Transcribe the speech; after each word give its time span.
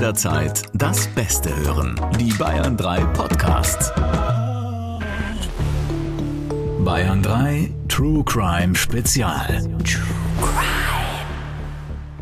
jederzeit 0.00 0.62
das 0.72 1.06
Beste 1.08 1.54
hören. 1.54 1.94
Die 2.18 2.32
Bayern 2.32 2.74
3 2.74 3.04
Podcasts. 3.12 3.92
Bayern 6.82 7.22
3 7.22 7.70
True 7.86 8.24
Crime 8.24 8.74
Spezial. 8.74 9.60
True 9.84 10.00
Crime. 10.40 10.80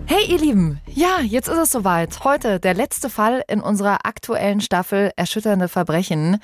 Hey 0.07 0.25
ihr 0.29 0.39
Lieben, 0.39 0.81
ja, 0.99 1.21
jetzt 1.23 1.47
ist 1.47 1.57
es 1.57 1.71
soweit. 1.71 2.25
Heute 2.25 2.59
der 2.59 2.75
letzte 2.75 3.09
Fall 3.09 3.45
in 3.47 3.61
unserer 3.61 4.05
aktuellen 4.05 4.61
Staffel 4.61 5.13
Erschütternde 5.15 5.69
Verbrechen. 5.69 6.39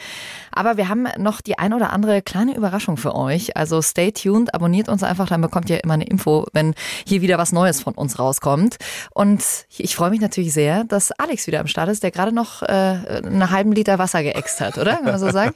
Aber 0.53 0.77
wir 0.77 0.89
haben 0.89 1.09
noch 1.19 1.41
die 1.41 1.59
ein 1.59 1.73
oder 1.73 1.93
andere 1.93 2.23
kleine 2.23 2.55
Überraschung 2.55 2.97
für 2.97 3.17
euch. 3.17 3.57
Also 3.57 3.83
stay 3.83 4.13
tuned, 4.13 4.55
abonniert 4.55 4.89
uns 4.89 5.03
einfach, 5.03 5.29
dann 5.29 5.41
bekommt 5.41 5.71
ihr 5.71 5.83
immer 5.83 5.95
eine 5.95 6.05
Info, 6.05 6.47
wenn 6.53 6.75
hier 7.05 7.21
wieder 7.21 7.37
was 7.37 7.51
Neues 7.51 7.81
von 7.81 7.95
uns 7.95 8.21
rauskommt. 8.21 8.77
Und 9.11 9.43
ich 9.77 9.97
freue 9.97 10.11
mich 10.11 10.21
natürlich 10.21 10.53
sehr, 10.53 10.85
dass 10.85 11.11
Alex 11.11 11.49
wieder 11.49 11.59
am 11.59 11.67
Start 11.67 11.89
ist, 11.89 12.05
der 12.05 12.13
gerade 12.13 12.31
noch 12.31 12.63
äh, 12.63 12.67
einen 12.67 13.51
halben 13.51 13.73
Liter 13.73 13.99
Wasser 13.99 14.23
geäxt 14.23 14.61
hat, 14.61 14.79
oder? 14.79 14.99
Kann 14.99 15.05
man 15.05 15.19
so 15.19 15.33
sagen? 15.33 15.53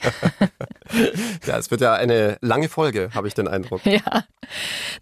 ja, 1.46 1.57
es 1.57 1.71
wird 1.71 1.83
ja 1.83 1.95
eine 1.95 2.37
lange 2.41 2.69
Folge, 2.69 3.10
habe 3.15 3.29
ich 3.29 3.35
den 3.35 3.46
Eindruck. 3.46 3.87
Ja. 3.87 4.24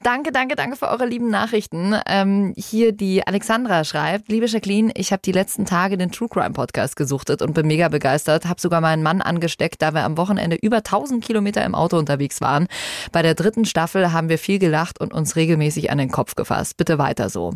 Danke, 0.03 0.33
danke, 0.33 0.55
danke 0.55 0.77
für 0.77 0.89
eure 0.89 1.07
lieben 1.07 1.31
Nachrichten. 1.31 1.95
Ähm, 2.07 2.53
hier 2.57 2.93
die 2.93 3.27
Alexandra 3.27 3.86
schreibt, 3.87 4.29
liebe 4.29 4.47
Jacqueline, 4.47 4.93
ich 4.95 5.13
habe 5.13 5.23
die 5.25 5.33
letzten 5.33 5.65
Tage 5.65 5.97
den 5.97 6.13
True 6.13 6.29
Crime 6.29 6.51
Podcast 6.51 6.97
gesuchtet 6.97 7.41
und 7.41 7.55
bin 7.55 7.67
mega 7.67 7.89
begeistert, 7.89 8.45
habe 8.45 8.61
sogar 8.61 8.81
meinen 8.81 9.03
Mann 9.03 9.23
angesteckt, 9.23 9.81
da 9.81 9.95
wir 9.95 10.05
am 10.05 10.19
Wochenende 10.19 10.57
über 10.57 10.79
1000 10.79 11.25
Kilometer 11.25 11.65
im 11.65 11.75
Auto 11.75 11.97
unterwegs 11.97 12.41
waren. 12.41 12.67
Bei 13.13 13.23
der 13.23 13.35
dritten 13.35 13.65
Staffel 13.65 14.13
haben 14.13 14.29
wir 14.29 14.39
viel 14.39 14.59
gelacht 14.59 15.01
und 15.01 15.15
uns 15.15 15.37
regelmäßig 15.37 15.91
an 15.91 15.99
den 15.99 16.11
Kopf 16.11 16.35
gefasst. 16.35 16.77
Bitte 16.77 16.99
weiter 16.99 17.31
so. 17.31 17.55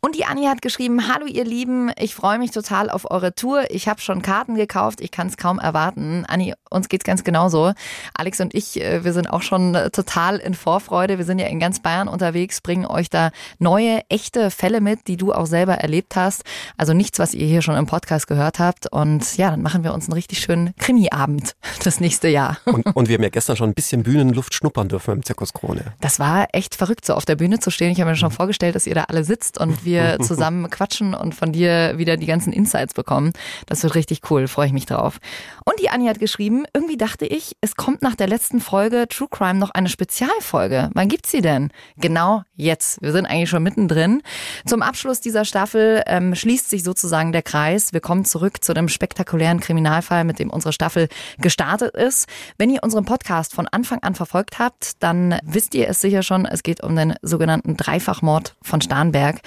Und 0.00 0.16
die 0.16 0.24
Annie 0.24 0.48
hat 0.48 0.62
geschrieben, 0.62 1.12
hallo 1.12 1.26
ihr 1.26 1.44
Lieben, 1.44 1.90
ich 1.98 2.14
freue 2.14 2.38
mich 2.38 2.52
total 2.52 2.88
auf 2.88 3.10
eure 3.10 3.34
Tour. 3.34 3.64
Ich 3.68 3.88
habe 3.88 4.00
schon 4.00 4.22
Karten 4.22 4.54
gekauft, 4.54 5.00
ich 5.00 5.10
kann 5.10 5.26
es 5.26 5.36
kaum 5.36 5.58
erwarten. 5.58 6.24
Annie, 6.26 6.54
uns 6.70 6.88
geht's 6.88 7.04
ganz 7.04 7.24
genauso. 7.24 7.72
Alex 8.14 8.40
und 8.40 8.54
ich, 8.54 8.80
äh, 8.80 9.04
wir 9.04 9.12
sind 9.12 9.28
auch 9.28 9.42
schon 9.42 9.76
total 9.92 10.38
in 10.38 10.54
Vorfreude. 10.54 11.18
Wir 11.18 11.24
sind 11.24 11.38
ja 11.38 11.46
in 11.46 11.60
ganz 11.60 11.80
Bayern 11.80 12.08
unterwegs, 12.08 12.60
bringen 12.60 12.86
euch 12.86 13.10
da 13.10 13.30
neue, 13.58 14.00
echte 14.08 14.50
Fälle 14.50 14.80
mit, 14.80 15.08
die 15.08 15.16
du 15.16 15.32
auch 15.32 15.46
selber 15.64 15.80
erlebt 15.80 16.14
hast. 16.14 16.42
Also 16.76 16.92
nichts, 16.92 17.18
was 17.18 17.32
ihr 17.32 17.46
hier 17.46 17.62
schon 17.62 17.76
im 17.76 17.86
Podcast 17.86 18.26
gehört 18.26 18.58
habt. 18.58 18.86
Und 18.92 19.38
ja, 19.38 19.50
dann 19.50 19.62
machen 19.62 19.82
wir 19.82 19.94
uns 19.94 20.06
einen 20.06 20.12
richtig 20.12 20.40
schönen 20.40 20.74
Krimi-Abend 20.76 21.56
das 21.84 22.00
nächste 22.00 22.28
Jahr. 22.28 22.58
Und, 22.66 22.84
und 22.94 23.08
wir 23.08 23.14
haben 23.14 23.22
ja 23.22 23.30
gestern 23.30 23.56
schon 23.56 23.70
ein 23.70 23.74
bisschen 23.74 24.02
Bühnenluft 24.02 24.52
schnuppern 24.52 24.88
dürfen 24.88 25.14
im 25.14 25.22
Zirkus 25.22 25.54
Krone. 25.54 25.94
Das 26.00 26.18
war 26.18 26.48
echt 26.52 26.74
verrückt, 26.74 27.06
so 27.06 27.14
auf 27.14 27.24
der 27.24 27.36
Bühne 27.36 27.60
zu 27.60 27.70
stehen. 27.70 27.90
Ich 27.90 28.00
habe 28.00 28.10
mir 28.10 28.16
schon 28.16 28.28
mhm. 28.28 28.36
vorgestellt, 28.36 28.74
dass 28.74 28.86
ihr 28.86 28.94
da 28.94 29.04
alle 29.04 29.24
sitzt 29.24 29.58
und 29.58 29.86
wir 29.86 30.18
zusammen 30.22 30.68
quatschen 30.68 31.14
und 31.14 31.34
von 31.34 31.52
dir 31.52 31.94
wieder 31.96 32.18
die 32.18 32.26
ganzen 32.26 32.52
Insights 32.52 32.92
bekommen. 32.92 33.32
Das 33.66 33.82
wird 33.82 33.94
richtig 33.94 34.20
cool, 34.30 34.48
freue 34.48 34.66
ich 34.66 34.74
mich 34.74 34.86
drauf. 34.86 35.18
Und 35.64 35.80
die 35.80 35.88
Annie 35.88 36.10
hat 36.10 36.18
geschrieben, 36.18 36.64
irgendwie 36.74 36.98
dachte 36.98 37.24
ich, 37.24 37.56
es 37.62 37.74
kommt 37.74 38.02
nach 38.02 38.16
der 38.16 38.26
letzten 38.26 38.60
Folge 38.60 39.06
True 39.08 39.28
Crime 39.30 39.58
noch 39.58 39.70
eine 39.70 39.88
Spezialfolge. 39.88 40.90
Wann 40.92 41.08
gibt's 41.08 41.30
sie 41.30 41.40
denn? 41.40 41.70
Genau 41.96 42.42
jetzt. 42.56 43.00
Wir 43.00 43.12
sind 43.12 43.24
eigentlich 43.24 43.48
schon 43.48 43.62
mittendrin. 43.62 44.22
Zum 44.66 44.82
Abschluss 44.82 45.20
dieser 45.20 45.43
Staffel 45.44 46.02
ähm, 46.06 46.34
schließt 46.34 46.68
sich 46.68 46.82
sozusagen 46.82 47.32
der 47.32 47.42
Kreis. 47.42 47.92
Wir 47.92 48.00
kommen 48.00 48.24
zurück 48.24 48.62
zu 48.62 48.74
dem 48.74 48.88
spektakulären 48.88 49.60
Kriminalfall, 49.60 50.24
mit 50.24 50.38
dem 50.38 50.50
unsere 50.50 50.72
Staffel 50.72 51.08
gestartet 51.38 51.94
ist. 51.94 52.28
Wenn 52.58 52.70
ihr 52.70 52.82
unseren 52.82 53.04
Podcast 53.04 53.54
von 53.54 53.68
Anfang 53.68 54.00
an 54.02 54.14
verfolgt 54.14 54.58
habt, 54.58 55.02
dann 55.02 55.38
wisst 55.44 55.74
ihr 55.74 55.88
es 55.88 56.00
sicher 56.00 56.22
schon. 56.22 56.46
Es 56.46 56.62
geht 56.62 56.82
um 56.82 56.96
den 56.96 57.14
sogenannten 57.22 57.76
Dreifachmord 57.76 58.56
von 58.62 58.80
Starnberg. 58.80 59.40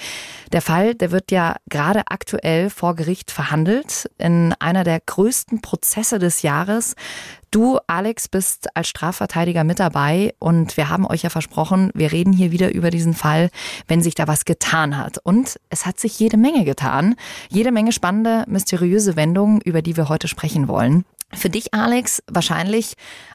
Der 0.52 0.62
Fall, 0.62 0.94
der 0.94 1.10
wird 1.10 1.30
ja 1.30 1.56
gerade 1.68 2.02
aktuell 2.08 2.70
vor 2.70 2.94
Gericht 2.94 3.30
verhandelt 3.30 4.10
in 4.18 4.54
einer 4.58 4.84
der 4.84 5.00
größten 5.00 5.60
Prozesse 5.60 6.18
des 6.18 6.42
Jahres. 6.42 6.94
Du, 7.50 7.78
Alex, 7.86 8.28
bist 8.28 8.68
als 8.76 8.88
Strafverteidiger 8.88 9.64
mit 9.64 9.80
dabei 9.80 10.34
und 10.38 10.76
wir 10.76 10.90
haben 10.90 11.06
euch 11.06 11.22
ja 11.22 11.30
versprochen, 11.30 11.90
wir 11.94 12.12
reden 12.12 12.32
hier 12.32 12.52
wieder 12.52 12.74
über 12.74 12.90
diesen 12.90 13.14
Fall, 13.14 13.50
wenn 13.86 14.02
sich 14.02 14.14
da 14.14 14.28
was 14.28 14.44
getan 14.44 14.98
hat. 14.98 15.18
Und 15.22 15.58
es 15.70 15.86
hat 15.86 15.98
sich 15.98 16.18
jede 16.18 16.36
Menge 16.36 16.64
getan. 16.64 17.14
Jede 17.48 17.72
Menge 17.72 17.92
spannende, 17.92 18.44
mysteriöse 18.48 19.16
Wendungen, 19.16 19.60
über 19.62 19.80
die 19.80 19.96
wir 19.96 20.08
heute 20.10 20.28
sprechen 20.28 20.68
wollen. 20.68 21.04
Für 21.32 21.50
dich, 21.50 21.72
Alex, 21.74 22.22
wahrscheinlich 22.30 22.94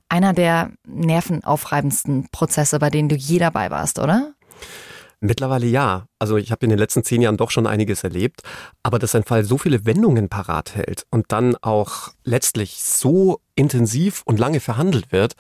einer 0.10 0.34
der 0.34 0.72
nervenaufreibendsten 0.86 2.28
Prozesse, 2.32 2.80
bei 2.80 2.90
denen 2.90 3.10
du 3.10 3.16
je 3.16 3.40
dabei 3.40 3.72
warst, 3.72 4.00
oder? 4.00 4.34
Mittlerweile 5.26 5.68
ja. 5.68 6.08
Also 6.20 6.36
ich 6.36 6.52
habe 6.52 6.66
in 6.66 6.70
den 6.70 6.78
letzten 6.78 7.06
zehn 7.06 7.22
Jahren 7.22 7.38
doch 7.38 7.50
schon 7.50 7.66
einiges 7.66 8.04
erlebt. 8.04 8.42
Aber 8.84 9.00
dass 9.00 9.16
ein 9.16 9.24
Fall 9.24 9.46
so 9.46 9.58
viele 9.58 9.86
Wendungen 9.86 10.28
parat 10.28 10.76
hält 10.76 11.06
und 11.12 11.32
dann 11.32 11.56
auch 11.62 12.10
letztlich 12.26 12.84
so 12.84 13.40
intensiv 13.56 14.24
und 14.26 14.38
lange 14.38 14.60
verhandelt 14.60 15.14
wird, 15.14 15.36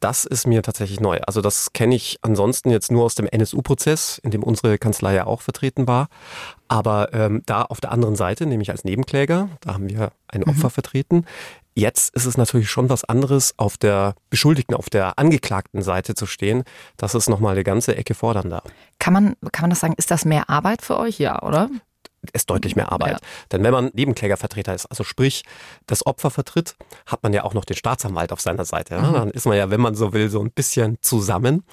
das 0.00 0.24
ist 0.24 0.46
mir 0.46 0.62
tatsächlich 0.62 1.00
neu. 1.00 1.18
Also 1.26 1.40
das 1.40 1.72
kenne 1.72 1.94
ich 1.94 2.18
ansonsten 2.22 2.70
jetzt 2.70 2.90
nur 2.90 3.04
aus 3.04 3.14
dem 3.14 3.26
NSU-Prozess, 3.26 4.18
in 4.22 4.30
dem 4.30 4.42
unsere 4.42 4.78
Kanzlei 4.78 5.14
ja 5.14 5.26
auch 5.26 5.40
vertreten 5.40 5.86
war. 5.86 6.08
Aber 6.68 7.12
ähm, 7.12 7.42
da 7.46 7.62
auf 7.62 7.80
der 7.80 7.92
anderen 7.92 8.16
Seite, 8.16 8.46
nämlich 8.46 8.70
als 8.70 8.84
Nebenkläger, 8.84 9.48
da 9.60 9.74
haben 9.74 9.88
wir 9.88 10.12
ein 10.28 10.40
mhm. 10.40 10.48
Opfer 10.48 10.68
mhm. 10.68 10.72
vertreten. 10.72 11.26
Jetzt 11.76 12.14
ist 12.14 12.24
es 12.24 12.36
natürlich 12.36 12.70
schon 12.70 12.88
was 12.88 13.04
anderes, 13.04 13.54
auf 13.56 13.76
der 13.76 14.14
Beschuldigten, 14.30 14.76
auf 14.76 14.90
der 14.90 15.18
angeklagten 15.18 15.82
Seite 15.82 16.14
zu 16.14 16.26
stehen. 16.26 16.62
Das 16.96 17.14
ist 17.14 17.28
nochmal 17.28 17.52
eine 17.52 17.64
ganze 17.64 17.96
Ecke 17.96 18.14
fordernder. 18.14 18.62
Kann 19.00 19.12
man, 19.12 19.36
kann 19.50 19.64
man 19.64 19.70
das 19.70 19.80
sagen, 19.80 19.94
ist 19.96 20.12
das 20.12 20.24
mehr 20.24 20.48
Arbeit 20.48 20.82
für 20.82 20.98
euch? 20.98 21.18
Ja, 21.18 21.42
oder? 21.42 21.68
Ist 22.32 22.50
deutlich 22.50 22.76
mehr 22.76 22.92
Arbeit. 22.92 23.20
Ja. 23.20 23.28
Denn 23.52 23.62
wenn 23.62 23.72
man 23.72 23.90
Nebenklägervertreter 23.94 24.74
ist, 24.74 24.86
also 24.86 25.04
sprich 25.04 25.44
das 25.86 26.06
Opfer 26.06 26.30
vertritt, 26.30 26.76
hat 27.06 27.22
man 27.22 27.32
ja 27.32 27.44
auch 27.44 27.54
noch 27.54 27.64
den 27.64 27.76
Staatsanwalt 27.76 28.32
auf 28.32 28.40
seiner 28.40 28.64
Seite. 28.64 28.98
Mhm. 28.98 29.12
Dann 29.12 29.30
ist 29.30 29.46
man 29.46 29.56
ja, 29.56 29.70
wenn 29.70 29.80
man 29.80 29.94
so 29.94 30.12
will, 30.12 30.30
so 30.30 30.40
ein 30.40 30.50
bisschen 30.50 30.98
zusammen. 31.00 31.64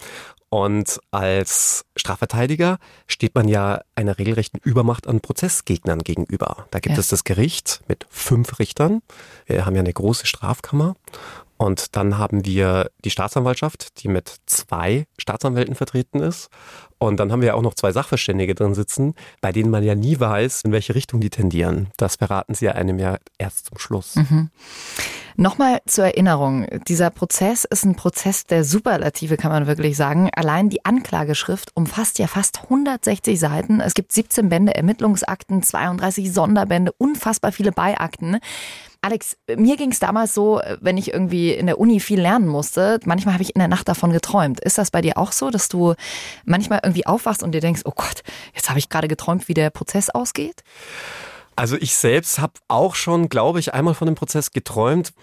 Und 0.53 0.99
als 1.11 1.85
Strafverteidiger 1.95 2.77
steht 3.07 3.35
man 3.35 3.47
ja 3.47 3.81
einer 3.95 4.17
regelrechten 4.19 4.59
Übermacht 4.61 5.07
an 5.07 5.21
Prozessgegnern 5.21 5.99
gegenüber. 5.99 6.67
Da 6.71 6.79
gibt 6.79 6.97
ja. 6.97 6.99
es 6.99 7.07
das 7.07 7.23
Gericht 7.23 7.79
mit 7.87 8.05
fünf 8.09 8.59
Richtern. 8.59 9.01
Wir 9.45 9.65
haben 9.65 9.75
ja 9.75 9.81
eine 9.81 9.93
große 9.93 10.27
Strafkammer. 10.27 10.97
Und 11.61 11.95
dann 11.95 12.17
haben 12.17 12.43
wir 12.43 12.89
die 13.05 13.11
Staatsanwaltschaft, 13.11 14.01
die 14.01 14.07
mit 14.07 14.37
zwei 14.47 15.05
Staatsanwälten 15.19 15.75
vertreten 15.75 16.19
ist. 16.19 16.49
Und 16.97 17.19
dann 17.19 17.31
haben 17.31 17.43
wir 17.43 17.55
auch 17.55 17.61
noch 17.61 17.75
zwei 17.75 17.91
Sachverständige 17.91 18.55
drin 18.55 18.73
sitzen, 18.73 19.13
bei 19.41 19.51
denen 19.51 19.69
man 19.69 19.83
ja 19.83 19.93
nie 19.93 20.19
weiß, 20.19 20.63
in 20.63 20.71
welche 20.71 20.95
Richtung 20.95 21.21
die 21.21 21.29
tendieren. 21.29 21.89
Das 21.97 22.15
verraten 22.15 22.55
sie 22.55 22.65
ja 22.65 22.71
einem 22.71 22.97
ja 22.97 23.19
erst 23.37 23.67
zum 23.67 23.77
Schluss. 23.77 24.15
Mhm. 24.15 24.49
Nochmal 25.35 25.81
zur 25.85 26.05
Erinnerung, 26.05 26.65
dieser 26.87 27.11
Prozess 27.11 27.63
ist 27.63 27.85
ein 27.85 27.95
Prozess 27.95 28.45
der 28.45 28.63
Superlative, 28.63 29.37
kann 29.37 29.51
man 29.51 29.67
wirklich 29.67 29.95
sagen. 29.95 30.31
Allein 30.35 30.69
die 30.69 30.83
Anklageschrift 30.83 31.75
umfasst 31.75 32.17
ja 32.17 32.25
fast 32.25 32.63
160 32.63 33.39
Seiten. 33.39 33.81
Es 33.81 33.93
gibt 33.93 34.11
17 34.11 34.49
Bände 34.49 34.73
Ermittlungsakten, 34.73 35.61
32 35.61 36.33
Sonderbände, 36.33 36.91
unfassbar 36.93 37.51
viele 37.51 37.71
Beiakten. 37.71 38.39
Alex, 39.03 39.35
mir 39.57 39.77
ging 39.77 39.91
es 39.91 39.99
damals 39.99 40.35
so, 40.35 40.61
wenn 40.79 40.95
ich 40.95 41.11
irgendwie 41.11 41.53
in 41.53 41.65
der 41.65 41.79
Uni 41.79 41.99
viel 41.99 42.21
lernen 42.21 42.47
musste, 42.47 42.99
manchmal 43.03 43.33
habe 43.33 43.43
ich 43.43 43.55
in 43.55 43.59
der 43.59 43.67
Nacht 43.67 43.87
davon 43.87 44.11
geträumt. 44.11 44.59
Ist 44.59 44.77
das 44.77 44.91
bei 44.91 45.01
dir 45.01 45.17
auch 45.17 45.31
so, 45.31 45.49
dass 45.49 45.69
du 45.69 45.95
manchmal 46.45 46.81
irgendwie 46.83 47.07
aufwachst 47.07 47.41
und 47.41 47.51
dir 47.53 47.61
denkst, 47.61 47.81
oh 47.85 47.93
Gott, 47.95 48.21
jetzt 48.53 48.69
habe 48.69 48.77
ich 48.77 48.89
gerade 48.89 49.07
geträumt, 49.07 49.47
wie 49.47 49.55
der 49.55 49.71
Prozess 49.71 50.11
ausgeht? 50.11 50.63
Also 51.55 51.77
ich 51.77 51.95
selbst 51.95 52.39
habe 52.39 52.53
auch 52.67 52.95
schon, 52.95 53.27
glaube 53.27 53.59
ich, 53.59 53.73
einmal 53.73 53.93
von 53.93 54.05
dem 54.05 54.15
Prozess 54.15 54.51
geträumt. 54.51 55.13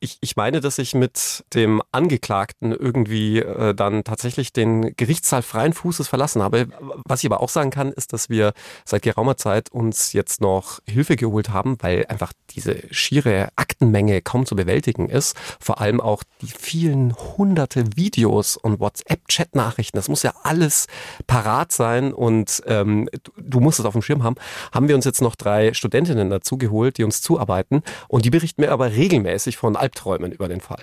Ich, 0.00 0.18
ich 0.20 0.36
meine, 0.36 0.60
dass 0.60 0.78
ich 0.78 0.94
mit 0.94 1.44
dem 1.54 1.82
Angeklagten 1.90 2.70
irgendwie 2.70 3.40
äh, 3.40 3.74
dann 3.74 4.04
tatsächlich 4.04 4.52
den 4.52 4.94
Gerichtssaal 4.94 5.42
freien 5.42 5.72
Fußes 5.72 6.06
verlassen 6.06 6.40
habe. 6.40 6.68
Was 7.04 7.24
ich 7.24 7.26
aber 7.26 7.40
auch 7.40 7.48
sagen 7.48 7.70
kann, 7.70 7.90
ist, 7.90 8.12
dass 8.12 8.28
wir 8.28 8.52
seit 8.84 9.02
geraumer 9.02 9.36
Zeit 9.36 9.72
uns 9.72 10.12
jetzt 10.12 10.40
noch 10.40 10.78
Hilfe 10.86 11.16
geholt 11.16 11.48
haben, 11.48 11.78
weil 11.80 12.06
einfach 12.06 12.32
diese 12.50 12.82
schiere 12.92 13.48
Aktenmenge 13.56 14.22
kaum 14.22 14.46
zu 14.46 14.54
bewältigen 14.54 15.08
ist. 15.08 15.36
Vor 15.58 15.80
allem 15.80 16.00
auch 16.00 16.22
die 16.42 16.46
vielen 16.46 17.16
hunderte 17.36 17.96
Videos 17.96 18.56
und 18.56 18.78
WhatsApp-Chat-Nachrichten. 18.78 19.96
Das 19.96 20.08
muss 20.08 20.22
ja 20.22 20.32
alles 20.44 20.86
parat 21.26 21.72
sein 21.72 22.12
und 22.12 22.62
ähm, 22.66 23.08
du, 23.24 23.32
du 23.36 23.58
musst 23.58 23.80
es 23.80 23.84
auf 23.84 23.94
dem 23.94 24.02
Schirm 24.02 24.22
haben. 24.22 24.36
Haben 24.70 24.86
wir 24.86 24.94
uns 24.94 25.04
jetzt 25.04 25.22
noch 25.22 25.34
drei 25.34 25.74
Studentinnen 25.74 26.30
dazu 26.30 26.56
geholt, 26.56 26.98
die 26.98 27.04
uns 27.04 27.20
zuarbeiten 27.20 27.82
und 28.06 28.24
die 28.24 28.30
berichten 28.30 28.60
mir 28.60 28.70
aber 28.70 28.92
regelmäßig 28.92 29.56
von 29.56 29.74
Albträumen 29.88 30.32
über 30.32 30.48
den 30.48 30.60
Fall. 30.60 30.82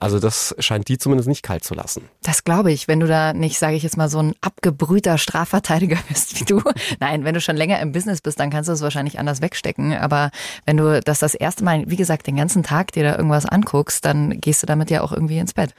Also 0.00 0.18
das 0.18 0.54
scheint 0.58 0.88
die 0.88 0.98
zumindest 0.98 1.28
nicht 1.28 1.42
kalt 1.42 1.62
zu 1.62 1.74
lassen. 1.74 2.08
Das 2.22 2.42
glaube 2.42 2.72
ich, 2.72 2.88
wenn 2.88 2.98
du 2.98 3.06
da 3.06 3.32
nicht, 3.32 3.58
sage 3.58 3.76
ich 3.76 3.84
jetzt 3.84 3.96
mal, 3.96 4.08
so 4.08 4.18
ein 4.18 4.34
abgebrühter 4.40 5.18
Strafverteidiger 5.18 5.98
bist 6.08 6.40
wie 6.40 6.44
du. 6.44 6.60
Nein, 6.98 7.24
wenn 7.24 7.34
du 7.34 7.40
schon 7.40 7.56
länger 7.56 7.78
im 7.80 7.92
Business 7.92 8.20
bist, 8.20 8.40
dann 8.40 8.50
kannst 8.50 8.68
du 8.68 8.72
es 8.72 8.82
wahrscheinlich 8.82 9.20
anders 9.20 9.40
wegstecken. 9.40 9.94
Aber 9.94 10.30
wenn 10.66 10.76
du 10.76 11.00
das 11.00 11.20
das 11.20 11.34
erste 11.34 11.62
Mal, 11.62 11.84
wie 11.86 11.96
gesagt, 11.96 12.26
den 12.26 12.36
ganzen 12.36 12.64
Tag 12.64 12.92
dir 12.92 13.04
da 13.04 13.16
irgendwas 13.16 13.46
anguckst, 13.46 14.04
dann 14.04 14.40
gehst 14.40 14.62
du 14.62 14.66
damit 14.66 14.90
ja 14.90 15.02
auch 15.02 15.12
irgendwie 15.12 15.38
ins 15.38 15.54
Bett. 15.54 15.74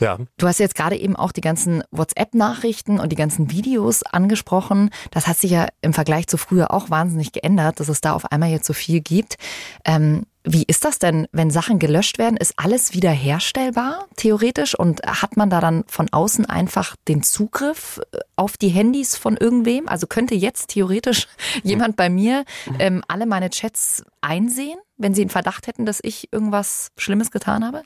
Ja. 0.00 0.18
Du 0.36 0.48
hast 0.48 0.58
jetzt 0.58 0.74
gerade 0.74 0.96
eben 0.96 1.14
auch 1.14 1.30
die 1.30 1.40
ganzen 1.40 1.84
WhatsApp-Nachrichten 1.92 2.98
und 2.98 3.12
die 3.12 3.16
ganzen 3.16 3.52
Videos 3.52 4.02
angesprochen. 4.02 4.90
Das 5.12 5.28
hat 5.28 5.38
sich 5.38 5.52
ja 5.52 5.68
im 5.80 5.92
Vergleich 5.92 6.26
zu 6.26 6.36
früher 6.36 6.72
auch 6.72 6.90
wahnsinnig 6.90 7.30
geändert, 7.30 7.78
dass 7.78 7.88
es 7.88 8.00
da 8.00 8.12
auf 8.12 8.32
einmal 8.32 8.48
jetzt 8.48 8.66
so 8.66 8.72
viel 8.72 9.00
gibt. 9.00 9.36
Ähm, 9.84 10.24
wie 10.44 10.64
ist 10.66 10.84
das 10.84 10.98
denn, 10.98 11.28
wenn 11.32 11.50
Sachen 11.50 11.78
gelöscht 11.78 12.18
werden? 12.18 12.36
Ist 12.36 12.54
alles 12.56 12.94
wiederherstellbar, 12.94 14.06
theoretisch? 14.16 14.76
Und 14.76 15.02
hat 15.06 15.36
man 15.36 15.50
da 15.50 15.60
dann 15.60 15.84
von 15.86 16.08
außen 16.12 16.46
einfach 16.46 16.96
den 17.08 17.22
Zugriff 17.22 18.00
äh, 18.12 18.18
auf 18.36 18.56
die 18.56 18.68
Handys 18.68 19.16
von 19.16 19.36
irgendwem? 19.36 19.88
Also 19.88 20.06
könnte 20.06 20.34
jetzt 20.34 20.68
theoretisch 20.68 21.28
jemand 21.62 21.96
bei 21.96 22.10
mir 22.10 22.44
ähm, 22.78 23.02
alle 23.06 23.26
meine 23.26 23.50
Chats 23.50 24.04
einsehen? 24.20 24.78
Wenn 25.02 25.14
Sie 25.14 25.22
einen 25.22 25.30
Verdacht 25.30 25.66
hätten, 25.66 25.84
dass 25.84 25.98
ich 26.02 26.32
irgendwas 26.32 26.88
Schlimmes 26.96 27.30
getan 27.30 27.64
habe? 27.64 27.82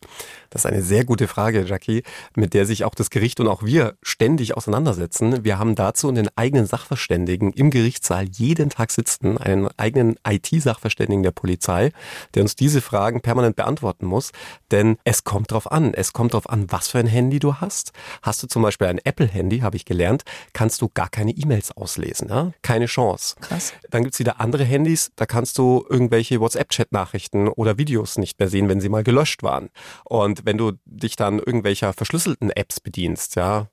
Das 0.51 0.63
ist 0.63 0.67
eine 0.67 0.83
sehr 0.83 1.05
gute 1.05 1.29
Frage, 1.29 1.65
Jackie, 1.65 2.03
mit 2.35 2.55
der 2.55 2.67
sich 2.67 2.85
auch 2.85 2.95
das 2.95 3.11
Gericht 3.11 3.41
und 3.41 3.49
auch 3.49 3.63
wir 3.63 3.95
ständig 4.03 4.57
auseinandersetzen. 4.57 5.45
Wir 5.45 5.59
haben 5.59 5.75
dazu 5.75 6.09
einen 6.09 6.29
eigenen 6.37 6.67
Sachverständigen 6.67 7.53
im 7.53 7.71
Gerichtssaal 7.71 8.27
jeden 8.29 8.71
Tag 8.71 8.91
sitzen, 8.91 9.39
einen 9.39 9.69
eigenen 9.77 10.17
IT-Sachverständigen 10.27 11.23
der 11.23 11.31
Polizei, 11.31 11.93
der 12.35 12.43
uns 12.43 12.55
diese 12.55 12.81
Fragen 12.81 13.23
permanent 13.23 13.57
beantworten 13.57 14.07
muss. 14.07 14.33
Denn 14.71 14.99
es 15.05 15.25
kommt 15.25 15.53
drauf 15.53 15.71
an. 15.71 15.95
Es 15.95 16.13
kommt 16.13 16.35
drauf 16.35 16.49
an, 16.49 16.67
was 16.71 16.89
für 16.89 16.99
ein 16.99 17.07
Handy 17.07 17.39
du 17.39 17.55
hast. 17.57 17.93
Hast 18.23 18.43
du 18.43 18.47
zum 18.47 18.63
Beispiel 18.63 18.89
ein 18.89 18.99
Apple-Handy, 18.99 19.61
habe 19.61 19.77
ich 19.77 19.85
gelernt, 19.85 20.25
kannst 20.53 20.83
du 20.83 20.89
gar 20.93 21.09
keine 21.09 21.33
E-Mails 21.33 21.77
auslesen. 21.77 22.29
Ja? 22.29 22.53
Keine 22.63 22.87
Chance. 22.87 23.37
Krass. 23.41 23.73
Dann 23.91 24.05
gibt's 24.05 24.19
wieder 24.19 24.41
andere 24.41 24.65
Handys, 24.65 25.11
da 25.17 25.27
kannst 25.27 25.59
du 25.59 25.87
irgendwelche 25.89 26.41
WhatsApp-Chat-Nachrichten 26.41 27.06
Nachrichten 27.07 27.47
oder 27.49 27.79
Videos 27.79 28.19
nicht 28.19 28.39
mehr 28.41 28.49
sehen, 28.49 28.69
wenn 28.69 28.81
sie 28.81 28.89
mal 28.89 29.05
gelöscht 29.05 29.45
waren. 29.45 29.71
Und 30.05 30.45
wenn 30.45 30.59
du 30.59 30.73
dich 30.85 31.15
dann 31.15 31.39
irgendwelcher 31.39 31.93
verschlüsselten 31.93 32.51
Apps 32.51 32.81
bedienst, 32.81 33.37
ja, 33.37 33.69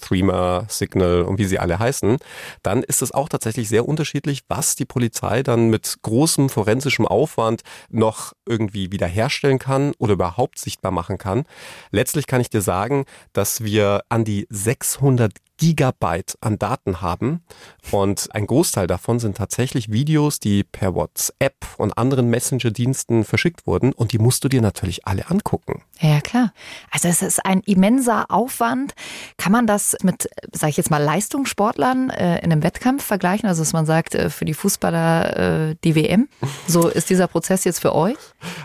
Threema, 0.00 0.66
Signal 0.68 1.22
und 1.22 1.38
wie 1.38 1.46
sie 1.46 1.58
alle 1.58 1.80
heißen, 1.80 2.18
dann 2.62 2.84
ist 2.84 3.02
es 3.02 3.12
auch 3.12 3.28
tatsächlich 3.28 3.68
sehr 3.68 3.88
unterschiedlich, 3.88 4.42
was 4.48 4.76
die 4.76 4.84
Polizei 4.84 5.42
dann 5.42 5.68
mit 5.68 5.96
großem 6.02 6.48
forensischem 6.48 7.06
Aufwand 7.06 7.62
noch 7.90 8.32
irgendwie 8.46 8.92
wiederherstellen 8.92 9.58
kann 9.58 9.92
oder 9.98 10.12
überhaupt 10.12 10.58
sichtbar 10.58 10.92
machen 10.92 11.18
kann. 11.18 11.44
Letztlich 11.90 12.28
kann 12.28 12.40
ich 12.40 12.50
dir 12.50 12.62
sagen, 12.62 13.04
dass 13.32 13.64
wir 13.64 14.02
an 14.08 14.24
die 14.24 14.46
600 14.48 15.32
Gigabyte 15.60 16.36
an 16.40 16.58
Daten 16.58 17.02
haben. 17.02 17.44
Und 17.92 18.28
ein 18.34 18.46
Großteil 18.46 18.86
davon 18.86 19.20
sind 19.20 19.36
tatsächlich 19.36 19.92
Videos, 19.92 20.40
die 20.40 20.64
per 20.64 20.94
WhatsApp 20.94 21.54
und 21.76 21.96
anderen 21.96 22.28
Messenger-Diensten 22.30 23.24
verschickt 23.24 23.66
wurden. 23.66 23.92
Und 23.92 24.12
die 24.12 24.18
musst 24.18 24.42
du 24.42 24.48
dir 24.48 24.62
natürlich 24.62 25.06
alle 25.06 25.30
angucken. 25.30 25.82
Ja, 26.00 26.20
klar. 26.20 26.52
Also 26.90 27.08
es 27.08 27.22
ist 27.22 27.44
ein 27.44 27.60
immenser 27.60 28.30
Aufwand. 28.30 28.94
Kann 29.36 29.52
man 29.52 29.66
das 29.66 29.96
mit, 30.02 30.28
sage 30.52 30.70
ich 30.70 30.76
jetzt 30.78 30.90
mal, 30.90 31.02
Leistungssportlern 31.02 32.08
äh, 32.10 32.38
in 32.38 32.50
einem 32.50 32.62
Wettkampf 32.62 33.04
vergleichen? 33.04 33.46
Also 33.46 33.60
dass 33.60 33.74
man 33.74 33.84
sagt, 33.84 34.14
äh, 34.14 34.30
für 34.30 34.46
die 34.46 34.54
Fußballer 34.54 35.70
äh, 35.70 35.76
die 35.84 35.94
WM. 35.94 36.28
So 36.66 36.88
ist 36.88 37.10
dieser 37.10 37.26
Prozess 37.26 37.64
jetzt 37.64 37.80
für 37.80 37.94
euch? 37.94 38.16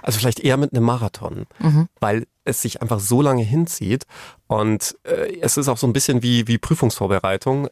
Also 0.02 0.18
vielleicht 0.20 0.40
eher 0.40 0.56
mit 0.56 0.74
einem 0.74 0.86
Marathon. 0.86 1.46
Mhm. 1.60 1.90
Weil 2.00 2.26
es 2.46 2.62
sich 2.62 2.82
einfach 2.82 3.00
so 3.00 3.22
lange 3.22 3.44
hinzieht. 3.44 4.06
Und 4.48 4.96
äh, 5.04 5.40
es 5.42 5.58
ist 5.58 5.68
auch 5.68 5.78
so 5.78 5.88
ein 5.88 5.94
bisschen 5.94 6.24
wie, 6.24 6.48
wie 6.48 6.58
Prüfungsvorbereitung. 6.58 7.68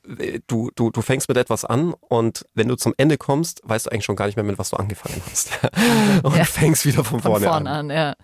Du, 0.48 0.72
du, 0.76 0.90
du 0.90 1.02
fängst 1.02 1.30
mit 1.30 1.38
etwas 1.38 1.64
an 1.64 1.94
und 2.10 2.46
wenn 2.54 2.68
du 2.68 2.76
zum 2.76 2.94
Ende 2.98 3.18
kommst, 3.18 3.62
weißt 3.64 3.86
du 3.86 3.92
eigentlich 3.92 4.06
schon 4.06 4.16
gar 4.16 4.26
nicht 4.26 4.36
mehr, 4.36 4.44
mit 4.44 4.60
was 4.60 4.72
du 4.72 4.78
angefangen 4.78 5.22
hast. 5.30 5.52
und 6.24 6.36
ja. 6.36 6.44
fängst 6.44 6.86
wieder 6.86 7.04
von 7.04 7.22
vorne, 7.22 7.46
von 7.46 7.54
vorne 7.54 7.70
an. 7.70 7.92
an 7.92 7.96
ja. 7.96 8.16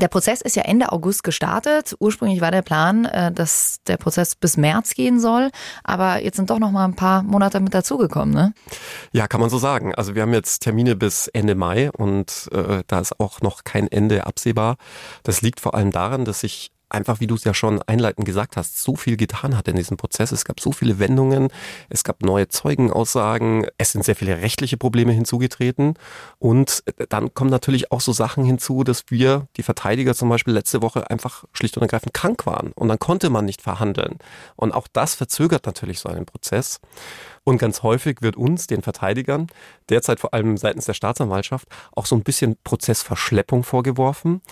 Der 0.00 0.08
Prozess 0.08 0.40
ist 0.40 0.56
ja 0.56 0.62
Ende 0.62 0.92
August 0.92 1.24
gestartet. 1.24 1.94
Ursprünglich 1.98 2.40
war 2.40 2.50
der 2.50 2.62
Plan, 2.62 3.04
äh, 3.04 3.30
dass 3.30 3.82
der 3.86 3.98
Prozess 3.98 4.34
bis 4.34 4.56
März 4.56 4.94
gehen 4.94 5.20
soll, 5.20 5.50
aber 5.84 6.22
jetzt 6.22 6.36
sind 6.36 6.48
doch 6.48 6.58
noch 6.58 6.70
mal 6.70 6.86
ein 6.86 6.96
paar 6.96 7.22
Monate 7.22 7.60
mit 7.60 7.74
dazugekommen, 7.74 8.34
ne? 8.34 8.54
Ja, 9.12 9.28
kann 9.28 9.42
man 9.42 9.50
so 9.50 9.58
sagen. 9.58 9.94
Also 9.94 10.14
wir 10.14 10.22
haben 10.22 10.32
jetzt 10.32 10.60
Termine 10.60 10.96
bis 10.96 11.28
Ende 11.28 11.54
Mai 11.54 11.90
und 11.90 12.48
äh, 12.52 12.82
da 12.86 13.00
ist 13.00 13.20
auch 13.20 13.42
noch 13.42 13.64
kein 13.64 13.88
Ende 13.88 14.26
absehbar. 14.26 14.76
Das 15.22 15.42
liegt 15.42 15.60
vor 15.60 15.74
allem 15.74 15.90
daran, 15.90 16.24
dass 16.24 16.40
sich 16.40 16.72
einfach, 16.90 17.20
wie 17.20 17.26
du 17.26 17.34
es 17.34 17.44
ja 17.44 17.54
schon 17.54 17.80
einleitend 17.82 18.26
gesagt 18.26 18.56
hast, 18.56 18.78
so 18.82 18.96
viel 18.96 19.16
getan 19.16 19.56
hat 19.56 19.68
in 19.68 19.76
diesem 19.76 19.96
Prozess. 19.96 20.32
Es 20.32 20.44
gab 20.44 20.60
so 20.60 20.72
viele 20.72 20.98
Wendungen, 20.98 21.48
es 21.88 22.04
gab 22.04 22.22
neue 22.22 22.48
Zeugenaussagen, 22.48 23.66
es 23.78 23.92
sind 23.92 24.04
sehr 24.04 24.16
viele 24.16 24.38
rechtliche 24.38 24.76
Probleme 24.76 25.12
hinzugetreten. 25.12 25.94
Und 26.38 26.82
dann 27.08 27.32
kommen 27.34 27.50
natürlich 27.50 27.92
auch 27.92 28.00
so 28.00 28.12
Sachen 28.12 28.44
hinzu, 28.44 28.84
dass 28.84 29.04
wir, 29.08 29.46
die 29.56 29.62
Verteidiger 29.62 30.14
zum 30.14 30.28
Beispiel 30.28 30.54
letzte 30.54 30.82
Woche 30.82 31.10
einfach 31.10 31.44
schlicht 31.52 31.76
und 31.76 31.82
ergreifend 31.82 32.14
krank 32.14 32.46
waren. 32.46 32.72
Und 32.72 32.88
dann 32.88 32.98
konnte 32.98 33.30
man 33.30 33.44
nicht 33.44 33.62
verhandeln. 33.62 34.18
Und 34.56 34.72
auch 34.72 34.88
das 34.92 35.14
verzögert 35.14 35.66
natürlich 35.66 36.00
so 36.00 36.08
einen 36.08 36.26
Prozess. 36.26 36.80
Und 37.44 37.58
ganz 37.58 37.82
häufig 37.82 38.18
wird 38.20 38.36
uns, 38.36 38.66
den 38.66 38.82
Verteidigern, 38.82 39.46
derzeit 39.88 40.20
vor 40.20 40.34
allem 40.34 40.56
seitens 40.56 40.84
der 40.84 40.94
Staatsanwaltschaft, 40.94 41.66
auch 41.92 42.06
so 42.06 42.14
ein 42.14 42.22
bisschen 42.22 42.56
Prozessverschleppung 42.64 43.64
vorgeworfen. 43.64 44.42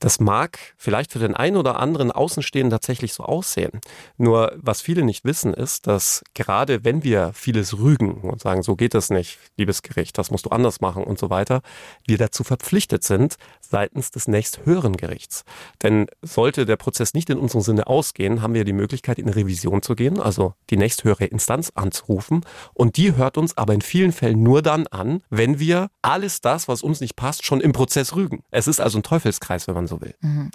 Das 0.00 0.20
mag 0.20 0.58
vielleicht 0.76 1.12
für 1.12 1.18
den 1.18 1.34
einen 1.34 1.56
oder 1.56 1.78
anderen 1.78 2.12
Außenstehenden 2.12 2.70
tatsächlich 2.70 3.14
so 3.14 3.24
aussehen. 3.24 3.80
Nur 4.16 4.52
was 4.56 4.82
viele 4.82 5.04
nicht 5.04 5.24
wissen 5.24 5.54
ist, 5.54 5.86
dass 5.86 6.22
gerade 6.34 6.84
wenn 6.84 7.04
wir 7.04 7.32
vieles 7.32 7.78
rügen 7.78 8.20
und 8.22 8.40
sagen, 8.40 8.62
so 8.62 8.76
geht 8.76 8.94
es 8.94 9.10
nicht, 9.10 9.38
liebes 9.56 9.82
Gericht, 9.82 10.18
das 10.18 10.30
musst 10.30 10.46
du 10.46 10.50
anders 10.50 10.80
machen 10.80 11.04
und 11.04 11.18
so 11.18 11.30
weiter, 11.30 11.62
wir 12.06 12.18
dazu 12.18 12.44
verpflichtet 12.44 13.04
sind 13.04 13.36
seitens 13.60 14.10
des 14.10 14.28
nächsthöheren 14.28 14.96
Gerichts. 14.96 15.44
Denn 15.82 16.06
sollte 16.22 16.66
der 16.66 16.76
Prozess 16.76 17.14
nicht 17.14 17.30
in 17.30 17.38
unserem 17.38 17.62
Sinne 17.62 17.86
ausgehen, 17.86 18.42
haben 18.42 18.54
wir 18.54 18.64
die 18.64 18.72
Möglichkeit, 18.72 19.18
in 19.18 19.28
Revision 19.28 19.82
zu 19.82 19.94
gehen, 19.94 20.20
also 20.20 20.54
die 20.70 20.76
nächsthöhere 20.76 21.24
Instanz 21.24 21.72
anzurufen. 21.74 22.44
Und 22.74 22.96
die 22.96 23.16
hört 23.16 23.38
uns 23.38 23.56
aber 23.56 23.74
in 23.74 23.80
vielen 23.80 24.12
Fällen 24.12 24.42
nur 24.42 24.62
dann 24.62 24.86
an, 24.88 25.22
wenn 25.30 25.58
wir 25.58 25.88
alles 26.02 26.40
das, 26.40 26.68
was 26.68 26.82
uns 26.82 27.00
nicht 27.00 27.16
passt, 27.16 27.44
schon 27.44 27.60
im 27.60 27.72
Prozess 27.72 28.14
rügen. 28.14 28.42
Es 28.50 28.66
ist 28.66 28.80
also 28.80 28.98
ein 28.98 29.02
Teufelskreis, 29.02 29.66
wenn 29.66 29.74
man 29.74 29.83
so 29.88 29.96
so 29.96 29.96
will. 29.96 30.12
Mhm. 30.24 30.52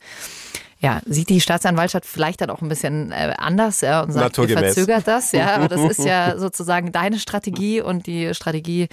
Ja, 0.82 1.02
sieht 1.06 1.28
die 1.28 1.42
Staatsanwaltschaft 1.42 2.06
vielleicht 2.06 2.40
dann 2.40 2.50
auch 2.50 2.62
ein 2.62 2.70
bisschen 2.70 3.12
äh, 3.12 3.34
anders 3.38 3.82
ja, 3.82 4.02
und 4.02 4.14
sagt, 4.14 4.38
ihr 4.38 4.58
verzögert 4.58 5.06
das, 5.08 5.34
ja, 5.34 5.56
aber 5.56 5.68
das 5.68 5.82
ist 5.82 6.06
ja 6.06 6.38
sozusagen 6.38 6.94
deine 6.94 7.20
Strategie 7.20 7.82
und 7.82 8.08
die 8.08 8.34
Strategie 8.34 8.88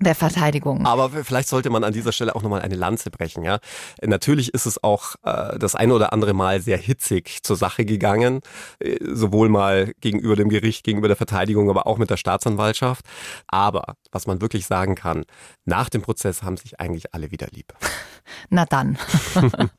der 0.00 0.16
Verteidigung. 0.16 0.84
Aber 0.86 1.10
vielleicht 1.10 1.48
sollte 1.48 1.70
man 1.70 1.84
an 1.84 1.92
dieser 1.92 2.10
Stelle 2.10 2.34
auch 2.34 2.42
nochmal 2.42 2.62
eine 2.62 2.74
Lanze 2.74 3.12
brechen, 3.12 3.44
ja. 3.44 3.60
Natürlich 4.02 4.52
ist 4.54 4.66
es 4.66 4.82
auch 4.82 5.14
äh, 5.22 5.56
das 5.56 5.76
eine 5.76 5.94
oder 5.94 6.12
andere 6.12 6.34
Mal 6.34 6.60
sehr 6.62 6.78
hitzig 6.78 7.44
zur 7.44 7.56
Sache 7.56 7.84
gegangen, 7.84 8.40
äh, 8.80 8.96
sowohl 9.00 9.48
mal 9.48 9.92
gegenüber 10.00 10.34
dem 10.34 10.48
Gericht, 10.48 10.82
gegenüber 10.82 11.06
der 11.06 11.16
Verteidigung, 11.16 11.70
aber 11.70 11.86
auch 11.86 11.98
mit 11.98 12.10
der 12.10 12.16
Staatsanwaltschaft. 12.16 13.04
Aber 13.46 13.94
was 14.10 14.26
man 14.26 14.40
wirklich 14.40 14.66
sagen 14.66 14.96
kann, 14.96 15.24
nach 15.64 15.90
dem 15.90 16.02
Prozess 16.02 16.42
haben 16.42 16.56
sich 16.56 16.80
eigentlich 16.80 17.14
alle 17.14 17.30
wieder 17.30 17.46
lieb. 17.52 17.72
Na 18.48 18.64
dann. 18.64 18.98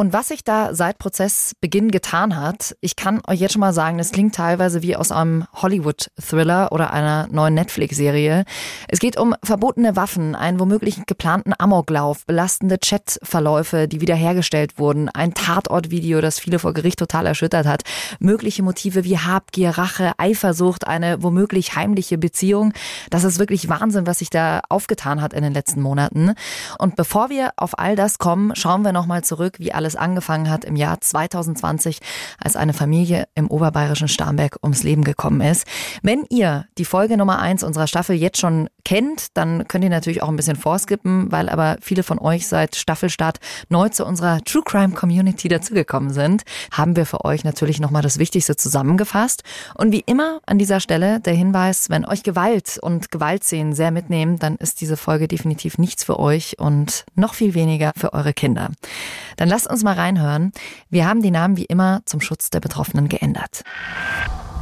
Und 0.00 0.14
was 0.14 0.28
sich 0.28 0.44
da 0.44 0.74
seit 0.74 0.96
Prozessbeginn 0.96 1.90
getan 1.90 2.40
hat, 2.40 2.74
ich 2.80 2.96
kann 2.96 3.20
euch 3.28 3.38
jetzt 3.38 3.52
schon 3.52 3.60
mal 3.60 3.74
sagen, 3.74 3.98
das 3.98 4.12
klingt 4.12 4.34
teilweise 4.34 4.80
wie 4.80 4.96
aus 4.96 5.12
einem 5.12 5.44
Hollywood-Thriller 5.52 6.72
oder 6.72 6.94
einer 6.94 7.28
neuen 7.30 7.52
Netflix-Serie. 7.52 8.46
Es 8.88 8.98
geht 8.98 9.18
um 9.18 9.34
verbotene 9.44 9.96
Waffen, 9.96 10.34
einen 10.34 10.58
womöglich 10.58 11.04
geplanten 11.04 11.52
Amoklauf, 11.58 12.24
belastende 12.24 12.78
Chatverläufe, 12.78 13.88
die 13.88 14.00
wiederhergestellt 14.00 14.78
wurden, 14.78 15.10
ein 15.10 15.34
Tatortvideo, 15.34 16.22
das 16.22 16.40
viele 16.40 16.58
vor 16.58 16.72
Gericht 16.72 16.98
total 16.98 17.26
erschüttert 17.26 17.66
hat, 17.66 17.82
mögliche 18.20 18.62
Motive 18.62 19.04
wie 19.04 19.18
Habgier, 19.18 19.76
Rache, 19.76 20.12
Eifersucht, 20.16 20.86
eine 20.86 21.22
womöglich 21.22 21.76
heimliche 21.76 22.16
Beziehung. 22.16 22.72
Das 23.10 23.24
ist 23.24 23.38
wirklich 23.38 23.68
Wahnsinn, 23.68 24.06
was 24.06 24.20
sich 24.20 24.30
da 24.30 24.62
aufgetan 24.70 25.20
hat 25.20 25.34
in 25.34 25.42
den 25.42 25.52
letzten 25.52 25.82
Monaten. 25.82 26.32
Und 26.78 26.96
bevor 26.96 27.28
wir 27.28 27.50
auf 27.56 27.78
all 27.78 27.96
das 27.96 28.16
kommen, 28.16 28.56
schauen 28.56 28.80
wir 28.80 28.92
nochmal 28.92 29.22
zurück, 29.24 29.56
wie 29.58 29.74
alles 29.74 29.89
alles 29.90 29.96
angefangen 29.96 30.48
hat 30.48 30.64
im 30.64 30.76
Jahr 30.76 31.00
2020, 31.00 31.98
als 32.38 32.54
eine 32.54 32.72
Familie 32.72 33.26
im 33.34 33.50
oberbayerischen 33.50 34.08
Starnberg 34.08 34.58
ums 34.62 34.82
Leben 34.84 35.02
gekommen 35.02 35.40
ist. 35.40 35.66
Wenn 36.02 36.24
ihr 36.28 36.66
die 36.78 36.84
Folge 36.84 37.16
Nummer 37.16 37.40
eins 37.40 37.64
unserer 37.64 37.86
Staffel 37.86 38.14
jetzt 38.14 38.38
schon 38.38 38.68
kennt, 38.84 39.36
dann 39.36 39.66
könnt 39.66 39.82
ihr 39.84 39.90
natürlich 39.90 40.22
auch 40.22 40.28
ein 40.28 40.36
bisschen 40.36 40.56
vorskippen, 40.56 41.32
weil 41.32 41.48
aber 41.48 41.76
viele 41.80 42.02
von 42.02 42.18
euch 42.18 42.46
seit 42.46 42.76
Staffelstart 42.76 43.38
neu 43.68 43.88
zu 43.88 44.06
unserer 44.06 44.42
True 44.44 44.62
Crime 44.64 44.94
Community 44.94 45.48
dazugekommen 45.48 46.10
sind, 46.10 46.42
haben 46.70 46.94
wir 46.94 47.06
für 47.06 47.24
euch 47.24 47.42
natürlich 47.44 47.80
nochmal 47.80 48.02
das 48.02 48.18
Wichtigste 48.18 48.56
zusammengefasst. 48.56 49.42
Und 49.74 49.92
wie 49.92 50.04
immer 50.06 50.40
an 50.46 50.58
dieser 50.58 50.80
Stelle 50.80 51.20
der 51.20 51.34
Hinweis, 51.34 51.90
wenn 51.90 52.04
euch 52.04 52.22
Gewalt 52.22 52.78
und 52.80 53.10
Gewaltszenen 53.10 53.74
sehr 53.74 53.90
mitnehmen, 53.90 54.38
dann 54.38 54.56
ist 54.56 54.80
diese 54.80 54.96
Folge 54.96 55.26
definitiv 55.26 55.78
nichts 55.78 56.04
für 56.04 56.18
euch 56.20 56.58
und 56.58 57.04
noch 57.16 57.34
viel 57.34 57.54
weniger 57.54 57.92
für 57.96 58.12
eure 58.12 58.32
Kinder. 58.32 58.70
Dann 59.36 59.48
lasst 59.48 59.68
uns 59.68 59.79
uns 59.80 59.84
mal 59.84 59.94
reinhören. 59.94 60.52
Wir 60.90 61.06
haben 61.06 61.22
die 61.22 61.30
Namen 61.30 61.56
wie 61.56 61.64
immer 61.64 62.02
zum 62.04 62.20
Schutz 62.20 62.50
der 62.50 62.60
Betroffenen 62.60 63.08
geändert. 63.08 63.62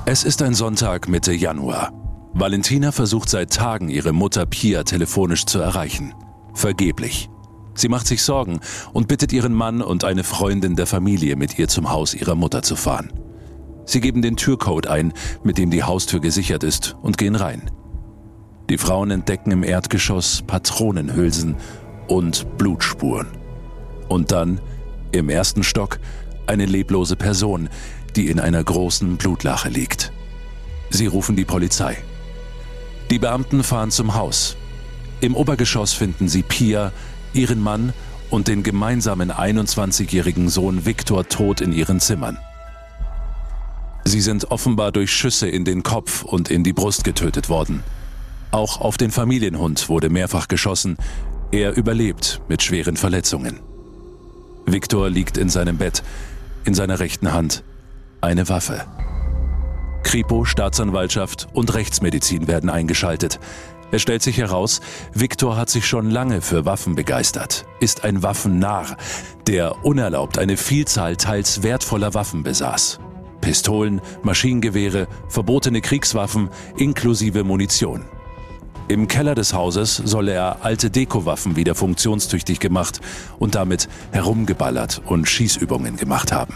Es 0.07 0.23
ist 0.25 0.43
ein 0.43 0.55
Sonntag 0.55 1.09
Mitte 1.09 1.33
Januar. 1.33 1.93
Valentina 2.35 2.93
versucht 2.93 3.29
seit 3.29 3.53
Tagen, 3.53 3.89
ihre 3.89 4.13
Mutter 4.13 4.47
Pia 4.47 4.85
telefonisch 4.85 5.45
zu 5.45 5.59
erreichen. 5.59 6.15
Vergeblich. 6.55 7.29
Sie 7.75 7.89
macht 7.89 8.07
sich 8.07 8.23
Sorgen 8.23 8.61
und 8.93 9.09
bittet 9.09 9.33
ihren 9.33 9.53
Mann 9.53 9.83
und 9.83 10.05
eine 10.05 10.25
Freundin 10.25 10.77
der 10.77 10.87
Familie, 10.87 11.37
mit 11.37 11.59
ihr 11.59 11.69
zum 11.69 11.91
Haus 11.91 12.15
ihrer 12.15 12.35
Mutter 12.35 12.63
zu 12.63 12.77
fahren. 12.77 13.13
Sie 13.87 14.01
geben 14.01 14.23
den 14.23 14.37
Türcode 14.37 14.87
ein, 14.87 15.13
mit 15.43 15.59
dem 15.59 15.71
die 15.71 15.83
Haustür 15.83 16.21
gesichert 16.21 16.63
ist, 16.63 16.97
und 17.03 17.19
gehen 17.19 17.35
rein. 17.35 17.71
Die 18.71 18.79
Frauen 18.79 19.11
entdecken 19.11 19.51
im 19.51 19.65
Erdgeschoss 19.65 20.43
Patronenhülsen 20.47 21.57
und 22.07 22.59
Blutspuren. 22.59 23.29
Und 24.09 24.33
dann, 24.33 24.61
im 25.13 25.29
ersten 25.29 25.63
Stock, 25.63 25.99
eine 26.47 26.67
leblose 26.67 27.17
Person, 27.17 27.69
die 28.17 28.29
in 28.29 28.41
einer 28.41 28.63
großen 28.63 29.17
Blutlache 29.17 29.69
liegt. 29.69 30.13
Sie 30.91 31.07
rufen 31.07 31.37
die 31.37 31.45
Polizei. 31.45 31.99
Die 33.11 33.19
Beamten 33.19 33.63
fahren 33.63 33.91
zum 33.91 34.15
Haus. 34.15 34.57
Im 35.21 35.35
Obergeschoss 35.35 35.93
finden 35.93 36.29
sie 36.29 36.43
Pia, 36.43 36.93
ihren 37.33 37.61
Mann 37.61 37.93
und 38.31 38.49
den 38.49 38.63
gemeinsamen 38.63 39.33
21-jährigen 39.33 40.49
Sohn 40.49 40.87
Viktor 40.87 41.29
tot 41.29 41.61
in 41.61 41.73
ihren 41.73 42.01
Zimmern. 42.01 42.39
Sie 44.05 44.21
sind 44.21 44.51
offenbar 44.51 44.93
durch 44.93 45.13
Schüsse 45.13 45.49
in 45.49 45.65
den 45.65 45.83
Kopf 45.83 46.23
und 46.23 46.51
in 46.51 46.65
die 46.65 46.73
Brust 46.73 47.05
getötet 47.05 47.49
worden. 47.49 47.83
Auch 48.51 48.81
auf 48.81 48.97
den 48.97 49.11
Familienhund 49.11 49.89
wurde 49.89 50.09
mehrfach 50.09 50.49
geschossen. 50.49 50.97
Er 51.53 51.77
überlebt 51.77 52.41
mit 52.49 52.63
schweren 52.63 52.97
Verletzungen. 52.97 53.61
Viktor 54.73 55.09
liegt 55.09 55.39
in 55.39 55.49
seinem 55.49 55.79
Bett, 55.79 56.03
in 56.65 56.75
seiner 56.75 57.01
rechten 57.01 57.33
Hand 57.33 57.63
eine 58.21 58.49
Waffe. 58.49 58.85
Kripo, 60.03 60.45
Staatsanwaltschaft 60.45 61.49
und 61.53 61.75
Rechtsmedizin 61.75 62.49
werden 62.49 62.71
eingeschaltet. 62.71 63.41
Es 63.91 64.03
stellt 64.03 64.23
sich 64.23 64.39
heraus, 64.39 64.81
Viktor 65.15 65.57
hat 65.57 65.71
sich 65.71 65.87
schon 65.87 66.11
lange 66.11 66.43
für 66.43 66.67
Waffen 66.67 66.95
begeistert, 66.95 67.65
ist 67.81 68.05
ein 68.05 68.23
Waffennarr, 68.23 68.97
der 69.47 69.85
unerlaubt 69.85 70.39
eine 70.39 70.57
Vielzahl 70.57 71.17
teils 71.17 71.63
wertvoller 71.63 72.13
Waffen 72.13 72.43
besaß. 72.43 73.01
Pistolen, 73.41 74.01
Maschinengewehre, 74.23 75.09
verbotene 75.29 75.81
Kriegswaffen 75.81 76.51
inklusive 76.77 77.45
Munition. 77.45 78.05
Im 78.89 79.07
Keller 79.07 79.35
des 79.35 79.53
Hauses 79.53 79.97
soll 79.97 80.29
er 80.29 80.65
alte 80.65 80.89
Dekowaffen 80.89 81.57
wieder 81.57 81.75
funktionstüchtig 81.75 82.59
gemacht 82.59 83.03
und 83.39 83.55
damit 83.55 83.87
herumgeballert 84.13 85.03
und 85.05 85.29
Schießübungen 85.29 85.99
gemacht 85.99 86.33
haben. 86.33 86.55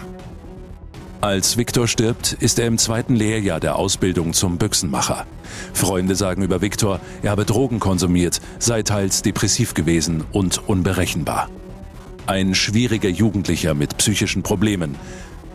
Als 1.20 1.58
Viktor 1.58 1.86
stirbt, 1.86 2.32
ist 2.32 2.58
er 2.58 2.66
im 2.66 2.78
zweiten 2.78 3.14
Lehrjahr 3.14 3.60
der 3.60 3.76
Ausbildung 3.76 4.32
zum 4.32 4.56
Büchsenmacher. 4.56 5.26
Freunde 5.74 6.16
sagen 6.16 6.40
über 6.40 6.62
Viktor, 6.62 7.00
er 7.22 7.32
habe 7.32 7.44
Drogen 7.44 7.80
konsumiert, 7.80 8.40
sei 8.58 8.82
teils 8.82 9.20
depressiv 9.20 9.74
gewesen 9.74 10.24
und 10.32 10.66
unberechenbar. 10.66 11.50
Ein 12.26 12.54
schwieriger 12.54 13.10
Jugendlicher 13.10 13.74
mit 13.74 13.98
psychischen 13.98 14.42
Problemen, 14.42 14.96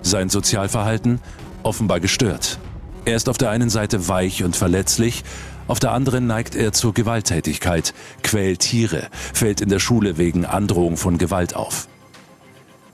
sein 0.04 0.30
Sozialverhalten 0.30 1.22
offenbar 1.64 2.00
gestört. 2.00 2.60
Er 3.06 3.16
ist 3.16 3.30
auf 3.30 3.40
der 3.40 3.50
einen 3.50 3.70
Seite 3.70 4.08
weich 4.08 4.44
und 4.44 4.56
verletzlich, 4.56 5.24
auf 5.68 5.80
der 5.80 5.92
anderen 5.92 6.28
neigt 6.28 6.56
er 6.56 6.72
zur 6.72 6.94
Gewalttätigkeit, 6.94 7.94
quält 8.24 8.60
Tiere, 8.60 9.10
fällt 9.34 9.62
in 9.62 9.70
der 9.70 9.80
Schule 9.80 10.18
wegen 10.18 10.46
Androhung 10.46 10.98
von 10.98 11.18
Gewalt 11.18 11.56
auf. 11.56 11.88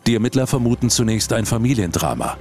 Die 0.07 0.15
Ermittler 0.15 0.47
vermuten 0.47 0.89
zunächst 0.89 1.31
ein 1.33 1.45
Familiendrama. 1.45 2.37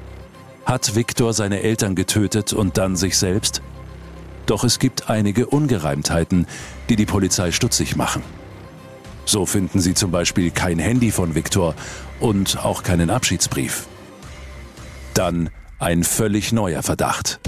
Hat 0.64 0.94
Viktor 0.94 1.32
seine 1.32 1.62
Eltern 1.62 1.94
getötet 1.94 2.52
und 2.52 2.78
dann 2.78 2.96
sich 2.96 3.18
selbst? 3.18 3.62
Doch 4.46 4.64
es 4.64 4.78
gibt 4.78 5.10
einige 5.10 5.46
Ungereimtheiten, 5.46 6.46
die 6.88 6.96
die 6.96 7.06
Polizei 7.06 7.52
stutzig 7.52 7.94
machen. 7.94 8.22
So 9.24 9.46
finden 9.46 9.80
sie 9.80 9.94
zum 9.94 10.10
Beispiel 10.10 10.50
kein 10.50 10.78
Handy 10.78 11.10
von 11.10 11.34
Viktor 11.34 11.74
und 12.18 12.64
auch 12.64 12.82
keinen 12.82 13.10
Abschiedsbrief. 13.10 13.86
Dann 15.14 15.50
ein 15.78 16.04
völlig 16.04 16.52
neuer 16.52 16.82
Verdacht. 16.82 17.40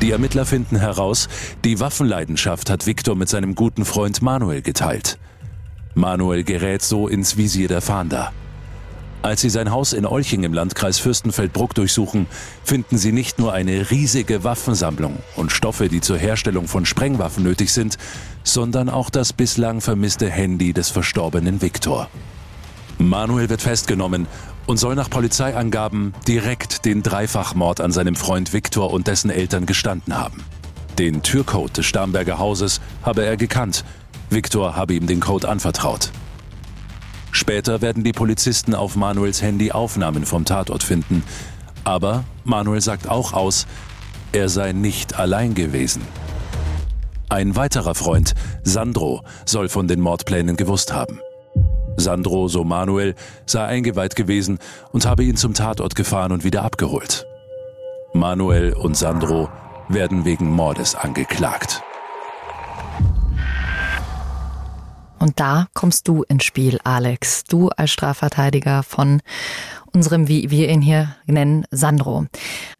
Die 0.00 0.12
Ermittler 0.12 0.46
finden 0.46 0.76
heraus, 0.76 1.28
die 1.64 1.80
Waffenleidenschaft 1.80 2.70
hat 2.70 2.86
Viktor 2.86 3.16
mit 3.16 3.28
seinem 3.28 3.56
guten 3.56 3.84
Freund 3.84 4.22
Manuel 4.22 4.62
geteilt. 4.62 5.18
Manuel 5.94 6.44
gerät 6.44 6.82
so 6.82 7.08
ins 7.08 7.36
Visier 7.36 7.66
der 7.66 7.80
Fahnder. 7.80 8.32
Als 9.22 9.40
sie 9.40 9.50
sein 9.50 9.72
Haus 9.72 9.92
in 9.92 10.06
Olching 10.06 10.44
im 10.44 10.54
Landkreis 10.54 11.00
Fürstenfeldbruck 11.00 11.74
durchsuchen, 11.74 12.28
finden 12.62 12.96
sie 12.96 13.10
nicht 13.10 13.40
nur 13.40 13.52
eine 13.52 13.90
riesige 13.90 14.44
Waffensammlung 14.44 15.16
und 15.34 15.50
Stoffe, 15.50 15.88
die 15.88 16.00
zur 16.00 16.16
Herstellung 16.16 16.68
von 16.68 16.86
Sprengwaffen 16.86 17.42
nötig 17.42 17.72
sind, 17.72 17.98
sondern 18.44 18.88
auch 18.88 19.10
das 19.10 19.32
bislang 19.32 19.80
vermisste 19.80 20.30
Handy 20.30 20.72
des 20.72 20.90
verstorbenen 20.90 21.60
Viktor. 21.60 22.08
Manuel 22.98 23.48
wird 23.48 23.62
festgenommen 23.62 24.26
und 24.66 24.76
soll 24.76 24.94
nach 24.94 25.08
Polizeiangaben 25.08 26.12
direkt 26.26 26.84
den 26.84 27.02
Dreifachmord 27.02 27.80
an 27.80 27.92
seinem 27.92 28.16
Freund 28.16 28.52
Viktor 28.52 28.92
und 28.92 29.06
dessen 29.06 29.30
Eltern 29.30 29.66
gestanden 29.66 30.18
haben. 30.18 30.44
Den 30.98 31.22
Türcode 31.22 31.76
des 31.76 31.86
Starnberger 31.86 32.38
Hauses 32.38 32.80
habe 33.02 33.24
er 33.24 33.36
gekannt. 33.36 33.84
Viktor 34.30 34.74
habe 34.74 34.94
ihm 34.94 35.06
den 35.06 35.20
Code 35.20 35.48
anvertraut. 35.48 36.10
Später 37.30 37.80
werden 37.80 38.02
die 38.02 38.12
Polizisten 38.12 38.74
auf 38.74 38.96
Manuels 38.96 39.42
Handy 39.42 39.70
Aufnahmen 39.70 40.26
vom 40.26 40.44
Tatort 40.44 40.82
finden. 40.82 41.22
Aber 41.84 42.24
Manuel 42.44 42.80
sagt 42.80 43.08
auch 43.08 43.32
aus, 43.32 43.66
er 44.32 44.48
sei 44.48 44.72
nicht 44.72 45.18
allein 45.18 45.54
gewesen. 45.54 46.02
Ein 47.28 47.54
weiterer 47.56 47.94
Freund, 47.94 48.34
Sandro, 48.64 49.22
soll 49.44 49.68
von 49.68 49.86
den 49.86 50.00
Mordplänen 50.00 50.56
gewusst 50.56 50.92
haben. 50.92 51.20
Sandro, 51.98 52.48
so 52.48 52.64
Manuel, 52.64 53.14
sei 53.46 53.64
eingeweiht 53.64 54.16
gewesen 54.16 54.58
und 54.92 55.06
habe 55.06 55.24
ihn 55.24 55.36
zum 55.36 55.54
Tatort 55.54 55.94
gefahren 55.94 56.32
und 56.32 56.44
wieder 56.44 56.62
abgeholt. 56.62 57.26
Manuel 58.14 58.72
und 58.72 58.96
Sandro 58.96 59.48
werden 59.88 60.24
wegen 60.24 60.50
Mordes 60.50 60.94
angeklagt. 60.94 61.82
Und 65.18 65.40
da 65.40 65.66
kommst 65.74 66.06
du 66.06 66.22
ins 66.22 66.44
Spiel, 66.44 66.78
Alex. 66.84 67.44
Du 67.44 67.70
als 67.70 67.90
Strafverteidiger 67.90 68.82
von 68.82 69.20
unserem, 69.92 70.28
wie 70.28 70.50
wir 70.50 70.68
ihn 70.68 70.80
hier 70.80 71.16
nennen, 71.26 71.64
Sandro. 71.70 72.26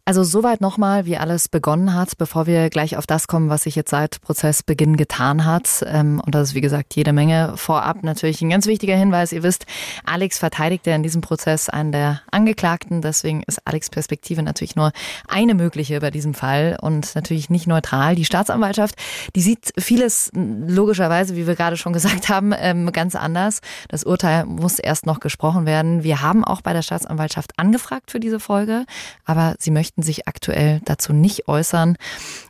Also 0.09 0.23
soweit 0.23 0.59
nochmal, 0.59 1.05
wie 1.05 1.17
alles 1.17 1.47
begonnen 1.47 1.93
hat, 1.93 2.17
bevor 2.17 2.47
wir 2.47 2.71
gleich 2.71 2.97
auf 2.97 3.05
das 3.05 3.27
kommen, 3.27 3.51
was 3.51 3.61
sich 3.61 3.75
jetzt 3.75 3.91
seit 3.91 4.21
Prozessbeginn 4.21 4.97
getan 4.97 5.45
hat. 5.45 5.85
Ähm, 5.85 6.19
und 6.25 6.33
das 6.33 6.47
ist, 6.47 6.55
wie 6.55 6.61
gesagt, 6.61 6.95
jede 6.95 7.13
Menge 7.13 7.53
vorab. 7.57 8.01
Natürlich 8.01 8.41
ein 8.41 8.49
ganz 8.49 8.65
wichtiger 8.65 8.95
Hinweis. 8.95 9.31
Ihr 9.31 9.43
wisst, 9.43 9.67
Alex 10.05 10.39
verteidigt 10.39 10.87
ja 10.87 10.95
in 10.95 11.03
diesem 11.03 11.21
Prozess 11.21 11.69
einen 11.69 11.91
der 11.91 12.21
Angeklagten. 12.31 13.03
Deswegen 13.03 13.43
ist 13.43 13.61
Alex 13.65 13.91
Perspektive 13.91 14.41
natürlich 14.41 14.75
nur 14.75 14.93
eine 15.27 15.53
mögliche 15.53 15.99
bei 15.99 16.09
diesem 16.09 16.33
Fall 16.33 16.79
und 16.81 17.13
natürlich 17.13 17.51
nicht 17.51 17.67
neutral. 17.67 18.15
Die 18.15 18.25
Staatsanwaltschaft, 18.25 18.95
die 19.35 19.41
sieht 19.41 19.73
vieles 19.77 20.31
logischerweise, 20.33 21.35
wie 21.35 21.45
wir 21.45 21.53
gerade 21.53 21.77
schon 21.77 21.93
gesagt 21.93 22.29
haben, 22.29 22.51
ähm, 22.57 22.91
ganz 22.93 23.13
anders. 23.13 23.59
Das 23.89 24.05
Urteil 24.05 24.47
muss 24.47 24.79
erst 24.79 25.05
noch 25.05 25.19
gesprochen 25.19 25.67
werden. 25.67 26.03
Wir 26.03 26.23
haben 26.23 26.43
auch 26.43 26.61
bei 26.61 26.73
der 26.73 26.81
Staatsanwaltschaft 26.81 27.51
angefragt 27.57 28.09
für 28.09 28.19
diese 28.19 28.39
Folge, 28.39 28.87
aber 29.23 29.53
sie 29.59 29.69
möchten 29.69 29.98
möchten 29.99 30.03
sich 30.03 30.27
aktuell 30.27 30.81
dazu 30.85 31.13
nicht 31.13 31.47
äußern, 31.47 31.97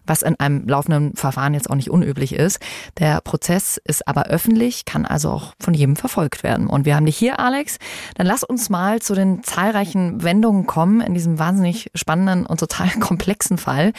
was 0.05 0.21
in 0.21 0.39
einem 0.39 0.67
laufenden 0.67 1.15
Verfahren 1.15 1.53
jetzt 1.53 1.69
auch 1.69 1.75
nicht 1.75 1.89
unüblich 1.89 2.33
ist. 2.33 2.59
Der 2.99 3.21
Prozess 3.21 3.79
ist 3.83 4.07
aber 4.07 4.25
öffentlich, 4.25 4.85
kann 4.85 5.05
also 5.05 5.31
auch 5.31 5.53
von 5.59 5.73
jedem 5.73 5.95
verfolgt 5.95 6.43
werden. 6.43 6.67
Und 6.67 6.85
wir 6.85 6.95
haben 6.95 7.05
dich 7.05 7.17
hier, 7.17 7.39
Alex. 7.39 7.77
Dann 8.15 8.27
lass 8.27 8.43
uns 8.43 8.69
mal 8.69 9.01
zu 9.01 9.15
den 9.15 9.43
zahlreichen 9.43 10.23
Wendungen 10.23 10.65
kommen 10.65 11.01
in 11.01 11.13
diesem 11.13 11.39
wahnsinnig 11.39 11.89
spannenden 11.95 12.45
und 12.45 12.59
total 12.59 12.89
komplexen 12.99 13.57
Fall. 13.57 13.93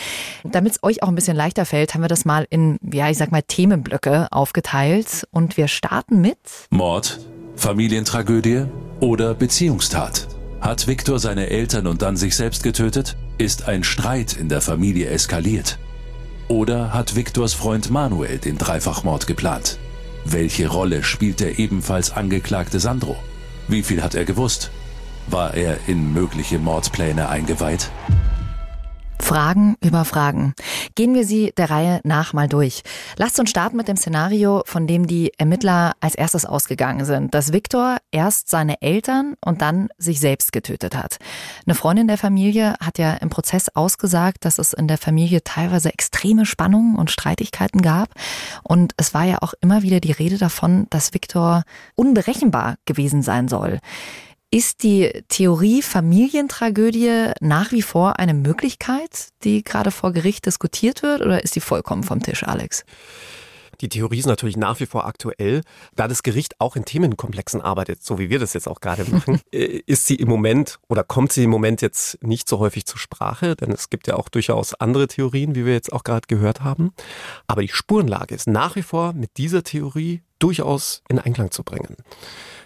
Damit 0.45 0.73
es 0.73 0.83
euch 0.83 1.03
auch 1.03 1.09
ein 1.09 1.15
bisschen 1.15 1.37
leichter 1.37 1.65
fällt, 1.65 1.95
haben 1.95 2.03
wir 2.03 2.09
das 2.09 2.25
mal 2.25 2.47
in, 2.51 2.79
ja, 2.83 3.11
ich 3.11 3.19
sag 3.19 3.33
mal, 3.33 3.43
Themenblöcke 3.43 4.29
aufgeteilt. 4.31 5.27
Und 5.31 5.57
wir 5.57 5.69
starten 5.69 6.21
mit 6.21 6.39
Mord, 6.71 7.21
Familientragödie 7.57 8.67
oder 9.01 9.35
Beziehungstat. 9.35 10.40
Hat 10.61 10.87
Viktor 10.87 11.19
seine 11.19 11.49
Eltern 11.49 11.87
und 11.87 12.03
dann 12.03 12.17
sich 12.17 12.37
selbst 12.37 12.63
getötet? 12.63 13.17
Ist 13.39 13.67
ein 13.67 13.83
Streit 13.83 14.35
in 14.35 14.51
der 14.51 14.61
Familie 14.61 15.09
eskaliert? 15.09 15.79
Oder 16.49 16.93
hat 16.93 17.17
Viktors 17.17 17.55
Freund 17.55 17.91
Manuel 17.91 18.39
den 18.39 18.59
Dreifachmord 18.59 19.27
geplant? 19.27 19.79
Welche 20.27 20.69
Rolle 20.69 21.03
spielt 21.03 21.41
der 21.41 21.59
ebenfalls 21.59 22.11
angeklagte 22.11 22.79
Sandro? 22.79 23.17
Wie 23.69 23.83
viel 23.83 24.03
hat 24.03 24.15
er 24.15 24.27
gewusst? 24.27 24.71
War 25.29 25.55
er 25.55 25.79
in 25.87 26.13
mögliche 26.13 26.59
Mordpläne 26.59 27.31
eingeweiht? 27.31 27.91
Fragen 29.21 29.77
über 29.83 30.05
Fragen. 30.05 30.55
Gehen 30.95 31.15
wir 31.15 31.25
sie 31.25 31.53
der 31.57 31.71
Reihe 31.71 32.01
nach 32.05 32.33
mal 32.33 32.49
durch. 32.49 32.83
Lasst 33.17 33.39
uns 33.39 33.51
starten 33.51 33.77
mit 33.77 33.89
dem 33.89 33.97
Szenario, 33.97 34.63
von 34.67 34.87
dem 34.87 35.07
die 35.07 35.33
Ermittler 35.39 35.93
als 36.01 36.15
erstes 36.15 36.45
ausgegangen 36.45 37.05
sind, 37.05 37.35
dass 37.35 37.53
Viktor 37.53 37.99
erst 38.11 38.49
seine 38.49 38.83
Eltern 38.83 39.35
und 39.45 39.63
dann 39.63 39.89
sich 39.99 40.21
selbst 40.21 40.53
getötet 40.53 40.97
hat. 40.97 41.19
Eine 41.67 41.75
Freundin 41.75 42.09
der 42.09 42.19
Familie 42.19 42.75
hat 42.81 42.99
ja 42.99 43.15
im 43.15 43.31
Prozess 43.31 43.69
ausgesagt, 43.69 44.45
dass 44.45 44.59
es 44.59 44.73
in 44.73 44.89
der 44.89 44.99
Familie 44.99 45.45
teilweise 45.45 45.93
extreme 45.93 46.47
Spannungen 46.47 46.97
und 46.97 47.11
Streitigkeiten 47.11 47.83
gab. 47.83 48.09
Und 48.63 48.95
es 48.97 49.15
war 49.15 49.25
ja 49.25 49.39
auch 49.41 49.55
immer 49.61 49.83
wieder 49.83 50.01
die 50.01 50.13
Rede 50.13 50.39
davon, 50.39 50.87
dass 50.91 51.15
Viktor 51.15 51.63
unberechenbar 51.95 52.77
gewesen 52.85 53.23
sein 53.23 53.49
soll. 53.49 53.79
Ist 54.53 54.83
die 54.83 55.13
Theorie 55.29 55.81
Familientragödie 55.81 57.31
nach 57.41 57.71
wie 57.71 57.83
vor 57.83 58.19
eine 58.19 58.35
Möglichkeit, 58.35 59.29
die 59.45 59.63
gerade 59.63 59.93
vor 59.93 60.13
Gericht 60.13 60.45
diskutiert 60.45 61.05
wird, 61.05 61.21
oder 61.21 61.45
ist 61.45 61.55
die 61.55 61.61
vollkommen 61.61 62.03
vom 62.03 62.21
Tisch, 62.21 62.43
Alex? 62.43 62.85
Die 63.81 63.89
Theorie 63.89 64.19
ist 64.19 64.27
natürlich 64.27 64.57
nach 64.57 64.81
wie 64.81 64.87
vor 64.87 65.07
aktuell. 65.07 65.63
Da 65.95 66.09
das 66.09 66.25
Gericht 66.25 66.61
auch 66.61 66.75
in 66.75 66.85
Themenkomplexen 66.85 67.61
arbeitet, 67.61 68.03
so 68.03 68.19
wie 68.19 68.29
wir 68.29 68.41
das 68.41 68.53
jetzt 68.53 68.69
auch 68.69 68.81
gerade 68.81 69.05
machen, 69.05 69.41
äh, 69.53 69.83
ist 69.87 70.07
sie 70.07 70.17
im 70.17 70.29
Moment 70.29 70.81
oder 70.89 71.05
kommt 71.05 71.33
sie 71.33 71.45
im 71.45 71.51
Moment 71.51 71.81
jetzt 71.81 72.21
nicht 72.21 72.49
so 72.49 72.59
häufig 72.59 72.87
zur 72.87 72.99
Sprache, 72.99 73.55
denn 73.55 73.71
es 73.71 73.89
gibt 73.89 74.09
ja 74.09 74.17
auch 74.17 74.29
durchaus 74.29 74.75
andere 74.75 75.07
Theorien, 75.07 75.55
wie 75.55 75.65
wir 75.65 75.75
jetzt 75.75 75.93
auch 75.93 76.03
gerade 76.03 76.27
gehört 76.27 76.63
haben. 76.63 76.93
Aber 77.47 77.63
die 77.63 77.69
Spurenlage 77.69 78.35
ist 78.35 78.49
nach 78.49 78.75
wie 78.75 78.83
vor 78.83 79.13
mit 79.13 79.37
dieser 79.37 79.63
Theorie 79.63 80.23
durchaus 80.41 81.03
in 81.09 81.19
Einklang 81.19 81.51
zu 81.53 81.63
bringen. 81.63 81.97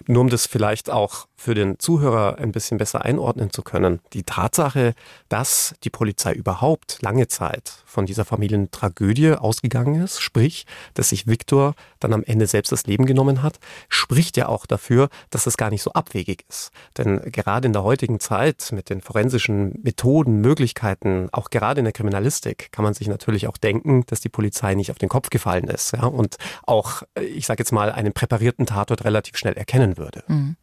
Nur 0.06 0.22
um 0.22 0.28
das 0.28 0.46
vielleicht 0.46 0.90
auch 0.90 1.26
für 1.36 1.54
den 1.54 1.78
Zuhörer 1.78 2.38
ein 2.38 2.52
bisschen 2.52 2.78
besser 2.78 3.04
einordnen 3.04 3.50
zu 3.50 3.62
können. 3.62 4.00
Die 4.12 4.22
Tatsache, 4.22 4.94
dass 5.28 5.74
die 5.84 5.90
Polizei 5.90 6.32
überhaupt 6.32 7.02
lange 7.02 7.28
Zeit 7.28 7.84
von 7.84 8.06
dieser 8.06 8.24
Familientragödie 8.24 9.32
ausgegangen 9.32 10.02
ist, 10.02 10.20
sprich, 10.20 10.66
dass 10.94 11.10
sich 11.10 11.26
Viktor 11.26 11.74
dann 12.00 12.12
am 12.12 12.24
Ende 12.24 12.46
selbst 12.46 12.72
das 12.72 12.86
Leben 12.86 13.04
genommen 13.04 13.42
hat, 13.42 13.58
spricht 13.88 14.36
ja 14.36 14.48
auch 14.48 14.64
dafür, 14.66 15.08
dass 15.30 15.46
es 15.46 15.56
gar 15.56 15.70
nicht 15.70 15.82
so 15.82 15.92
abwegig 15.92 16.44
ist. 16.48 16.70
Denn 16.96 17.20
gerade 17.30 17.66
in 17.66 17.72
der 17.72 17.84
heutigen 17.84 18.20
Zeit 18.20 18.70
mit 18.72 18.88
den 18.88 19.00
forensischen 19.00 19.80
Methoden, 19.82 20.40
Möglichkeiten, 20.40 21.28
auch 21.32 21.50
gerade 21.50 21.80
in 21.80 21.84
der 21.84 21.92
Kriminalistik, 21.92 22.72
kann 22.72 22.84
man 22.84 22.94
sich 22.94 23.08
natürlich 23.08 23.48
auch 23.48 23.58
denken, 23.58 24.04
dass 24.06 24.20
die 24.20 24.28
Polizei 24.28 24.74
nicht 24.74 24.90
auf 24.90 24.98
den 24.98 25.08
Kopf 25.08 25.28
gefallen 25.30 25.68
ist 25.68 25.92
ja, 25.92 26.04
und 26.04 26.36
auch, 26.66 27.02
ich 27.20 27.46
sage 27.46 27.63
jetzt 27.64 27.72
mal, 27.72 27.90
einen 27.90 28.12
präparierten 28.12 28.66
Tatort 28.66 29.04
relativ 29.04 29.36
schnell 29.36 29.54
erkennen 29.54 29.96
würde. 29.96 30.22
Mhm. 30.28 30.56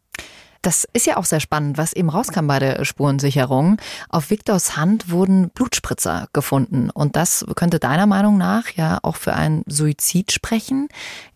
Das 0.62 0.86
ist 0.92 1.06
ja 1.06 1.16
auch 1.16 1.24
sehr 1.24 1.40
spannend, 1.40 1.76
was 1.76 1.92
eben 1.92 2.08
rauskam 2.08 2.46
bei 2.46 2.60
der 2.60 2.84
Spurensicherung. 2.84 3.78
Auf 4.08 4.30
Viktors 4.30 4.76
Hand 4.76 5.10
wurden 5.10 5.50
Blutspritzer 5.50 6.28
gefunden. 6.32 6.88
Und 6.88 7.16
das 7.16 7.44
könnte 7.56 7.80
deiner 7.80 8.06
Meinung 8.06 8.38
nach 8.38 8.70
ja 8.70 9.00
auch 9.02 9.16
für 9.16 9.34
einen 9.34 9.64
Suizid 9.66 10.30
sprechen. 10.30 10.88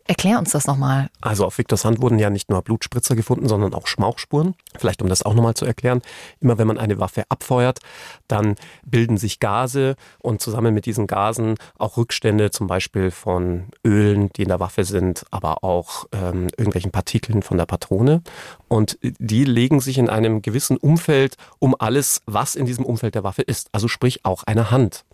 Erklär 0.08 0.38
uns 0.38 0.52
das 0.52 0.66
nochmal. 0.66 1.08
Also 1.20 1.44
auf 1.44 1.58
Viktors 1.58 1.84
Hand 1.84 2.00
wurden 2.00 2.18
ja 2.18 2.30
nicht 2.30 2.48
nur 2.48 2.62
Blutspritzer 2.62 3.16
gefunden, 3.16 3.48
sondern 3.48 3.74
auch 3.74 3.88
Schmauchspuren. 3.88 4.54
Vielleicht 4.78 5.02
um 5.02 5.08
das 5.08 5.24
auch 5.24 5.34
nochmal 5.34 5.54
zu 5.54 5.64
erklären. 5.64 6.00
Immer 6.40 6.58
wenn 6.58 6.68
man 6.68 6.78
eine 6.78 7.00
Waffe 7.00 7.24
abfeuert, 7.28 7.80
dann 8.28 8.54
bilden 8.84 9.16
sich 9.18 9.40
Gase 9.40 9.96
und 10.20 10.40
zusammen 10.40 10.74
mit 10.74 10.86
diesen 10.86 11.08
Gasen 11.08 11.56
auch 11.76 11.96
Rückstände 11.96 12.52
zum 12.52 12.68
Beispiel 12.68 13.10
von 13.10 13.66
Ölen, 13.84 14.30
die 14.34 14.42
in 14.42 14.48
der 14.48 14.60
Waffe 14.60 14.84
sind, 14.84 15.24
aber 15.32 15.64
auch 15.64 16.06
ähm, 16.12 16.48
irgendwelchen 16.56 16.92
Partikeln 16.92 17.42
von 17.42 17.56
der 17.56 17.66
Patrone. 17.66 18.22
Und 18.68 18.98
die 19.02 19.44
legen 19.44 19.80
sich 19.80 19.98
in 19.98 20.08
einem 20.08 20.40
gewissen 20.40 20.76
Umfeld 20.76 21.36
um 21.58 21.74
alles, 21.76 22.22
was 22.26 22.54
in 22.54 22.66
diesem 22.66 22.84
Umfeld 22.84 23.16
der 23.16 23.24
Waffe 23.24 23.42
ist. 23.42 23.70
Also 23.72 23.88
sprich 23.88 24.24
auch 24.24 24.44
eine 24.44 24.70
Hand. 24.70 25.04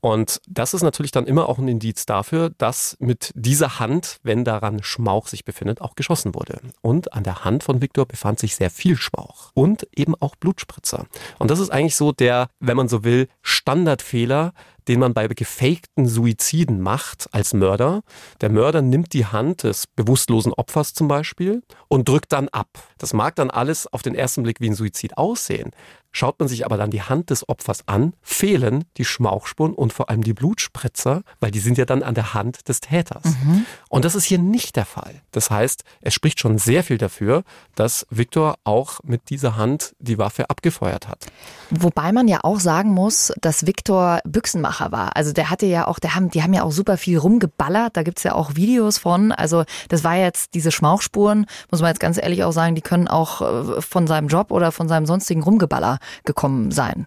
Und 0.00 0.40
das 0.48 0.74
ist 0.74 0.82
natürlich 0.82 1.10
dann 1.10 1.26
immer 1.26 1.48
auch 1.48 1.58
ein 1.58 1.68
Indiz 1.68 2.06
dafür, 2.06 2.50
dass 2.58 2.96
mit 3.00 3.32
dieser 3.34 3.78
Hand, 3.78 4.18
wenn 4.22 4.44
daran 4.44 4.82
Schmauch 4.82 5.26
sich 5.28 5.44
befindet, 5.44 5.80
auch 5.80 5.94
geschossen 5.94 6.34
wurde. 6.34 6.60
Und 6.80 7.12
an 7.12 7.24
der 7.24 7.44
Hand 7.44 7.64
von 7.64 7.82
Viktor 7.82 8.06
befand 8.06 8.38
sich 8.38 8.56
sehr 8.56 8.70
viel 8.70 8.96
Schmauch 8.96 9.50
und 9.54 9.86
eben 9.94 10.14
auch 10.14 10.36
Blutspritzer. 10.36 11.06
Und 11.38 11.50
das 11.50 11.58
ist 11.58 11.70
eigentlich 11.70 11.96
so 11.96 12.12
der, 12.12 12.48
wenn 12.60 12.76
man 12.76 12.88
so 12.88 13.04
will, 13.04 13.28
Standardfehler, 13.42 14.52
den 14.88 14.98
man 14.98 15.14
bei 15.14 15.28
gefakten 15.28 16.08
Suiziden 16.08 16.80
macht 16.80 17.28
als 17.32 17.54
Mörder. 17.54 18.02
Der 18.40 18.50
Mörder 18.50 18.82
nimmt 18.82 19.12
die 19.12 19.26
Hand 19.26 19.62
des 19.62 19.86
bewusstlosen 19.86 20.52
Opfers 20.52 20.94
zum 20.94 21.06
Beispiel 21.06 21.62
und 21.88 22.08
drückt 22.08 22.32
dann 22.32 22.48
ab. 22.48 22.68
Das 22.98 23.12
mag 23.12 23.36
dann 23.36 23.50
alles 23.50 23.86
auf 23.86 24.02
den 24.02 24.14
ersten 24.14 24.42
Blick 24.42 24.60
wie 24.60 24.68
ein 24.68 24.74
Suizid 24.74 25.16
aussehen. 25.16 25.70
Schaut 26.12 26.40
man 26.40 26.48
sich 26.48 26.64
aber 26.64 26.76
dann 26.76 26.90
die 26.90 27.02
Hand 27.02 27.30
des 27.30 27.48
Opfers 27.48 27.86
an, 27.86 28.14
fehlen 28.20 28.84
die 28.96 29.04
Schmauchspuren 29.04 29.72
und 29.72 29.92
vor 29.92 30.10
allem 30.10 30.22
die 30.22 30.32
Blutspritzer, 30.32 31.22
weil 31.38 31.52
die 31.52 31.60
sind 31.60 31.78
ja 31.78 31.84
dann 31.84 32.02
an 32.02 32.14
der 32.14 32.34
Hand 32.34 32.68
des 32.68 32.80
Täters. 32.80 33.22
Mhm. 33.24 33.64
Und 33.88 34.04
das 34.04 34.16
ist 34.16 34.24
hier 34.24 34.38
nicht 34.38 34.74
der 34.74 34.86
Fall. 34.86 35.22
Das 35.30 35.50
heißt, 35.50 35.84
es 36.00 36.12
spricht 36.12 36.40
schon 36.40 36.58
sehr 36.58 36.82
viel 36.82 36.98
dafür, 36.98 37.44
dass 37.76 38.06
Viktor 38.10 38.56
auch 38.64 39.00
mit 39.04 39.30
dieser 39.30 39.56
Hand 39.56 39.94
die 40.00 40.18
Waffe 40.18 40.50
abgefeuert 40.50 41.06
hat. 41.06 41.26
Wobei 41.70 42.10
man 42.10 42.26
ja 42.26 42.40
auch 42.42 42.58
sagen 42.58 42.90
muss, 42.90 43.32
dass 43.40 43.66
Viktor 43.66 44.20
Büchsenmacher 44.24 44.90
war. 44.90 45.16
Also 45.16 45.32
der 45.32 45.48
hatte 45.48 45.66
ja 45.66 45.86
auch, 45.86 46.00
der 46.00 46.16
haben, 46.16 46.30
die 46.30 46.42
haben 46.42 46.52
ja 46.52 46.64
auch 46.64 46.72
super 46.72 46.96
viel 46.96 47.18
rumgeballert. 47.18 47.96
Da 47.96 48.02
gibt's 48.02 48.24
ja 48.24 48.34
auch 48.34 48.56
Videos 48.56 48.98
von. 48.98 49.30
Also 49.30 49.64
das 49.88 50.02
war 50.02 50.16
jetzt 50.16 50.54
diese 50.54 50.72
Schmauchspuren, 50.72 51.46
muss 51.70 51.80
man 51.80 51.90
jetzt 51.90 52.00
ganz 52.00 52.18
ehrlich 52.18 52.42
auch 52.42 52.52
sagen, 52.52 52.74
die 52.74 52.80
können 52.80 53.06
auch 53.06 53.40
äh, 53.40 53.80
von 53.80 54.08
seinem 54.08 54.26
Job 54.26 54.50
oder 54.50 54.72
von 54.72 54.88
seinem 54.88 55.06
sonstigen 55.06 55.44
Rumgeballer 55.44 55.99
gekommen 56.24 56.70
sein 56.70 57.06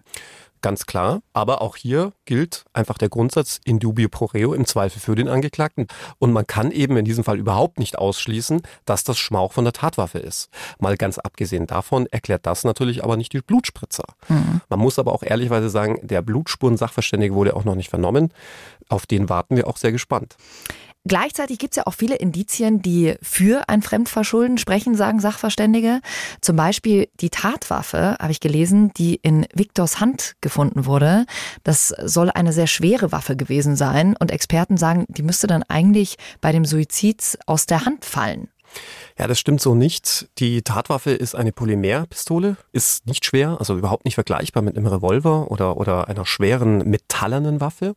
ganz 0.64 0.86
klar. 0.86 1.20
Aber 1.34 1.60
auch 1.60 1.76
hier 1.76 2.12
gilt 2.24 2.64
einfach 2.72 2.96
der 2.96 3.10
Grundsatz 3.10 3.60
in 3.64 3.78
dubio 3.78 4.08
pro 4.08 4.24
reo 4.24 4.54
im 4.54 4.64
Zweifel 4.64 4.98
für 4.98 5.14
den 5.14 5.28
Angeklagten. 5.28 5.86
Und 6.18 6.32
man 6.32 6.46
kann 6.46 6.70
eben 6.72 6.96
in 6.96 7.04
diesem 7.04 7.22
Fall 7.22 7.38
überhaupt 7.38 7.78
nicht 7.78 7.98
ausschließen, 7.98 8.62
dass 8.86 9.04
das 9.04 9.18
Schmauch 9.18 9.52
von 9.52 9.64
der 9.64 9.74
Tatwaffe 9.74 10.18
ist. 10.18 10.48
Mal 10.78 10.96
ganz 10.96 11.18
abgesehen 11.18 11.66
davon 11.66 12.06
erklärt 12.06 12.46
das 12.46 12.64
natürlich 12.64 13.04
aber 13.04 13.18
nicht 13.18 13.34
die 13.34 13.42
Blutspritzer. 13.42 14.04
Mhm. 14.28 14.62
Man 14.70 14.78
muss 14.78 14.98
aber 14.98 15.12
auch 15.12 15.22
ehrlichweise 15.22 15.68
sagen, 15.68 15.98
der 16.02 16.22
Blutspuren-Sachverständige 16.22 17.34
wurde 17.34 17.54
auch 17.56 17.64
noch 17.64 17.74
nicht 17.74 17.90
vernommen. 17.90 18.32
Auf 18.88 19.04
den 19.04 19.28
warten 19.28 19.56
wir 19.56 19.68
auch 19.68 19.76
sehr 19.76 19.92
gespannt. 19.92 20.36
Gleichzeitig 21.06 21.58
gibt 21.58 21.74
es 21.74 21.76
ja 21.76 21.86
auch 21.86 21.92
viele 21.92 22.16
Indizien, 22.16 22.80
die 22.80 23.16
für 23.20 23.68
ein 23.68 23.82
Fremdverschulden 23.82 24.56
sprechen, 24.56 24.94
sagen 24.94 25.20
Sachverständige. 25.20 26.00
Zum 26.40 26.56
Beispiel 26.56 27.08
die 27.20 27.28
Tatwaffe, 27.28 28.16
habe 28.18 28.32
ich 28.32 28.40
gelesen, 28.40 28.90
die 28.96 29.16
in 29.16 29.46
Viktors 29.54 30.00
Hand 30.00 30.34
gefunden 30.40 30.86
wurde. 30.86 31.26
Das 31.62 31.88
soll 31.88 32.30
eine 32.30 32.54
sehr 32.54 32.66
schwere 32.66 33.12
Waffe 33.12 33.36
gewesen 33.36 33.76
sein. 33.76 34.16
Und 34.18 34.30
Experten 34.30 34.78
sagen, 34.78 35.04
die 35.08 35.22
müsste 35.22 35.46
dann 35.46 35.62
eigentlich 35.64 36.16
bei 36.40 36.52
dem 36.52 36.64
Suizid 36.64 37.38
aus 37.46 37.66
der 37.66 37.84
Hand 37.84 38.06
fallen. 38.06 38.48
Ja, 39.18 39.28
das 39.28 39.38
stimmt 39.38 39.60
so 39.60 39.74
nicht. 39.74 40.28
Die 40.38 40.62
Tatwaffe 40.62 41.12
ist 41.12 41.34
eine 41.34 41.52
Polymerpistole, 41.52 42.56
ist 42.72 43.06
nicht 43.06 43.24
schwer, 43.24 43.56
also 43.58 43.76
überhaupt 43.76 44.04
nicht 44.04 44.16
vergleichbar 44.16 44.62
mit 44.62 44.76
einem 44.76 44.86
Revolver 44.86 45.50
oder, 45.50 45.76
oder 45.76 46.08
einer 46.08 46.26
schweren 46.26 46.78
metallernen 46.78 47.60
Waffe. 47.60 47.94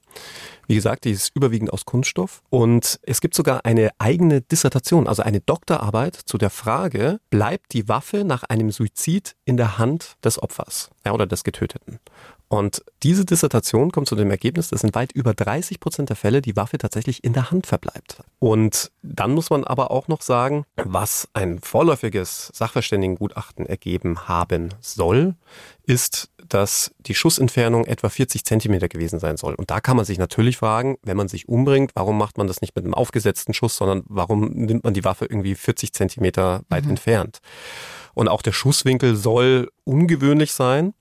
Wie 0.68 0.76
gesagt, 0.76 1.06
die 1.06 1.12
ist 1.12 1.36
überwiegend 1.36 1.74
aus 1.74 1.86
Kunststoff. 1.86 2.42
Und 2.50 3.00
es 3.04 3.22
gibt 3.22 3.34
sogar 3.34 3.66
eine 3.66 3.90
eigene 3.98 4.42
Dissertation, 4.42 5.08
also 5.08 5.24
eine 5.24 5.40
Doktorarbeit 5.40 6.16
zu 6.16 6.38
der 6.38 6.50
Frage, 6.50 7.20
bleibt 7.30 7.74
die 7.74 7.88
Waffe 7.88 8.24
nach 8.24 8.44
einem 8.44 8.70
Suizid 8.72 9.36
in 9.46 9.58
der 9.58 9.78
Hand 9.78 10.18
des 10.24 10.42
Opfers 10.42 10.90
ja, 11.06 11.14
oder 11.14 11.26
des 11.26 11.44
Getöteten? 11.44 12.00
Und 12.50 12.84
diese 13.04 13.26
Dissertation 13.26 13.92
kommt 13.92 14.08
zu 14.08 14.16
dem 14.16 14.32
Ergebnis, 14.32 14.70
dass 14.70 14.84
in 14.84 14.96
weit 14.96 15.12
über 15.12 15.34
30 15.34 15.80
Prozent 15.82 16.10
der 16.10 16.16
Fälle 16.16 16.42
die 16.42 16.56
Waffe 16.56 16.78
tatsächlich 16.78 17.24
in 17.24 17.34
der 17.34 17.52
Hand 17.52 17.68
verbleibt. 17.68 18.24
Und 18.40 18.92
dann 19.02 19.32
muss 19.32 19.50
man 19.50 19.66
aber 19.66 19.92
auch 19.92 20.08
noch 20.08 20.22
sagen, 20.22 20.66
was 20.78 21.28
ein 21.34 21.60
vorläufiges 21.60 22.50
Sachverständigengutachten 22.54 23.66
ergeben 23.66 24.30
haben 24.30 24.70
soll, 24.80 25.36
ist, 25.84 26.30
dass 26.48 26.92
die 27.00 27.16
Schussentfernung 27.16 27.86
etwa 27.86 28.08
40 28.08 28.46
Zentimeter 28.46 28.88
gewesen 28.88 29.20
sein 29.20 29.36
soll. 29.36 29.54
Und 29.56 29.70
da 29.70 29.82
kann 29.82 29.98
man 29.98 30.06
sich 30.06 30.18
natürlich 30.18 30.58
fragen, 30.58 30.98
wenn 31.04 31.18
man 31.18 31.28
sich 31.28 31.50
umbringt, 31.50 31.92
warum 31.96 32.18
macht 32.18 32.38
man 32.38 32.48
das 32.48 32.62
nicht 32.62 32.76
mit 32.76 32.86
einem 32.86 32.94
aufgesetzten 32.94 33.54
Schuss, 33.54 33.76
sondern 33.76 34.04
warum 34.08 34.52
nimmt 34.52 34.86
man 34.86 34.94
die 34.94 35.04
Waffe 35.04 35.26
irgendwie 35.26 35.56
40 35.56 35.94
Zentimeter 35.94 36.62
weit 36.70 36.86
mhm. 36.86 36.92
entfernt? 36.92 37.40
Und 38.18 38.30
auch 38.30 38.42
der 38.42 38.52
Schusswinkel 38.52 39.16
soll 39.16 39.70
ungewöhnlich 39.84 40.52
sein. 40.52 40.96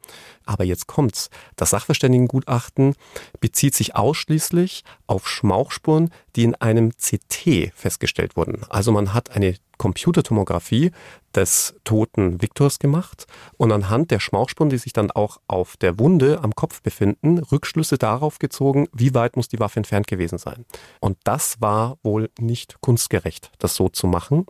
Aber 0.44 0.64
jetzt 0.64 0.86
kommt's. 0.86 1.30
Das 1.56 1.70
Sachverständigengutachten 1.70 2.94
bezieht 3.40 3.74
sich 3.74 3.96
ausschließlich 3.96 4.84
auf 5.06 5.26
Schmauchspuren, 5.26 6.10
die 6.36 6.44
in 6.44 6.54
einem 6.56 6.92
CT 6.92 7.72
festgestellt 7.74 8.36
wurden. 8.36 8.64
Also 8.68 8.92
man 8.92 9.14
hat 9.14 9.30
eine 9.30 9.54
Computertomographie 9.78 10.90
des 11.36 11.74
toten 11.84 12.40
Viktors 12.40 12.78
gemacht 12.78 13.26
und 13.56 13.70
anhand 13.70 14.10
der 14.10 14.20
Schmauchspuren, 14.20 14.70
die 14.70 14.78
sich 14.78 14.92
dann 14.92 15.10
auch 15.10 15.38
auf 15.46 15.76
der 15.76 15.98
Wunde 15.98 16.40
am 16.42 16.54
Kopf 16.54 16.82
befinden, 16.82 17.38
Rückschlüsse 17.38 17.98
darauf 17.98 18.38
gezogen, 18.38 18.88
wie 18.92 19.14
weit 19.14 19.36
muss 19.36 19.48
die 19.48 19.60
Waffe 19.60 19.78
entfernt 19.78 20.06
gewesen 20.06 20.38
sein. 20.38 20.64
Und 21.00 21.18
das 21.24 21.60
war 21.60 21.98
wohl 22.02 22.30
nicht 22.38 22.80
kunstgerecht, 22.80 23.50
das 23.58 23.74
so 23.74 23.88
zu 23.88 24.06
machen. 24.06 24.46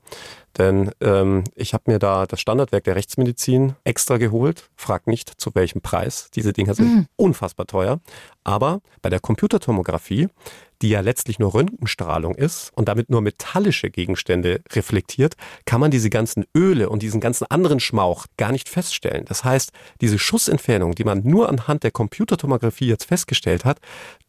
Denn 0.56 0.90
ähm, 1.00 1.44
ich 1.54 1.74
habe 1.74 1.90
mir 1.90 1.98
da 1.98 2.24
das 2.24 2.40
Standardwerk 2.40 2.84
der 2.84 2.96
Rechtsmedizin 2.96 3.74
extra 3.84 4.16
geholt. 4.16 4.70
Frag 4.74 5.06
nicht, 5.06 5.38
zu 5.38 5.54
welchem 5.54 5.82
Preis. 5.82 6.30
Diese 6.34 6.54
Dinger 6.54 6.74
sind 6.74 6.94
mhm. 6.94 7.06
unfassbar 7.16 7.66
teuer. 7.66 8.00
Aber 8.42 8.80
bei 9.02 9.10
der 9.10 9.20
Computertomographie 9.20 10.28
die 10.82 10.90
ja 10.90 11.00
letztlich 11.00 11.38
nur 11.38 11.54
Röntgenstrahlung 11.54 12.34
ist 12.34 12.70
und 12.74 12.88
damit 12.88 13.10
nur 13.10 13.20
metallische 13.20 13.90
Gegenstände 13.90 14.60
reflektiert, 14.72 15.34
kann 15.64 15.80
man 15.80 15.90
diese 15.90 16.10
ganzen 16.10 16.44
Öle 16.54 16.75
und 16.84 17.02
diesen 17.02 17.20
ganzen 17.20 17.46
anderen 17.50 17.80
Schmauch 17.80 18.26
gar 18.36 18.52
nicht 18.52 18.68
feststellen. 18.68 19.24
Das 19.24 19.44
heißt, 19.44 19.72
diese 20.00 20.18
Schussentfernung, 20.18 20.94
die 20.94 21.04
man 21.04 21.22
nur 21.24 21.48
anhand 21.48 21.82
der 21.82 21.90
Computertomographie 21.90 22.86
jetzt 22.86 23.04
festgestellt 23.04 23.64
hat, 23.64 23.78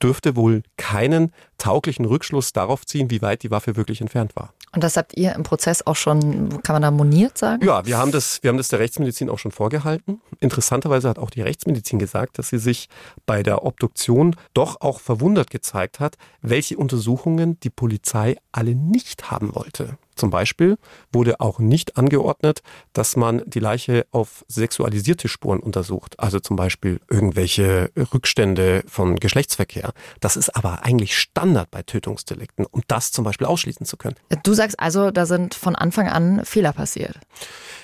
dürfte 0.02 0.36
wohl 0.36 0.64
keinen 0.78 1.34
tauglichen 1.58 2.06
Rückschluss 2.06 2.54
darauf 2.54 2.86
ziehen, 2.86 3.10
wie 3.10 3.22
weit 3.22 3.44
die 3.44 3.52
Waffe 3.52 3.76
wirklich 3.76 4.02
entfernt 4.02 4.36
war. 4.36 4.54
Und 4.74 4.84
das 4.84 4.98
habt 4.98 5.18
ihr 5.18 5.34
im 5.34 5.44
Prozess 5.44 5.86
auch 5.86 5.96
schon, 5.96 6.62
kann 6.62 6.76
man 6.76 6.82
da 6.82 6.92
moniert 6.92 7.38
sagen? 7.38 7.66
Ja, 7.66 7.86
wir 7.86 7.98
haben 7.98 8.12
das, 8.12 8.44
wir 8.44 8.50
haben 8.50 8.58
das 8.58 8.68
der 8.68 8.80
Rechtsmedizin 8.80 9.30
auch 9.30 9.40
schon 9.40 9.52
vorgehalten. 9.52 10.22
Interessanterweise 10.40 11.10
hat 11.10 11.20
auch 11.20 11.30
die 11.30 11.42
Rechtsmedizin 11.42 12.00
gesagt, 12.00 12.38
dass 12.38 12.50
sie 12.50 12.60
sich 12.60 12.90
bei 13.26 13.44
der 13.44 13.64
Obduktion 13.64 14.36
doch 14.54 14.82
auch 14.82 15.00
verwundert 15.00 15.50
gezeigt 15.50 16.00
hat, 16.00 16.18
welche 16.42 16.78
Untersuchungen 16.78 17.60
die 17.62 17.70
Polizei 17.70 18.38
alle 18.52 18.76
nicht 18.76 19.32
haben 19.32 19.56
wollte. 19.56 19.98
Zum 20.18 20.30
Beispiel 20.30 20.78
wurde 21.12 21.40
auch 21.40 21.60
nicht 21.60 21.98
angeordnet, 21.98 22.62
dass 22.94 23.16
man 23.16 23.44
die 23.46 23.60
Leiche 23.60 24.06
auf 24.12 24.44
sexualisierte 24.48 25.28
Spuren 25.28 25.60
untersucht, 25.60 26.20
also 26.20 26.40
zum 26.40 26.56
Beispiel 26.56 27.00
irgendwelche 27.10 27.92
Rückstände 28.14 28.84
von 28.88 29.16
Geschlechtsverkehr. 29.16 29.94
Das 30.20 30.36
ist 30.36 30.56
aber 30.56 30.84
eigentlich 30.84 31.18
Standard 31.18 31.72
bei 31.72 31.84
Tötungsdelikten, 31.84 32.66
um 32.66 32.82
das 32.88 33.12
zum 33.12 33.24
Beispiel 33.24 33.48
ausschließen 33.48 33.86
zu 33.86 33.98
können. 33.98 34.16
Du 34.44 34.54
sagst 34.54 34.80
also, 34.80 35.12
da 35.12 35.26
sind 35.26 35.54
von 35.54 35.76
Anfang 35.76 36.08
an 36.08 36.44
Fehler 36.44 36.74
passiert. 36.74 37.18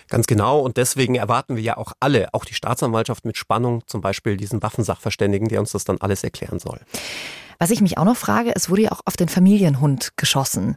Ganz 0.09 0.27
genau. 0.27 0.59
Und 0.59 0.77
deswegen 0.77 1.15
erwarten 1.15 1.55
wir 1.55 1.63
ja 1.63 1.77
auch 1.77 1.93
alle, 1.99 2.33
auch 2.33 2.45
die 2.45 2.53
Staatsanwaltschaft 2.53 3.25
mit 3.25 3.37
Spannung, 3.37 3.83
zum 3.87 4.01
Beispiel 4.01 4.37
diesen 4.37 4.61
Waffensachverständigen, 4.61 5.47
der 5.47 5.59
uns 5.59 5.71
das 5.71 5.85
dann 5.85 5.97
alles 5.99 6.23
erklären 6.23 6.59
soll. 6.59 6.79
Was 7.59 7.69
ich 7.69 7.81
mich 7.81 7.97
auch 7.97 8.05
noch 8.05 8.17
frage, 8.17 8.51
es 8.55 8.69
wurde 8.69 8.83
ja 8.83 8.91
auch 8.91 9.01
auf 9.05 9.17
den 9.17 9.29
Familienhund 9.29 10.11
geschossen. 10.17 10.75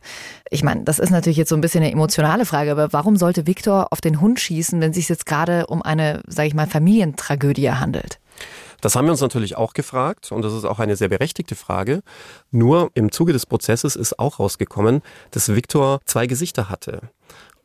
Ich 0.50 0.62
meine, 0.62 0.84
das 0.84 0.98
ist 0.98 1.10
natürlich 1.10 1.36
jetzt 1.36 1.48
so 1.48 1.54
ein 1.54 1.60
bisschen 1.60 1.82
eine 1.82 1.92
emotionale 1.92 2.46
Frage, 2.46 2.70
aber 2.70 2.92
warum 2.92 3.16
sollte 3.16 3.46
Viktor 3.46 3.92
auf 3.92 4.00
den 4.00 4.20
Hund 4.20 4.40
schießen, 4.40 4.80
wenn 4.80 4.90
es 4.90 4.96
sich 4.96 5.08
jetzt 5.08 5.26
gerade 5.26 5.66
um 5.66 5.82
eine, 5.82 6.22
sage 6.26 6.48
ich 6.48 6.54
mal, 6.54 6.66
Familientragödie 6.66 7.70
handelt? 7.70 8.18
Das 8.80 8.94
haben 8.94 9.06
wir 9.06 9.12
uns 9.12 9.20
natürlich 9.20 9.56
auch 9.56 9.72
gefragt 9.72 10.30
und 10.32 10.42
das 10.42 10.52
ist 10.52 10.64
auch 10.64 10.78
eine 10.78 10.96
sehr 10.96 11.08
berechtigte 11.08 11.54
Frage. 11.54 12.02
Nur 12.50 12.90
im 12.94 13.10
Zuge 13.10 13.32
des 13.32 13.46
Prozesses 13.46 13.96
ist 13.96 14.18
auch 14.18 14.38
rausgekommen, 14.38 15.02
dass 15.30 15.54
Viktor 15.54 16.00
zwei 16.04 16.26
Gesichter 16.26 16.68
hatte. 16.68 17.00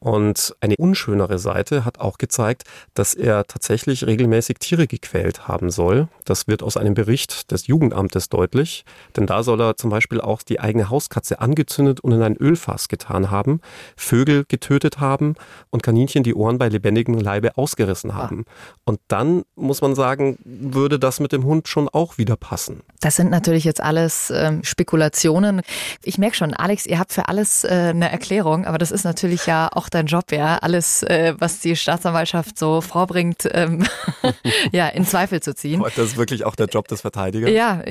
Und 0.04 0.56
eine 0.62 0.76
unschönere 0.78 1.38
Seite 1.38 1.86
hat 1.86 2.00
auch 2.00 2.18
gezeigt, 2.18 2.64
dass 2.96 3.14
er 3.14 3.46
tatsächlich 3.46 4.08
regelmäßig 4.08 4.58
Tiere 4.58 4.88
gequält 4.88 5.48
haben 5.48 5.70
soll. 5.70 6.08
Das 6.26 6.48
wird 6.48 6.64
aus 6.64 6.76
einem 6.76 6.96
Bericht 6.96 7.52
des 7.52 7.68
Jugendamtes 7.68 8.28
deutlich. 8.30 8.84
Denn 9.16 9.28
da 9.28 9.44
soll 9.44 9.62
er 9.62 9.78
zum 9.78 9.92
Beispiel 9.92 10.20
auch 10.20 10.42
die 10.42 10.60
eigene 10.60 10.90
Hauskatze 10.90 11.40
angezündet 11.40 12.00
und 12.00 12.14
in 12.14 12.24
ein 12.24 12.36
Ölfass 12.36 12.88
getan 12.88 13.30
haben, 13.30 13.62
Vögel 13.96 14.46
getötet 14.48 15.00
haben 15.00 15.36
und 15.70 15.84
Kaninchen 15.84 16.24
die 16.24 16.34
Ohren 16.34 16.58
bei 16.58 16.68
lebendigem 16.68 17.20
Leibe 17.20 17.56
ausgerissen 17.56 18.16
haben. 18.16 18.46
Und 18.86 19.00
dann 19.08 19.44
muss 19.56 19.82
man 19.82 19.94
sagen, 19.94 20.40
würde 20.44 20.98
das 20.98 21.20
mit 21.20 21.32
dem 21.32 21.44
Hund 21.44 21.68
schon 21.68 21.88
auch 21.88 22.18
wieder 22.18 22.38
passen. 22.38 22.82
Das 23.02 23.18
sind 23.18 23.30
natürlich 23.30 23.66
jetzt 23.66 23.82
alles 23.84 24.34
ähm, 24.36 24.64
Spekulationen. 24.64 25.62
Ich 26.04 26.18
merke 26.18 26.36
schon, 26.36 26.56
Alex, 26.56 26.88
ihr 26.88 26.98
habt 26.98 27.14
für 27.14 27.28
alles 27.28 27.64
äh, 27.64 27.68
eine 27.94 28.12
Erklärung, 28.12 28.66
aber 28.66 28.80
das 28.80 28.90
ist 28.90 29.04
natürlich 29.04 29.46
ja 29.46 29.70
auch 29.72 29.91
dein 29.94 30.08
Job, 30.08 30.32
ja, 30.32 30.58
alles, 30.58 31.04
äh, 31.04 31.34
was 31.38 31.60
die 31.60 31.76
Staatsanwaltschaft 31.76 32.58
so 32.58 32.82
vorbringt, 32.82 33.48
ähm, 33.52 33.86
ja, 34.72 34.88
in 34.88 35.06
Zweifel 35.06 35.42
zu 35.42 35.54
ziehen. 35.56 35.84
Das 35.96 35.98
ist 35.98 36.18
wirklich 36.18 36.46
auch 36.46 36.56
der 36.56 36.68
Job 36.68 36.88
des 36.88 37.02
Verteidigers. 37.02 37.52
Ja, 37.52 37.82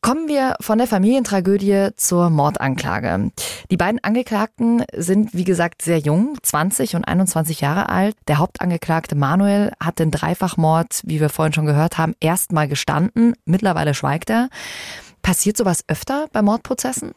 kommen 0.00 0.28
wir 0.28 0.56
von 0.60 0.78
der 0.78 0.86
Familientragödie 0.86 1.90
zur 1.96 2.30
Mordanklage. 2.30 3.30
Die 3.70 3.76
beiden 3.76 4.02
Angeklagten 4.02 4.84
sind, 4.94 5.34
wie 5.34 5.44
gesagt, 5.44 5.82
sehr 5.82 5.98
jung, 5.98 6.36
20 6.42 6.96
und 6.96 7.04
21 7.04 7.60
Jahre 7.60 7.88
alt. 7.88 8.16
Der 8.28 8.38
Hauptangeklagte 8.38 9.14
Manuel 9.14 9.72
hat 9.80 9.98
den 9.98 10.10
Dreifachmord, 10.10 11.02
wie 11.04 11.20
wir 11.20 11.28
vorhin 11.28 11.52
schon 11.52 11.66
gehört 11.66 11.98
haben, 11.98 12.14
erstmal 12.20 12.68
gestanden. 12.68 13.34
Mittlerweile 13.44 13.94
schweigt 13.94 14.30
er. 14.30 14.48
Passiert 15.22 15.56
sowas 15.56 15.84
öfter 15.86 16.26
bei 16.32 16.42
Mordprozessen? 16.42 17.12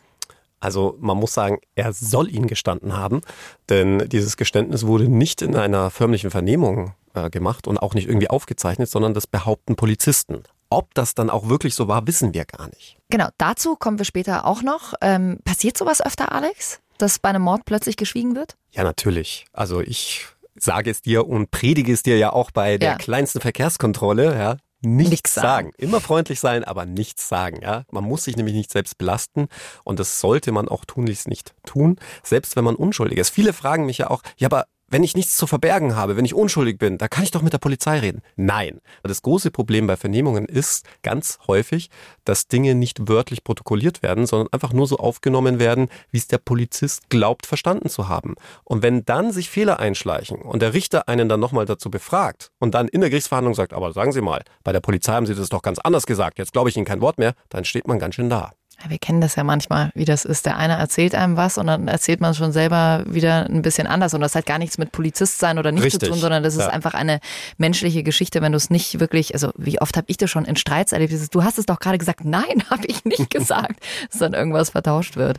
Also 0.66 0.98
man 1.00 1.18
muss 1.18 1.36
sagen, 1.36 1.60
er 1.76 1.94
soll 1.94 2.28
ihn 2.28 2.48
gestanden 2.48 2.98
haben, 2.98 3.22
denn 3.70 4.10
dieses 4.10 4.36
Geständnis 4.36 4.88
wurde 4.88 5.08
nicht 5.08 5.44
in 5.44 5.56
einer 5.56 5.92
förmlichen 5.92 6.32
Vernehmung 6.32 6.96
äh, 7.14 7.30
gemacht 7.30 7.68
und 7.68 7.78
auch 7.78 7.94
nicht 7.94 8.08
irgendwie 8.08 8.32
aufgezeichnet, 8.32 8.90
sondern 8.90 9.14
das 9.14 9.28
behaupten 9.28 9.76
Polizisten. 9.76 10.42
Ob 10.72 10.96
das 10.96 11.14
dann 11.14 11.30
auch 11.30 11.50
wirklich 11.50 11.76
so 11.76 11.88
war, 11.88 12.08
wissen 12.08 12.34
wir 12.34 12.46
gar 12.46 12.68
nicht. 12.70 12.98
Genau, 13.10 13.28
dazu 13.38 13.76
kommen 13.76 14.00
wir 14.00 14.06
später 14.06 14.44
auch 14.46 14.64
noch. 14.64 14.96
Ähm, 15.02 15.38
passiert 15.46 15.78
sowas 15.78 16.04
öfter, 16.04 16.32
Alex, 16.32 16.80
dass 16.98 17.20
bei 17.20 17.30
einem 17.30 17.44
Mord 17.44 17.66
plötzlich 17.66 17.96
geschwiegen 17.96 18.36
wird? 18.36 18.58
Ja, 18.72 18.84
natürlich. 18.84 19.46
Also 19.54 19.82
ich 19.82 20.26
sage 20.56 20.90
es 20.90 21.04
dir 21.04 21.28
und 21.28 21.52
predige 21.52 21.94
es 21.94 22.02
dir 22.02 22.18
ja 22.18 22.34
auch 22.34 22.50
bei 22.50 22.80
der 22.80 22.94
ja. 22.94 22.98
kleinsten 22.98 23.40
Verkehrskontrolle, 23.40 24.36
ja, 24.36 24.58
nichts, 24.86 25.10
nichts 25.12 25.34
sagen. 25.34 25.48
sagen. 25.48 25.72
Immer 25.78 26.02
freundlich 26.02 26.40
sein, 26.40 26.64
aber 26.64 26.86
nichts 26.86 27.28
sagen. 27.28 27.62
Ja? 27.62 27.84
Man 27.92 28.04
muss 28.04 28.24
sich 28.24 28.36
nämlich 28.38 28.56
nicht 28.56 28.72
selbst 28.72 28.98
belasten 28.98 29.48
und 29.84 30.00
das 30.00 30.20
sollte 30.20 30.52
man 30.52 30.68
auch 30.68 30.86
tunlichst 30.86 31.28
nicht 31.28 31.54
tun, 31.66 31.98
selbst 32.24 32.56
wenn 32.56 32.64
man 32.64 32.76
unschuldig 32.76 33.18
ist. 33.18 33.30
Viele 33.30 33.54
fragen 33.54 33.86
mich 33.86 33.98
ja 33.98 34.10
auch, 34.10 34.22
ja, 34.38 34.48
aber 34.48 34.66
wenn 34.88 35.04
ich 35.04 35.16
nichts 35.16 35.38
zu 35.38 35.48
verbergen 35.48 35.96
habe, 35.96 36.16
wenn 36.16 36.26
ich 36.26 36.34
unschuldig 36.34 36.78
bin, 36.78 36.98
da 36.98 37.08
kann 37.08 37.24
ich 37.24 37.32
doch 37.32 37.42
mit 37.42 37.54
der 37.54 37.58
Polizei 37.58 38.00
reden. 38.00 38.22
Nein. 38.36 38.82
Das 39.04 39.22
große 39.22 39.52
Problem 39.52 39.88
bei 39.88 39.98
Vernehmungen 39.98 40.46
ist 40.46 40.86
ganz 41.02 41.40
häufig, 41.48 41.90
dass 42.24 42.48
Dinge 42.48 42.76
nicht 42.76 43.08
wörtlich 43.08 43.44
protokolliert 43.44 44.04
werden, 44.04 44.26
sondern 44.28 44.48
einfach 44.52 44.74
nur 44.74 44.88
so 44.88 44.98
aufgenommen 44.98 45.60
werden, 45.60 45.90
wie 46.12 46.18
es 46.18 46.28
der 46.28 46.38
Polizist 46.38 47.10
glaubt, 47.10 47.46
verstanden 47.46 47.90
zu 47.90 48.10
haben. 48.10 48.36
Und 48.64 48.84
wenn 48.84 49.06
dann 49.06 49.32
sich 49.32 49.50
Fehler 49.50 49.80
einschleichen 49.80 50.42
und 50.42 50.62
der 50.62 50.74
Richter 50.74 51.08
einen 51.08 51.30
dann 51.30 51.40
nochmal 51.40 51.66
dazu 51.66 51.90
befragt 51.90 52.52
und 52.60 52.76
dann 52.76 52.88
in 52.88 53.02
der 53.02 53.10
Gerichtsverhandlung 53.10 53.56
sagt, 53.56 53.74
aber 53.74 53.94
sagen 53.94 54.12
Sie 54.12 54.22
mal, 54.22 54.44
bei 54.64 54.72
der 54.72 54.82
Polizei 54.82 55.14
haben 55.14 55.26
Sie 55.26 55.36
das 55.36 55.50
doch 55.50 55.62
ganz 55.62 55.80
anders 55.80 56.06
gesagt, 56.06 56.38
jetzt 56.38 56.54
glaube 56.54 56.70
ich 56.70 56.78
Ihnen 56.78 56.86
kein 56.86 57.02
Wort 57.02 57.18
mehr, 57.18 57.34
dann 57.50 57.66
steht 57.66 57.88
man 57.88 58.00
ganz 58.00 58.16
schön 58.16 58.30
da. 58.30 58.52
Ja, 58.84 58.90
wir 58.90 58.98
kennen 58.98 59.22
das 59.22 59.36
ja 59.36 59.44
manchmal, 59.44 59.92
wie 59.96 60.06
das 60.06 60.26
ist. 60.26 60.46
Der 60.46 60.58
eine 60.58 60.74
erzählt 60.74 61.16
einem 61.16 61.38
was 61.38 61.58
und 61.58 61.68
dann 61.68 61.88
erzählt 61.88 62.20
man 62.20 62.32
es 62.32 62.38
schon 62.38 62.52
selber 62.52 63.04
wieder 63.08 63.46
ein 63.46 63.62
bisschen 63.62 63.88
anders. 63.88 64.14
Und 64.14 64.22
das 64.22 64.36
hat 64.36 64.46
gar 64.46 64.58
nichts 64.58 64.78
mit 64.78 64.92
Polizist 64.92 65.40
sein 65.40 65.58
oder 65.58 65.72
nicht 65.72 65.84
Richtig. 65.84 66.02
zu 66.02 66.08
tun, 66.08 66.20
sondern 66.20 66.44
das 66.44 66.56
ist 66.56 66.68
einfach 66.68 66.94
eine 66.94 67.20
menschliche 67.58 68.04
Geschichte, 68.04 68.42
wenn 68.42 68.52
du 68.52 68.58
es 68.58 68.70
nicht 68.70 69.00
wirklich, 69.00 69.34
also 69.34 69.52
wie 69.58 69.80
oft 69.82 69.96
habe 69.96 70.06
ich 70.10 70.18
das 70.18 70.30
schon 70.30 70.46
in 70.46 70.56
Streits 70.56 70.92
erlebt, 70.92 71.14
du 71.34 71.44
hast 71.44 71.58
es 71.58 71.66
doch 71.66 71.80
gerade 71.80 71.98
gesagt, 71.98 72.26
nein, 72.26 72.64
habe 72.70 72.86
ich 72.88 73.06
nicht 73.06 73.30
gesagt, 73.30 73.80
dass 74.12 74.20
dann 74.20 74.34
irgendwas 74.34 74.72
vertauscht 74.72 75.16
wird. 75.16 75.38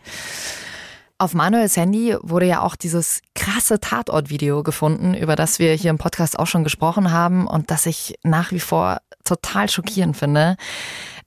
Auf 1.19 1.33
Manuels 1.33 1.77
Handy 1.79 2.15
wurde 2.21 2.45
ja 2.45 2.61
auch 2.61 2.77
dieses 2.77 3.23
krasse 3.35 3.81
Tatortvideo 3.81 4.63
gefunden, 4.63 5.15
über 5.15 5.35
das 5.35 5.59
wir 5.59 5.73
hier 5.73 5.89
im 5.89 5.97
Podcast 5.97 6.39
auch 6.39 6.47
schon 6.47 6.63
gesprochen 6.63 7.11
haben 7.11 7.47
und 7.47 7.71
das 7.71 7.87
ich 7.87 8.19
nach 8.23 8.53
wie 8.53 8.61
vor 8.61 8.99
total 9.25 9.71
schockierend 9.71 10.17
finde. 10.17 10.57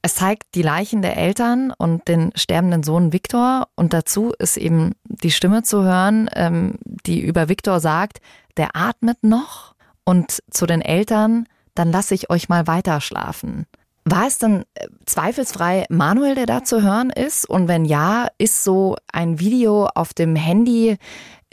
Es 0.01 0.15
zeigt 0.15 0.55
die 0.55 0.61
Leichen 0.61 1.01
der 1.01 1.17
Eltern 1.17 1.73
und 1.77 2.07
den 2.07 2.31
sterbenden 2.35 2.83
Sohn 2.83 3.11
Viktor 3.11 3.67
und 3.75 3.93
dazu 3.93 4.31
ist 4.39 4.55
eben 4.55 4.93
die 5.03 5.31
Stimme 5.31 5.63
zu 5.63 5.83
hören, 5.83 6.29
ähm, 6.35 6.75
die 7.05 7.19
über 7.19 7.49
Viktor 7.49 7.81
sagt, 7.81 8.21
der 8.55 8.75
atmet 8.75 9.17
noch 9.23 9.75
und 10.05 10.39
zu 10.49 10.65
den 10.65 10.81
Eltern, 10.81 11.47
dann 11.75 11.91
lasse 11.91 12.15
ich 12.15 12.29
euch 12.29 12.47
mal 12.47 12.65
weiter 12.65 13.01
schlafen. 13.01 13.65
War 14.05 14.25
es 14.25 14.37
dann 14.37 14.63
äh, 14.73 14.87
zweifelsfrei 15.05 15.85
Manuel, 15.89 16.35
der 16.35 16.45
da 16.45 16.63
zu 16.63 16.81
hören 16.81 17.09
ist? 17.09 17.47
Und 17.47 17.67
wenn 17.67 17.83
ja, 17.83 18.27
ist 18.37 18.63
so 18.63 18.95
ein 19.11 19.39
Video 19.39 19.87
auf 19.93 20.13
dem 20.13 20.35
Handy 20.35 20.97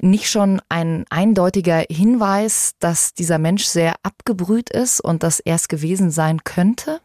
nicht 0.00 0.30
schon 0.30 0.62
ein 0.68 1.04
eindeutiger 1.11 1.85
Hinweis, 1.90 2.74
dass 2.78 3.12
dieser 3.12 3.38
Mensch 3.38 3.64
sehr 3.64 3.94
abgebrüht 4.02 4.70
ist 4.70 5.00
und 5.00 5.22
dass 5.22 5.40
er 5.40 5.56
es 5.56 5.68
gewesen 5.68 6.11
sein 6.11 6.44
könnte? 6.44 7.00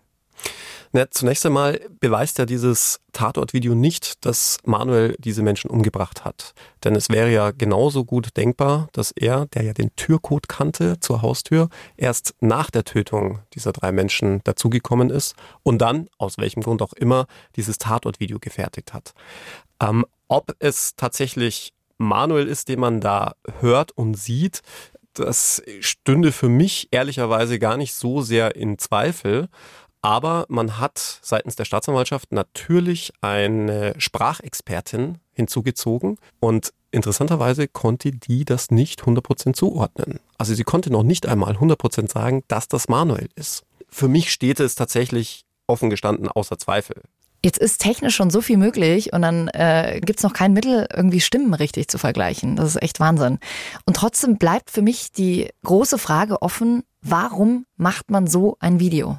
Na, 0.93 1.09
zunächst 1.09 1.45
einmal 1.45 1.79
beweist 2.01 2.37
ja 2.37 2.45
dieses 2.45 2.99
Tatortvideo 3.13 3.75
nicht, 3.75 4.25
dass 4.25 4.57
Manuel 4.65 5.15
diese 5.19 5.41
Menschen 5.41 5.69
umgebracht 5.69 6.25
hat. 6.25 6.53
Denn 6.83 6.95
es 6.95 7.09
wäre 7.09 7.31
ja 7.31 7.51
genauso 7.51 8.03
gut 8.03 8.35
denkbar, 8.35 8.89
dass 8.91 9.11
er, 9.11 9.45
der 9.47 9.63
ja 9.63 9.73
den 9.73 9.95
Türcode 9.95 10.49
kannte 10.49 10.99
zur 10.99 11.21
Haustür, 11.21 11.69
erst 11.95 12.35
nach 12.41 12.69
der 12.69 12.83
Tötung 12.83 13.39
dieser 13.53 13.71
drei 13.71 13.93
Menschen 13.93 14.41
dazugekommen 14.43 15.09
ist 15.09 15.35
und 15.63 15.77
dann, 15.77 16.09
aus 16.17 16.37
welchem 16.37 16.61
Grund 16.61 16.81
auch 16.81 16.93
immer, 16.93 17.25
dieses 17.55 17.77
Tatortvideo 17.77 18.39
gefertigt 18.39 18.93
hat. 18.93 19.13
Ähm, 19.81 20.05
ob 20.27 20.55
es 20.59 20.95
tatsächlich 20.97 21.73
Manuel 21.97 22.47
ist, 22.47 22.67
den 22.67 22.81
man 22.81 22.99
da 22.99 23.35
hört 23.59 23.91
und 23.93 24.15
sieht, 24.15 24.61
das 25.13 25.61
stünde 25.81 26.31
für 26.31 26.49
mich 26.49 26.87
ehrlicherweise 26.91 27.59
gar 27.59 27.77
nicht 27.77 27.93
so 27.93 28.21
sehr 28.21 28.55
in 28.55 28.77
Zweifel. 28.77 29.49
Aber 30.01 30.45
man 30.49 30.79
hat 30.79 31.19
seitens 31.21 31.55
der 31.55 31.65
Staatsanwaltschaft 31.65 32.31
natürlich 32.31 33.13
eine 33.21 33.93
Sprachexpertin 33.97 35.19
hinzugezogen 35.33 36.17
und 36.39 36.73
interessanterweise 36.91 37.67
konnte 37.67 38.11
die 38.11 38.43
das 38.43 38.71
nicht 38.71 39.01
100% 39.03 39.53
zuordnen. 39.53 40.19
Also 40.37 40.55
sie 40.55 40.63
konnte 40.63 40.91
noch 40.91 41.03
nicht 41.03 41.27
einmal 41.27 41.55
100% 41.55 42.11
sagen, 42.11 42.43
dass 42.47 42.67
das 42.67 42.89
Manuel 42.89 43.29
ist. 43.35 43.63
Für 43.89 44.07
mich 44.07 44.31
steht 44.31 44.59
es 44.59 44.75
tatsächlich 44.75 45.45
offen 45.67 45.89
gestanden 45.89 46.27
außer 46.27 46.57
Zweifel. 46.57 47.01
Jetzt 47.43 47.57
ist 47.57 47.81
technisch 47.81 48.15
schon 48.15 48.29
so 48.29 48.41
viel 48.41 48.57
möglich 48.57 49.13
und 49.13 49.23
dann 49.23 49.47
äh, 49.47 49.99
gibt 50.03 50.21
noch 50.21 50.33
kein 50.33 50.53
Mittel, 50.53 50.87
irgendwie 50.93 51.21
Stimmen 51.21 51.55
richtig 51.55 51.87
zu 51.87 51.97
vergleichen. 51.97 52.55
Das 52.55 52.67
ist 52.67 52.81
echt 52.81 52.99
Wahnsinn. 52.99 53.39
Und 53.85 53.95
trotzdem 53.95 54.37
bleibt 54.37 54.69
für 54.69 54.83
mich 54.83 55.11
die 55.11 55.49
große 55.63 55.97
Frage 55.97 56.41
offen, 56.43 56.83
warum 57.01 57.65
macht 57.77 58.11
man 58.11 58.27
so 58.27 58.57
ein 58.59 58.79
Video? 58.79 59.17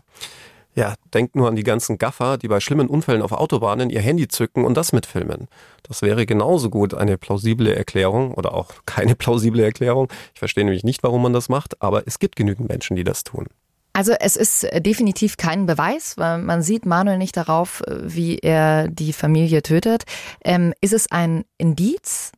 Ja, 0.74 0.94
denkt 1.12 1.36
nur 1.36 1.48
an 1.48 1.56
die 1.56 1.64
ganzen 1.64 1.98
Gaffer, 1.98 2.38
die 2.38 2.48
bei 2.48 2.58
schlimmen 2.60 2.88
Unfällen 2.88 3.20
auf 3.20 3.32
Autobahnen 3.32 3.90
ihr 3.90 4.00
Handy 4.00 4.26
zücken 4.28 4.64
und 4.64 4.74
das 4.74 4.92
mitfilmen. 4.92 5.48
Das 5.82 6.00
wäre 6.00 6.24
genauso 6.24 6.70
gut 6.70 6.94
eine 6.94 7.18
plausible 7.18 7.74
Erklärung 7.74 8.32
oder 8.32 8.54
auch 8.54 8.70
keine 8.86 9.14
plausible 9.14 9.62
Erklärung. 9.62 10.08
Ich 10.32 10.38
verstehe 10.38 10.64
nämlich 10.64 10.84
nicht, 10.84 11.02
warum 11.02 11.22
man 11.22 11.32
das 11.32 11.48
macht, 11.48 11.82
aber 11.82 12.06
es 12.06 12.18
gibt 12.18 12.36
genügend 12.36 12.68
Menschen, 12.68 12.96
die 12.96 13.04
das 13.04 13.24
tun. 13.24 13.48
Also 13.94 14.12
es 14.18 14.36
ist 14.36 14.66
definitiv 14.78 15.36
kein 15.36 15.66
Beweis, 15.66 16.16
weil 16.16 16.38
man 16.38 16.62
sieht 16.62 16.86
Manuel 16.86 17.18
nicht 17.18 17.36
darauf, 17.36 17.82
wie 17.86 18.38
er 18.38 18.88
die 18.88 19.12
Familie 19.12 19.62
tötet. 19.62 20.04
Ähm, 20.42 20.72
ist 20.80 20.94
es 20.94 21.12
ein 21.12 21.44
Indiz? 21.58 22.32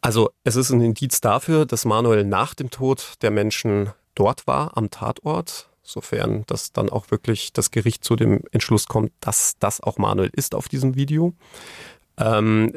Also 0.00 0.30
es 0.42 0.56
ist 0.56 0.70
ein 0.70 0.80
Indiz 0.80 1.20
dafür, 1.20 1.66
dass 1.66 1.84
Manuel 1.84 2.24
nach 2.24 2.54
dem 2.54 2.70
Tod 2.70 3.14
der 3.20 3.30
Menschen 3.30 3.90
dort 4.14 4.46
war, 4.46 4.76
am 4.78 4.90
Tatort, 4.90 5.69
sofern 5.92 6.44
das 6.46 6.72
dann 6.72 6.90
auch 6.90 7.10
wirklich 7.10 7.52
das 7.52 7.70
Gericht 7.70 8.04
zu 8.04 8.16
dem 8.16 8.42
Entschluss 8.52 8.86
kommt, 8.86 9.12
dass 9.20 9.54
das 9.58 9.80
auch 9.80 9.98
Manuel 9.98 10.30
ist 10.34 10.54
auf 10.54 10.68
diesem 10.68 10.94
Video. 10.94 11.34
Ähm, 12.16 12.72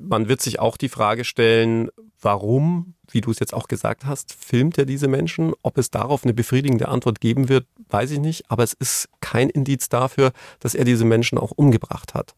man 0.00 0.28
wird 0.28 0.40
sich 0.40 0.58
auch 0.58 0.76
die 0.76 0.88
Frage 0.88 1.24
stellen, 1.24 1.88
warum, 2.20 2.94
wie 3.10 3.20
du 3.20 3.30
es 3.30 3.38
jetzt 3.38 3.54
auch 3.54 3.68
gesagt 3.68 4.06
hast, 4.06 4.32
filmt 4.32 4.76
er 4.76 4.86
diese 4.86 5.08
Menschen? 5.08 5.52
Ob 5.62 5.78
es 5.78 5.90
darauf 5.90 6.24
eine 6.24 6.34
befriedigende 6.34 6.88
Antwort 6.88 7.20
geben 7.20 7.48
wird, 7.48 7.66
weiß 7.88 8.10
ich 8.10 8.18
nicht, 8.18 8.50
aber 8.50 8.64
es 8.64 8.72
ist 8.72 9.08
kein 9.20 9.48
Indiz 9.50 9.88
dafür, 9.88 10.32
dass 10.60 10.74
er 10.74 10.84
diese 10.84 11.04
Menschen 11.04 11.38
auch 11.38 11.52
umgebracht 11.52 12.14
hat. 12.14 12.34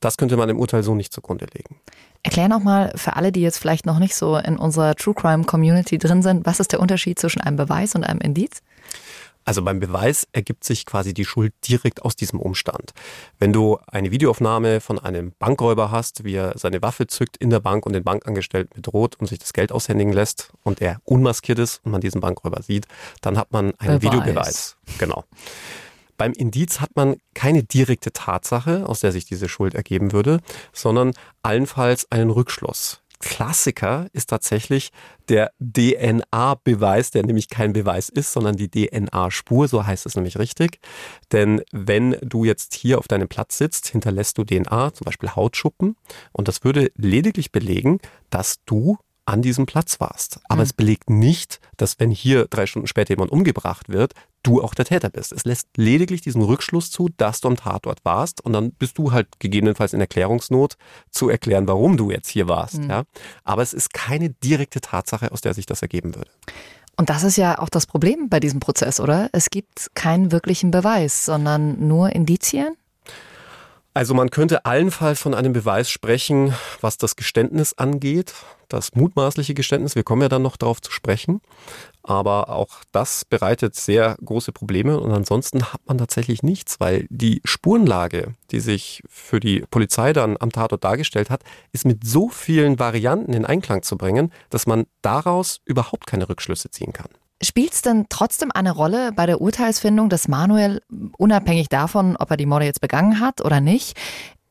Das 0.00 0.18
könnte 0.18 0.36
man 0.36 0.50
im 0.50 0.58
Urteil 0.58 0.82
so 0.82 0.94
nicht 0.94 1.12
zugrunde 1.12 1.46
legen. 1.54 1.80
Erklär 2.22 2.48
nochmal 2.48 2.92
für 2.96 3.16
alle, 3.16 3.32
die 3.32 3.40
jetzt 3.40 3.58
vielleicht 3.58 3.86
noch 3.86 3.98
nicht 3.98 4.14
so 4.14 4.36
in 4.36 4.58
unserer 4.58 4.94
True 4.94 5.14
Crime 5.14 5.44
Community 5.44 5.96
drin 5.96 6.22
sind, 6.22 6.44
was 6.44 6.60
ist 6.60 6.72
der 6.72 6.80
Unterschied 6.80 7.18
zwischen 7.18 7.40
einem 7.40 7.56
Beweis 7.56 7.94
und 7.94 8.04
einem 8.04 8.20
Indiz? 8.20 8.62
Also 9.46 9.62
beim 9.62 9.78
Beweis 9.78 10.26
ergibt 10.32 10.64
sich 10.64 10.84
quasi 10.84 11.14
die 11.14 11.24
Schuld 11.24 11.54
direkt 11.66 12.02
aus 12.02 12.16
diesem 12.16 12.40
Umstand. 12.40 12.92
Wenn 13.38 13.52
du 13.52 13.78
eine 13.86 14.10
Videoaufnahme 14.10 14.80
von 14.80 14.98
einem 14.98 15.32
Bankräuber 15.38 15.92
hast, 15.92 16.24
wie 16.24 16.34
er 16.34 16.58
seine 16.58 16.82
Waffe 16.82 17.06
zückt 17.06 17.36
in 17.36 17.50
der 17.50 17.60
Bank 17.60 17.86
und 17.86 17.92
den 17.92 18.02
Bankangestellten 18.02 18.74
bedroht 18.74 19.14
und 19.20 19.28
sich 19.28 19.38
das 19.38 19.52
Geld 19.52 19.70
aushändigen 19.70 20.12
lässt 20.12 20.52
und 20.64 20.82
er 20.82 21.00
unmaskiert 21.04 21.60
ist 21.60 21.80
und 21.84 21.92
man 21.92 22.00
diesen 22.00 22.20
Bankräuber 22.20 22.60
sieht, 22.60 22.86
dann 23.22 23.38
hat 23.38 23.52
man 23.52 23.72
einen 23.78 24.00
Beweis. 24.00 24.02
Videobeweis. 24.02 24.76
Genau. 24.98 25.24
Beim 26.16 26.32
Indiz 26.32 26.80
hat 26.80 26.90
man 26.96 27.16
keine 27.34 27.62
direkte 27.62 28.12
Tatsache, 28.12 28.88
aus 28.88 29.00
der 29.00 29.12
sich 29.12 29.26
diese 29.26 29.48
Schuld 29.48 29.74
ergeben 29.74 30.12
würde, 30.12 30.40
sondern 30.72 31.12
allenfalls 31.42 32.10
einen 32.10 32.30
Rückschluss. 32.30 33.02
Klassiker 33.18 34.06
ist 34.12 34.30
tatsächlich 34.30 34.90
der 35.28 35.50
DNA-Beweis, 35.58 37.10
der 37.10 37.24
nämlich 37.24 37.48
kein 37.48 37.72
Beweis 37.72 38.08
ist, 38.08 38.32
sondern 38.32 38.56
die 38.56 38.70
DNA-Spur, 38.70 39.68
so 39.68 39.86
heißt 39.86 40.06
es 40.06 40.14
nämlich 40.14 40.38
richtig. 40.38 40.80
Denn 41.32 41.62
wenn 41.72 42.16
du 42.22 42.44
jetzt 42.44 42.74
hier 42.74 42.98
auf 42.98 43.08
deinem 43.08 43.28
Platz 43.28 43.58
sitzt, 43.58 43.88
hinterlässt 43.88 44.38
du 44.38 44.44
DNA, 44.44 44.92
zum 44.94 45.04
Beispiel 45.04 45.30
Hautschuppen, 45.34 45.96
und 46.32 46.48
das 46.48 46.64
würde 46.64 46.90
lediglich 46.96 47.52
belegen, 47.52 48.00
dass 48.30 48.56
du 48.66 48.98
an 49.26 49.42
diesem 49.42 49.66
Platz 49.66 50.00
warst. 50.00 50.40
Aber 50.44 50.58
mhm. 50.58 50.62
es 50.62 50.72
belegt 50.72 51.10
nicht, 51.10 51.60
dass 51.76 51.98
wenn 51.98 52.10
hier 52.10 52.46
drei 52.46 52.66
Stunden 52.66 52.86
später 52.86 53.10
jemand 53.10 53.32
umgebracht 53.32 53.88
wird, 53.88 54.12
du 54.46 54.62
auch 54.62 54.74
der 54.74 54.84
Täter 54.84 55.10
bist. 55.10 55.32
Es 55.32 55.44
lässt 55.44 55.68
lediglich 55.76 56.20
diesen 56.20 56.42
Rückschluss 56.42 56.90
zu, 56.90 57.08
dass 57.16 57.40
du 57.40 57.48
am 57.48 57.56
Tatort 57.56 58.04
warst 58.04 58.44
und 58.44 58.52
dann 58.52 58.72
bist 58.72 58.98
du 58.98 59.12
halt 59.12 59.40
gegebenenfalls 59.40 59.92
in 59.92 60.00
Erklärungsnot 60.00 60.76
zu 61.10 61.28
erklären, 61.28 61.66
warum 61.66 61.96
du 61.96 62.10
jetzt 62.10 62.28
hier 62.28 62.48
warst. 62.48 62.78
Mhm. 62.78 62.90
Ja? 62.90 63.04
Aber 63.44 63.62
es 63.62 63.72
ist 63.72 63.92
keine 63.92 64.30
direkte 64.30 64.80
Tatsache, 64.80 65.32
aus 65.32 65.40
der 65.40 65.54
sich 65.54 65.66
das 65.66 65.82
ergeben 65.82 66.14
würde. 66.14 66.30
Und 66.96 67.10
das 67.10 67.24
ist 67.24 67.36
ja 67.36 67.58
auch 67.58 67.68
das 67.68 67.86
Problem 67.86 68.28
bei 68.28 68.40
diesem 68.40 68.60
Prozess, 68.60 69.00
oder? 69.00 69.28
Es 69.32 69.50
gibt 69.50 69.90
keinen 69.94 70.32
wirklichen 70.32 70.70
Beweis, 70.70 71.26
sondern 71.26 71.86
nur 71.86 72.10
Indizien? 72.10 72.74
Also 73.96 74.12
man 74.12 74.28
könnte 74.28 74.66
allenfalls 74.66 75.20
von 75.20 75.34
einem 75.34 75.54
Beweis 75.54 75.90
sprechen, 75.90 76.52
was 76.82 76.98
das 76.98 77.16
Geständnis 77.16 77.72
angeht, 77.78 78.34
das 78.68 78.94
mutmaßliche 78.94 79.54
Geständnis. 79.54 79.94
Wir 79.94 80.02
kommen 80.02 80.20
ja 80.20 80.28
dann 80.28 80.42
noch 80.42 80.58
darauf 80.58 80.82
zu 80.82 80.90
sprechen. 80.90 81.40
Aber 82.08 82.50
auch 82.50 82.84
das 82.92 83.24
bereitet 83.24 83.74
sehr 83.74 84.16
große 84.24 84.52
Probleme 84.52 85.00
und 85.00 85.10
ansonsten 85.10 85.64
hat 85.72 85.80
man 85.86 85.98
tatsächlich 85.98 86.44
nichts, 86.44 86.78
weil 86.78 87.08
die 87.10 87.40
Spurenlage, 87.44 88.34
die 88.52 88.60
sich 88.60 89.02
für 89.08 89.40
die 89.40 89.64
Polizei 89.68 90.12
dann 90.12 90.36
am 90.38 90.52
Tatort 90.52 90.84
dargestellt 90.84 91.30
hat, 91.30 91.42
ist 91.72 91.84
mit 91.84 92.06
so 92.06 92.28
vielen 92.28 92.78
Varianten 92.78 93.32
in 93.32 93.44
Einklang 93.44 93.82
zu 93.82 93.96
bringen, 93.98 94.32
dass 94.50 94.68
man 94.68 94.86
daraus 95.02 95.60
überhaupt 95.64 96.06
keine 96.06 96.28
Rückschlüsse 96.28 96.70
ziehen 96.70 96.92
kann. 96.92 97.08
Spielt 97.42 97.72
es 97.72 97.82
denn 97.82 98.06
trotzdem 98.08 98.52
eine 98.52 98.70
Rolle 98.70 99.10
bei 99.12 99.26
der 99.26 99.40
Urteilsfindung, 99.40 100.08
dass 100.08 100.28
Manuel, 100.28 100.82
unabhängig 101.18 101.68
davon, 101.68 102.16
ob 102.16 102.30
er 102.30 102.36
die 102.36 102.46
Morde 102.46 102.66
jetzt 102.66 102.80
begangen 102.80 103.18
hat 103.18 103.44
oder 103.44 103.60
nicht, 103.60 103.98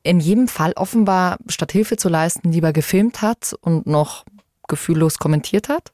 in 0.04 0.20
jedem 0.20 0.50
Fall 0.50 0.74
offenbar, 0.74 1.38
statt 1.48 1.72
Hilfe 1.72 1.96
zu 1.96 2.10
leisten, 2.10 2.52
lieber 2.52 2.74
gefilmt 2.74 3.22
hat 3.22 3.56
und 3.62 3.88
noch 3.88 4.26
gefühllos 4.68 5.20
kommentiert 5.20 5.70
hat? 5.70 5.94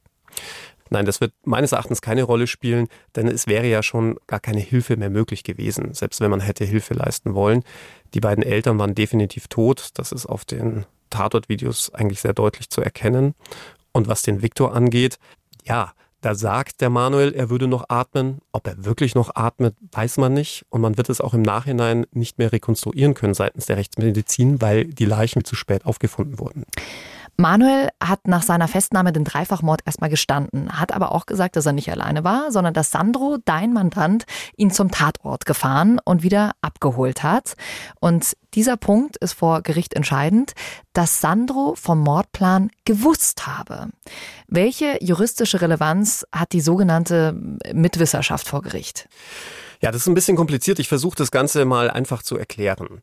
Nein, 0.92 1.06
das 1.06 1.22
wird 1.22 1.32
meines 1.44 1.72
Erachtens 1.72 2.02
keine 2.02 2.22
Rolle 2.22 2.46
spielen, 2.46 2.86
denn 3.16 3.26
es 3.26 3.46
wäre 3.46 3.66
ja 3.66 3.82
schon 3.82 4.18
gar 4.26 4.40
keine 4.40 4.60
Hilfe 4.60 4.98
mehr 4.98 5.08
möglich 5.08 5.42
gewesen, 5.42 5.94
selbst 5.94 6.20
wenn 6.20 6.30
man 6.30 6.40
hätte 6.40 6.66
Hilfe 6.66 6.92
leisten 6.92 7.34
wollen. 7.34 7.64
Die 8.12 8.20
beiden 8.20 8.44
Eltern 8.44 8.78
waren 8.78 8.94
definitiv 8.94 9.48
tot, 9.48 9.88
das 9.94 10.12
ist 10.12 10.26
auf 10.26 10.44
den 10.44 10.84
Tatortvideos 11.08 11.94
eigentlich 11.94 12.20
sehr 12.20 12.34
deutlich 12.34 12.68
zu 12.68 12.82
erkennen. 12.82 13.34
Und 13.92 14.06
was 14.06 14.20
den 14.20 14.42
Viktor 14.42 14.74
angeht, 14.74 15.18
ja, 15.64 15.92
da 16.20 16.34
sagt 16.34 16.82
der 16.82 16.90
Manuel, 16.90 17.32
er 17.32 17.48
würde 17.48 17.66
noch 17.66 17.86
atmen. 17.88 18.40
Ob 18.52 18.66
er 18.66 18.84
wirklich 18.84 19.14
noch 19.14 19.34
atmet, 19.34 19.74
weiß 19.92 20.18
man 20.18 20.34
nicht. 20.34 20.66
Und 20.68 20.82
man 20.82 20.98
wird 20.98 21.08
es 21.08 21.22
auch 21.22 21.32
im 21.32 21.42
Nachhinein 21.42 22.06
nicht 22.12 22.38
mehr 22.38 22.52
rekonstruieren 22.52 23.14
können 23.14 23.34
seitens 23.34 23.64
der 23.66 23.78
Rechtsmedizin, 23.78 24.60
weil 24.60 24.84
die 24.84 25.06
Leichen 25.06 25.44
zu 25.44 25.56
spät 25.56 25.86
aufgefunden 25.86 26.38
wurden. 26.38 26.64
Manuel 27.36 27.88
hat 28.02 28.28
nach 28.28 28.42
seiner 28.42 28.68
Festnahme 28.68 29.12
den 29.12 29.24
Dreifachmord 29.24 29.80
erstmal 29.84 30.10
gestanden, 30.10 30.78
hat 30.78 30.92
aber 30.92 31.12
auch 31.12 31.26
gesagt, 31.26 31.56
dass 31.56 31.66
er 31.66 31.72
nicht 31.72 31.90
alleine 31.90 32.24
war, 32.24 32.52
sondern 32.52 32.74
dass 32.74 32.90
Sandro, 32.90 33.38
dein 33.44 33.72
Mandant, 33.72 34.24
ihn 34.56 34.70
zum 34.70 34.90
Tatort 34.90 35.46
gefahren 35.46 35.98
und 36.04 36.22
wieder 36.22 36.52
abgeholt 36.60 37.22
hat. 37.22 37.54
Und 38.00 38.36
dieser 38.54 38.76
Punkt 38.76 39.16
ist 39.16 39.32
vor 39.32 39.62
Gericht 39.62 39.94
entscheidend, 39.94 40.52
dass 40.92 41.20
Sandro 41.20 41.74
vom 41.74 42.00
Mordplan 42.00 42.70
gewusst 42.84 43.46
habe. 43.46 43.88
Welche 44.46 45.02
juristische 45.02 45.60
Relevanz 45.60 46.26
hat 46.32 46.52
die 46.52 46.60
sogenannte 46.60 47.34
Mitwisserschaft 47.72 48.46
vor 48.46 48.62
Gericht? 48.62 49.08
Ja, 49.80 49.90
das 49.90 50.02
ist 50.02 50.06
ein 50.06 50.14
bisschen 50.14 50.36
kompliziert. 50.36 50.78
Ich 50.78 50.88
versuche 50.88 51.16
das 51.16 51.32
Ganze 51.32 51.64
mal 51.64 51.90
einfach 51.90 52.22
zu 52.22 52.36
erklären. 52.36 53.00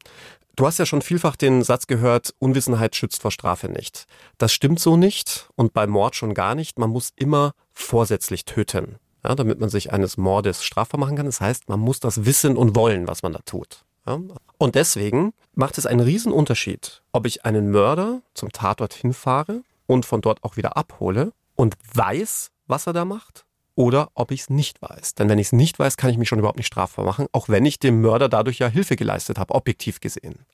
Du 0.60 0.68
hast 0.68 0.78
ja 0.78 0.86
schon 0.86 1.02
vielfach 1.02 1.38
den 1.38 1.64
Satz 1.64 1.88
gehört, 1.88 2.36
Unwissenheit 2.38 2.94
schützt 2.94 3.22
vor 3.22 3.32
Strafe 3.32 3.70
nicht. 3.70 4.08
Das 4.38 4.52
stimmt 4.52 4.82
so 4.82 4.98
nicht 4.98 5.50
und 5.56 5.72
bei 5.72 5.88
Mord 5.88 6.18
schon 6.18 6.34
gar 6.34 6.54
nicht. 6.54 6.78
Man 6.78 6.90
muss 6.90 7.14
immer 7.16 7.54
vorsätzlich 7.72 8.44
töten, 8.44 8.98
ja, 9.24 9.36
damit 9.36 9.62
man 9.62 9.70
sich 9.70 9.94
eines 9.94 10.18
Mordes 10.18 10.66
strafbar 10.66 11.00
machen 11.00 11.16
kann. 11.16 11.28
Das 11.28 11.40
heißt, 11.40 11.70
man 11.70 11.80
muss 11.80 12.02
das 12.02 12.26
wissen 12.26 12.58
und 12.58 12.76
wollen, 12.76 13.08
was 13.08 13.24
man 13.24 13.32
da 13.32 13.40
tut. 13.46 13.86
Ja. 14.06 14.20
Und 14.58 14.76
deswegen 14.76 15.32
macht 15.56 15.78
es 15.78 15.86
einen 15.86 16.02
riesen 16.02 16.34
Unterschied, 16.34 17.04
ob 17.14 17.26
ich 17.26 17.46
einen 17.46 17.72
Mörder 17.72 18.22
zum 18.34 18.52
Tatort 18.52 18.94
hinfahre 18.94 19.62
und 19.88 20.06
von 20.06 20.20
dort 20.20 20.44
auch 20.44 20.58
wieder 20.58 20.76
abhole 20.76 21.32
und 21.56 21.78
weiß, 21.94 22.52
was 22.68 22.86
er 22.86 22.92
da 22.92 23.06
macht 23.06 23.46
oder 23.80 24.10
ob 24.14 24.32
ich 24.32 24.42
es 24.42 24.50
nicht 24.50 24.82
weiß. 24.82 25.16
Denn 25.16 25.30
wenn 25.30 25.40
ich 25.40 25.48
es 25.48 25.52
nicht 25.54 25.80
weiß, 25.80 25.96
kann 25.96 26.10
ich 26.10 26.18
mich 26.18 26.28
schon 26.28 26.40
überhaupt 26.40 26.58
nicht 26.58 26.68
strafbar 26.68 27.06
machen, 27.06 27.28
auch 27.32 27.48
wenn 27.48 27.64
ich 27.64 27.80
dem 27.80 28.02
Mörder 28.02 28.28
dadurch 28.28 28.60
ja 28.60 28.68
Hilfe 28.68 28.98
geleistet 28.98 29.40
habe, 29.40 29.56
objektiv 29.56 30.02
gesehen. 30.02 30.46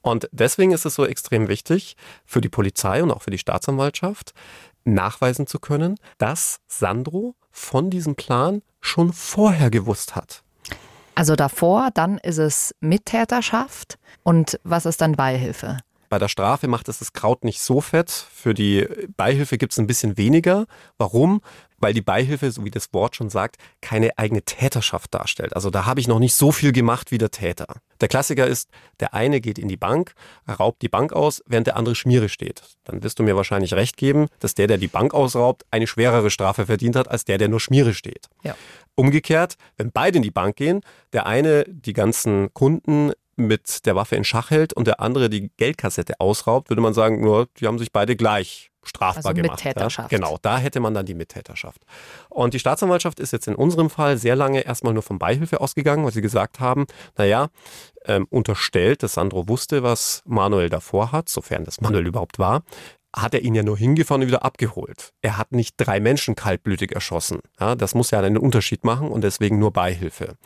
Und 0.00 0.28
deswegen 0.32 0.72
ist 0.72 0.84
es 0.84 0.96
so 0.96 1.06
extrem 1.06 1.46
wichtig 1.46 1.96
für 2.26 2.40
die 2.40 2.48
Polizei 2.48 3.00
und 3.00 3.12
auch 3.12 3.22
für 3.22 3.30
die 3.30 3.38
Staatsanwaltschaft, 3.38 4.34
nachweisen 4.82 5.46
zu 5.46 5.60
können, 5.60 6.00
dass 6.18 6.58
Sandro 6.66 7.36
von 7.52 7.90
diesem 7.90 8.16
Plan 8.16 8.62
schon 8.80 9.12
vorher 9.12 9.70
gewusst 9.70 10.16
hat. 10.16 10.42
Also 11.14 11.36
davor, 11.36 11.90
dann 11.94 12.18
ist 12.18 12.38
es 12.38 12.74
Mittäterschaft 12.80 14.00
und 14.24 14.58
was 14.64 14.84
ist 14.84 15.00
dann 15.00 15.12
Beihilfe? 15.12 15.78
Bei 16.12 16.18
der 16.18 16.28
Strafe 16.28 16.68
macht 16.68 16.90
es 16.90 16.98
das 16.98 17.14
Kraut 17.14 17.42
nicht 17.42 17.62
so 17.62 17.80
fett. 17.80 18.10
Für 18.10 18.52
die 18.52 18.86
Beihilfe 19.16 19.56
gibt 19.56 19.72
es 19.72 19.78
ein 19.78 19.86
bisschen 19.86 20.18
weniger. 20.18 20.66
Warum? 20.98 21.40
weil 21.82 21.92
die 21.92 22.00
Beihilfe, 22.00 22.50
so 22.50 22.64
wie 22.64 22.70
das 22.70 22.94
Wort 22.94 23.16
schon 23.16 23.28
sagt, 23.28 23.56
keine 23.80 24.16
eigene 24.16 24.42
Täterschaft 24.42 25.12
darstellt. 25.12 25.54
Also 25.56 25.68
da 25.68 25.84
habe 25.84 26.00
ich 26.00 26.06
noch 26.06 26.20
nicht 26.20 26.34
so 26.34 26.52
viel 26.52 26.70
gemacht 26.70 27.10
wie 27.10 27.18
der 27.18 27.32
Täter. 27.32 27.66
Der 28.00 28.06
Klassiker 28.06 28.46
ist, 28.46 28.70
der 29.00 29.14
eine 29.14 29.40
geht 29.40 29.58
in 29.58 29.66
die 29.66 29.76
Bank, 29.76 30.14
raubt 30.48 30.80
die 30.82 30.88
Bank 30.88 31.12
aus, 31.12 31.42
während 31.46 31.66
der 31.66 31.76
andere 31.76 31.96
Schmiere 31.96 32.28
steht. 32.28 32.62
Dann 32.84 33.02
wirst 33.02 33.18
du 33.18 33.24
mir 33.24 33.34
wahrscheinlich 33.34 33.74
recht 33.74 33.96
geben, 33.96 34.28
dass 34.38 34.54
der, 34.54 34.68
der 34.68 34.78
die 34.78 34.86
Bank 34.86 35.12
ausraubt, 35.12 35.64
eine 35.72 35.88
schwerere 35.88 36.30
Strafe 36.30 36.66
verdient 36.66 36.94
hat, 36.94 37.08
als 37.08 37.24
der, 37.24 37.38
der 37.38 37.48
nur 37.48 37.58
Schmiere 37.60 37.94
steht. 37.94 38.28
Ja. 38.44 38.54
Umgekehrt, 38.94 39.56
wenn 39.76 39.90
beide 39.90 40.18
in 40.18 40.22
die 40.22 40.30
Bank 40.30 40.56
gehen, 40.56 40.82
der 41.12 41.26
eine 41.26 41.64
die 41.64 41.94
ganzen 41.94 42.54
Kunden 42.54 43.10
mit 43.36 43.86
der 43.86 43.96
Waffe 43.96 44.16
in 44.16 44.24
Schach 44.24 44.50
hält 44.50 44.72
und 44.72 44.86
der 44.86 45.00
andere 45.00 45.30
die 45.30 45.50
Geldkassette 45.56 46.20
ausraubt, 46.20 46.70
würde 46.70 46.82
man 46.82 46.94
sagen, 46.94 47.20
nur 47.20 47.48
die 47.58 47.66
haben 47.66 47.78
sich 47.78 47.92
beide 47.92 48.16
gleich 48.16 48.70
strafbar 48.84 49.30
also 49.30 49.42
gemacht. 49.42 49.64
Mittäterschaft. 49.64 50.12
Ja? 50.12 50.18
Genau, 50.18 50.38
da 50.42 50.58
hätte 50.58 50.80
man 50.80 50.94
dann 50.94 51.06
die 51.06 51.14
Mittäterschaft. 51.14 51.84
Und 52.28 52.54
die 52.54 52.58
Staatsanwaltschaft 52.58 53.20
ist 53.20 53.32
jetzt 53.32 53.46
in 53.46 53.54
unserem 53.54 53.90
Fall 53.90 54.18
sehr 54.18 54.36
lange 54.36 54.60
erstmal 54.60 54.92
nur 54.92 55.02
von 55.02 55.18
Beihilfe 55.18 55.60
ausgegangen, 55.60 56.04
weil 56.04 56.12
sie 56.12 56.22
gesagt 56.22 56.60
haben, 56.60 56.86
naja, 57.16 57.48
ähm, 58.04 58.26
unterstellt, 58.30 59.02
dass 59.02 59.14
Sandro 59.14 59.48
wusste, 59.48 59.82
was 59.82 60.22
Manuel 60.26 60.68
davor 60.68 61.12
hat, 61.12 61.28
sofern 61.28 61.64
das 61.64 61.80
Manuel 61.80 62.06
überhaupt 62.06 62.38
war, 62.38 62.62
hat 63.14 63.34
er 63.34 63.42
ihn 63.42 63.54
ja 63.54 63.62
nur 63.62 63.76
hingefahren 63.76 64.22
und 64.22 64.28
wieder 64.28 64.42
abgeholt. 64.42 65.12
Er 65.20 65.36
hat 65.36 65.52
nicht 65.52 65.74
drei 65.76 66.00
Menschen 66.00 66.34
kaltblütig 66.34 66.92
erschossen. 66.92 67.40
Ja, 67.60 67.74
das 67.74 67.94
muss 67.94 68.10
ja 68.10 68.20
einen 68.20 68.38
Unterschied 68.38 68.84
machen 68.84 69.08
und 69.08 69.22
deswegen 69.22 69.58
nur 69.58 69.70
Beihilfe. 69.70 70.36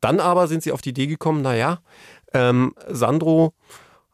Dann 0.00 0.18
aber 0.18 0.48
sind 0.48 0.64
sie 0.64 0.72
auf 0.72 0.82
die 0.82 0.90
Idee 0.90 1.06
gekommen, 1.06 1.42
naja, 1.42 1.78
ähm, 2.32 2.74
Sandro 2.88 3.52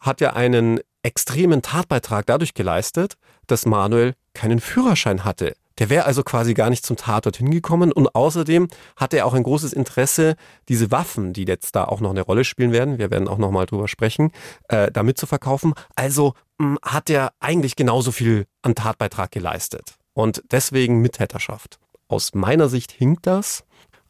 hat 0.00 0.20
ja 0.20 0.35
einen 0.35 0.81
extremen 1.03 1.62
Tatbeitrag 1.62 2.27
dadurch 2.27 2.55
geleistet, 2.55 3.16
dass 3.46 3.66
Manuel 3.66 4.14
keinen 4.33 4.61
Führerschein 4.61 5.24
hatte. 5.24 5.55
Der 5.79 5.90
wäre 5.90 6.05
also 6.05 6.22
quasi 6.22 6.55
gar 6.55 6.70
nicht 6.70 6.87
zum 6.87 6.96
Tatort 6.96 7.37
hingekommen 7.37 7.90
und 7.92 8.14
außerdem 8.14 8.68
hat 8.96 9.12
er 9.12 9.27
auch 9.27 9.35
ein 9.35 9.42
großes 9.42 9.72
Interesse, 9.72 10.37
diese 10.68 10.92
Waffen, 10.92 11.33
die 11.33 11.44
jetzt 11.44 11.74
da 11.74 11.85
auch 11.85 12.00
noch 12.00 12.11
eine 12.11 12.22
Rolle 12.22 12.44
spielen 12.44 12.70
werden, 12.70 12.98
wir 12.98 13.11
werden 13.11 13.27
auch 13.27 13.38
noch 13.38 13.50
mal 13.50 13.66
drüber 13.66 13.88
sprechen, 13.88 14.31
äh, 14.68 14.92
damit 14.92 15.18
zu 15.18 15.27
verkaufen. 15.27 15.74
Also 15.96 16.35
mh, 16.59 16.66
hm, 16.66 16.79
hat 16.83 17.11
er 17.11 17.33
eigentlich 17.40 17.74
genauso 17.74 18.12
viel 18.12 18.46
an 18.62 18.77
Tatbeitrag 18.77 19.33
geleistet 19.33 19.96
und 20.12 20.42
deswegen 20.53 21.00
Mittäterschaft. 21.00 21.81
Aus 22.07 22.35
meiner 22.35 22.68
Sicht 22.68 22.92
hinkt 22.92 23.27
das, 23.27 23.64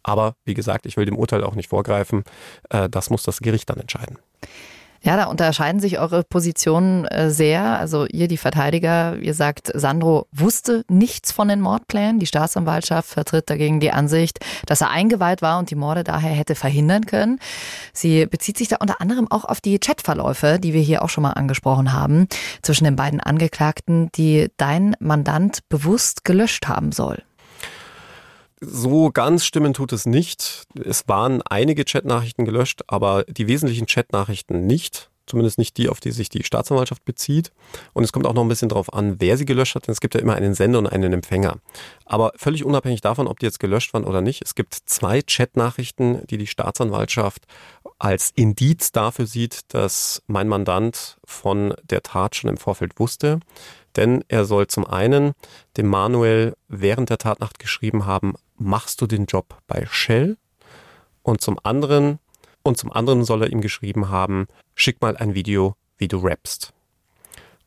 aber 0.04 0.36
wie 0.44 0.54
gesagt, 0.54 0.86
ich 0.86 0.96
will 0.96 1.06
dem 1.06 1.16
Urteil 1.16 1.42
auch 1.42 1.56
nicht 1.56 1.70
vorgreifen. 1.70 2.22
Äh, 2.70 2.88
das 2.88 3.10
muss 3.10 3.24
das 3.24 3.40
Gericht 3.40 3.68
dann 3.68 3.80
entscheiden. 3.80 4.18
Ja, 5.04 5.18
da 5.18 5.26
unterscheiden 5.26 5.82
sich 5.82 5.98
eure 5.98 6.24
Positionen 6.24 7.04
äh, 7.04 7.30
sehr. 7.30 7.78
Also 7.78 8.06
ihr, 8.06 8.26
die 8.26 8.38
Verteidiger, 8.38 9.18
ihr 9.18 9.34
sagt, 9.34 9.70
Sandro 9.74 10.26
wusste 10.32 10.82
nichts 10.88 11.30
von 11.30 11.48
den 11.48 11.60
Mordplänen. 11.60 12.18
Die 12.20 12.26
Staatsanwaltschaft 12.26 13.10
vertritt 13.10 13.50
dagegen 13.50 13.80
die 13.80 13.90
Ansicht, 13.90 14.38
dass 14.64 14.80
er 14.80 14.88
eingeweiht 14.88 15.42
war 15.42 15.58
und 15.58 15.70
die 15.70 15.74
Morde 15.74 16.04
daher 16.04 16.30
hätte 16.30 16.54
verhindern 16.54 17.04
können. 17.04 17.38
Sie 17.92 18.24
bezieht 18.24 18.56
sich 18.56 18.68
da 18.68 18.76
unter 18.80 19.02
anderem 19.02 19.30
auch 19.30 19.44
auf 19.44 19.60
die 19.60 19.78
Chatverläufe, 19.78 20.58
die 20.58 20.72
wir 20.72 20.80
hier 20.80 21.02
auch 21.02 21.10
schon 21.10 21.22
mal 21.22 21.32
angesprochen 21.32 21.92
haben, 21.92 22.26
zwischen 22.62 22.84
den 22.84 22.96
beiden 22.96 23.20
Angeklagten, 23.20 24.08
die 24.14 24.48
dein 24.56 24.96
Mandant 25.00 25.68
bewusst 25.68 26.24
gelöscht 26.24 26.66
haben 26.66 26.92
soll. 26.92 27.22
So 28.60 29.10
ganz 29.10 29.44
stimmen 29.44 29.74
tut 29.74 29.92
es 29.92 30.06
nicht. 30.06 30.64
Es 30.82 31.08
waren 31.08 31.42
einige 31.42 31.84
Chatnachrichten 31.84 32.44
gelöscht, 32.44 32.82
aber 32.86 33.24
die 33.24 33.48
wesentlichen 33.48 33.86
Chatnachrichten 33.86 34.66
nicht. 34.66 35.10
Zumindest 35.26 35.56
nicht 35.56 35.78
die, 35.78 35.88
auf 35.88 36.00
die 36.00 36.10
sich 36.10 36.28
die 36.28 36.44
Staatsanwaltschaft 36.44 37.04
bezieht. 37.06 37.50
Und 37.94 38.04
es 38.04 38.12
kommt 38.12 38.26
auch 38.26 38.34
noch 38.34 38.42
ein 38.42 38.48
bisschen 38.48 38.68
darauf 38.68 38.92
an, 38.92 39.16
wer 39.20 39.38
sie 39.38 39.46
gelöscht 39.46 39.74
hat, 39.74 39.86
denn 39.86 39.92
es 39.92 40.00
gibt 40.00 40.14
ja 40.14 40.20
immer 40.20 40.34
einen 40.34 40.54
Sender 40.54 40.78
und 40.78 40.86
einen 40.86 41.14
Empfänger. 41.14 41.60
Aber 42.04 42.32
völlig 42.36 42.62
unabhängig 42.62 43.00
davon, 43.00 43.26
ob 43.26 43.38
die 43.38 43.46
jetzt 43.46 43.58
gelöscht 43.58 43.94
waren 43.94 44.04
oder 44.04 44.20
nicht, 44.20 44.42
es 44.42 44.54
gibt 44.54 44.74
zwei 44.84 45.22
Chatnachrichten, 45.22 46.26
die 46.26 46.36
die 46.36 46.46
Staatsanwaltschaft 46.46 47.46
als 47.98 48.32
Indiz 48.34 48.92
dafür 48.92 49.26
sieht, 49.26 49.60
dass 49.72 50.22
mein 50.26 50.46
Mandant 50.46 51.16
von 51.24 51.74
der 51.84 52.02
Tat 52.02 52.36
schon 52.36 52.50
im 52.50 52.58
Vorfeld 52.58 52.98
wusste. 52.98 53.40
Denn 53.96 54.24
er 54.28 54.44
soll 54.44 54.66
zum 54.66 54.86
einen 54.86 55.32
dem 55.76 55.88
Manuel 55.88 56.54
während 56.68 57.10
der 57.10 57.18
Tatnacht 57.18 57.58
geschrieben 57.58 58.06
haben, 58.06 58.34
machst 58.56 59.00
du 59.00 59.06
den 59.06 59.26
Job 59.26 59.58
bei 59.66 59.86
Shell? 59.90 60.36
Und 61.22 61.40
zum 61.40 61.58
anderen, 61.62 62.18
und 62.62 62.76
zum 62.76 62.92
anderen 62.92 63.24
soll 63.24 63.42
er 63.42 63.50
ihm 63.50 63.60
geschrieben 63.60 64.08
haben, 64.08 64.46
schick 64.74 65.00
mal 65.00 65.16
ein 65.16 65.34
Video, 65.34 65.74
wie 65.96 66.08
du 66.08 66.18
rappst. 66.18 66.72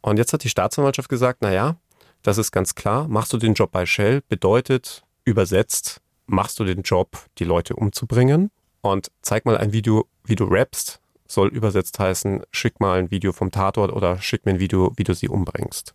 Und 0.01 0.17
jetzt 0.17 0.33
hat 0.33 0.43
die 0.43 0.49
Staatsanwaltschaft 0.49 1.09
gesagt, 1.09 1.41
naja, 1.41 1.77
das 2.23 2.37
ist 2.37 2.51
ganz 2.51 2.75
klar, 2.75 3.07
machst 3.07 3.33
du 3.33 3.37
den 3.37 3.53
Job 3.53 3.71
bei 3.71 3.85
Shell, 3.85 4.21
bedeutet 4.27 5.03
übersetzt, 5.23 6.01
machst 6.25 6.59
du 6.59 6.65
den 6.65 6.81
Job, 6.81 7.17
die 7.37 7.43
Leute 7.45 7.75
umzubringen. 7.75 8.51
Und 8.81 9.11
zeig 9.21 9.45
mal 9.45 9.57
ein 9.57 9.73
Video, 9.73 10.07
wie 10.23 10.35
du 10.35 10.45
rappst, 10.45 10.99
soll 11.25 11.49
übersetzt 11.49 11.99
heißen, 11.99 12.43
schick 12.51 12.79
mal 12.79 12.99
ein 12.99 13.11
Video 13.11 13.33
vom 13.33 13.51
Tatort 13.51 13.91
oder 13.91 14.19
schick 14.21 14.45
mir 14.45 14.53
ein 14.53 14.59
Video, 14.59 14.93
wie 14.95 15.03
du 15.03 15.13
sie 15.13 15.27
umbringst. 15.27 15.93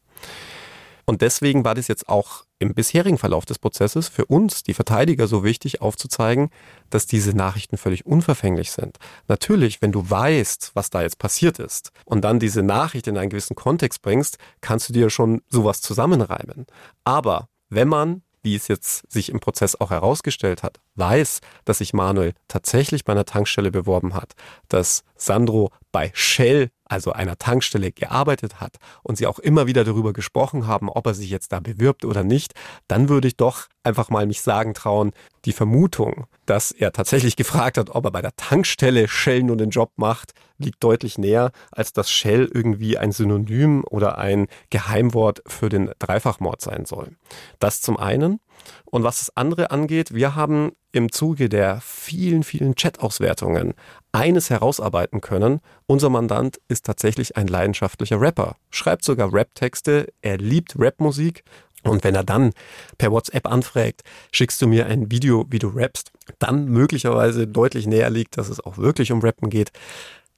Und 1.05 1.21
deswegen 1.21 1.65
war 1.65 1.75
das 1.75 1.89
jetzt 1.89 2.09
auch 2.09 2.45
im 2.59 2.75
bisherigen 2.75 3.19
Verlauf 3.19 3.45
des 3.45 3.59
Prozesses 3.59 4.09
für 4.09 4.25
uns, 4.27 4.63
die 4.63 4.75
Verteidiger, 4.75 5.27
so 5.27 5.43
wichtig 5.43 5.81
aufzuzeigen, 5.81 6.51
dass 6.91 7.07
diese 7.07 7.37
Nachrichten 7.37 7.77
völlig 7.77 8.07
unverfänglich 8.07 8.71
sind. 8.71 8.99
Natürlich, 9.27 9.83
wenn 9.83 9.91
du 9.91 10.09
weißt, 10.09 10.71
was 10.75 10.91
da 10.91 11.03
jetzt 11.03 11.19
passiert 11.19 11.59
ist 11.59 11.91
und 12.05 12.23
dann 12.23 12.39
diese 12.39 12.63
Nachricht 12.63 13.09
in 13.09 13.19
einen 13.19 13.31
gewissen 13.31 13.57
Kontext 13.57 14.03
bringst, 14.03 14.39
kannst 14.61 14.89
du 14.89 14.93
dir 14.93 15.11
schon 15.11 15.43
sowas 15.49 15.81
zusammenreimen. 15.81 16.67
Aber 17.05 17.49
wenn 17.69 17.89
man 17.89 18.23
wie 18.43 18.57
es 18.57 18.69
jetzt 18.69 19.11
sich 19.11 19.31
im 19.31 19.41
Prozess 19.41 19.81
auch 19.81 19.91
herausgestellt 19.91 20.63
hat, 20.63 20.81
weiß, 20.97 21.41
dass 21.65 21.79
sich 21.79 21.93
Manuel 21.93 22.35
tatsächlich 22.49 23.05
bei 23.05 23.13
einer 23.13 23.25
Tankstelle 23.25 23.71
beworben 23.71 24.15
hat, 24.15 24.35
dass 24.69 25.05
Sandro 25.17 25.71
bei 25.93 26.11
Shell, 26.15 26.71
also 26.93 27.13
einer 27.13 27.39
Tankstelle, 27.39 27.91
gearbeitet 27.91 28.61
hat 28.61 28.77
und 29.03 29.17
sie 29.17 29.27
auch 29.27 29.39
immer 29.39 29.67
wieder 29.67 29.83
darüber 29.83 30.13
gesprochen 30.13 30.67
haben, 30.67 30.91
ob 30.91 31.07
er 31.07 31.15
sich 31.15 31.31
jetzt 31.31 31.51
da 31.51 31.59
bewirbt 31.59 32.05
oder 32.05 32.23
nicht, 32.23 32.53
dann 32.87 33.09
würde 33.09 33.29
ich 33.29 33.37
doch 33.37 33.69
einfach 33.83 34.11
mal 34.11 34.27
mich 34.27 34.43
sagen 34.43 34.75
trauen, 34.75 35.13
die 35.47 35.53
Vermutung, 35.53 36.27
dass 36.45 36.71
er 36.71 36.93
tatsächlich 36.93 37.37
gefragt 37.37 37.79
hat, 37.79 37.91
ob 37.91 38.05
er 38.05 38.11
bei 38.11 38.21
der 38.21 38.37
Tankstelle 38.37 39.09
Shell 39.09 39.43
nur 39.43 39.57
den 39.57 39.71
Job 39.71 39.93
macht, 39.97 40.33
liegt 40.59 40.85
deutlich 40.85 41.17
näher, 41.17 41.51
als 41.71 41.95
dass 41.95 42.11
Shell 42.11 42.49
irgendwie 42.53 42.99
ein 42.99 43.11
Synonym 43.11 43.85
oder 43.89 44.19
ein 44.19 44.47
Geheimwort 44.69 45.43
für 45.47 45.71
den 45.71 45.91
Dreifachmord 45.99 46.61
sein 46.61 46.85
soll. 46.85 47.17
Das 47.59 47.81
zum 47.81 47.97
einen. 47.97 48.39
Und 48.85 49.03
was 49.03 49.19
das 49.21 49.37
andere 49.37 49.71
angeht, 49.71 50.15
wir 50.15 50.35
haben 50.35 50.73
im 50.93 51.11
Zuge 51.11 51.49
der 51.49 51.81
vielen, 51.81 52.43
vielen 52.43 52.75
Chat-Auswertungen 52.75 53.75
eines 54.13 54.51
herausarbeiten 54.51 55.21
können. 55.21 55.61
Unser 55.87 56.11
Mandant 56.11 56.61
ist 56.69 56.85
tatsächlich 56.85 57.37
ein 57.37 57.47
leidenschaftlicher 57.47 58.21
Rapper, 58.21 58.57
schreibt 58.71 59.05
sogar 59.05 59.33
Rap-Texte, 59.33 60.13
er 60.21 60.37
liebt 60.37 60.75
Rapmusik 60.79 61.45
und 61.83 62.05
wenn 62.05 62.15
er 62.15 62.25
dann 62.25 62.53
per 62.99 63.11
WhatsApp 63.11 63.47
anfragt, 63.47 64.03
schickst 64.31 64.61
du 64.63 64.69
mir 64.69 64.87
ein 64.87 65.11
Video, 65.11 65.47
wie 65.51 65.59
du 65.59 65.69
rappst, 65.69 66.13
dann 66.39 66.67
möglicherweise 66.67 67.47
deutlich 67.47 67.87
näher 67.87 68.11
liegt, 68.11 68.39
dass 68.39 68.49
es 68.49 68.61
auch 68.61 68.79
wirklich 68.79 69.11
um 69.13 69.21
Rappen 69.21 69.51
geht. 69.51 69.73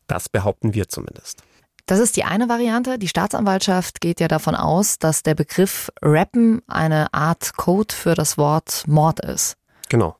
Das 0.07 0.29
behaupten 0.29 0.75
wir 0.75 0.89
zumindest. 0.89 1.43
Das 1.87 1.99
ist 1.99 2.16
die 2.16 2.25
eine 2.25 2.49
Variante. 2.49 2.99
Die 2.99 3.09
Staatsanwaltschaft 3.09 4.01
geht 4.01 4.18
ja 4.18 4.27
davon 4.27 4.55
aus, 4.55 4.99
dass 4.99 5.23
der 5.23 5.35
Begriff 5.35 5.90
Rappen 6.01 6.62
eine 6.66 7.12
Art 7.12 7.57
Code 7.57 7.94
für 7.94 8.14
das 8.14 8.38
Wort 8.38 8.85
Mord 8.87 9.20
ist. 9.20 9.57
Genau. 9.90 10.16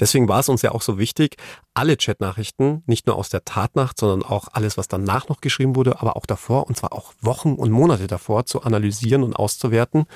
Deswegen 0.00 0.26
war 0.26 0.40
es 0.40 0.48
uns 0.48 0.62
ja 0.62 0.72
auch 0.72 0.80
so 0.80 0.98
wichtig, 0.98 1.36
alle 1.74 1.96
Chatnachrichten, 1.96 2.82
nicht 2.86 3.06
nur 3.06 3.16
aus 3.16 3.28
der 3.28 3.44
Tatnacht, 3.44 3.98
sondern 4.00 4.28
auch 4.28 4.48
alles, 4.52 4.78
was 4.78 4.88
danach 4.88 5.28
noch 5.28 5.40
geschrieben 5.40 5.76
wurde, 5.76 6.00
aber 6.00 6.16
auch 6.16 6.26
davor, 6.26 6.66
und 6.66 6.76
zwar 6.76 6.94
auch 6.94 7.12
Wochen 7.20 7.54
und 7.54 7.70
Monate 7.70 8.06
davor, 8.06 8.46
zu 8.46 8.62
analysieren 8.62 9.22
und 9.22 9.36
auszuwerten, 9.36 10.06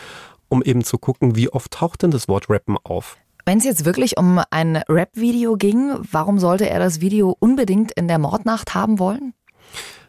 um 0.49 0.63
eben 0.63 0.83
zu 0.83 0.99
gucken, 0.99 1.37
wie 1.37 1.51
oft 1.51 1.71
taucht 1.73 2.03
denn 2.03 2.11
das 2.11 2.27
Wort 2.27 2.49
Rappen 2.49 2.77
auf. 2.83 3.19
Wenn 3.45 3.59
es 3.59 3.65
jetzt 3.65 3.85
wirklich 3.85 4.17
um 4.17 4.41
ein 4.51 4.77
Rap-Video 4.89 5.57
ging, 5.57 5.93
warum 6.11 6.41
sollte 6.41 6.69
er 6.69 6.81
das 6.81 7.01
Video 7.01 7.37
unbedingt 7.39 7.93
in 7.93 8.09
der 8.09 8.19
Mordnacht 8.19 8.75
haben 8.75 8.99
wollen? 8.99 9.35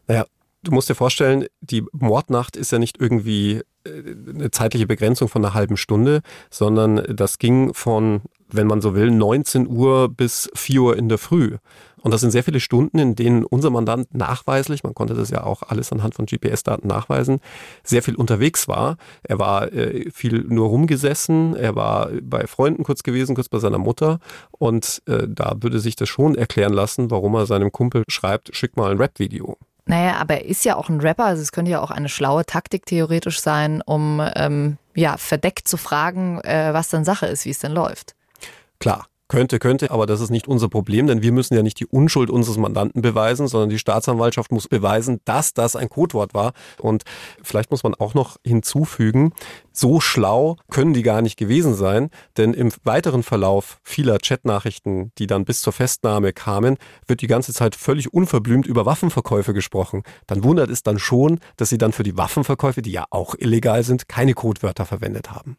Naja, 0.08 0.26
du 0.64 0.72
musst 0.72 0.90
dir 0.90 0.96
vorstellen, 0.96 1.46
die 1.62 1.84
Mordnacht 1.92 2.56
ist 2.56 2.72
ja 2.72 2.80
nicht 2.80 3.00
irgendwie 3.00 3.62
äh, 3.86 4.16
eine 4.34 4.52
zeitliche 4.52 4.88
Begrenzung 4.88 5.28
von 5.28 5.44
einer 5.44 5.54
halben 5.54 5.78
Stunde, 5.78 6.22
sondern 6.50 7.04
das 7.16 7.40
ging 7.40 7.74
von, 7.74 8.22
wenn 8.50 8.68
man 8.68 8.82
so 8.82 8.96
will, 8.96 9.12
19 9.12 9.68
Uhr 9.68 10.10
bis 10.10 10.50
4 10.56 10.82
Uhr 10.82 10.98
in 10.98 11.10
der 11.10 11.18
Früh. 11.18 11.58
Und 12.02 12.12
das 12.14 12.22
sind 12.22 12.32
sehr 12.32 12.44
viele 12.44 12.60
Stunden, 12.60 13.00
in 13.00 13.16
denen 13.16 13.44
unser 13.44 13.70
Mandant 13.70 14.14
nachweislich, 14.14 14.84
man 14.84 14.94
konnte 14.94 15.14
das 15.14 15.30
ja 15.30 15.44
auch 15.44 15.64
alles 15.64 15.92
anhand 15.92 16.16
von 16.16 16.26
GPS-Daten 16.26 16.88
nachweisen, 16.88 17.40
sehr 17.84 18.04
viel 18.04 18.16
unterwegs 18.16 18.68
war. 18.68 18.98
Er 19.24 19.40
war 19.40 19.74
äh, 19.74 20.10
viel 20.12 20.46
nur 20.48 20.70
rumgesessen, 20.70 21.56
er 21.56 21.76
war 21.76 22.10
bei 22.22 22.48
Freunden 22.48 22.84
kurz 22.84 23.04
gewesen, 23.04 23.36
kurz 23.36 23.50
bei 23.50 23.60
seiner 23.60 23.80
Mutter. 23.80 24.20
Und 24.52 25.02
äh, 25.08 25.28
da 25.28 25.56
würde 25.60 25.80
sich 25.80 25.96
das 25.96 26.08
schon 26.08 26.36
erklären 26.36 26.74
lassen, 26.74 27.12
warum 27.12 27.36
er 27.36 27.46
seinem 27.46 27.72
Kumpel 27.72 28.04
schreibt, 28.08 28.56
schick 28.56 28.78
mal 28.78 28.92
ein 28.92 28.98
Rap-Video. 28.98 29.58
Naja, 29.88 30.18
aber 30.18 30.36
er 30.36 30.46
ist 30.46 30.66
ja 30.66 30.76
auch 30.76 30.90
ein 30.90 31.00
Rapper, 31.00 31.26
also 31.26 31.42
es 31.42 31.52
könnte 31.52 31.72
ja 31.72 31.82
auch 31.82 31.92
eine 31.92 32.10
schlaue 32.10 32.46
Taktik 32.46 32.86
theoretisch 32.86 33.40
sein, 33.40 33.82
um 33.82 34.22
ähm, 34.36 34.78
ja 34.96 35.18
verdeckt 35.18 35.68
zu 35.68 35.78
fragen, 35.78 36.42
äh, 36.42 36.74
was 36.74 36.90
dann 36.90 37.06
Sache 37.06 37.26
ist, 37.26 37.46
wie 37.46 37.52
es 37.52 37.60
denn 37.60 37.72
läuft. 37.72 38.14
Klar, 38.80 39.08
Könnte, 39.30 39.60
könnte, 39.60 39.92
aber 39.92 40.06
das 40.06 40.22
ist 40.22 40.30
nicht 40.30 40.48
unser 40.48 40.70
Problem, 40.70 41.08
denn 41.08 41.22
wir 41.22 41.34
müssen 41.34 41.54
ja 41.54 41.62
nicht 41.62 41.82
die 41.82 41.86
Unschuld 41.86 42.30
unseres 42.30 42.58
Mandanten 42.58 43.02
beweisen, 43.02 43.50
sondern 43.50 43.70
die 43.70 43.78
Staatsanwaltschaft 43.78 44.54
muss 44.54 44.70
beweisen, 44.70 45.20
dass 45.26 45.54
das 45.54 45.76
ein 45.76 45.90
Codewort 45.90 46.34
war. 46.34 46.54
Und 46.80 47.04
vielleicht 47.44 47.70
muss 47.70 47.84
man 47.84 47.94
auch 47.94 48.14
noch 48.14 48.38
hinzufügen, 48.46 49.34
so 49.74 50.00
schlau 50.00 50.56
können 50.72 50.94
die 50.94 51.04
gar 51.04 51.22
nicht 51.22 51.38
gewesen 51.38 51.76
sein, 51.76 52.10
denn 52.38 52.54
im 52.54 52.72
weiteren 52.86 53.22
Verlauf 53.22 53.80
vieler 53.84 54.18
Chatnachrichten, 54.18 55.12
die 55.18 55.28
dann 55.28 55.44
bis 55.44 55.62
zur 55.62 55.74
Festnahme 55.74 56.32
kamen, 56.32 56.78
wird 57.06 57.22
die 57.22 57.28
ganze 57.28 57.54
Zeit 57.54 57.76
völlig 57.76 58.14
unverblümt 58.14 58.66
über 58.66 58.86
Waffenverkäufe 58.86 59.54
gesprochen. 59.54 60.04
Dann 60.28 60.46
wundert 60.46 60.70
es 60.70 60.84
dann 60.84 61.00
schon, 61.00 61.40
dass 61.58 61.68
sie 61.68 61.78
dann 61.78 61.92
für 61.92 62.04
die 62.04 62.18
Waffenverkäufe, 62.18 62.82
die 62.82 62.92
ja 62.92 63.06
auch 63.10 63.36
illegal 63.38 63.84
sind, 63.84 64.08
keine 64.08 64.34
Codewörter 64.34 64.86
verwendet 64.86 65.32
haben. 65.32 65.58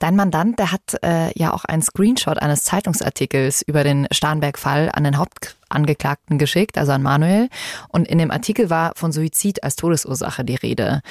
Dein 0.00 0.16
Mandant, 0.16 0.58
der 0.58 0.72
hat 0.72 0.96
äh, 1.02 1.30
ja 1.38 1.52
auch 1.52 1.66
einen 1.66 1.82
Screenshot 1.82 2.38
eines 2.38 2.64
Zeitungsartikels 2.64 3.60
über 3.60 3.84
den 3.84 4.08
Starnberg-Fall 4.10 4.90
an 4.94 5.04
den 5.04 5.18
Hauptangeklagten 5.18 6.38
geschickt, 6.38 6.78
also 6.78 6.92
an 6.92 7.02
Manuel. 7.02 7.50
Und 7.90 8.08
in 8.08 8.16
dem 8.16 8.30
Artikel 8.30 8.70
war 8.70 8.92
von 8.96 9.12
Suizid 9.12 9.62
als 9.62 9.76
Todesursache 9.76 10.42
die 10.42 10.54
Rede. 10.54 11.02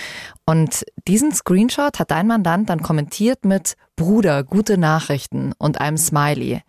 Und 0.47 0.85
diesen 1.07 1.31
Screenshot 1.31 1.99
hat 1.99 2.09
dein 2.09 2.25
Mandant 2.25 2.67
dann 2.71 2.81
kommentiert 2.81 3.45
mit 3.45 3.77
Bruder, 3.95 4.43
gute 4.43 4.79
Nachrichten 4.79 5.53
und 5.59 5.79
einem 5.79 5.97
Smiley. 5.97 6.63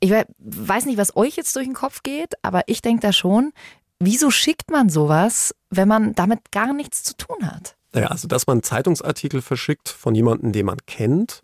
Ich 0.00 0.10
weiß 0.10 0.86
nicht, 0.86 0.96
was 0.96 1.16
euch 1.16 1.36
jetzt 1.36 1.54
durch 1.54 1.66
den 1.66 1.74
Kopf 1.74 2.02
geht, 2.02 2.32
aber 2.40 2.62
ich 2.66 2.80
denke 2.80 3.02
da 3.02 3.12
schon, 3.12 3.52
wieso 3.98 4.30
schickt 4.30 4.70
man 4.70 4.88
sowas, 4.88 5.54
wenn 5.68 5.88
man 5.88 6.14
damit 6.14 6.50
gar 6.50 6.72
nichts 6.72 7.02
zu 7.02 7.14
tun 7.14 7.46
hat? 7.46 7.76
Naja, 7.92 8.08
also 8.08 8.28
dass 8.28 8.46
man 8.46 8.62
Zeitungsartikel 8.62 9.42
verschickt 9.42 9.88
von 9.88 10.14
jemandem, 10.14 10.52
den 10.52 10.66
man 10.66 10.78
kennt, 10.86 11.42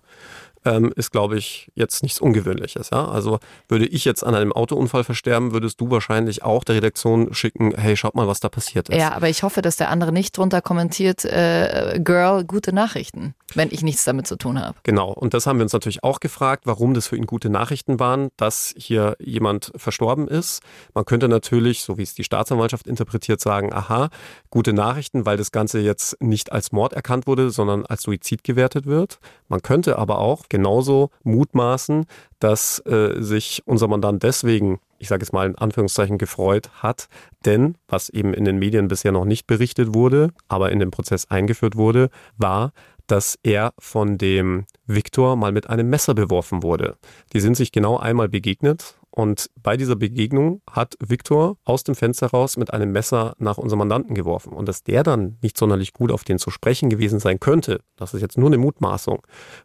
ähm, 0.65 0.93
ist, 0.97 1.11
glaube 1.11 1.37
ich, 1.37 1.71
jetzt 1.75 2.03
nichts 2.03 2.21
Ungewöhnliches. 2.21 2.91
Ja? 2.91 3.09
Also 3.09 3.39
würde 3.69 3.87
ich 3.87 4.05
jetzt 4.05 4.25
an 4.25 4.35
einem 4.35 4.53
Autounfall 4.53 5.05
versterben, 5.05 5.53
würdest 5.53 5.81
du 5.81 5.91
wahrscheinlich 5.91 6.43
auch 6.43 6.65
der 6.65 6.77
Redaktion 6.77 7.33
schicken, 7.35 7.75
hey, 7.77 7.97
schaut 7.97 8.15
mal, 8.15 8.27
was 8.27 8.41
da 8.41 8.49
passiert 8.49 8.89
ist. 8.89 8.97
Ja, 8.97 9.13
aber 9.13 9.29
ich 9.29 9.43
hoffe, 9.43 9.63
dass 9.63 9.77
der 9.77 9.91
andere 9.91 10.13
nicht 10.13 10.37
drunter 10.37 10.63
kommentiert, 10.63 11.25
äh, 11.25 12.01
Girl, 12.03 12.45
gute 12.45 12.73
Nachrichten, 12.73 13.35
wenn 13.55 13.71
ich 13.71 13.83
nichts 13.83 14.05
damit 14.05 14.27
zu 14.27 14.37
tun 14.37 14.61
habe. 14.61 14.77
Genau, 14.83 15.13
und 15.13 15.35
das 15.35 15.47
haben 15.47 15.59
wir 15.59 15.65
uns 15.65 15.73
natürlich 15.73 16.05
auch 16.05 16.21
gefragt, 16.21 16.65
warum 16.67 16.95
das 16.95 17.07
für 17.07 17.17
ihn 17.17 17.27
gute 17.27 17.51
Nachrichten 17.51 18.01
waren, 18.01 18.31
dass 18.37 18.75
hier 18.77 19.17
jemand 19.19 19.73
verstorben 19.77 20.29
ist. 20.29 20.63
Man 20.95 21.05
könnte 21.05 21.29
natürlich, 21.29 21.83
so 21.83 21.99
wie 21.99 22.03
es 22.03 22.15
die 22.15 22.25
Staatsanwaltschaft 22.25 22.87
interpretiert, 22.87 23.41
sagen, 23.41 23.73
aha, 23.73 24.09
gute 24.51 24.73
Nachrichten, 24.73 25.27
weil 25.27 25.37
das 25.37 25.53
Ganze 25.53 25.81
jetzt 25.81 26.21
nicht 26.21 26.53
als 26.53 26.73
Mord 26.73 26.93
erkannt 26.93 27.27
wurde, 27.27 27.51
sondern 27.51 27.87
als 27.87 28.03
Suizid 28.03 28.45
gewertet 28.45 28.87
wird. 28.87 29.19
Man 29.49 29.63
könnte 29.63 29.99
aber 29.99 30.19
auch 30.19 30.45
genauso 30.49 31.11
mutmaßen, 31.23 32.07
dass 32.45 32.81
äh, 32.81 33.23
sich 33.23 33.63
unser 33.65 33.89
Mandant 33.89 34.23
deswegen, 34.23 34.81
ich 34.99 35.09
sage 35.09 35.23
es 35.23 35.33
mal 35.33 35.47
in 35.47 35.57
Anführungszeichen, 35.57 36.19
gefreut 36.19 36.71
hat. 36.83 37.09
Denn 37.47 37.77
was 37.89 38.11
eben 38.11 38.35
in 38.35 38.45
den 38.45 38.59
Medien 38.59 38.89
bisher 38.89 39.13
noch 39.13 39.25
nicht 39.25 39.47
berichtet 39.47 39.95
wurde, 39.95 40.31
aber 40.49 40.71
in 40.71 40.79
den 40.79 40.91
Prozess 40.91 41.31
eingeführt 41.31 41.77
wurde, 41.77 42.11
war, 42.37 42.73
dass 43.07 43.39
er 43.43 43.73
von 43.79 44.19
dem 44.19 44.67
Viktor 44.87 45.37
mal 45.37 45.53
mit 45.53 45.69
einem 45.69 45.89
Messer 45.89 46.15
beworfen 46.15 46.63
wurde. 46.63 46.97
Die 47.33 47.41
sind 47.41 47.57
sich 47.57 47.73
genau 47.73 47.99
einmal 47.99 48.29
begegnet 48.29 48.97
und 49.11 49.49
bei 49.63 49.77
dieser 49.77 49.95
Begegnung 49.95 50.61
hat 50.69 50.97
Viktor 50.99 51.57
aus 51.65 51.85
dem 51.85 51.95
Fenster 51.95 52.27
raus 52.27 52.57
mit 52.57 52.73
einem 52.73 52.91
Messer 52.91 53.35
nach 53.39 53.59
unserem 53.59 53.79
Mandanten 53.79 54.17
geworfen. 54.17 54.53
Und 54.53 54.69
dass 54.69 54.83
der 54.83 55.05
dann 55.05 55.39
nicht 55.41 55.57
sonderlich 55.57 55.93
gut 55.93 56.11
auf 56.11 56.25
den 56.25 56.41
zu 56.41 56.51
sprechen 56.51 56.91
gewesen 56.91 57.21
sein 57.21 57.39
könnte, 57.39 57.81
das 57.95 58.13
ist 58.13 58.23
jetzt 58.23 58.39
nur 58.39 58.49
eine 58.49 58.59
Mutmaßung, 58.59 59.23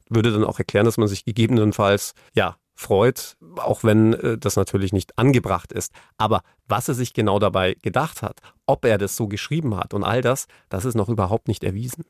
würde 0.07 0.31
dann 0.31 0.43
auch 0.43 0.59
erklären, 0.59 0.85
dass 0.85 0.97
man 0.97 1.07
sich 1.07 1.25
gegebenenfalls, 1.25 2.13
ja, 2.35 2.57
freut, 2.75 3.37
auch 3.57 3.83
wenn 3.83 4.13
äh, 4.13 4.37
das 4.37 4.55
natürlich 4.55 4.93
nicht 4.93 5.17
angebracht 5.17 5.73
ist. 5.73 5.91
Aber 6.17 6.41
was 6.67 6.87
er 6.87 6.93
sich 6.93 7.13
genau 7.13 7.39
dabei 7.39 7.75
gedacht 7.81 8.21
hat, 8.21 8.39
ob 8.67 8.85
er 8.85 8.97
das 8.97 9.15
so 9.15 9.27
geschrieben 9.27 9.75
hat 9.75 9.95
und 9.95 10.03
all 10.03 10.21
das, 10.21 10.45
das 10.69 10.85
ist 10.85 10.95
noch 10.95 11.09
überhaupt 11.09 11.47
nicht 11.47 11.63
erwiesen. 11.63 12.05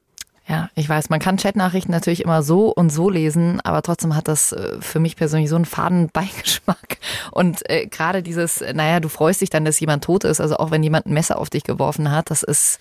Ja, 0.49 0.71
ich 0.73 0.89
weiß, 0.89 1.11
man 1.11 1.19
kann 1.19 1.37
Chatnachrichten 1.37 1.91
natürlich 1.93 2.23
immer 2.23 2.41
so 2.41 2.73
und 2.73 2.89
so 2.89 3.07
lesen, 3.11 3.61
aber 3.61 3.83
trotzdem 3.83 4.15
hat 4.15 4.27
das 4.27 4.51
äh, 4.51 4.77
für 4.81 4.99
mich 4.99 5.15
persönlich 5.15 5.47
so 5.47 5.55
einen 5.55 5.65
faden 5.65 6.09
Beigeschmack. 6.13 6.97
Und 7.31 7.69
äh, 7.69 7.85
gerade 7.85 8.23
dieses, 8.23 8.63
naja, 8.73 8.99
du 8.99 9.09
freust 9.09 9.41
dich 9.41 9.51
dann, 9.51 9.63
dass 9.63 9.79
jemand 9.79 10.03
tot 10.03 10.23
ist, 10.23 10.41
also 10.41 10.57
auch 10.57 10.71
wenn 10.71 10.81
jemand 10.81 11.05
ein 11.05 11.13
Messer 11.13 11.37
auf 11.37 11.51
dich 11.51 11.63
geworfen 11.63 12.09
hat, 12.11 12.31
das 12.31 12.41
ist 12.41 12.79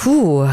Puh, 0.00 0.48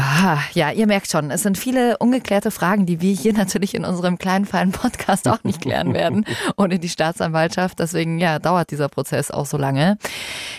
ja, 0.54 0.72
ihr 0.72 0.88
merkt 0.88 1.08
schon, 1.08 1.30
es 1.30 1.44
sind 1.44 1.56
viele 1.56 1.98
ungeklärte 1.98 2.50
Fragen, 2.50 2.84
die 2.84 3.00
wir 3.00 3.14
hier 3.14 3.32
natürlich 3.36 3.76
in 3.76 3.84
unserem 3.84 4.18
kleinen, 4.18 4.44
feinen 4.44 4.72
Podcast 4.72 5.28
auch 5.28 5.44
nicht 5.44 5.60
klären 5.60 5.94
werden, 5.94 6.26
ohne 6.56 6.80
die 6.80 6.88
Staatsanwaltschaft. 6.88 7.78
Deswegen, 7.78 8.18
ja, 8.18 8.40
dauert 8.40 8.72
dieser 8.72 8.88
Prozess 8.88 9.30
auch 9.30 9.46
so 9.46 9.56
lange. 9.56 9.98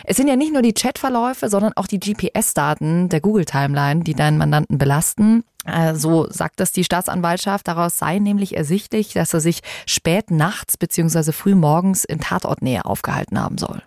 Es 0.05 0.15
sind 0.15 0.30
ja 0.30 0.38
nicht 0.38 0.53
nur 0.53 0.61
die 0.61 0.72
Chatverläufe, 0.72 1.49
sondern 1.49 1.74
auch 1.76 1.88
die 1.88 1.99
GPS-Daten 1.99 3.09
der 3.09 3.20
Google-Timeline, 3.20 4.05
die 4.05 4.13
deinen 4.13 4.38
Mandanten 4.38 4.78
belasten. 4.78 5.43
Äh, 5.68 5.95
so 5.95 6.28
sagt 6.30 6.59
das 6.59 6.72
die 6.72 6.84
Staatsanwaltschaft. 6.84 7.68
Daraus 7.68 7.97
sei 7.97 8.20
nämlich 8.20 8.55
ersichtlich, 8.55 9.13
dass 9.13 9.34
er 9.34 9.41
sich 9.41 9.61
spät 9.86 10.32
nachts 10.32 10.78
bzw. 10.78 11.32
früh 11.32 11.55
morgens 11.55 12.05
in 12.05 12.20
Tatortnähe 12.20 12.86
aufgehalten 12.86 13.39
haben 13.39 13.57
soll. 13.57 13.82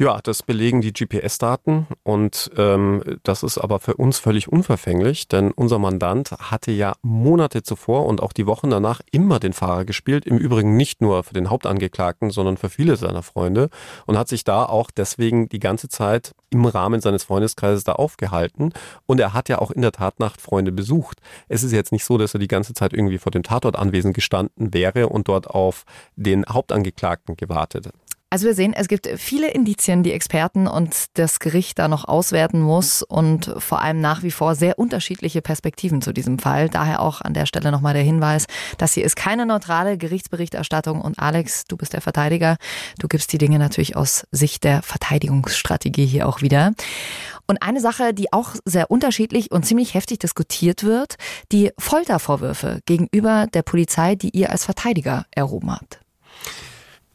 Ja, 0.00 0.18
das 0.22 0.42
belegen 0.42 0.80
die 0.80 0.94
GPS-Daten 0.94 1.86
und 2.04 2.50
ähm, 2.56 3.18
das 3.22 3.42
ist 3.42 3.58
aber 3.58 3.80
für 3.80 3.96
uns 3.96 4.18
völlig 4.18 4.48
unverfänglich, 4.48 5.28
denn 5.28 5.50
unser 5.50 5.78
Mandant 5.78 6.30
hatte 6.30 6.72
ja 6.72 6.94
Monate 7.02 7.62
zuvor 7.62 8.06
und 8.06 8.22
auch 8.22 8.32
die 8.32 8.46
Wochen 8.46 8.70
danach 8.70 9.02
immer 9.12 9.38
den 9.40 9.52
Fahrer 9.52 9.84
gespielt, 9.84 10.24
im 10.24 10.38
Übrigen 10.38 10.74
nicht 10.74 11.02
nur 11.02 11.22
für 11.22 11.34
den 11.34 11.50
Hauptangeklagten, 11.50 12.30
sondern 12.30 12.56
für 12.56 12.70
viele 12.70 12.96
seiner 12.96 13.22
Freunde 13.22 13.68
und 14.06 14.16
hat 14.16 14.28
sich 14.28 14.42
da 14.42 14.64
auch 14.64 14.90
deswegen 14.90 15.50
die 15.50 15.58
ganze 15.58 15.90
Zeit 15.90 16.34
im 16.48 16.64
Rahmen 16.64 17.02
seines 17.02 17.24
Freundeskreises 17.24 17.84
da 17.84 17.92
aufgehalten 17.92 18.72
und 19.04 19.20
er 19.20 19.34
hat 19.34 19.50
ja 19.50 19.58
auch 19.58 19.70
in 19.70 19.82
der 19.82 19.92
Tatnacht 19.92 20.40
Freunde 20.40 20.72
besucht. 20.72 21.18
Es 21.48 21.62
ist 21.62 21.72
jetzt 21.72 21.92
nicht 21.92 22.06
so, 22.06 22.16
dass 22.16 22.32
er 22.32 22.40
die 22.40 22.48
ganze 22.48 22.72
Zeit 22.72 22.94
irgendwie 22.94 23.18
vor 23.18 23.32
dem 23.32 23.42
Tatort 23.42 23.76
anwesend 23.76 24.14
gestanden 24.14 24.72
wäre 24.72 25.10
und 25.10 25.28
dort 25.28 25.50
auf 25.50 25.84
den 26.16 26.46
Hauptangeklagten 26.46 27.36
gewartet. 27.36 27.90
Also 28.32 28.46
wir 28.46 28.54
sehen, 28.54 28.74
es 28.74 28.86
gibt 28.86 29.08
viele 29.16 29.50
Indizien, 29.50 30.04
die 30.04 30.12
Experten 30.12 30.68
und 30.68 31.06
das 31.14 31.40
Gericht 31.40 31.80
da 31.80 31.88
noch 31.88 32.04
auswerten 32.04 32.60
muss 32.60 33.02
und 33.02 33.52
vor 33.58 33.82
allem 33.82 34.00
nach 34.00 34.22
wie 34.22 34.30
vor 34.30 34.54
sehr 34.54 34.78
unterschiedliche 34.78 35.42
Perspektiven 35.42 36.00
zu 36.00 36.12
diesem 36.12 36.38
Fall. 36.38 36.68
Daher 36.68 37.00
auch 37.00 37.22
an 37.22 37.34
der 37.34 37.46
Stelle 37.46 37.72
nochmal 37.72 37.92
der 37.92 38.04
Hinweis, 38.04 38.46
dass 38.78 38.92
hier 38.92 39.04
ist 39.04 39.16
keine 39.16 39.46
neutrale 39.46 39.98
Gerichtsberichterstattung 39.98 41.00
und 41.00 41.18
Alex, 41.18 41.64
du 41.64 41.76
bist 41.76 41.92
der 41.92 42.02
Verteidiger. 42.02 42.56
Du 43.00 43.08
gibst 43.08 43.32
die 43.32 43.38
Dinge 43.38 43.58
natürlich 43.58 43.96
aus 43.96 44.28
Sicht 44.30 44.62
der 44.62 44.82
Verteidigungsstrategie 44.82 46.06
hier 46.06 46.28
auch 46.28 46.40
wieder. 46.40 46.70
Und 47.48 47.64
eine 47.64 47.80
Sache, 47.80 48.14
die 48.14 48.32
auch 48.32 48.54
sehr 48.64 48.92
unterschiedlich 48.92 49.50
und 49.50 49.66
ziemlich 49.66 49.94
heftig 49.94 50.20
diskutiert 50.20 50.84
wird, 50.84 51.16
die 51.50 51.72
Foltervorwürfe 51.78 52.78
gegenüber 52.86 53.48
der 53.52 53.62
Polizei, 53.62 54.14
die 54.14 54.30
ihr 54.30 54.50
als 54.50 54.66
Verteidiger 54.66 55.26
erhoben 55.32 55.72
habt. 55.72 55.98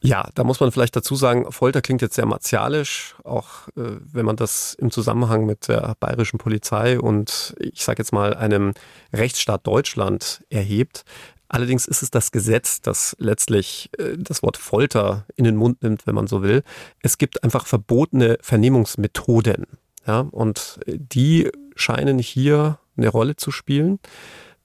Ja, 0.06 0.30
da 0.36 0.43
muss 0.43 0.60
man 0.60 0.72
vielleicht 0.72 0.95
dazu 0.95 1.16
sagen, 1.16 1.51
Folter 1.51 1.82
klingt 1.82 2.01
jetzt 2.01 2.16
sehr 2.16 2.26
martialisch, 2.26 3.16
auch 3.24 3.68
äh, 3.76 3.97
wenn 4.12 4.26
man 4.26 4.36
das 4.36 4.74
im 4.76 4.91
Zusammenhang 4.91 5.45
mit 5.45 5.68
der 5.68 5.95
bayerischen 5.99 6.38
Polizei 6.38 6.99
und 6.99 7.56
ich 7.60 7.84
sage 7.84 8.01
jetzt 8.01 8.14
mal 8.14 8.34
einem 8.34 8.74
Rechtsstaat 9.14 9.66
Deutschland 9.66 10.43
erhebt. 10.49 11.03
Allerdings 11.47 11.88
ist 11.88 12.01
es 12.01 12.10
das 12.10 12.32
Gesetz, 12.32 12.82
das 12.82 13.16
letztlich 13.20 13.89
äh, 13.97 14.18
das 14.18 14.43
Wort 14.43 14.58
Folter 14.58 15.26
in 15.36 15.45
den 15.45 15.56
Mund 15.56 15.84
nimmt, 15.84 16.08
wenn 16.08 16.16
man 16.16 16.28
so 16.28 16.41
will. 16.41 16.64
Es 17.01 17.18
gibt 17.18 17.43
einfach 17.43 17.66
verbotene 17.66 18.38
Vernehmungsmethoden, 18.41 19.66
ja, 20.08 20.22
und 20.32 20.80
die 20.86 21.51
scheinen 21.76 22.20
hier 22.20 22.80
eine 22.97 23.10
Rolle 23.10 23.36
zu 23.36 23.51
spielen. 23.51 23.99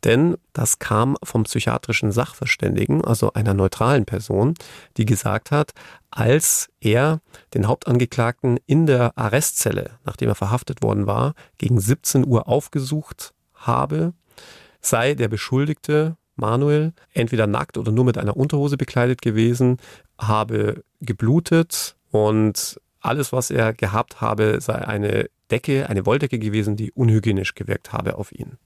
Denn 0.05 0.36
das 0.53 0.78
kam 0.78 1.16
vom 1.22 1.44
psychiatrischen 1.44 2.11
Sachverständigen, 2.11 3.05
also 3.05 3.32
einer 3.34 3.55
neutralen 3.55 4.07
Person, 4.07 4.55
die 4.96 5.05
gesagt 5.05 5.51
hat, 5.51 5.72
als 6.11 6.68
er 6.80 7.20
den 7.55 7.66
Hauptangeklagten 7.66 8.59
in 8.66 8.86
der 8.86 9.16
Arrestzelle, 9.16 9.98
nachdem 10.05 10.28
er 10.28 10.34
verhaftet 10.34 10.82
worden 10.82 11.07
war, 11.07 11.34
gegen 11.59 11.78
17 11.78 12.26
Uhr 12.26 12.48
aufgesucht 12.48 13.34
habe, 13.55 14.14
sei 14.80 15.14
der 15.14 15.28
Beschuldigte 15.28 16.16
Manuel 16.36 16.94
entweder 17.12 17.46
nackt 17.46 17.76
oder 17.76 17.92
nur 17.92 18.05
mit 18.05 18.16
einer 18.16 18.36
Unterhose 18.36 18.78
bekleidet 18.78 19.20
gewesen, 19.20 19.76
habe 20.18 20.82
geblutet 21.01 21.96
und 22.11 22.80
alles, 23.01 23.32
was 23.32 23.51
er 23.51 23.72
gehabt 23.72 24.20
habe, 24.20 24.61
sei 24.61 24.76
eine 24.76 25.28
Decke, 25.51 25.88
eine 25.88 26.07
Wolldecke 26.07 26.38
gewesen, 26.38 26.76
die 26.76 26.92
unhygienisch 26.92 27.55
gewirkt 27.55 27.92
habe 27.92 28.16
auf 28.16 28.32
ihn. 28.32 28.59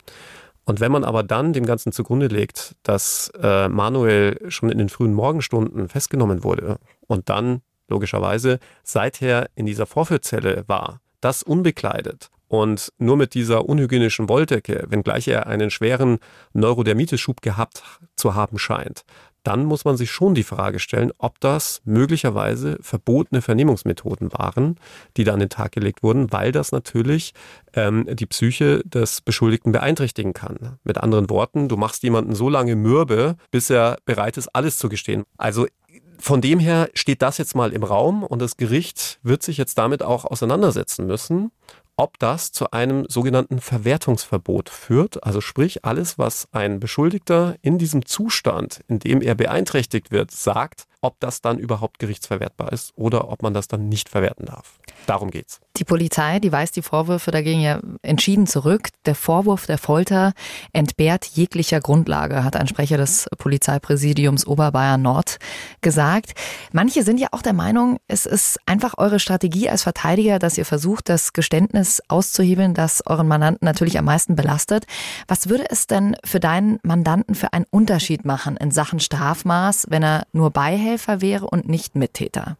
Und 0.65 0.81
wenn 0.81 0.93
man 0.93 1.05
aber 1.05 1.23
dann 1.23 1.53
dem 1.53 1.67
Ganzen 1.67 1.93
zugrunde 1.93 2.29
legt, 2.29 2.75
dass 2.83 3.31
äh, 3.41 3.69
Manuel 3.69 4.39
schon 4.49 4.71
in 4.71 4.79
den 4.79 4.89
frühen 4.89 5.12
Morgenstunden 5.12 5.89
festgenommen 5.89 6.43
wurde 6.43 6.79
und 7.07 7.29
dann 7.29 7.61
logischerweise 7.89 8.59
seither 8.83 9.51
in 9.55 9.67
dieser 9.67 9.87
Vorführzelle 9.87 10.65
war, 10.67 11.01
das 11.21 11.43
unbekleidet 11.43 12.31
und 12.49 12.93
nur 12.99 13.17
mit 13.17 13.35
dieser 13.35 13.69
unhygienischen 13.69 14.29
Wolldecke, 14.29 14.85
wenngleich 14.89 15.29
er 15.29 15.47
einen 15.47 15.71
schweren 15.71 16.19
Neurodermitis-Schub 16.53 17.43
gehabt 17.43 17.83
zu 18.17 18.35
haben 18.35 18.59
scheint, 18.59 19.05
dann 19.45 19.64
muss 19.64 19.84
man 19.84 19.97
sich 19.97 20.11
schon 20.11 20.34
die 20.34 20.42
Frage 20.42 20.78
stellen, 20.78 21.12
ob 21.18 21.38
das 21.38 21.80
möglicherweise 21.84 22.78
verbotene 22.80 23.42
Vernehmungsmethoden 23.42 24.32
waren, 24.32 24.76
die 25.16 25.24
da 25.24 25.34
an 25.34 25.40
den 25.40 25.51
Tag 25.51 25.72
gelegt 25.72 26.03
wurden, 26.03 26.32
weil 26.32 26.51
das 26.51 26.72
natürlich 26.72 27.34
ähm, 27.74 28.07
die 28.11 28.26
Psyche 28.26 28.82
des 28.84 29.20
Beschuldigten 29.20 29.70
beeinträchtigen 29.70 30.32
kann. 30.32 30.78
Mit 30.82 30.99
anderen 30.99 31.30
Worten, 31.30 31.68
du 31.68 31.76
machst 31.76 32.03
jemanden 32.03 32.34
so 32.34 32.49
lange 32.49 32.74
mürbe, 32.74 33.36
bis 33.51 33.70
er 33.70 33.99
bereit 34.05 34.36
ist, 34.36 34.49
alles 34.49 34.78
zu 34.78 34.88
gestehen. 34.88 35.24
Also 35.36 35.66
von 36.18 36.40
dem 36.40 36.59
her 36.59 36.88
steht 36.95 37.22
das 37.22 37.38
jetzt 37.38 37.55
mal 37.55 37.72
im 37.72 37.82
Raum 37.82 38.22
und 38.22 38.40
das 38.40 38.57
Gericht 38.57 39.18
wird 39.22 39.42
sich 39.42 39.59
jetzt 39.59 39.76
damit 39.76 40.03
auch 40.03 40.24
auseinandersetzen 40.24 41.07
müssen, 41.07 41.51
ob 41.97 42.18
das 42.18 42.53
zu 42.53 42.70
einem 42.72 43.07
sogenannten 43.09 43.61
Verwertungsverbot 43.61 44.68
führt. 44.68 45.24
Also 45.24 45.40
sprich, 45.40 45.84
alles, 45.84 46.18
was 46.18 46.49
ein 46.53 46.80
Beschuldigter 46.80 47.57
in 47.62 47.78
diesem 47.78 48.07
Zustand, 48.07 48.80
in 48.88 48.99
dem 48.99 49.22
er 49.22 49.34
beeinträchtigt 49.34 50.11
wird, 50.11 50.30
sagt, 50.30 50.86
ob 51.05 51.21
das 51.21 51.43
dann 51.43 51.59
überhaupt 51.59 51.99
gerichtsverwertbar 51.99 52.73
ist 52.73 52.93
oder 52.97 53.29
ob 53.29 53.43
man 53.43 53.53
das 53.53 53.69
dann 53.69 53.91
nicht 53.91 54.09
verwerten 54.09 54.47
darf. 54.47 54.79
Darum 55.07 55.31
geht's. 55.31 55.61
Die 55.77 55.85
Polizei, 55.85 56.39
die 56.39 56.51
weist 56.51 56.77
die 56.77 56.83
Vorwürfe 56.83 57.31
dagegen 57.31 57.61
ja 57.61 57.81
entschieden 58.01 58.47
zurück. 58.47 58.89
Der 59.05 59.15
Vorwurf 59.15 59.67
der 59.67 59.77
Folter 59.77 60.33
entbehrt 60.73 61.27
jeglicher 61.27 61.81
Grundlage, 61.81 62.43
hat 62.43 62.57
ein 62.57 62.69
Sprecher 62.69 62.97
des 62.97 63.27
Polizeipräsidiums 63.37 64.47
Oberbayern 64.47 65.03
Nord 65.03 65.39
gesagt. 65.83 66.33
Manche 66.73 67.03
sind 67.03 67.21
ja 67.21 67.29
auch 67.33 67.43
der 67.43 67.53
Meinung, 67.53 67.99
es 68.09 68.25
ist 68.25 68.59
einfach 68.65 68.95
eure 68.97 69.19
Strategie 69.19 69.69
als 69.69 69.83
Verteidiger, 69.83 70.39
dass 70.39 70.57
ihr 70.57 70.65
versucht, 70.65 71.11
das 71.11 71.35
Geständnis 71.35 72.01
auszuhebeln, 72.09 72.73
das 72.73 73.07
euren 73.07 73.29
Mandanten 73.29 73.67
natürlich 73.67 73.99
am 73.99 74.07
meisten 74.07 74.37
belastet. 74.37 74.87
Was 75.29 75.51
würde 75.51 75.67
es 75.69 75.87
denn 75.87 76.17
für 76.25 76.41
deinen 76.41 76.79
Mandanten 76.83 77.35
für 77.35 77.53
einen 77.53 77.67
Unterschied 77.71 78.25
machen 78.25 78.57
in 78.57 78.71
Sachen 78.71 79.01
Strafmaß, 79.01 79.87
wenn 79.91 80.03
er 80.03 80.27
nur 80.33 80.51
beihält? 80.51 80.93
Mithelfer 80.95 81.20
wäre 81.20 81.47
und 81.47 81.68
nicht 81.68 81.97
Mittäter? 81.97 82.57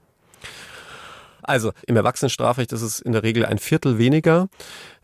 Also 1.43 1.72
im 1.87 1.95
Erwachsenenstrafrecht 1.95 2.72
ist 2.72 2.80
es 2.80 3.01
in 3.01 3.12
der 3.12 3.22
Regel 3.22 3.45
ein 3.45 3.59
Viertel 3.59 3.99
weniger. 3.99 4.49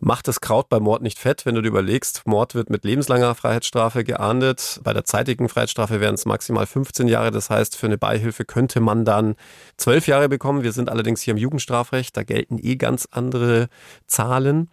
Macht 0.01 0.27
das 0.27 0.41
Kraut 0.41 0.71
bei 0.71 0.81
Mord 0.81 1.03
nicht 1.03 1.19
fett, 1.19 1.45
wenn 1.45 1.55
du 1.55 1.61
dir 1.61 1.69
überlegst, 1.69 2.23
Mord 2.25 2.55
wird 2.55 2.71
mit 2.71 2.83
lebenslanger 2.83 3.35
Freiheitsstrafe 3.35 4.05
geahndet. 4.05 4.81
Bei 4.83 4.95
der 4.95 5.05
zeitigen 5.05 5.51
Freiheitsstrafe 5.51 6.01
wären 6.01 6.15
es 6.15 6.25
maximal 6.25 6.67
15 6.67 7.09
Jahre. 7.09 7.31
Das 7.31 7.51
heißt, 7.51 7.77
für 7.77 7.87
eine 7.87 7.99
Beihilfe 7.99 8.47
könnte 8.47 8.81
man 8.81 9.05
dann 9.05 9.37
12 9.77 10.07
Jahre 10.07 10.31
bekommen. 10.31 10.63
Wir 10.63 10.73
sind 10.73 10.89
allerdings 10.89 11.21
hier 11.21 11.33
im 11.33 11.39
Jugendstrafrecht. 11.39 12.17
Da 12.17 12.23
gelten 12.23 12.57
eh 12.59 12.77
ganz 12.77 13.07
andere 13.11 13.69
Zahlen. 14.07 14.71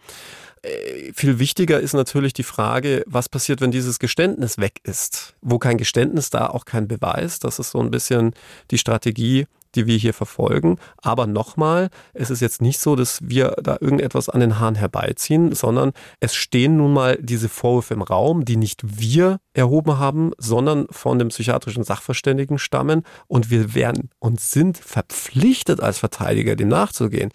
Äh, 0.62 1.12
viel 1.14 1.38
wichtiger 1.38 1.80
ist 1.80 1.92
natürlich 1.92 2.32
die 2.32 2.42
Frage, 2.42 3.04
was 3.06 3.28
passiert, 3.28 3.60
wenn 3.60 3.70
dieses 3.70 3.98
Geständnis 3.98 4.58
weg 4.58 4.80
ist? 4.84 5.34
Wo 5.40 5.58
kein 5.58 5.78
Geständnis, 5.78 6.30
da 6.30 6.48
auch 6.48 6.64
kein 6.64 6.88
Beweis. 6.88 7.38
Das 7.38 7.58
ist 7.58 7.70
so 7.70 7.80
ein 7.80 7.90
bisschen 7.90 8.34
die 8.70 8.78
Strategie 8.78 9.46
die 9.78 9.86
wir 9.86 9.96
hier 9.96 10.12
verfolgen. 10.12 10.78
Aber 11.02 11.28
nochmal, 11.28 11.88
es 12.12 12.30
ist 12.30 12.40
jetzt 12.40 12.60
nicht 12.60 12.80
so, 12.80 12.96
dass 12.96 13.20
wir 13.22 13.54
da 13.62 13.76
irgendetwas 13.80 14.28
an 14.28 14.40
den 14.40 14.58
Haaren 14.58 14.74
herbeiziehen, 14.74 15.54
sondern 15.54 15.92
es 16.18 16.34
stehen 16.34 16.76
nun 16.76 16.92
mal 16.92 17.16
diese 17.20 17.48
Vorwürfe 17.48 17.94
im 17.94 18.02
Raum, 18.02 18.44
die 18.44 18.56
nicht 18.56 18.82
wir 19.00 19.38
erhoben 19.54 19.98
haben, 19.98 20.32
sondern 20.36 20.88
von 20.90 21.20
dem 21.20 21.28
psychiatrischen 21.28 21.84
Sachverständigen 21.84 22.58
stammen. 22.58 23.04
Und 23.28 23.50
wir 23.50 23.74
werden 23.74 24.10
und 24.18 24.40
sind 24.40 24.78
verpflichtet 24.78 25.80
als 25.80 25.98
Verteidiger, 25.98 26.56
dem 26.56 26.68
nachzugehen. 26.68 27.30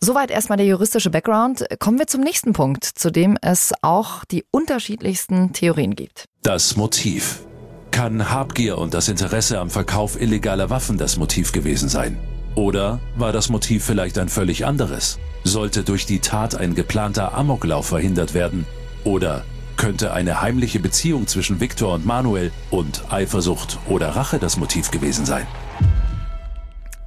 Soweit 0.00 0.30
erstmal 0.30 0.58
der 0.58 0.66
juristische 0.66 1.08
Background. 1.08 1.64
Kommen 1.78 1.98
wir 1.98 2.06
zum 2.06 2.20
nächsten 2.20 2.52
Punkt, 2.52 2.84
zu 2.84 3.10
dem 3.10 3.38
es 3.40 3.72
auch 3.80 4.26
die 4.26 4.44
unterschiedlichsten 4.50 5.54
Theorien 5.54 5.96
gibt. 5.96 6.26
Das 6.42 6.76
Motiv. 6.76 7.44
Kann 7.92 8.30
Habgier 8.30 8.78
und 8.78 8.94
das 8.94 9.08
Interesse 9.08 9.60
am 9.60 9.68
Verkauf 9.68 10.18
illegaler 10.20 10.70
Waffen 10.70 10.96
das 10.96 11.18
Motiv 11.18 11.52
gewesen 11.52 11.90
sein? 11.90 12.18
Oder 12.54 13.00
war 13.16 13.32
das 13.32 13.50
Motiv 13.50 13.84
vielleicht 13.84 14.18
ein 14.18 14.30
völlig 14.30 14.64
anderes? 14.64 15.18
Sollte 15.44 15.84
durch 15.84 16.06
die 16.06 16.18
Tat 16.18 16.54
ein 16.54 16.74
geplanter 16.74 17.34
Amoklauf 17.34 17.86
verhindert 17.86 18.32
werden? 18.32 18.66
Oder 19.04 19.44
könnte 19.76 20.14
eine 20.14 20.40
heimliche 20.40 20.80
Beziehung 20.80 21.26
zwischen 21.26 21.60
Viktor 21.60 21.94
und 21.94 22.06
Manuel 22.06 22.50
und 22.70 23.12
Eifersucht 23.12 23.78
oder 23.86 24.08
Rache 24.08 24.38
das 24.38 24.56
Motiv 24.56 24.90
gewesen 24.90 25.26
sein? 25.26 25.46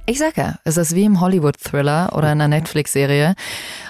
Ich 0.08 0.20
sage 0.20 0.40
ja, 0.40 0.54
es 0.62 0.76
ist 0.76 0.94
wie 0.94 1.02
im 1.02 1.20
Hollywood-Thriller 1.20 2.12
oder 2.12 2.30
in 2.30 2.40
einer 2.40 2.46
Netflix-Serie. 2.46 3.34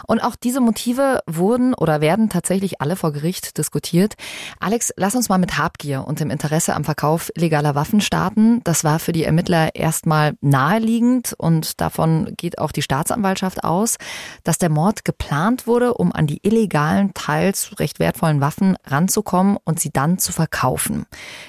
Und 0.06 0.20
auch 0.20 0.34
diese 0.34 0.62
Motive 0.62 1.20
wurden 1.26 1.74
oder 1.74 2.00
werden 2.00 2.30
tatsächlich 2.30 2.80
alle 2.80 2.96
vor 2.96 3.12
Gericht 3.12 3.58
diskutiert. 3.58 4.14
Alex, 4.58 4.94
lass 4.96 5.14
uns 5.14 5.28
mal 5.28 5.36
mit 5.36 5.58
Habgier 5.58 6.06
und 6.06 6.20
dem 6.20 6.30
Interesse 6.30 6.74
am 6.74 6.84
Verkauf 6.84 7.30
illegaler 7.34 7.74
Waffen 7.74 8.00
starten. 8.00 8.62
Das 8.64 8.82
war 8.82 8.98
für 8.98 9.12
die 9.12 9.24
Ermittler 9.24 9.74
erstmal 9.74 10.38
naheliegend 10.40 11.34
und 11.36 11.82
davon 11.82 12.32
geht 12.38 12.58
auch 12.58 12.72
die 12.72 12.82
Staatsanwaltschaft 12.82 13.62
aus, 13.62 13.98
dass 14.42 14.56
der 14.56 14.70
Mord 14.70 15.04
geplant 15.04 15.66
wurde, 15.66 15.92
um 15.92 16.12
an 16.12 16.26
die 16.26 16.40
illegalen, 16.42 17.12
teils 17.12 17.78
recht 17.78 17.98
wertvollen 17.98 18.40
Waffen 18.40 18.78
ranzukommen 18.86 19.58
und 19.64 19.80
sie 19.80 19.90
dann 19.90 20.18
zu 20.18 20.32
verkaufen. 20.32 21.04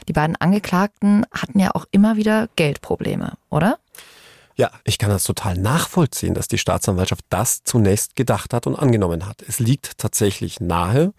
Die 0.09 0.13
beiden 0.13 0.35
Angeklagten 0.35 1.25
hatten 1.31 1.59
ja 1.59 1.71
auch 1.73 1.85
immer 1.91 2.17
wieder 2.17 2.49
Geldprobleme, 2.57 3.37
oder? 3.49 3.77
Ja, 4.57 4.71
ich 4.85 4.97
kann 4.97 5.11
das 5.11 5.23
total 5.23 5.55
nachvollziehen, 5.55 6.33
dass 6.33 6.47
die 6.47 6.57
Staatsanwaltschaft 6.57 7.23
das 7.29 7.63
zunächst 7.63 8.15
gedacht 8.15 8.55
hat 8.55 8.65
und 8.65 8.75
angenommen 8.75 9.27
hat. 9.27 9.43
Es 9.47 9.59
liegt 9.59 9.99
tatsächlich 9.99 10.59
nahe, 10.59 11.13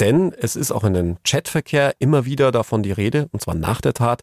denn 0.00 0.32
es 0.32 0.56
ist 0.56 0.72
auch 0.72 0.82
in 0.82 0.94
den 0.94 1.18
Chatverkehr 1.22 1.94
immer 2.00 2.24
wieder 2.24 2.50
davon 2.50 2.82
die 2.82 2.90
Rede, 2.90 3.28
und 3.30 3.42
zwar 3.42 3.54
nach 3.54 3.80
der 3.80 3.94
Tat, 3.94 4.22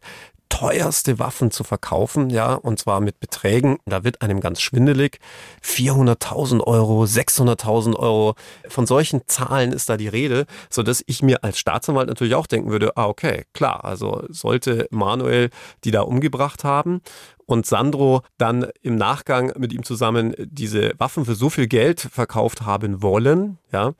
teuerste 0.50 1.18
Waffen 1.18 1.50
zu 1.50 1.62
verkaufen, 1.62 2.30
ja, 2.30 2.54
und 2.54 2.78
zwar 2.78 3.00
mit 3.00 3.20
Beträgen, 3.20 3.78
da 3.84 4.02
wird 4.04 4.22
einem 4.22 4.40
ganz 4.40 4.60
schwindelig, 4.60 5.18
400.000 5.62 6.62
Euro, 6.62 7.04
600.000 7.04 7.96
Euro, 7.96 8.34
von 8.66 8.86
solchen 8.86 9.22
Zahlen 9.26 9.72
ist 9.72 9.88
da 9.88 9.96
die 9.96 10.08
Rede, 10.08 10.46
so 10.70 10.82
dass 10.82 11.04
ich 11.06 11.22
mir 11.22 11.44
als 11.44 11.58
Staatsanwalt 11.58 12.08
natürlich 12.08 12.34
auch 12.34 12.46
denken 12.46 12.70
würde, 12.70 12.96
ah, 12.96 13.06
okay, 13.06 13.44
klar, 13.52 13.84
also 13.84 14.24
sollte 14.28 14.88
Manuel 14.90 15.50
die 15.84 15.90
da 15.90 16.00
umgebracht 16.00 16.64
haben 16.64 17.02
und 17.48 17.64
Sandro 17.64 18.20
dann 18.36 18.66
im 18.82 18.96
Nachgang 18.96 19.52
mit 19.56 19.72
ihm 19.72 19.82
zusammen 19.82 20.34
diese 20.38 20.92
Waffen 20.98 21.24
für 21.24 21.34
so 21.34 21.48
viel 21.48 21.66
Geld 21.66 22.00
verkauft 22.00 22.62
haben 22.62 23.02
wollen, 23.02 23.58
ja, 23.72 23.94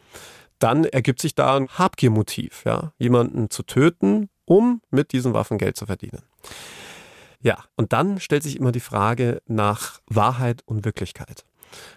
dann 0.58 0.84
ergibt 0.84 1.20
sich 1.20 1.34
da 1.34 1.56
ein 1.56 1.68
Habgiermotiv, 1.68 2.64
ja, 2.66 2.92
jemanden 2.98 3.48
zu 3.48 3.62
töten, 3.62 4.28
um 4.44 4.82
mit 4.90 5.12
diesen 5.12 5.32
Waffen 5.32 5.56
Geld 5.56 5.76
zu 5.76 5.86
verdienen. 5.86 6.22
Ja, 7.40 7.64
und 7.76 7.94
dann 7.94 8.20
stellt 8.20 8.42
sich 8.42 8.56
immer 8.56 8.70
die 8.70 8.80
Frage 8.80 9.40
nach 9.46 10.00
Wahrheit 10.06 10.62
und 10.66 10.84
Wirklichkeit. 10.84 11.46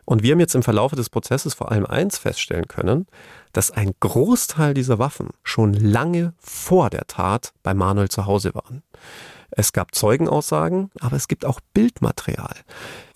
Und 0.06 0.24
wir 0.24 0.32
haben 0.32 0.40
jetzt 0.40 0.56
im 0.56 0.64
Verlauf 0.64 0.94
des 0.94 1.10
Prozesses 1.10 1.54
vor 1.54 1.72
allem 1.72 1.86
eins 1.86 2.18
feststellen 2.18 2.68
können, 2.68 3.08
dass 3.52 3.72
ein 3.72 3.92
Großteil 4.00 4.74
dieser 4.74 5.00
Waffen 5.00 5.30
schon 5.44 5.74
lange 5.74 6.34
vor 6.38 6.90
der 6.90 7.08
Tat 7.08 7.52
bei 7.62 7.74
Manuel 7.74 8.10
zu 8.10 8.26
Hause 8.26 8.54
waren. 8.54 8.84
Es 9.52 9.74
gab 9.74 9.94
Zeugenaussagen, 9.94 10.92
aber 11.00 11.16
es 11.16 11.28
gibt 11.28 11.46
auch 11.46 11.60
Bildmaterial 11.74 12.56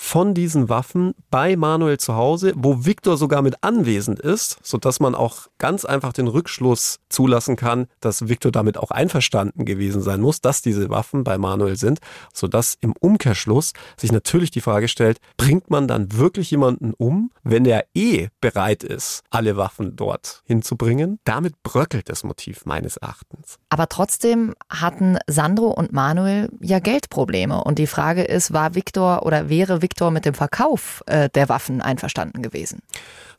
von 0.06 0.36
diesen 0.36 0.70
Waffen 0.70 1.16
bei 1.32 1.56
Manuel 1.56 1.98
zu 1.98 2.16
Hause, 2.16 2.54
wo 2.56 2.86
Viktor 2.86 3.18
sogar 3.18 3.42
mit 3.42 3.64
anwesend 3.64 4.20
ist, 4.20 4.60
sodass 4.62 5.00
man 5.00 5.16
auch 5.16 5.48
ganz 5.58 5.84
einfach 5.84 6.14
den 6.14 6.28
Rückschluss 6.28 7.00
zulassen 7.10 7.56
kann, 7.56 7.88
dass 8.02 8.30
Viktor 8.30 8.52
damit 8.52 8.78
auch 8.78 8.92
einverstanden 8.92 9.66
gewesen 9.66 10.04
sein 10.04 10.22
muss, 10.22 10.42
dass 10.42 10.62
diese 10.62 10.90
Waffen 10.92 11.24
bei 11.24 11.40
Manuel 11.40 11.76
sind, 11.76 12.00
sodass 12.34 12.78
im 12.82 12.94
Umkehrschluss 12.98 13.74
sich 13.98 14.12
natürlich 14.12 14.52
die 14.52 14.62
Frage 14.62 14.88
stellt, 14.90 15.18
bringt 15.38 15.72
man 15.72 15.88
dann 15.88 16.14
wirklich 16.16 16.52
jemanden 16.52 16.94
um, 16.96 17.32
wenn 17.44 17.66
er 17.66 17.86
eh 17.96 18.28
bereit 18.42 18.84
ist, 18.84 19.24
alle 19.32 19.58
Waffen 19.58 19.96
dort 19.96 20.44
hinzubringen? 20.46 21.20
Damit 21.24 21.64
bröckelt 21.64 22.10
das 22.10 22.24
Motiv 22.24 22.66
meines 22.66 22.98
Erachtens. 22.98 23.58
Aber 23.70 23.90
trotzdem 23.90 24.54
hatten 24.70 25.18
Sandro 25.26 25.72
und 25.72 25.94
Manuel 25.94 26.52
ja 26.62 26.78
Geldprobleme 26.78 27.64
und 27.64 27.80
die 27.80 27.88
Frage 27.88 28.22
ist, 28.22 28.54
war 28.54 28.76
Viktor 28.76 29.26
oder 29.26 29.50
wäre 29.50 29.82
Viktor 29.82 29.95
Viktor 29.96 30.12
mit 30.12 30.26
dem 30.26 30.34
Verkauf 30.34 31.02
äh, 31.06 31.30
der 31.30 31.48
Waffen 31.48 31.80
einverstanden 31.80 32.42
gewesen. 32.42 32.82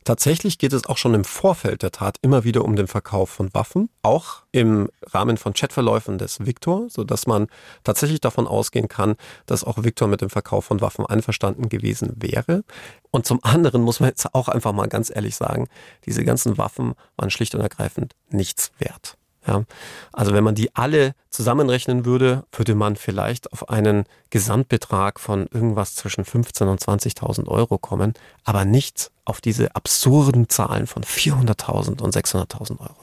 Tatsächlich 0.05 0.57
geht 0.57 0.73
es 0.73 0.87
auch 0.87 0.97
schon 0.97 1.13
im 1.13 1.23
Vorfeld 1.23 1.83
der 1.83 1.91
Tat 1.91 2.17
immer 2.23 2.43
wieder 2.45 2.65
um 2.65 2.75
den 2.75 2.87
Verkauf 2.87 3.29
von 3.29 3.53
Waffen, 3.53 3.89
auch 4.01 4.41
im 4.51 4.89
Rahmen 5.03 5.37
von 5.37 5.53
Chatverläufen 5.53 6.17
des 6.17 6.47
Viktor, 6.47 6.89
sodass 6.89 7.27
man 7.27 7.45
tatsächlich 7.83 8.21
davon 8.21 8.47
ausgehen 8.47 8.87
kann, 8.87 9.17
dass 9.45 9.63
auch 9.63 9.83
Viktor 9.83 10.07
mit 10.07 10.21
dem 10.21 10.31
Verkauf 10.31 10.65
von 10.65 10.81
Waffen 10.81 11.05
einverstanden 11.05 11.69
gewesen 11.69 12.13
wäre. 12.15 12.63
Und 13.11 13.27
zum 13.27 13.43
anderen 13.43 13.83
muss 13.83 13.99
man 13.99 14.09
jetzt 14.09 14.33
auch 14.33 14.47
einfach 14.47 14.73
mal 14.73 14.87
ganz 14.87 15.11
ehrlich 15.13 15.35
sagen, 15.35 15.67
diese 16.07 16.23
ganzen 16.25 16.57
Waffen 16.57 16.95
waren 17.17 17.29
schlicht 17.29 17.53
und 17.53 17.61
ergreifend 17.61 18.15
nichts 18.31 18.71
wert. 18.79 19.15
Ja, 19.47 19.63
also 20.11 20.33
wenn 20.33 20.43
man 20.43 20.55
die 20.55 20.75
alle 20.75 21.15
zusammenrechnen 21.29 22.05
würde, 22.05 22.43
würde 22.51 22.75
man 22.75 22.97
vielleicht 22.97 23.53
auf 23.53 23.69
einen 23.69 24.03
Gesamtbetrag 24.29 25.21
von 25.21 25.47
irgendwas 25.51 25.95
zwischen 25.95 26.25
15.000 26.25 26.69
und 26.69 26.81
20.000 26.81 27.47
Euro 27.47 27.77
kommen, 27.77 28.13
aber 28.43 28.65
nicht 28.65 29.09
auf 29.23 29.39
diese 29.39 29.73
absurden 29.75 30.49
Zahlen 30.49 30.85
von 30.85 31.03
400.000 31.03 32.01
und 32.01 32.13
600.000 32.13 32.79
Euro. 32.81 32.95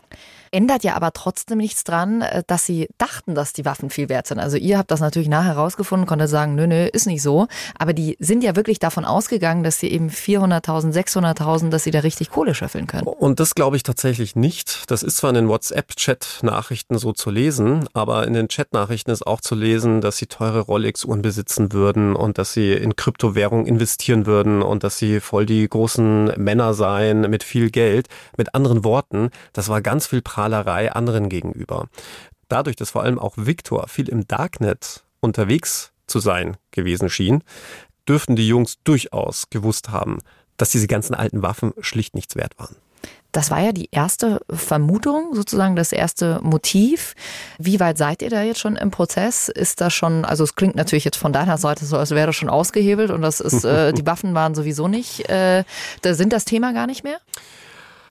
Ändert 0.55 0.85
ja 0.85 0.95
aber 0.95 1.13
trotzdem 1.13 1.59
nichts 1.59 1.85
dran, 1.85 2.23
äh, 2.23 2.43
dass 2.47 2.65
sie 2.65 2.89
dachten, 2.99 3.35
dass 3.35 3.53
die 3.53 3.65
Waffen 3.65 3.91
viel 3.91 4.09
wert 4.09 4.27
sind. 4.27 4.39
Also 4.39 4.57
ihr 4.57 4.79
habt 4.79 4.91
das 4.91 5.01
natürlich 5.01 5.29
nachher 5.29 5.55
herausgefunden, 5.55 6.07
konntet 6.07 6.31
sagen, 6.31 6.55
nö, 6.55 6.67
nö, 6.67 6.87
ist 6.87 7.07
nicht 7.07 7.23
so. 7.23 7.47
Aber 7.79 7.93
die 7.93 8.17
sind 8.21 8.45
ja 8.45 8.57
wirklich 8.57 8.79
davon 8.79 9.05
ausgegangen, 9.05 9.65
dass 9.65 9.79
sie 9.79 9.91
eben 9.91 10.09
400.000, 10.09 10.93
600.000, 10.93 11.71
dass 11.71 11.85
sie 11.85 11.91
da 11.91 12.01
richtig 12.01 12.31
Kohle 12.31 12.55
schöffeln 12.55 12.87
können. 12.87 13.07
Und 13.07 13.41
das 13.41 13.55
glaube 13.55 13.77
ich 13.77 13.83
tatsächlich 13.83 14.37
nicht. 14.37 14.91
Das 14.91 15.03
ist 15.03 15.17
zwar 15.17 15.31
in 15.31 15.35
den 15.35 15.49
WhatsApp-Chat-Nachrichten 15.49 16.99
so 16.99 17.13
zu 17.13 17.31
lesen, 17.31 17.89
aber 17.93 18.27
in 18.27 18.35
den 18.35 18.49
Chat-Nachrichten 18.49 19.11
ist 19.11 19.27
auch 19.27 19.41
zu 19.41 19.55
lesen, 19.55 20.01
dass 20.01 20.17
sie 20.17 20.27
teure 20.27 20.61
Rolex-Uhren 20.61 21.23
besitzen 21.23 21.73
würden 21.73 22.15
und 22.15 22.39
dass 22.39 22.53
sie 22.53 22.73
in 22.73 22.97
Kryptowährung 22.97 23.67
investieren 23.67 24.27
würden 24.27 24.63
und 24.63 24.85
dass 24.85 24.99
sie 24.99 25.21
voll 25.21 25.47
die 25.47 25.69
großen 25.69 26.33
Männer 26.37 26.75
seien 26.75 27.23
mit 27.23 27.43
viel 27.43 27.71
Geld. 27.71 28.09
Mit 28.37 28.55
anderen 28.55 28.85
Worten, 28.85 29.31
das 29.53 29.69
war 29.69 29.81
ganz 29.81 30.07
viel 30.07 30.23
Prahlerei 30.45 30.93
anderen 30.93 31.31
gegenüber. 31.31 31.89
Dadurch, 32.49 32.77
dass 32.77 32.91
vor 32.91 33.03
allem 33.03 33.19
auch 33.19 33.33
Victor 33.37 33.89
viel 33.89 34.11
im 34.11 34.29
Darknet 34.29 35.03
unterwegs 35.21 35.93
zu 36.07 36.21
sein 36.21 36.59
gewesen 36.71 37.09
schien, 37.09 37.43
dürften 38.07 38.37
die 38.37 38.47
Jungs 38.47 38.77
durchaus 38.85 39.49
gewusst 39.49 39.89
haben, 39.89 40.19
dass 40.59 40.69
diese 40.69 40.87
ganzen 40.87 41.15
alten 41.15 41.41
Waffen 41.41 41.73
schlicht 41.81 42.15
nichts 42.15 42.37
wert 42.37 42.59
waren. 42.59 42.77
Das 43.33 43.51
war 43.51 43.61
ja 43.61 43.73
die 43.73 43.89
erste 43.91 44.43
Vermutung, 44.51 45.35
sozusagen 45.35 45.77
das 45.77 45.93
erste 45.93 46.41
Motiv. 46.43 47.15
Wie 47.59 47.81
weit 47.81 47.97
seid 47.97 48.21
ihr 48.21 48.31
da 48.31 48.43
jetzt 48.43 48.61
schon 48.61 48.77
im 48.77 48.91
Prozess? 48.91 49.49
Ist 49.49 49.81
das 49.81 49.95
schon, 49.95 50.27
also 50.27 50.45
es 50.45 50.57
klingt 50.57 50.77
natürlich 50.77 51.05
jetzt 51.05 51.17
von 51.17 51.33
deiner 51.33 51.57
Seite 51.57 51.87
so, 51.87 51.97
als 51.97 52.11
wäre 52.11 52.27
das 52.27 52.37
schon 52.37 52.51
ausgehebelt 52.51 53.11
und 53.11 53.23
das 53.23 53.41
ist, 53.41 53.65
äh, 53.65 53.93
die 53.95 54.07
Waffen 54.07 54.35
waren 54.35 54.55
sowieso 54.55 54.89
nicht, 54.89 55.27
äh, 55.31 55.65
da 56.03 56.15
sind 56.15 56.35
das 56.35 56.45
Thema 56.45 56.75
gar 56.75 56.87
nicht 56.87 57.03
mehr? 57.03 57.19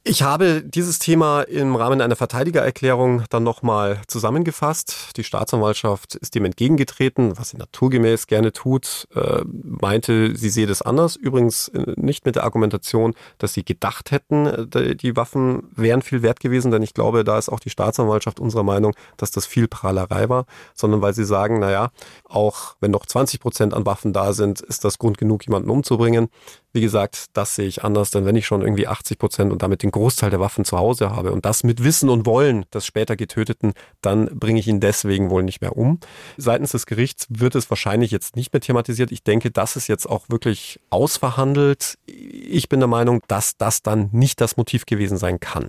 Ich 0.06 0.22
habe 0.22 0.62
dieses 0.62 1.00
Thema 1.00 1.44
im 1.44 1.78
Rahmen 1.78 2.02
einer 2.02 2.18
Verteidigererklärung 2.18 3.24
dann 3.30 3.44
nochmal 3.44 4.02
zusammengefasst. 4.08 5.16
Die 5.16 5.24
Staatsanwaltschaft 5.24 6.16
ist 6.16 6.36
dem 6.36 6.44
entgegengetreten, 6.44 7.38
was 7.38 7.52
sie 7.52 7.58
naturgemäß 7.58 8.28
gerne 8.28 8.52
tut, 8.52 9.08
äh, 9.16 9.44
meinte, 9.46 10.36
sie 10.36 10.50
sehe 10.50 10.68
das 10.68 10.82
anders. 10.82 11.16
Übrigens 11.16 11.70
äh, 11.70 11.94
nicht 11.96 12.26
mit 12.26 12.36
der 12.36 12.44
Argumentation, 12.44 13.14
dass 13.38 13.54
sie 13.54 13.64
gedacht 13.64 14.12
hätten, 14.12 14.46
äh, 14.46 14.94
die 14.98 15.16
Waffen 15.16 15.70
wären 15.74 16.02
viel 16.02 16.22
wert 16.22 16.42
gewesen, 16.42 16.70
denn 16.70 16.84
ich 16.84 16.94
glaube, 16.94 17.24
da 17.24 17.38
ist 17.38 17.48
auch 17.48 17.62
die 17.62 17.70
Staatsanwaltschaft 17.70 18.42
unserer 18.42 18.64
Meinung, 18.64 18.94
dass 19.16 19.32
das 19.32 19.46
viel 19.46 19.70
Prahlerei 19.70 20.28
war, 20.28 20.48
sondern 20.74 21.02
weil 21.02 21.14
sie 21.14 21.24
sagen, 21.24 21.60
naja, 21.60 21.92
auch 22.26 22.76
wenn 22.82 22.92
noch 22.92 23.06
20 23.06 23.40
Prozent 23.40 23.74
an 23.74 23.86
Waffen 23.86 24.12
da 24.12 24.34
sind, 24.34 24.60
ist 24.60 24.84
das 24.84 25.00
Grund 25.00 25.18
genug, 25.18 25.46
jemanden 25.46 25.70
umzubringen. 25.70 26.28
Wie 26.76 26.82
gesagt, 26.82 27.28
das 27.34 27.54
sehe 27.54 27.68
ich 27.68 27.84
anders, 27.84 28.10
denn 28.10 28.26
wenn 28.26 28.36
ich 28.36 28.48
schon 28.48 28.64
irgendwie 28.64 28.88
80 28.88 29.20
Prozent 29.20 29.52
und 29.52 29.62
damit 29.62 29.84
den 29.84 29.92
Großteil 29.92 30.32
der 30.32 30.40
Waffen 30.40 30.66
zu 30.66 30.80
Hause 30.80 31.12
habe 31.12 31.32
und 31.32 31.46
das 31.46 31.64
mit 31.64 31.84
Wissen 31.84 32.10
und 32.10 32.26
Wollen 32.26 32.66
des 32.74 32.88
später 32.88 33.16
Getöteten, 33.16 33.74
dann 34.02 34.26
bringe 34.40 34.60
ich 34.60 34.68
ihn 34.68 34.80
deswegen 34.80 35.30
wohl 35.30 35.44
nicht 35.44 35.62
mehr 35.62 35.78
um. 35.78 36.00
Seitens 36.36 36.72
des 36.72 36.88
Gerichts 36.88 37.28
wird 37.30 37.54
es 37.54 37.70
wahrscheinlich 37.70 38.10
jetzt 38.10 38.36
nicht 38.36 38.54
mehr 38.54 38.62
thematisiert. 38.62 39.12
Ich 39.12 39.24
denke, 39.24 39.52
das 39.52 39.76
ist 39.76 39.88
jetzt 39.88 40.10
auch 40.10 40.30
wirklich 40.30 40.80
ausverhandelt. 40.90 42.00
Ich 42.08 42.70
bin 42.70 42.80
der 42.80 42.88
Meinung, 42.88 43.22
dass 43.28 43.56
das 43.56 43.84
dann 43.84 44.10
nicht 44.12 44.42
das 44.42 44.58
Motiv 44.58 44.88
gewesen 44.88 45.18
sein 45.18 45.40
kann. 45.40 45.68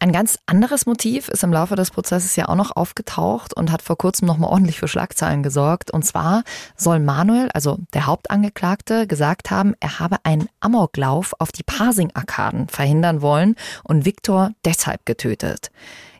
Ein 0.00 0.12
ganz 0.12 0.38
anderes 0.46 0.86
Motiv 0.86 1.28
ist 1.28 1.42
im 1.42 1.52
Laufe 1.52 1.74
des 1.74 1.90
Prozesses 1.90 2.36
ja 2.36 2.48
auch 2.48 2.54
noch 2.54 2.76
aufgetaucht 2.76 3.52
und 3.52 3.72
hat 3.72 3.82
vor 3.82 3.98
kurzem 3.98 4.28
nochmal 4.28 4.50
ordentlich 4.50 4.78
für 4.78 4.86
Schlagzeilen 4.86 5.42
gesorgt. 5.42 5.90
Und 5.90 6.04
zwar 6.04 6.44
soll 6.76 7.00
Manuel, 7.00 7.48
also 7.52 7.78
der 7.94 8.06
Hauptangeklagte, 8.06 9.08
gesagt 9.08 9.50
haben, 9.50 9.74
er 9.80 9.98
habe 9.98 10.18
einen 10.22 10.48
Amoklauf 10.60 11.34
auf 11.40 11.50
die 11.50 11.64
Parsing-Arkaden 11.64 12.68
verhindern 12.68 13.22
wollen 13.22 13.56
und 13.82 14.04
Viktor 14.04 14.52
deshalb 14.64 15.04
getötet. 15.04 15.72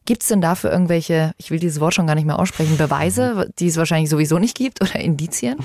Gibt 0.07 0.23
es 0.23 0.29
denn 0.29 0.41
dafür 0.41 0.73
irgendwelche, 0.73 1.35
ich 1.37 1.53
will 1.53 1.61
dieses 1.61 1.81
Wort 1.81 1.95
schon 1.95 2.07
gar 2.09 2.17
nicht 2.17 2.27
mehr 2.27 2.39
aussprechen, 2.41 2.79
Beweise, 2.79 3.49
die 3.61 3.69
es 3.69 3.77
wahrscheinlich 3.77 4.11
sowieso 4.11 4.41
nicht 4.41 4.57
gibt 4.57 4.81
oder 4.81 4.97
Indizien? 4.97 5.57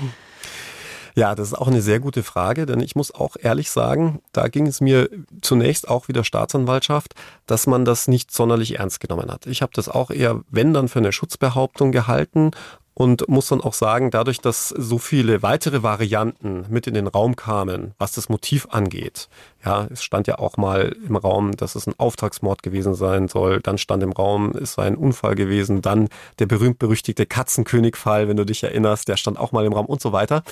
Ja, 1.16 1.36
das 1.36 1.48
ist 1.48 1.54
auch 1.54 1.68
eine 1.68 1.80
sehr 1.80 2.00
gute 2.00 2.24
Frage, 2.24 2.66
denn 2.66 2.80
ich 2.80 2.96
muss 2.96 3.14
auch 3.14 3.36
ehrlich 3.40 3.70
sagen, 3.70 4.20
da 4.32 4.48
ging 4.48 4.66
es 4.66 4.80
mir 4.80 5.08
zunächst 5.42 5.88
auch 5.88 6.08
wieder 6.08 6.24
Staatsanwaltschaft, 6.24 7.14
dass 7.46 7.68
man 7.68 7.84
das 7.84 8.08
nicht 8.08 8.32
sonderlich 8.32 8.80
ernst 8.80 8.98
genommen 8.98 9.30
hat. 9.30 9.46
Ich 9.46 9.62
habe 9.62 9.72
das 9.74 9.88
auch 9.88 10.10
eher, 10.10 10.40
wenn 10.50 10.74
dann, 10.74 10.88
für 10.88 10.98
eine 10.98 11.12
Schutzbehauptung 11.12 11.92
gehalten 11.92 12.50
und 12.94 13.28
muss 13.28 13.48
dann 13.48 13.60
auch 13.60 13.74
sagen, 13.74 14.10
dadurch, 14.10 14.40
dass 14.40 14.68
so 14.68 14.98
viele 14.98 15.42
weitere 15.42 15.82
Varianten 15.82 16.66
mit 16.68 16.86
in 16.88 16.94
den 16.94 17.06
Raum 17.06 17.36
kamen, 17.36 17.94
was 17.98 18.12
das 18.12 18.28
Motiv 18.28 18.66
angeht, 18.70 19.28
ja, 19.64 19.86
es 19.90 20.02
stand 20.02 20.26
ja 20.26 20.38
auch 20.38 20.56
mal 20.56 20.94
im 21.06 21.16
Raum, 21.16 21.56
dass 21.56 21.74
es 21.74 21.86
ein 21.86 21.94
Auftragsmord 21.96 22.62
gewesen 22.62 22.94
sein 22.94 23.28
soll. 23.28 23.60
Dann 23.60 23.78
stand 23.78 24.02
im 24.02 24.12
Raum, 24.12 24.52
es 24.52 24.74
sei 24.74 24.86
ein 24.86 24.96
Unfall 24.96 25.34
gewesen. 25.34 25.80
Dann 25.80 26.08
der 26.38 26.46
berühmt-berüchtigte 26.46 27.26
Katzenkönig-Fall, 27.26 28.28
wenn 28.28 28.36
du 28.36 28.44
dich 28.44 28.62
erinnerst, 28.62 29.08
der 29.08 29.16
stand 29.16 29.38
auch 29.38 29.52
mal 29.52 29.64
im 29.64 29.72
Raum 29.72 29.86
und 29.86 30.00
so 30.00 30.12
weiter. 30.12 30.42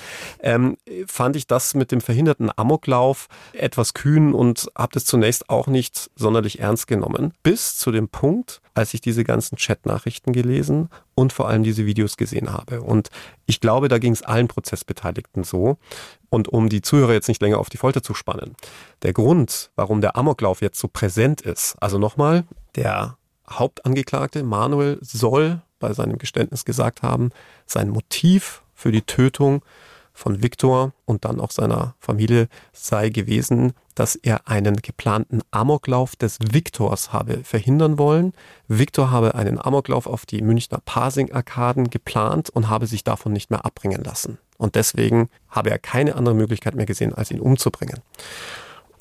Ähm, 0.41 0.77
fand 1.07 1.37
ich 1.37 1.47
das 1.47 1.75
mit 1.75 1.93
dem 1.93 2.01
verhinderten 2.01 2.51
Amoklauf 2.57 3.29
etwas 3.53 3.95
kühn 3.95 4.33
und 4.33 4.71
habe 4.77 4.93
das 4.95 5.05
zunächst 5.05 5.51
auch 5.51 5.67
nicht 5.67 6.11
sonderlich 6.17 6.61
ernst 6.61 6.87
genommen. 6.87 7.35
Bis 7.43 7.77
zu 7.77 7.93
dem 7.93 8.09
Punkt, 8.09 8.63
als 8.75 8.95
ich 8.95 9.01
diese 9.01 9.25
ganzen 9.25 9.57
Chat-Nachrichten 9.57 10.33
gelesen 10.33 10.89
und 11.15 11.33
vor 11.33 11.49
allem 11.49 11.63
diese 11.63 11.85
Videos 11.85 12.17
gesehen 12.17 12.53
habe. 12.53 12.81
Und 12.81 13.11
ich 13.53 13.61
glaube, 13.61 13.89
da 13.89 13.99
ging 13.99 14.15
es 14.15 14.23
allen 14.23 14.49
Prozessbeteiligten 14.49 15.45
so. 15.45 15.77
Und 16.31 16.49
um 16.49 16.71
die 16.71 16.81
Zuhörer 16.81 17.13
jetzt 17.13 17.29
nicht 17.29 17.43
länger 17.43 17.59
auf 17.59 17.69
die 17.69 17.77
Folter 17.77 18.03
zu 18.03 18.15
spannen, 18.15 18.57
der 19.03 19.13
Grund, 19.13 19.71
warum 19.77 20.01
der 20.01 20.17
Amoklauf 20.17 20.63
jetzt 20.63 20.79
so 20.79 20.89
präsent 20.89 21.43
ist, 21.43 21.77
also 21.79 21.99
nochmal, 21.99 22.45
der 22.77 23.19
Hauptangeklagte 23.51 24.43
Manuel 24.43 24.99
soll 25.03 25.61
bei 25.79 25.93
seinem 25.93 26.17
Geständnis 26.17 26.65
gesagt 26.65 27.03
haben, 27.03 27.29
sein 27.67 27.91
Motiv 27.91 28.63
für 28.73 28.91
die 28.91 29.03
Tötung 29.03 29.63
von 30.15 30.43
Viktor 30.43 30.95
und 31.05 31.27
dann 31.27 31.39
auch 31.39 31.51
seiner 31.51 31.95
Familie 31.99 32.49
sei 32.73 33.11
gewesen, 33.11 33.75
dass 33.95 34.15
er 34.17 34.49
einen 34.49 34.77
geplanten 34.77 35.41
Amoklauf 35.51 36.17
des 36.17 36.39
Viktors 36.41 37.13
habe 37.13 37.45
verhindern 37.45 37.99
wollen. 37.99 38.33
Viktor 38.69 39.11
habe 39.11 39.35
einen 39.35 39.59
Amoklauf 39.59 40.07
auf 40.07 40.27
die 40.27 40.43
Münchner 40.43 40.81
Parsing-Arkaden 40.85 41.91
geplant 41.91 42.51
und 42.51 42.69
habe 42.69 42.87
sich 42.87 43.05
davon 43.05 43.33
nicht 43.33 43.51
mehr 43.51 43.65
abbringen 43.65 44.03
lassen. 44.03 44.39
Und 44.59 44.75
deswegen 44.75 45.29
habe 45.49 45.71
er 45.71 45.79
keine 45.79 46.15
andere 46.15 46.35
Möglichkeit 46.35 46.75
mehr 46.75 46.87
gesehen, 46.87 47.15
als 47.15 47.31
ihn 47.31 47.41
umzubringen. 47.41 48.01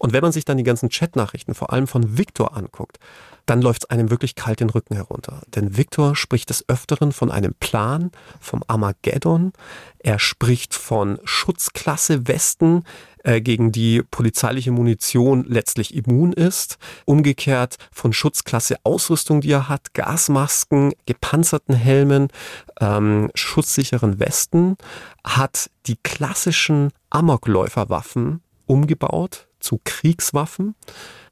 Und 0.01 0.13
wenn 0.13 0.23
man 0.23 0.31
sich 0.31 0.45
dann 0.45 0.57
die 0.57 0.63
ganzen 0.63 0.89
Chatnachrichten, 0.89 1.53
vor 1.53 1.71
allem 1.71 1.85
von 1.85 2.17
Viktor, 2.17 2.57
anguckt, 2.57 2.97
dann 3.45 3.61
läuft 3.61 3.83
es 3.83 3.89
einem 3.91 4.09
wirklich 4.09 4.33
kalt 4.33 4.59
den 4.59 4.71
Rücken 4.71 4.95
herunter. 4.95 5.41
Denn 5.55 5.77
Viktor 5.77 6.15
spricht 6.15 6.49
des 6.49 6.67
Öfteren 6.67 7.11
von 7.11 7.29
einem 7.29 7.53
Plan, 7.59 8.11
vom 8.39 8.63
Armageddon. 8.65 9.53
Er 9.99 10.17
spricht 10.17 10.73
von 10.73 11.19
Schutzklasse 11.23 12.27
Westen, 12.27 12.83
äh, 13.24 13.41
gegen 13.41 13.72
die 13.72 14.01
polizeiliche 14.03 14.72
Munition 14.72 15.45
letztlich 15.47 15.95
immun 15.95 16.34
ist. 16.34 16.78
Umgekehrt 17.05 17.78
von 17.91 18.13
Schutzklasse 18.13 18.78
Ausrüstung, 18.84 19.41
die 19.41 19.51
er 19.51 19.69
hat, 19.69 19.93
Gasmasken, 19.93 20.93
gepanzerten 21.05 21.76
Helmen, 21.76 22.30
ähm, 22.80 23.30
schutzsicheren 23.36 24.19
Westen, 24.19 24.78
hat 25.24 25.69
die 25.88 25.97
klassischen 26.01 26.91
Amokläuferwaffen 27.09 28.41
umgebaut 28.65 29.47
zu 29.59 29.80
Kriegswaffen 29.84 30.76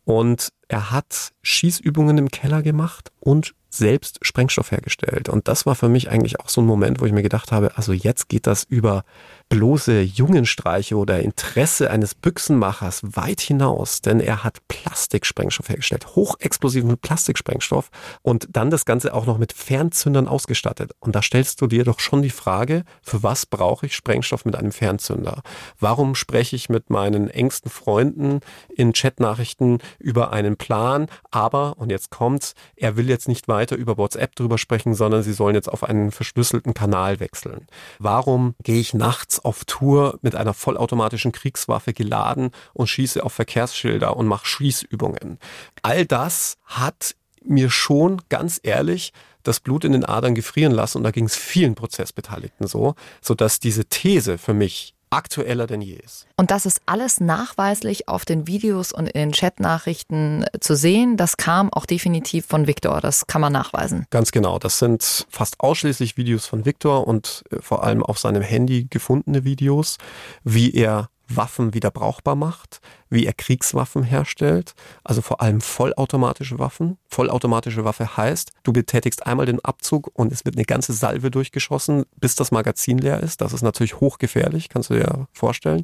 und 0.04 0.52
er 0.68 0.92
hat 0.92 1.32
Schießübungen 1.42 2.18
im 2.18 2.30
Keller 2.30 2.62
gemacht 2.62 3.12
und 3.20 3.54
selbst 3.70 4.18
Sprengstoff 4.22 4.72
hergestellt. 4.72 5.30
Und 5.30 5.48
das 5.48 5.66
war 5.66 5.76
für 5.76 5.90
mich 5.90 6.10
eigentlich 6.10 6.40
auch 6.40 6.50
so 6.50 6.62
ein 6.62 6.66
Moment, 6.66 7.00
wo 7.00 7.06
ich 7.06 7.12
mir 7.12 7.22
gedacht 7.22 7.52
habe, 7.52 7.78
also 7.78 7.94
jetzt 7.94 8.30
geht 8.30 8.48
das 8.48 8.64
über 8.64 9.04
bloße 9.50 10.02
Jungenstreiche 10.02 10.96
oder 10.96 11.20
Interesse 11.22 11.90
eines 11.90 12.14
Büchsenmachers 12.14 13.02
weit 13.04 13.42
hinaus, 13.42 14.02
denn 14.02 14.20
er 14.20 14.44
hat 14.44 14.60
Plastiksprengstoff 14.68 15.70
hergestellt, 15.70 16.16
hochexplosiven 16.16 16.98
Plastiksprengstoff 16.98 17.90
und 18.22 18.48
dann 18.52 18.70
das 18.70 18.86
Ganze 18.86 19.14
auch 19.14 19.26
noch 19.26 19.40
mit 19.40 19.52
Fernzündern 19.52 20.28
ausgestattet. 20.28 20.92
Und 21.00 21.16
da 21.16 21.24
stellst 21.24 21.62
du 21.62 21.68
dir 21.68 21.84
doch 21.84 22.00
schon 22.00 22.22
die 22.22 22.30
Frage, 22.30 22.84
für 23.02 23.24
was 23.24 23.48
brauche 23.48 23.88
ich 23.88 23.96
Sprengstoff 23.96 24.46
mit 24.46 24.56
einem 24.56 24.72
Fernzünder? 24.72 25.42
Warum 25.80 26.14
spreche 26.14 26.56
ich 26.56 26.70
mit 26.70 26.92
meinen 26.92 27.30
engsten 27.30 27.72
Freunden 27.72 28.42
in 28.76 28.94
Chatnachrichten 28.94 29.80
über 29.98 30.32
einen 30.32 30.58
Plan, 30.58 31.08
aber, 31.32 31.78
und 31.78 31.90
jetzt 31.90 32.12
kommt's, 32.12 32.54
er 32.76 32.98
will 32.98 33.10
jetzt 33.10 33.28
nicht 33.28 33.48
weiter 33.48 33.76
über 33.76 33.98
WhatsApp 33.98 34.36
drüber 34.36 34.60
sprechen, 34.60 34.94
sondern 34.94 35.24
sie 35.24 35.34
sollen 35.34 35.56
jetzt 35.56 35.70
auf 35.70 35.84
einen 35.84 36.12
verschlüsselten 36.12 36.76
Kanal 36.76 37.20
wechseln. 37.20 37.66
Warum 37.98 38.54
gehe 38.64 38.80
ich 38.80 38.94
nachts 38.94 39.39
auf 39.44 39.66
Tour 39.66 40.20
mit 40.22 40.36
einer 40.36 40.54
vollautomatischen 40.54 41.32
Kriegswaffe 41.32 41.94
geladen 41.94 42.52
und 42.74 42.88
schieße 42.88 43.24
auf 43.24 43.34
Verkehrsschilder 43.34 44.16
und 44.16 44.28
mache 44.28 44.46
Schießübungen. 44.46 45.40
All 45.82 46.06
das 46.06 46.58
hat 46.66 47.16
mir 47.44 47.70
schon 47.70 48.22
ganz 48.30 48.60
ehrlich 48.64 49.14
das 49.44 49.60
Blut 49.60 49.86
in 49.86 49.94
den 49.94 50.06
Adern 50.06 50.36
gefrieren 50.36 50.74
lassen 50.74 50.98
und 50.98 51.04
da 51.04 51.12
ging 51.12 51.26
es 51.26 51.36
vielen 51.36 51.76
Prozessbeteiligten 51.76 52.68
so, 52.68 52.96
sodass 53.22 53.60
diese 53.60 53.86
These 53.86 54.38
für 54.38 54.54
mich 54.54 54.94
aktueller 55.10 55.68
denn 55.68 55.82
je 55.82 55.96
ist. 55.96 56.28
Und 56.38 56.52
das 56.52 56.66
ist 56.66 56.82
alles 56.86 57.20
nachweislich 57.20 58.08
auf 58.08 58.26
den 58.26 58.48
Videos 58.48 58.92
und 58.92 59.08
in 59.08 59.20
den 59.20 59.32
Chatnachrichten 59.32 60.46
zu 60.60 60.76
sehen. 60.76 61.18
Das 61.18 61.38
kam 61.38 61.72
auch 61.74 61.86
definitiv 61.86 62.46
von 62.46 62.68
Viktor. 62.68 63.02
Das 63.02 63.28
kann 63.28 63.42
man 63.42 63.54
nachweisen. 63.54 64.06
Ganz 64.10 64.32
genau. 64.32 64.60
Das 64.60 64.80
sind 64.80 65.26
fast 65.30 65.60
ausschließlich 65.60 66.18
Videos 66.18 66.46
von 66.46 66.66
Viktor 66.66 67.08
und 67.08 67.44
äh, 67.52 67.62
vor 67.62 67.84
allem 67.84 68.04
auf 68.04 68.20
seinem 68.20 68.42
Handy 68.42 68.88
gefundene 68.90 69.44
Videos, 69.44 69.98
wie 70.44 70.74
er 70.74 71.10
Waffen 71.30 71.74
wieder 71.74 71.92
brauchbar 71.92 72.36
macht, 72.36 72.82
wie 73.10 73.26
er 73.26 73.34
Kriegswaffen 73.34 74.04
herstellt, 74.04 74.74
also 75.04 75.22
vor 75.22 75.42
allem 75.42 75.62
vollautomatische 75.62 76.60
Waffen. 76.60 76.98
Vollautomatische 77.08 77.86
Waffe 77.86 78.18
heißt, 78.18 78.52
du 78.64 78.74
betätigst 78.74 79.26
einmal 79.26 79.46
den 79.46 79.64
Abzug 79.64 80.10
und 80.14 80.32
es 80.32 80.46
wird 80.46 80.56
eine 80.56 80.66
ganze 80.66 80.94
Salve 80.94 81.32
durchgeschossen, 81.32 82.06
bis 82.18 82.36
das 82.36 82.52
Magazin 82.52 82.98
leer 82.98 83.22
ist. 83.22 83.42
Das 83.42 83.54
ist 83.54 83.62
natürlich 83.62 84.00
hochgefährlich, 84.00 84.70
kannst 84.70 84.90
du 84.90 84.96
dir 84.96 85.28
vorstellen. 85.34 85.84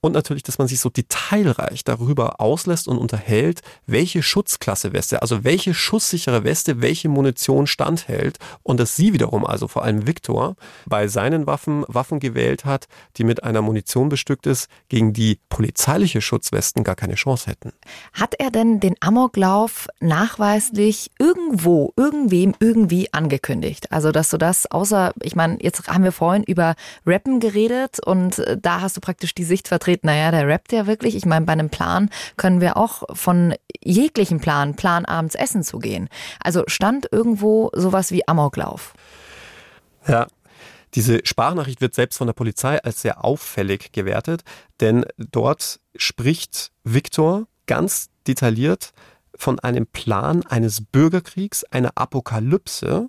Und 0.00 0.12
natürlich, 0.12 0.44
dass 0.44 0.58
man 0.58 0.68
sich 0.68 0.78
so 0.78 0.90
detailreich 0.90 1.82
darüber 1.82 2.40
auslässt 2.40 2.86
und 2.86 2.98
unterhält, 2.98 3.62
welche 3.86 4.22
Schutzklasse 4.22 4.92
Weste, 4.92 5.22
also 5.22 5.42
welche 5.42 5.74
schusssichere 5.74 6.44
Weste, 6.44 6.80
welche 6.80 7.08
Munition 7.08 7.66
standhält 7.66 8.38
und 8.62 8.78
dass 8.78 8.94
sie 8.94 9.12
wiederum, 9.12 9.44
also 9.44 9.66
vor 9.66 9.82
allem 9.82 10.06
Viktor, 10.06 10.54
bei 10.86 11.08
seinen 11.08 11.48
Waffen 11.48 11.84
Waffen 11.88 12.20
gewählt 12.20 12.64
hat, 12.64 12.86
die 13.16 13.24
mit 13.24 13.42
einer 13.42 13.60
Munition 13.60 14.08
bestückt 14.08 14.46
ist, 14.46 14.67
gegen 14.88 15.12
die 15.12 15.38
polizeiliche 15.48 16.20
Schutzwesten 16.20 16.84
gar 16.84 16.94
keine 16.94 17.14
Chance 17.14 17.50
hätten. 17.50 17.72
Hat 18.12 18.34
er 18.38 18.50
denn 18.50 18.80
den 18.80 18.94
Amoklauf 19.00 19.88
nachweislich 20.00 21.10
irgendwo, 21.18 21.92
irgendwem 21.96 22.54
irgendwie 22.60 23.12
angekündigt? 23.12 23.90
Also, 23.92 24.12
dass 24.12 24.30
du 24.30 24.38
das 24.38 24.70
außer, 24.70 25.12
ich 25.22 25.34
meine, 25.34 25.58
jetzt 25.60 25.88
haben 25.88 26.04
wir 26.04 26.12
vorhin 26.12 26.44
über 26.44 26.74
Rappen 27.04 27.40
geredet 27.40 27.98
und 28.04 28.38
äh, 28.38 28.56
da 28.60 28.80
hast 28.80 28.96
du 28.96 29.00
praktisch 29.00 29.34
die 29.34 29.44
Sicht 29.44 29.68
vertreten, 29.68 29.88
vertreten, 29.88 30.06
naja, 30.06 30.30
der 30.30 30.48
rappt 30.48 30.72
ja 30.72 30.86
wirklich. 30.86 31.14
Ich 31.14 31.24
meine, 31.24 31.46
bei 31.46 31.52
einem 31.52 31.70
Plan 31.70 32.10
können 32.36 32.60
wir 32.60 32.76
auch 32.76 33.04
von 33.12 33.54
jeglichem 33.80 34.40
Plan, 34.40 34.74
Plan 34.74 35.04
abends 35.04 35.34
essen 35.34 35.62
zu 35.62 35.78
gehen. 35.78 36.08
Also 36.42 36.64
stand 36.66 37.08
irgendwo 37.10 37.70
sowas 37.74 38.10
wie 38.10 38.26
Amoklauf. 38.26 38.94
Ja, 40.06 40.26
diese 40.94 41.20
Sprachnachricht 41.24 41.80
wird 41.80 41.94
selbst 41.94 42.18
von 42.18 42.26
der 42.26 42.34
Polizei 42.34 42.82
als 42.82 43.02
sehr 43.02 43.24
auffällig 43.24 43.92
gewertet, 43.92 44.42
denn 44.80 45.04
dort 45.18 45.80
spricht 45.96 46.72
Viktor 46.84 47.46
ganz 47.66 48.08
detailliert 48.26 48.92
von 49.34 49.58
einem 49.60 49.86
Plan 49.86 50.44
eines 50.46 50.80
Bürgerkriegs, 50.84 51.64
einer 51.64 51.92
Apokalypse 51.94 53.08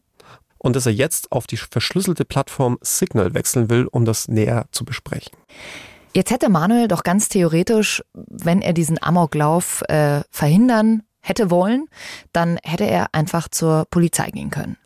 und 0.57 0.75
dass 0.75 0.85
er 0.85 0.91
jetzt 0.91 1.31
auf 1.31 1.47
die 1.47 1.57
verschlüsselte 1.57 2.25
Plattform 2.25 2.77
Signal 2.81 3.33
wechseln 3.33 3.69
will, 3.69 3.87
um 3.87 4.05
das 4.05 4.27
näher 4.27 4.65
zu 4.71 4.85
besprechen. 4.85 5.37
Jetzt 6.13 6.31
hätte 6.31 6.49
Manuel 6.49 6.87
doch 6.87 7.03
ganz 7.03 7.29
theoretisch, 7.29 8.03
wenn 8.13 8.61
er 8.61 8.73
diesen 8.73 9.01
Amoklauf 9.01 9.83
äh, 9.87 10.21
verhindern 10.31 11.03
hätte 11.21 11.51
wollen, 11.51 11.87
dann 12.33 12.57
hätte 12.63 12.85
er 12.85 13.07
einfach 13.13 13.47
zur 13.49 13.85
Polizei 13.89 14.29
gehen 14.31 14.49
können. 14.49 14.77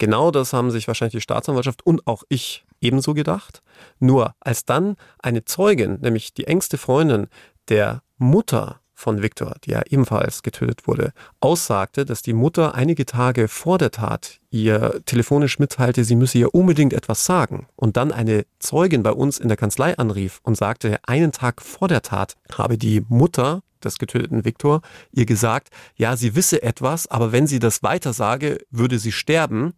Genau 0.00 0.30
das 0.30 0.54
haben 0.54 0.70
sich 0.70 0.88
wahrscheinlich 0.88 1.12
die 1.12 1.20
Staatsanwaltschaft 1.20 1.84
und 1.84 2.06
auch 2.06 2.22
ich 2.30 2.64
ebenso 2.80 3.12
gedacht. 3.12 3.62
Nur 3.98 4.34
als 4.40 4.64
dann 4.64 4.96
eine 5.18 5.44
Zeugin, 5.44 5.98
nämlich 6.00 6.32
die 6.32 6.46
engste 6.46 6.78
Freundin 6.78 7.28
der 7.68 8.02
Mutter 8.16 8.80
von 8.94 9.20
Viktor, 9.20 9.56
die 9.62 9.72
ja 9.72 9.82
ebenfalls 9.90 10.42
getötet 10.42 10.86
wurde, 10.86 11.12
aussagte, 11.40 12.06
dass 12.06 12.22
die 12.22 12.32
Mutter 12.32 12.74
einige 12.74 13.04
Tage 13.04 13.46
vor 13.46 13.76
der 13.76 13.90
Tat 13.90 14.40
ihr 14.48 15.02
telefonisch 15.04 15.58
mitteilte, 15.58 16.02
sie 16.04 16.16
müsse 16.16 16.38
ihr 16.38 16.54
unbedingt 16.54 16.94
etwas 16.94 17.26
sagen 17.26 17.66
und 17.76 17.98
dann 17.98 18.10
eine 18.10 18.46
Zeugin 18.58 19.02
bei 19.02 19.12
uns 19.12 19.38
in 19.38 19.48
der 19.48 19.58
Kanzlei 19.58 19.98
anrief 19.98 20.40
und 20.44 20.56
sagte, 20.56 20.98
einen 21.02 21.32
Tag 21.32 21.60
vor 21.60 21.88
der 21.88 22.00
Tat 22.00 22.36
habe 22.56 22.78
die 22.78 23.04
Mutter 23.06 23.62
des 23.84 23.98
getöteten 23.98 24.44
Viktor 24.44 24.82
ihr 25.12 25.26
gesagt, 25.26 25.68
ja, 25.96 26.16
sie 26.16 26.34
wisse 26.34 26.62
etwas, 26.62 27.06
aber 27.06 27.32
wenn 27.32 27.46
sie 27.46 27.58
das 27.58 27.82
weiter 27.82 28.12
sage, 28.12 28.58
würde 28.70 28.98
sie 28.98 29.12
sterben 29.12 29.74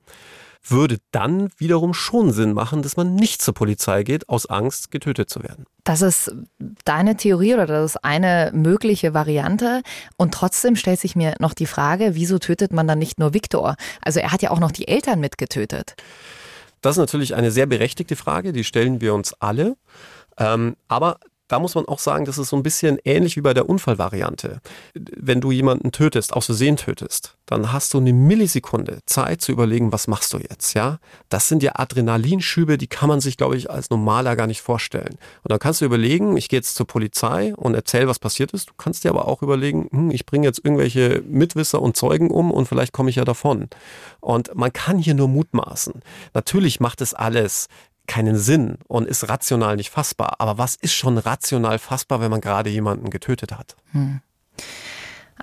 würde 0.64 0.98
dann 1.10 1.50
wiederum 1.56 1.92
schon 1.92 2.32
Sinn 2.32 2.52
machen, 2.52 2.82
dass 2.82 2.96
man 2.96 3.14
nicht 3.14 3.42
zur 3.42 3.54
Polizei 3.54 4.04
geht, 4.04 4.28
aus 4.28 4.46
Angst, 4.46 4.90
getötet 4.90 5.28
zu 5.28 5.42
werden. 5.42 5.66
Das 5.84 6.02
ist 6.02 6.32
deine 6.84 7.16
Theorie 7.16 7.54
oder 7.54 7.66
das 7.66 7.92
ist 7.92 8.04
eine 8.04 8.52
mögliche 8.54 9.14
Variante. 9.14 9.82
Und 10.16 10.32
trotzdem 10.32 10.76
stellt 10.76 11.00
sich 11.00 11.16
mir 11.16 11.34
noch 11.40 11.54
die 11.54 11.66
Frage, 11.66 12.14
wieso 12.14 12.38
tötet 12.38 12.72
man 12.72 12.86
dann 12.86 12.98
nicht 12.98 13.18
nur 13.18 13.34
Viktor? 13.34 13.76
Also 14.00 14.20
er 14.20 14.32
hat 14.32 14.42
ja 14.42 14.50
auch 14.50 14.60
noch 14.60 14.70
die 14.70 14.86
Eltern 14.86 15.18
mitgetötet. 15.18 15.96
Das 16.80 16.96
ist 16.96 17.00
natürlich 17.00 17.34
eine 17.34 17.50
sehr 17.50 17.66
berechtigte 17.66 18.16
Frage, 18.16 18.52
die 18.52 18.64
stellen 18.64 19.00
wir 19.00 19.14
uns 19.14 19.34
alle. 19.34 19.76
Ähm, 20.38 20.76
aber 20.88 21.18
da 21.52 21.58
muss 21.58 21.74
man 21.74 21.84
auch 21.84 21.98
sagen, 21.98 22.24
das 22.24 22.38
ist 22.38 22.48
so 22.48 22.56
ein 22.56 22.62
bisschen 22.62 22.96
ähnlich 23.04 23.36
wie 23.36 23.42
bei 23.42 23.52
der 23.52 23.68
Unfallvariante. 23.68 24.62
Wenn 24.94 25.42
du 25.42 25.52
jemanden 25.52 25.92
tötest, 25.92 26.32
aus 26.32 26.46
Versehen 26.46 26.78
tötest, 26.78 27.36
dann 27.44 27.74
hast 27.74 27.92
du 27.92 27.98
eine 27.98 28.14
Millisekunde 28.14 29.00
Zeit 29.04 29.42
zu 29.42 29.52
überlegen, 29.52 29.92
was 29.92 30.08
machst 30.08 30.32
du 30.32 30.38
jetzt, 30.38 30.72
ja? 30.72 30.98
Das 31.28 31.48
sind 31.48 31.62
ja 31.62 31.72
Adrenalinschübe, 31.74 32.78
die 32.78 32.86
kann 32.86 33.10
man 33.10 33.20
sich, 33.20 33.36
glaube 33.36 33.58
ich, 33.58 33.70
als 33.70 33.90
normaler 33.90 34.34
gar 34.34 34.46
nicht 34.46 34.62
vorstellen. 34.62 35.18
Und 35.42 35.50
dann 35.52 35.58
kannst 35.58 35.82
du 35.82 35.84
überlegen, 35.84 36.38
ich 36.38 36.48
gehe 36.48 36.58
jetzt 36.58 36.74
zur 36.74 36.86
Polizei 36.86 37.54
und 37.54 37.74
erzähle, 37.74 38.08
was 38.08 38.18
passiert 38.18 38.52
ist. 38.52 38.70
Du 38.70 38.74
kannst 38.78 39.04
dir 39.04 39.10
aber 39.10 39.28
auch 39.28 39.42
überlegen, 39.42 39.88
hm, 39.92 40.10
ich 40.10 40.24
bringe 40.24 40.46
jetzt 40.46 40.64
irgendwelche 40.64 41.22
Mitwisser 41.28 41.82
und 41.82 41.98
Zeugen 41.98 42.30
um 42.30 42.50
und 42.50 42.66
vielleicht 42.66 42.94
komme 42.94 43.10
ich 43.10 43.16
ja 43.16 43.26
davon. 43.26 43.68
Und 44.20 44.54
man 44.54 44.72
kann 44.72 44.96
hier 44.96 45.12
nur 45.12 45.28
mutmaßen. 45.28 46.00
Natürlich 46.32 46.80
macht 46.80 47.02
es 47.02 47.12
alles 47.12 47.68
keinen 48.06 48.36
Sinn 48.36 48.78
und 48.88 49.06
ist 49.06 49.28
rational 49.28 49.76
nicht 49.76 49.90
fassbar. 49.90 50.36
Aber 50.38 50.58
was 50.58 50.74
ist 50.74 50.92
schon 50.92 51.18
rational 51.18 51.78
fassbar, 51.78 52.20
wenn 52.20 52.30
man 52.30 52.40
gerade 52.40 52.70
jemanden 52.70 53.10
getötet 53.10 53.52
hat? 53.52 53.76
Hm. 53.92 54.20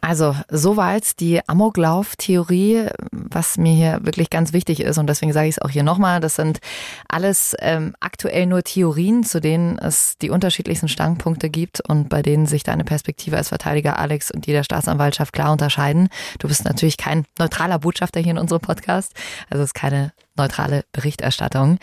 Also 0.01 0.36
soweit 0.49 1.20
die 1.20 1.41
Amoklauf-Theorie, 1.47 2.88
was 3.12 3.57
mir 3.57 3.74
hier 3.74 3.99
wirklich 4.03 4.30
ganz 4.30 4.53
wichtig 4.53 4.80
ist 4.80 4.97
und 4.97 5.07
deswegen 5.07 5.34
sage 5.34 5.47
ich 5.47 5.55
es 5.55 5.62
auch 5.62 5.70
hier 5.70 5.84
nochmal, 5.84 6.22
das 6.22 6.36
sind 6.36 6.60
alles 7.07 7.55
ähm, 7.60 7.95
aktuell 7.99 8.45
nur 8.45 8.64
Theorien, 8.64 9.24
zu 9.24 9.41
denen 9.41 9.78
es 9.78 10.18
die 10.18 10.30
unterschiedlichsten 10.30 10.88
Standpunkte 10.88 11.49
gibt 11.49 11.82
und 11.82 12.07
bei 12.07 12.22
denen 12.22 12.45
sich 12.45 12.64
deine 12.64 12.86
Perspektive 12.86 13.38
als 13.38 13.49
Verteidiger 13.49 13.99
Alex 13.99 14.32
und 14.32 14.45
die 14.45 14.51
der 14.51 14.64
Staatsanwaltschaft 14.64 15.34
klar 15.34 15.51
unterscheiden. 15.51 16.10
Du 16.39 16.47
bist 16.47 16.64
natürlich 16.64 16.97
kein 16.97 17.26
neutraler 17.38 17.80
Botschafter 17.80 18.20
hier 18.20 18.32
in 18.32 18.38
unserem 18.38 18.62
Podcast, 18.62 19.14
also 19.49 19.64
es 19.64 19.70
ist 19.70 19.76
keine 19.76 20.14
neutrale 20.39 20.83
Berichterstattung. 20.91 21.77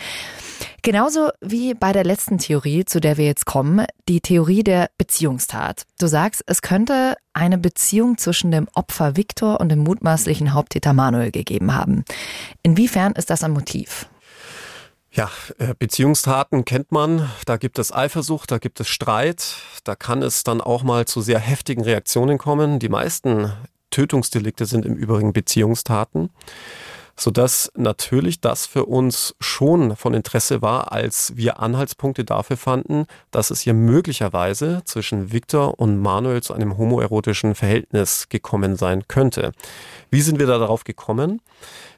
Genauso 0.83 1.31
wie 1.41 1.75
bei 1.75 1.93
der 1.93 2.05
letzten 2.05 2.39
Theorie, 2.39 2.85
zu 2.85 3.01
der 3.01 3.17
wir 3.17 3.27
jetzt 3.27 3.45
kommen, 3.45 3.87
die 4.09 4.21
Theorie 4.21 4.63
der 4.63 4.91
Beziehungstat. 4.99 5.83
Du 5.99 6.07
sagst, 6.07 6.43
es 6.47 6.63
könnte 6.63 7.17
eine 7.33 7.59
Beziehung 7.59 8.19
zwischen 8.19 8.51
dem 8.51 8.69
Opfer 8.75 9.17
Viktor 9.17 9.61
und 9.61 9.69
dem 9.69 9.81
mutmaßlichen 9.81 10.55
Haupttäter 10.55 10.93
Manuel 10.93 11.31
gegeben 11.31 11.75
haben. 11.75 12.05
Inwiefern 12.63 13.13
ist 13.13 13.31
das 13.31 13.43
ein 13.43 13.53
Motiv? 13.53 14.09
Ja, 15.11 15.31
äh, 15.59 15.75
Beziehungstaten 15.79 16.65
kennt 16.65 16.93
man. 16.93 17.31
Da 17.47 17.57
gibt 17.57 17.79
es 17.79 17.93
Eifersucht, 17.93 18.51
da 18.51 18.59
gibt 18.59 18.81
es 18.81 18.89
Streit. 18.89 19.57
Da 19.85 19.97
kann 19.97 20.23
es 20.23 20.45
dann 20.45 20.61
auch 20.61 20.83
mal 20.83 21.07
zu 21.07 21.21
sehr 21.21 21.39
heftigen 21.39 21.83
Reaktionen 21.83 22.39
kommen. 22.39 22.79
Die 22.79 22.91
meisten 22.91 23.53
Tötungsdelikte 23.91 24.67
sind 24.67 24.85
im 24.85 24.95
Übrigen 24.95 25.33
Beziehungstaten 25.33 26.31
sodass 27.19 27.71
natürlich 27.75 28.41
das 28.41 28.67
für 28.67 28.85
uns 28.85 29.35
schon 29.41 29.97
von 29.97 30.15
Interesse 30.15 30.61
war, 30.63 30.93
als 30.93 31.37
wir 31.37 31.61
Anhaltspunkte 31.61 32.25
dafür 32.25 32.57
fanden, 32.57 33.07
dass 33.31 33.51
es 33.51 33.61
hier 33.61 33.75
möglicherweise 33.75 34.83
zwischen 34.85 35.33
Victor 35.33 35.79
und 35.81 35.99
Manuel 35.99 36.43
zu 36.43 36.53
einem 36.53 36.77
homoerotischen 36.77 37.55
Verhältnis 37.55 38.29
gekommen 38.29 38.77
sein 38.77 39.09
könnte. 39.09 39.53
Wie 40.11 40.21
sind 40.21 40.39
wir 40.39 40.47
da 40.47 40.59
darauf 40.59 40.85
gekommen? 40.85 41.41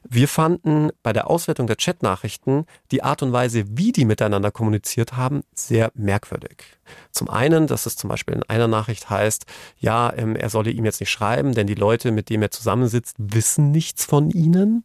Wir 0.09 0.28
fanden 0.28 0.90
bei 1.03 1.12
der 1.12 1.28
Auswertung 1.28 1.66
der 1.66 1.76
Chatnachrichten 1.76 2.66
die 2.90 3.03
Art 3.03 3.22
und 3.22 3.32
Weise, 3.32 3.64
wie 3.68 3.92
die 3.92 4.05
miteinander 4.05 4.51
kommuniziert 4.51 5.16
haben, 5.16 5.42
sehr 5.55 5.90
merkwürdig. 5.94 6.64
Zum 7.12 7.28
einen, 7.28 7.66
dass 7.66 7.86
es 7.86 7.96
zum 7.96 8.09
Beispiel 8.09 8.34
in 8.34 8.42
einer 8.44 8.68
Nachricht 8.68 9.11
heißt, 9.11 9.44
ja, 9.78 10.12
ähm, 10.16 10.36
er 10.36 10.51
solle 10.51 10.70
ihm 10.70 10.84
jetzt 10.84 11.01
nicht 11.01 11.11
schreiben, 11.11 11.55
denn 11.55 11.66
die 11.66 11.74
Leute, 11.74 12.12
mit 12.12 12.30
denen 12.30 12.42
er 12.42 12.51
zusammensitzt, 12.51 13.16
wissen 13.18 13.70
nichts 13.70 14.05
von 14.05 14.30
ihnen. 14.30 14.84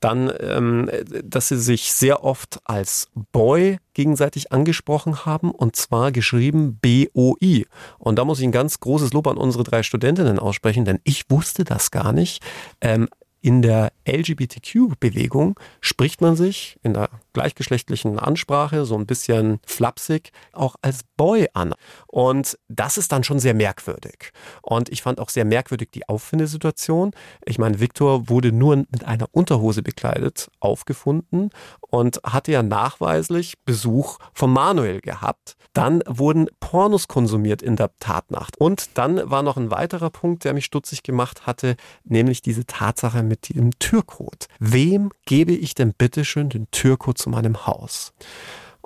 Dann, 0.00 0.30
ähm, 0.40 0.90
dass 1.24 1.48
sie 1.48 1.58
sich 1.58 1.92
sehr 1.92 2.22
oft 2.22 2.60
als 2.64 3.08
Boy 3.32 3.78
gegenseitig 3.94 4.52
angesprochen 4.52 5.24
haben 5.24 5.50
und 5.50 5.74
zwar 5.74 6.12
geschrieben 6.12 6.78
B-O-I. 6.80 7.66
Und 7.98 8.18
da 8.18 8.24
muss 8.24 8.38
ich 8.38 8.44
ein 8.44 8.52
ganz 8.52 8.78
großes 8.80 9.12
Lob 9.14 9.26
an 9.26 9.38
unsere 9.38 9.64
drei 9.64 9.82
Studentinnen 9.82 10.38
aussprechen, 10.38 10.84
denn 10.84 11.00
ich 11.04 11.30
wusste 11.30 11.64
das 11.64 11.90
gar 11.90 12.12
nicht. 12.12 12.42
Ähm, 12.82 13.08
in 13.46 13.62
der 13.62 13.92
LGBTQ-Bewegung 14.08 15.54
spricht 15.80 16.20
man 16.20 16.34
sich 16.34 16.80
in 16.82 16.94
der 16.94 17.10
gleichgeschlechtlichen 17.32 18.18
Ansprache 18.18 18.84
so 18.84 18.96
ein 18.96 19.06
bisschen 19.06 19.60
flapsig 19.64 20.32
auch 20.52 20.74
als 20.82 21.04
Boy 21.16 21.46
an. 21.54 21.72
Und 22.08 22.58
das 22.66 22.98
ist 22.98 23.12
dann 23.12 23.22
schon 23.22 23.38
sehr 23.38 23.54
merkwürdig. 23.54 24.32
Und 24.62 24.88
ich 24.88 25.02
fand 25.02 25.20
auch 25.20 25.28
sehr 25.28 25.44
merkwürdig 25.44 25.90
die 25.92 26.08
Auffindesituation. 26.08 27.12
Ich 27.44 27.60
meine, 27.60 27.78
Viktor 27.78 28.28
wurde 28.28 28.50
nur 28.50 28.78
mit 28.78 29.04
einer 29.04 29.28
Unterhose 29.30 29.84
bekleidet 29.84 30.50
aufgefunden 30.58 31.50
und 31.80 32.18
hatte 32.24 32.50
ja 32.50 32.64
nachweislich 32.64 33.54
Besuch 33.64 34.18
von 34.34 34.52
Manuel 34.52 35.00
gehabt. 35.00 35.56
Dann 35.72 36.02
wurden 36.06 36.48
Pornos 36.58 37.06
konsumiert 37.06 37.62
in 37.62 37.76
der 37.76 37.90
Tatnacht. 38.00 38.56
Und 38.58 38.98
dann 38.98 39.30
war 39.30 39.42
noch 39.42 39.56
ein 39.56 39.70
weiterer 39.70 40.10
Punkt, 40.10 40.44
der 40.44 40.54
mich 40.54 40.64
stutzig 40.64 41.04
gemacht 41.04 41.46
hatte, 41.46 41.76
nämlich 42.02 42.42
diese 42.42 42.66
Tatsache 42.66 43.22
mit 43.22 43.35
dem 43.36 43.78
Türcode. 43.78 44.48
Wem 44.58 45.10
gebe 45.24 45.52
ich 45.52 45.74
denn 45.74 45.92
bitteschön 45.92 46.48
den 46.48 46.70
Türcode 46.70 47.18
zu 47.18 47.30
meinem 47.30 47.66
Haus? 47.66 48.12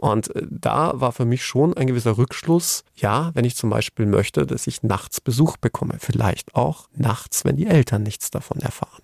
Und 0.01 0.35
äh, 0.35 0.47
da 0.49 0.93
war 0.95 1.13
für 1.13 1.27
mich 1.27 1.45
schon 1.45 1.77
ein 1.77 1.87
gewisser 1.87 2.17
Rückschluss, 2.17 2.85
ja, 2.97 3.31
wenn 3.35 3.45
ich 3.45 3.55
zum 3.55 3.69
Beispiel 3.69 4.07
möchte, 4.07 4.47
dass 4.47 4.67
ich 4.67 4.83
nachts 4.83 5.21
Besuch 5.21 5.59
bekomme, 5.59 5.97
vielleicht 5.99 6.55
auch 6.55 6.89
nachts, 6.95 7.45
wenn 7.45 7.57
die 7.57 7.67
Eltern 7.67 8.03
nichts 8.03 8.31
davon 8.31 8.61
erfahren. 8.61 9.03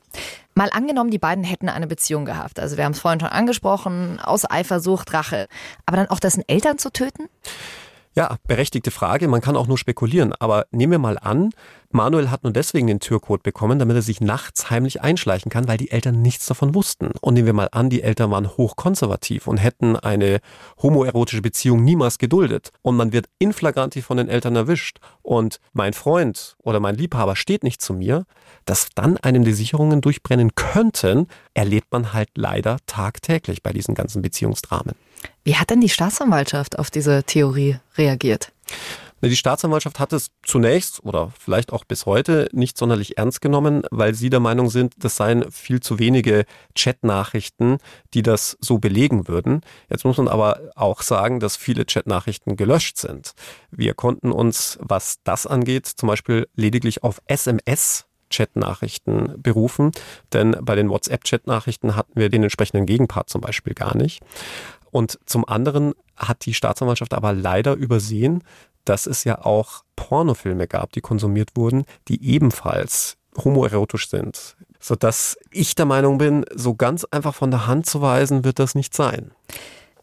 Mal 0.55 0.71
angenommen, 0.71 1.11
die 1.11 1.19
beiden 1.19 1.45
hätten 1.45 1.69
eine 1.69 1.87
Beziehung 1.87 2.25
gehabt. 2.25 2.59
Also 2.59 2.79
wir 2.79 2.85
haben 2.85 2.93
es 2.93 3.01
vorhin 3.01 3.21
schon 3.21 3.29
angesprochen, 3.29 4.19
aus 4.21 4.51
Eifersucht, 4.51 5.13
Rache. 5.13 5.49
Aber 5.85 5.99
dann 5.99 6.07
auch 6.09 6.19
dessen 6.19 6.43
Eltern 6.49 6.79
zu 6.79 6.91
töten? 6.91 7.29
Ja, 8.17 8.39
berechtigte 8.49 8.91
Frage. 8.91 9.29
Man 9.29 9.43
kann 9.43 9.57
auch 9.57 9.67
nur 9.67 9.77
spekulieren. 9.77 10.33
Aber 10.33 10.65
nehmen 10.71 10.93
wir 10.93 10.99
mal 10.99 11.19
an, 11.19 11.51
Manuel 11.91 12.31
hat 12.31 12.45
nur 12.45 12.53
deswegen 12.53 12.87
den 12.87 12.99
Türcode 12.99 13.43
bekommen, 13.43 13.79
damit 13.79 13.95
er 13.95 14.01
sich 14.01 14.23
nachts 14.23 14.71
heimlich 14.71 15.03
einschleichen 15.03 15.51
kann, 15.51 15.69
weil 15.69 15.77
die 15.77 15.91
Eltern 15.91 16.23
nichts 16.23 16.47
davon 16.47 16.75
wussten. 16.75 17.11
Und 17.21 17.35
nehmen 17.35 17.45
wir 17.45 17.53
mal 17.53 17.69
an, 17.73 17.91
die 17.91 18.03
Eltern 18.03 18.31
waren 18.31 18.49
hochkonservativ 18.49 19.47
und 19.47 19.59
hätten 19.59 19.97
eine 19.97 20.41
homoerotische 20.81 21.43
Beziehung 21.43 21.85
niemals 21.85 22.17
geduldet. 22.17 22.71
Und 22.81 22.97
man 22.97 23.13
wird 23.13 23.27
in 23.39 23.53
flagranti 23.53 24.01
von 24.01 24.17
den 24.17 24.31
Eltern 24.31 24.57
erwischt. 24.57 24.99
Und 25.21 25.61
mein 25.75 25.93
Freund 25.93 26.57
oder 26.63 26.81
mein 26.81 26.95
Liebhaber 26.95 27.37
steht 27.37 27.65
nicht 27.65 27.83
zu 27.83 27.93
mir, 27.93 28.25
dass 28.65 28.89
dann 28.95 29.19
einem 29.19 29.45
die 29.45 29.53
Sicherungen 29.53 30.01
durchbrennen 30.01 30.55
könnten, 30.55 31.27
erlebt 31.53 31.93
man 31.93 32.15
halt 32.15 32.31
leider 32.35 32.79
tagtäglich 32.87 33.63
bei 33.63 33.75
diesen 33.75 33.95
ganzen 33.95 34.23
Beziehungsdramen. 34.23 34.95
Wie 35.45 35.57
hat 35.57 35.71
denn 35.71 35.81
die 35.81 35.89
Staatsanwaltschaft 35.89 36.79
auf 36.79 36.91
diese 36.91 37.23
Theorie 37.25 37.79
reagiert? 37.97 38.53
Die 39.23 39.35
Staatsanwaltschaft 39.35 39.99
hat 39.99 40.13
es 40.13 40.31
zunächst 40.45 41.03
oder 41.03 41.33
vielleicht 41.39 41.73
auch 41.73 41.85
bis 41.85 42.05
heute 42.05 42.49
nicht 42.53 42.77
sonderlich 42.77 43.17
ernst 43.17 43.41
genommen, 43.41 43.83
weil 43.91 44.15
sie 44.15 44.29
der 44.29 44.41
Meinung 44.41 44.69
sind, 44.69 44.95
das 44.99 45.17
seien 45.17 45.51
viel 45.51 45.81
zu 45.81 45.99
wenige 45.99 46.45
Chatnachrichten, 46.75 47.79
die 48.13 48.23
das 48.23 48.59
so 48.61 48.79
belegen 48.79 49.27
würden. 49.27 49.63
Jetzt 49.89 50.05
muss 50.05 50.19
man 50.19 50.29
aber 50.29 50.61
auch 50.75 51.01
sagen, 51.01 51.41
dass 51.41 51.57
viele 51.57 51.87
Chatnachrichten 51.87 52.57
gelöscht 52.57 52.99
sind. 52.99 53.33
Wir 53.71 53.95
konnten 53.95 54.33
uns, 54.33 54.79
was 54.83 55.17
das 55.25 55.47
angeht, 55.47 55.87
zum 55.87 56.09
Beispiel 56.09 56.47
lediglich 56.55 57.03
auf 57.03 57.23
SMS 57.27 58.07
Chatnachrichten 58.31 59.41
berufen, 59.41 59.93
denn 60.33 60.57
bei 60.61 60.75
den 60.75 60.91
WhatsApp-Chatnachrichten 60.91 61.97
hatten 61.97 62.19
wir 62.19 62.29
den 62.29 62.43
entsprechenden 62.43 62.87
Gegenpart 62.87 63.31
zum 63.31 63.41
Beispiel 63.41 63.75
gar 63.75 63.97
nicht. 63.97 64.21
Und 64.97 65.19
zum 65.27 65.47
anderen 65.47 65.93
hat 66.17 66.47
die 66.47 66.55
Staatsanwaltschaft 66.55 67.13
aber 67.13 67.35
leider 67.35 67.75
übersehen, 67.75 68.43
dass 68.87 69.07
es 69.07 69.25
ja 69.25 69.45
auch 69.45 69.85
Pornofilme 69.95 70.67
gab, 70.67 70.93
die 70.93 71.03
konsumiert 71.03 71.51
wurden, 71.55 71.85
die 72.09 72.25
ebenfalls 72.25 73.19
homoerotisch 73.37 74.09
sind. 74.09 74.57
Sodass 74.81 75.37
ich 75.51 75.75
der 75.75 75.85
Meinung 75.85 76.17
bin, 76.17 76.47
so 76.55 76.75
ganz 76.75 77.05
einfach 77.05 77.35
von 77.35 77.51
der 77.51 77.67
Hand 77.67 77.85
zu 77.85 78.01
weisen, 78.01 78.43
wird 78.43 78.59
das 78.59 78.75
nicht 78.75 78.95
sein. 78.95 79.33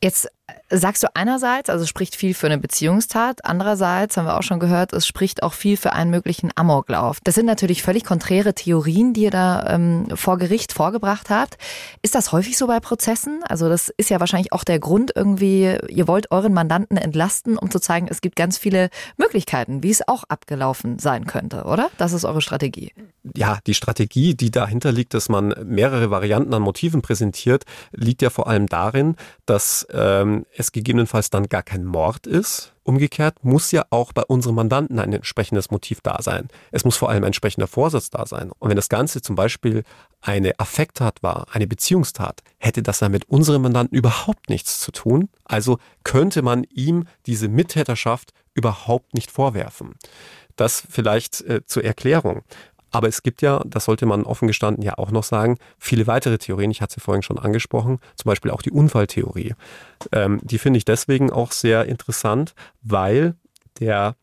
Jetzt 0.03 0.29
sagst 0.73 1.03
du 1.03 1.07
einerseits, 1.15 1.69
also 1.69 1.85
spricht 1.85 2.15
viel 2.15 2.33
für 2.33 2.47
eine 2.47 2.57
Beziehungstat, 2.57 3.45
andererseits 3.45 4.17
haben 4.17 4.25
wir 4.25 4.37
auch 4.37 4.43
schon 4.43 4.59
gehört, 4.59 4.93
es 4.93 5.05
spricht 5.05 5.43
auch 5.43 5.53
viel 5.53 5.77
für 5.77 5.93
einen 5.93 6.09
möglichen 6.09 6.51
Amoklauf. 6.55 7.19
Das 7.23 7.35
sind 7.35 7.45
natürlich 7.45 7.83
völlig 7.83 8.03
konträre 8.03 8.53
Theorien, 8.53 9.13
die 9.13 9.23
ihr 9.23 9.31
da 9.31 9.67
ähm, 9.69 10.07
vor 10.15 10.37
Gericht 10.37 10.73
vorgebracht 10.73 11.29
habt. 11.29 11.57
Ist 12.01 12.15
das 12.15 12.31
häufig 12.31 12.57
so 12.57 12.67
bei 12.67 12.79
Prozessen? 12.79 13.41
Also 13.47 13.69
das 13.69 13.89
ist 13.97 14.09
ja 14.09 14.19
wahrscheinlich 14.19 14.51
auch 14.51 14.63
der 14.63 14.79
Grund 14.79 15.11
irgendwie, 15.15 15.77
ihr 15.89 16.07
wollt 16.07 16.31
euren 16.31 16.53
Mandanten 16.53 16.97
entlasten, 16.97 17.57
um 17.57 17.69
zu 17.69 17.79
zeigen, 17.79 18.07
es 18.09 18.21
gibt 18.21 18.35
ganz 18.35 18.57
viele 18.57 18.89
Möglichkeiten, 19.17 19.83
wie 19.83 19.91
es 19.91 20.07
auch 20.07 20.23
abgelaufen 20.25 20.99
sein 20.99 21.25
könnte, 21.25 21.63
oder? 21.63 21.89
Das 21.97 22.13
ist 22.13 22.25
eure 22.25 22.41
Strategie. 22.41 22.93
Ja, 23.35 23.59
die 23.67 23.73
Strategie, 23.73 24.35
die 24.35 24.51
dahinter 24.51 24.91
liegt, 24.91 25.13
dass 25.13 25.29
man 25.29 25.53
mehrere 25.63 26.11
Varianten 26.11 26.53
an 26.53 26.61
Motiven 26.61 27.01
präsentiert, 27.01 27.63
liegt 27.91 28.21
ja 28.21 28.29
vor 28.29 28.47
allem 28.47 28.67
darin, 28.67 29.15
dass 29.45 29.87
ähm, 29.91 30.45
es 30.55 30.62
gegebenenfalls 30.71 31.29
dann 31.29 31.49
gar 31.49 31.63
kein 31.63 31.85
Mord 31.85 32.27
ist. 32.27 32.73
Umgekehrt 32.83 33.43
muss 33.43 33.71
ja 33.71 33.85
auch 33.89 34.13
bei 34.13 34.23
unserem 34.23 34.55
Mandanten 34.55 34.99
ein 34.99 35.13
entsprechendes 35.13 35.71
Motiv 35.71 36.01
da 36.01 36.21
sein. 36.21 36.47
Es 36.71 36.85
muss 36.85 36.97
vor 36.97 37.09
allem 37.09 37.23
ein 37.23 37.27
entsprechender 37.27 37.67
Vorsatz 37.67 38.09
da 38.09 38.25
sein. 38.25 38.51
Und 38.59 38.69
wenn 38.69 38.75
das 38.75 38.89
Ganze 38.89 39.21
zum 39.21 39.35
Beispiel 39.35 39.83
eine 40.21 40.59
Affekttat 40.59 41.23
war, 41.23 41.47
eine 41.51 41.67
Beziehungstat, 41.67 42.41
hätte 42.57 42.83
das 42.83 42.99
ja 42.99 43.09
mit 43.09 43.29
unserem 43.29 43.63
Mandanten 43.63 43.97
überhaupt 43.97 44.49
nichts 44.49 44.79
zu 44.79 44.91
tun. 44.91 45.29
Also 45.45 45.79
könnte 46.03 46.41
man 46.41 46.63
ihm 46.65 47.05
diese 47.25 47.47
Mittäterschaft 47.47 48.33
überhaupt 48.53 49.13
nicht 49.13 49.31
vorwerfen. 49.31 49.95
Das 50.55 50.83
vielleicht 50.89 51.41
äh, 51.41 51.65
zur 51.65 51.83
Erklärung. 51.83 52.43
Aber 52.93 53.07
es 53.07 53.23
gibt 53.23 53.41
ja, 53.41 53.59
das 53.65 53.85
sollte 53.85 54.05
man 54.05 54.23
offen 54.23 54.47
gestanden 54.47 54.83
ja 54.83 54.97
auch 54.99 55.09
noch 55.09 55.23
sagen, 55.23 55.57
viele 55.79 56.05
weitere 56.05 56.37
Theorien. 56.37 56.69
Ich 56.69 56.81
hatte 56.81 56.93
sie 56.93 57.01
vorhin 57.01 57.23
schon 57.23 57.39
angesprochen, 57.39 57.99
zum 58.15 58.29
Beispiel 58.29 58.51
auch 58.51 58.61
die 58.61 58.71
Unfalltheorie. 58.71 59.55
Ähm, 60.11 60.39
die 60.43 60.59
finde 60.59 60.77
ich 60.77 60.85
deswegen 60.85 61.31
auch 61.31 61.51
sehr 61.51 61.85
interessant, 61.85 62.53
weil 62.83 63.35
der 63.79 64.15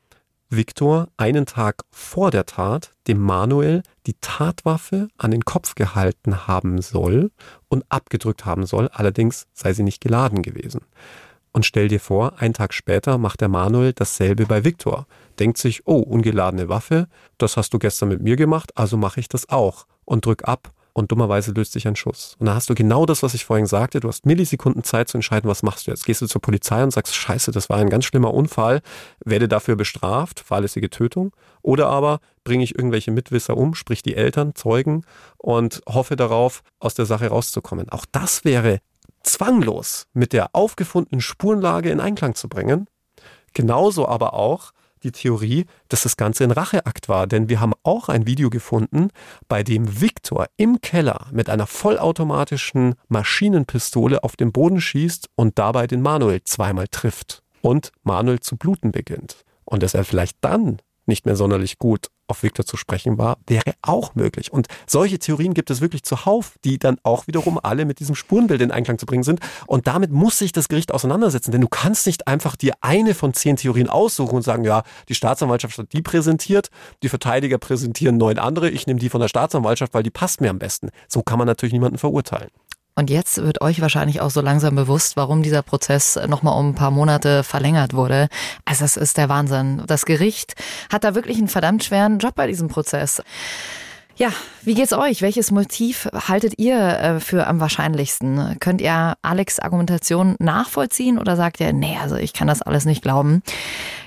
Viktor 0.51 1.09
einen 1.17 1.47
Tag 1.47 1.83
vor 1.91 2.31
der 2.31 2.47
Tat 2.47 2.93
dem 3.09 3.19
Manuel 3.19 3.83
die 4.07 4.15
Tatwaffe 4.21 5.09
an 5.19 5.33
den 5.33 5.45
Kopf 5.45 5.75
gehalten 5.75 6.47
haben 6.47 6.81
soll 6.81 7.33
und 7.69 7.85
abgedrückt 7.89 8.45
haben 8.45 8.67
soll, 8.67 8.89
allerdings 8.93 9.49
sei 9.53 9.73
sie 9.73 9.83
nicht 9.83 10.01
geladen 10.01 10.43
gewesen. 10.43 10.83
Und 11.53 11.67
stell 11.67 11.89
dir 11.89 12.01
vor, 12.01 12.41
einen 12.41 12.55
Tag 12.55 12.73
später 12.73 13.19
macht 13.19 13.41
der 13.41 13.49
Manuel 13.49 13.93
dasselbe 13.93 14.47
bei 14.47 14.65
Viktor. 14.65 15.07
Denkt 15.41 15.59
sich, 15.59 15.87
oh, 15.87 15.99
ungeladene 15.99 16.69
Waffe, 16.69 17.09
das 17.39 17.57
hast 17.57 17.73
du 17.75 17.79
gestern 17.79 18.11
mit 18.11 18.21
mir 18.21 18.37
gemacht, 18.37 18.73
also 18.77 18.97
mache 18.97 19.21
ich 19.21 19.29
das 19.29 19.49
auch. 19.49 19.87
Und 20.05 20.27
drück 20.27 20.47
ab 20.47 20.73
und 20.93 21.13
dummerweise 21.13 21.53
löst 21.53 21.73
sich 21.73 21.87
ein 21.89 21.97
Schuss. 21.97 22.37
Und 22.39 22.47
da 22.47 22.55
hast 22.55 22.69
du 22.69 22.75
genau 22.75 23.07
das, 23.07 23.23
was 23.23 23.35
ich 23.35 23.45
vorhin 23.45 23.67
sagte. 23.67 24.01
Du 24.01 24.09
hast 24.09 24.27
Millisekunden 24.27 24.85
Zeit 24.85 25.09
zu 25.09 25.17
entscheiden, 25.17 25.49
was 25.49 25.63
machst 25.63 25.87
du 25.87 25.91
jetzt. 25.91 26.05
Gehst 26.05 26.21
du 26.21 26.27
zur 26.27 26.43
Polizei 26.43 26.83
und 26.83 26.91
sagst, 26.91 27.15
scheiße, 27.15 27.53
das 27.53 27.71
war 27.71 27.79
ein 27.79 27.91
ganz 27.91 28.05
schlimmer 28.05 28.35
Unfall, 28.35 28.83
werde 29.25 29.49
dafür 29.49 29.77
bestraft, 29.77 30.41
fahrlässige 30.41 30.91
Tötung. 30.91 31.33
Oder 31.63 31.89
aber 31.89 32.21
bringe 32.45 32.65
ich 32.65 32.75
irgendwelche 32.75 33.11
Mitwisser 33.11 33.57
um, 33.57 33.75
sprich 33.75 34.03
die 34.03 34.17
Eltern, 34.17 34.55
Zeugen 34.55 35.05
und 35.39 35.81
hoffe 35.89 36.17
darauf, 36.17 36.63
aus 36.81 36.95
der 36.95 37.07
Sache 37.07 37.29
rauszukommen. 37.29 37.89
Auch 37.91 38.05
das 38.11 38.45
wäre 38.45 38.81
zwanglos 39.23 40.07
mit 40.13 40.33
der 40.33 40.55
aufgefundenen 40.55 41.21
Spurenlage 41.21 41.91
in 41.91 42.01
Einklang 42.01 42.35
zu 42.35 42.49
bringen. 42.49 42.89
Genauso 43.53 44.07
aber 44.07 44.35
auch 44.35 44.73
die 45.03 45.13
Theorie, 45.13 45.67
dass 45.89 46.03
das 46.03 46.17
Ganze 46.17 46.45
ein 46.45 46.51
Racheakt 46.51 47.09
war, 47.09 47.27
denn 47.27 47.49
wir 47.49 47.61
haben 47.61 47.73
auch 47.83 48.09
ein 48.09 48.27
Video 48.27 48.51
gefunden, 48.51 49.09
bei 49.49 49.63
dem 49.63 50.01
Viktor 50.01 50.47
im 50.57 50.81
Keller 50.81 51.27
mit 51.33 51.49
einer 51.49 51.67
vollautomatischen 51.67 52.95
Maschinenpistole 53.09 54.23
auf 54.23 54.37
den 54.37 54.53
Boden 54.53 54.81
schießt 54.81 55.29
und 55.35 55.59
dabei 55.59 55.87
den 55.87 56.03
Manuel 56.03 56.43
zweimal 56.45 56.89
trifft 56.89 57.43
und 57.63 57.93
Manuel 58.03 58.41
zu 58.41 58.57
bluten 58.57 58.93
beginnt. 58.93 59.45
Und 59.65 59.83
dass 59.83 59.95
er 59.95 60.05
vielleicht 60.05 60.39
dann 60.41 60.79
nicht 61.07 61.27
mehr 61.27 61.37
sonderlich 61.37 61.79
gut 61.79 62.09
auf 62.31 62.43
Victor 62.43 62.65
zu 62.65 62.77
sprechen 62.77 63.19
war, 63.19 63.39
wäre 63.47 63.75
auch 63.83 64.15
möglich. 64.15 64.53
Und 64.53 64.69
solche 64.87 65.19
Theorien 65.19 65.55
gibt 65.55 65.71
es 65.71 65.81
wirklich 65.81 66.03
zuhauf, 66.03 66.55
die 66.65 66.79
dann 66.79 66.99
auch 67.03 67.27
wiederum 67.27 67.59
alle 67.63 67.85
mit 67.85 68.01
diesem 68.01 68.15
Spurenbild 68.15 68.61
in 68.61 68.71
Einklang 68.71 68.99
zu 68.99 69.07
bringen 69.07 69.23
sind. 69.23 69.41
Und 69.67 69.87
damit 69.87 70.11
muss 70.11 70.39
sich 70.39 70.53
das 70.53 70.69
Gericht 70.69 70.93
auseinandersetzen, 70.93 71.53
denn 71.53 71.61
du 71.61 71.69
kannst 71.69 72.07
nicht 72.07 72.27
einfach 72.27 72.57
dir 72.57 72.75
eine 72.81 73.15
von 73.15 73.35
zehn 73.35 73.57
Theorien 73.57 73.89
aussuchen 73.89 74.37
und 74.37 74.43
sagen, 74.43 74.65
ja, 74.65 74.83
die 75.09 75.15
Staatsanwaltschaft 75.15 75.79
hat 75.79 75.93
die 75.93 76.03
präsentiert, 76.03 76.71
die 77.03 77.09
Verteidiger 77.09 77.59
präsentieren 77.59 78.17
neun 78.17 78.39
andere, 78.39 78.71
ich 78.71 78.87
nehme 78.87 79.01
die 79.01 79.09
von 79.09 79.21
der 79.21 79.29
Staatsanwaltschaft, 79.29 79.95
weil 79.95 80.03
die 80.03 80.11
passt 80.11 80.41
mir 80.41 80.51
am 80.51 80.59
besten. 80.59 80.91
So 81.09 81.23
kann 81.23 81.39
man 81.39 81.47
natürlich 81.47 81.73
niemanden 81.73 81.99
verurteilen. 81.99 82.51
Und 82.95 83.11
jetzt 83.11 83.43
wird 83.43 83.61
euch 83.61 83.81
wahrscheinlich 83.81 84.21
auch 84.21 84.31
so 84.31 84.41
langsam 84.41 84.75
bewusst, 84.75 85.17
warum 85.17 85.43
dieser 85.43 85.63
Prozess 85.63 86.19
nochmal 86.27 86.59
um 86.59 86.71
ein 86.71 86.75
paar 86.75 86.91
Monate 86.91 87.43
verlängert 87.45 87.95
wurde. 87.95 88.29
Also 88.65 88.85
es 88.85 88.97
ist 88.97 89.17
der 89.17 89.29
Wahnsinn. 89.29 89.83
Das 89.87 90.05
Gericht 90.05 90.55
hat 90.93 91.05
da 91.05 91.15
wirklich 91.15 91.39
einen 91.39 91.49
verdammt 91.49 91.85
schweren 91.85 92.19
Job 92.19 92.35
bei 92.35 92.47
diesem 92.47 92.69
Prozess. 92.69 93.23
Ja, 94.21 94.29
wie 94.61 94.75
geht's 94.75 94.93
euch? 94.93 95.23
Welches 95.23 95.51
Motiv 95.51 96.07
haltet 96.29 96.59
ihr 96.59 96.79
äh, 96.79 97.21
für 97.21 97.47
am 97.47 97.59
wahrscheinlichsten? 97.59 98.59
Könnt 98.61 98.83
ihr 98.83 99.15
Alex 99.23 99.61
Argumentation 99.61 100.37
nachvollziehen 100.39 101.19
oder 101.19 101.37
sagt 101.37 101.59
ihr, 101.59 101.73
nee, 101.73 101.97
also 102.03 102.17
ich 102.17 102.35
kann 102.35 102.47
das 102.47 102.61
alles 102.61 102.85
nicht 102.85 103.01
glauben? 103.01 103.43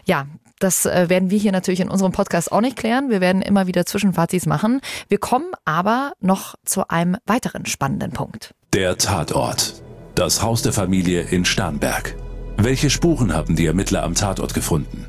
Ja, 0.06 0.28
Das 0.64 0.86
äh, 0.86 1.10
werden 1.10 1.30
wir 1.30 1.38
hier 1.38 1.52
natürlich 1.52 1.82
in 1.82 1.90
unserem 1.90 2.14
Podcast 2.14 2.50
auch 2.50 2.62
nicht 2.62 2.78
klären. 2.78 3.10
Wir 3.10 3.20
werden 3.20 3.42
immer 3.42 3.68
wieder 3.68 3.86
Zwischenfazits 3.86 4.46
machen. 4.46 4.80
Wir 5.10 5.18
kommen 5.18 5.52
aber 5.66 6.14
noch 6.22 6.56
zu 6.64 6.88
einem 6.88 7.18
weiteren 7.26 7.66
spannenden 7.66 8.12
Punkt. 8.12 8.56
Der 8.74 8.98
Tatort. 8.98 9.84
Das 10.16 10.42
Haus 10.42 10.62
der 10.62 10.72
Familie 10.72 11.24
in 11.24 11.44
Starnberg. 11.44 12.16
Welche 12.56 12.90
Spuren 12.90 13.34
haben 13.34 13.58
die 13.58 13.66
Ermittler 13.66 14.04
am 14.04 14.16
Tatort 14.16 14.54
gefunden? 14.54 15.06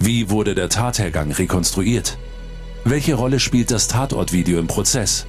Wie 0.00 0.28
wurde 0.28 0.54
der 0.54 0.68
Tathergang 0.68 1.32
rekonstruiert? 1.32 2.18
Welche 2.84 3.14
Rolle 3.14 3.40
spielt 3.40 3.70
das 3.70 3.88
Tatortvideo 3.88 4.58
im 4.58 4.66
Prozess? 4.66 5.24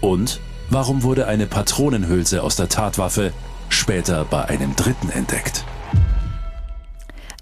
Und 0.00 0.40
warum 0.68 1.04
wurde 1.04 1.28
eine 1.28 1.46
Patronenhülse 1.46 2.42
aus 2.42 2.56
der 2.56 2.68
Tatwaffe 2.68 3.32
später 3.68 4.24
bei 4.24 4.46
einem 4.46 4.74
Dritten 4.74 5.10
entdeckt? 5.10 5.64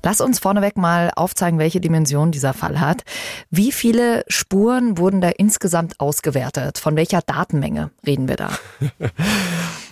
Lass 0.03 0.20
uns 0.20 0.38
vorneweg 0.38 0.76
mal 0.76 1.11
aufzeigen, 1.14 1.59
welche 1.59 1.80
Dimension 1.80 2.30
dieser 2.30 2.55
Fall 2.55 2.80
hat. 2.80 3.03
Wie 3.51 3.72
viele 3.72 4.24
Spuren 4.28 4.98
wurden 4.98 5.20
da 5.20 5.28
insgesamt 5.28 6.01
ausgewertet? 6.01 6.78
Von 6.78 6.96
welcher 6.96 7.20
Datenmenge 7.22 7.90
reden 8.07 8.28
wir 8.28 8.36
da? 8.36 8.51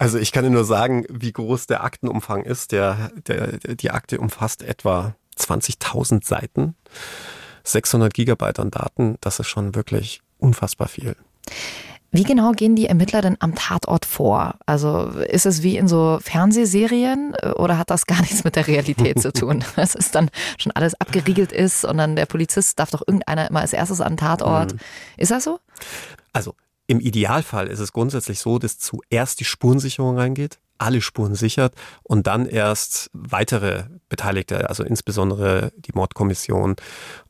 Also 0.00 0.18
ich 0.18 0.30
kann 0.30 0.44
dir 0.44 0.50
nur 0.50 0.64
sagen, 0.64 1.04
wie 1.08 1.32
groß 1.32 1.66
der 1.66 1.82
Aktenumfang 1.82 2.44
ist. 2.44 2.70
Der, 2.70 3.10
der, 3.26 3.58
die 3.58 3.90
Akte 3.90 4.20
umfasst 4.20 4.62
etwa 4.62 5.16
20.000 5.36 6.24
Seiten, 6.24 6.76
600 7.64 8.14
Gigabyte 8.14 8.60
an 8.60 8.70
Daten. 8.70 9.16
Das 9.20 9.40
ist 9.40 9.48
schon 9.48 9.74
wirklich 9.74 10.20
unfassbar 10.38 10.86
viel. 10.86 11.16
Wie 12.10 12.24
genau 12.24 12.52
gehen 12.52 12.74
die 12.74 12.86
Ermittler 12.86 13.20
denn 13.20 13.36
am 13.40 13.54
Tatort 13.54 14.06
vor? 14.06 14.54
Also 14.64 15.08
ist 15.08 15.44
es 15.44 15.62
wie 15.62 15.76
in 15.76 15.88
so 15.88 16.18
Fernsehserien 16.22 17.34
äh, 17.42 17.50
oder 17.50 17.76
hat 17.78 17.90
das 17.90 18.06
gar 18.06 18.20
nichts 18.22 18.44
mit 18.44 18.56
der 18.56 18.66
Realität 18.66 19.20
zu 19.20 19.32
tun? 19.32 19.64
Dass 19.76 19.94
es 19.94 20.10
dann 20.10 20.30
schon 20.58 20.72
alles 20.72 20.98
abgeriegelt 21.00 21.52
ist 21.52 21.84
und 21.84 21.98
dann 21.98 22.16
der 22.16 22.26
Polizist 22.26 22.78
darf 22.78 22.90
doch 22.90 23.02
irgendeiner 23.06 23.50
immer 23.50 23.60
als 23.60 23.72
erstes 23.72 24.00
an 24.00 24.12
den 24.12 24.18
Tatort. 24.18 24.74
Mhm. 24.74 24.78
Ist 25.18 25.30
das 25.30 25.44
so? 25.44 25.60
Also 26.32 26.54
im 26.86 27.00
Idealfall 27.00 27.66
ist 27.66 27.80
es 27.80 27.92
grundsätzlich 27.92 28.40
so, 28.40 28.58
dass 28.58 28.78
zuerst 28.78 29.40
die 29.40 29.44
Spurensicherung 29.44 30.16
reingeht, 30.16 30.58
alle 30.78 31.02
Spuren 31.02 31.34
sichert 31.34 31.74
und 32.02 32.26
dann 32.26 32.46
erst 32.46 33.10
weitere 33.12 33.84
Beteiligte, 34.08 34.68
also 34.68 34.84
insbesondere 34.84 35.72
die 35.76 35.92
Mordkommission 35.92 36.76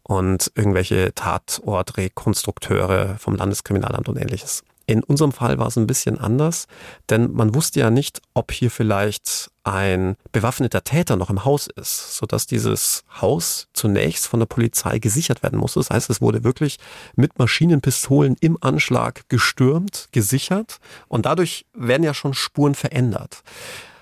und 0.03 0.51
irgendwelche 0.55 1.15
Tatortrekonstrukteure 1.15 3.17
vom 3.19 3.37
Landeskriminalamt 3.37 4.09
und 4.09 4.17
ähnliches. 4.17 4.63
In 4.89 5.03
unserem 5.03 5.33
Fall 5.33 5.59
war 5.59 5.67
es 5.67 5.77
ein 5.77 5.87
bisschen 5.87 6.19
anders, 6.19 6.67
denn 7.11 7.31
man 7.33 7.55
wusste 7.55 7.81
ja 7.81 7.91
nicht, 7.91 8.23
ob 8.33 8.53
hier 8.53 8.71
vielleicht 8.71 9.51
ein 9.63 10.17
bewaffneter 10.33 10.83
Täter 10.83 11.17
noch 11.17 11.29
im 11.29 11.45
Haus 11.45 11.67
ist, 11.67 12.17
sodass 12.17 12.47
dieses 12.47 13.05
Haus 13.21 13.69
zunächst 13.75 14.27
von 14.27 14.41
der 14.41 14.47
Polizei 14.47 14.99
gesichert 14.99 15.43
werden 15.43 15.59
musste. 15.59 15.81
Das 15.81 15.91
heißt, 15.91 16.09
es 16.09 16.23
wurde 16.23 16.43
wirklich 16.43 16.79
mit 17.17 17.39
Maschinenpistolen 17.39 18.37
im 18.41 18.57
Anschlag 18.63 19.29
gestürmt, 19.29 20.09
gesichert 20.13 20.79
und 21.09 21.27
dadurch 21.27 21.67
werden 21.75 22.03
ja 22.03 22.15
schon 22.15 22.33
Spuren 22.33 22.75
verändert. 22.75 23.43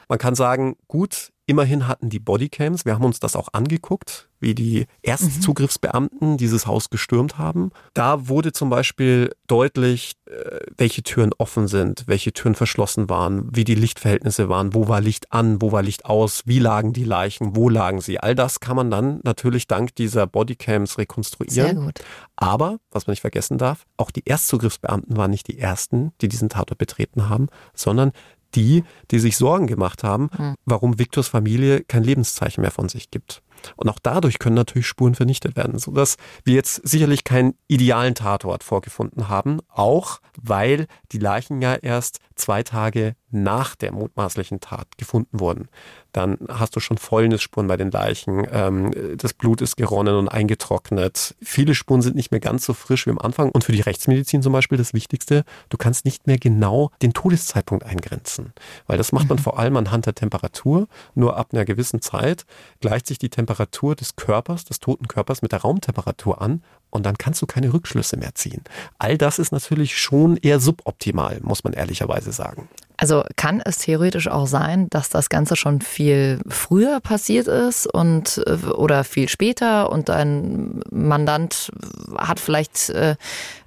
Man 0.09 0.21
kann 0.21 0.37
sagen, 0.37 0.77
gut, 0.87 1.33
Immerhin 1.49 1.87
hatten 1.87 2.11
die 2.11 2.19
Bodycams, 2.19 2.85
wir 2.85 2.95
haben 2.95 3.05
uns 3.05 3.21
das 3.21 3.37
auch 3.37 3.49
angeguckt, 3.53 4.29
wie 4.41 4.55
die 4.55 4.87
Erstzugriffsbeamten 5.03 6.37
dieses 6.37 6.67
Haus 6.67 6.91
gestürmt 6.91 7.39
haben. 7.39 7.71
Da 7.95 8.29
wurde 8.29 8.53
zum 8.53 8.69
Beispiel 8.69 9.33
deutlich, 9.47 10.15
äh, 10.27 10.59
welche 10.77 11.05
Türen 11.05 11.31
offen 11.39 11.69
sind, 11.69 12.05
welche 12.07 12.33
Türen 12.33 12.57
verschlossen 12.57 13.09
waren, 13.09 13.49
wie 13.55 13.63
die 13.63 13.77
Lichtverhältnisse 13.77 14.49
waren, 14.49 14.75
wo 14.75 14.89
war 14.89 15.01
Licht 15.01 15.33
an, 15.33 15.63
wo 15.63 15.71
war 15.71 15.83
Licht 15.83 16.05
aus, 16.05 16.43
wie 16.47 16.59
lagen 16.59 16.93
die 16.93 17.05
Leichen, 17.05 17.55
wo 17.55 17.69
lagen 17.69 18.01
sie. 18.01 18.19
All 18.19 18.35
das 18.35 18.59
kann 18.59 18.77
man 18.77 18.91
dann 18.91 19.21
natürlich 19.23 19.69
dank 19.69 19.95
dieser 19.95 20.27
Bodycams 20.27 20.99
rekonstruieren. 20.99 21.55
Sehr 21.55 21.75
gut. 21.75 22.01
Aber, 22.35 22.79
was 22.91 23.07
man 23.07 23.13
nicht 23.13 23.23
vergessen 23.23 23.57
darf, 23.57 23.87
auch 23.97 24.11
die 24.11 24.27
Erstzugriffsbeamten 24.27 25.17
waren 25.17 25.31
nicht 25.31 25.47
die 25.49 25.59
ersten, 25.59 26.13
die 26.21 26.29
diesen 26.29 26.49
Tatort 26.49 26.79
betreten 26.79 27.29
haben, 27.29 27.47
sondern 27.73 28.13
die, 28.55 28.85
die 29.11 29.19
sich 29.19 29.37
Sorgen 29.37 29.67
gemacht 29.67 30.05
haben, 30.05 30.31
hm. 30.37 30.55
warum 30.65 30.99
Viktors 30.99 31.29
Familie 31.29 31.83
kein 31.85 32.05
Lebenszeichen 32.05 32.63
mehr 32.63 32.71
von 32.71 32.89
sich 32.89 33.11
gibt. 33.11 33.43
Und 33.77 33.89
auch 33.89 33.99
dadurch 34.03 34.39
können 34.39 34.57
natürlich 34.57 34.87
Spuren 34.87 35.15
vernichtet 35.15 35.57
werden, 35.57 35.79
sodass 35.79 36.17
wir 36.45 36.55
jetzt 36.55 36.87
sicherlich 36.87 37.25
keinen 37.25 37.55
idealen 37.69 38.15
Tatort 38.15 38.65
vorgefunden 38.65 39.29
haben, 39.29 39.61
auch 39.69 40.21
weil 40.41 40.87
die 41.13 41.19
Leichen 41.19 41.63
ja 41.63 41.75
erst 41.75 42.19
zwei 42.35 42.63
Tage 42.63 43.15
nach 43.31 43.75
der 43.75 43.93
mutmaßlichen 43.93 44.61
Tat 44.61 44.99
gefunden 44.99 45.41
wurden. 45.41 45.69
Dann 46.13 46.39
hast 46.49 46.77
du 46.77 46.81
schon 46.81 46.97
Fäulnisspuren 46.97 47.67
bei 47.67 47.77
den 47.77 47.91
Leichen, 47.91 48.47
ähm, 48.51 48.93
das 49.17 49.35
Blut 49.35 49.61
ist 49.61 49.77
geronnen 49.77 50.15
und 50.17 50.29
eingetrocknet. 50.29 51.35
Viele 51.43 51.75
Spuren 51.75 52.03
sind 52.03 52.17
nicht 52.17 52.31
mehr 52.31 52.41
ganz 52.41 52.65
so 52.65 52.73
frisch 52.73 53.07
wie 53.07 53.11
am 53.11 53.19
Anfang. 53.19 53.51
Und 53.51 53.65
für 53.65 53.73
die 53.73 53.81
Rechtsmedizin 53.81 54.43
zum 54.43 54.53
Beispiel 54.53 54.79
das 54.79 54.95
Wichtigste, 54.95 55.45
du 55.69 55.77
kannst 55.77 56.05
nicht 56.05 56.27
mehr 56.27 56.39
genau 56.39 56.91
den 57.03 57.13
Todeszeitpunkt 57.13 57.85
eingrenzen, 57.85 58.53
weil 58.87 58.97
das 58.97 59.13
macht 59.13 59.29
man 59.29 59.39
mhm. 59.39 59.43
vor 59.43 59.59
allem 59.59 59.77
anhand 59.77 60.07
der 60.07 60.15
Temperatur. 60.15 60.89
Nur 61.15 61.37
ab 61.37 61.49
einer 61.53 61.65
gewissen 61.65 62.01
Zeit 62.01 62.47
gleicht 62.81 63.07
sich 63.07 63.19
die 63.19 63.29
Temperatur 63.29 63.46
des 63.47 64.17
Körpers, 64.17 64.65
des 64.65 64.81
toten 64.81 65.09
Körpers 65.09 65.43
mit 65.43 65.53
der 65.53 65.61
Raumtemperatur 65.61 66.41
an 66.41 66.63
und 66.91 67.05
dann 67.05 67.19
kannst 67.19 67.43
du 67.43 67.47
keine 67.47 67.73
Rückschlüsse 67.73 68.17
mehr 68.17 68.35
ziehen. 68.35 68.63
All 68.99 69.19
das 69.19 69.39
ist 69.39 69.53
natürlich 69.53 69.99
schon 69.99 70.37
eher 70.37 70.61
suboptimal, 70.61 71.41
muss 71.43 71.65
man 71.65 71.73
ehrlicherweise 71.73 72.33
sagen. 72.33 72.69
Also 72.97 73.25
kann 73.37 73.61
es 73.63 73.79
theoretisch 73.79 74.29
auch 74.29 74.47
sein, 74.47 74.89
dass 74.89 75.11
das 75.11 75.29
Ganze 75.29 75.55
schon 75.55 75.83
viel 75.83 76.41
früher 76.49 77.01
passiert 77.01 77.47
ist 77.47 77.87
und 77.87 78.43
äh, 78.47 78.53
oder 78.69 79.05
viel 79.05 79.29
später 79.29 79.93
und 79.93 80.09
ein 80.09 80.81
Mandant 80.91 81.71
hat 82.17 82.41
vielleicht 82.41 82.89
äh, 82.91 83.17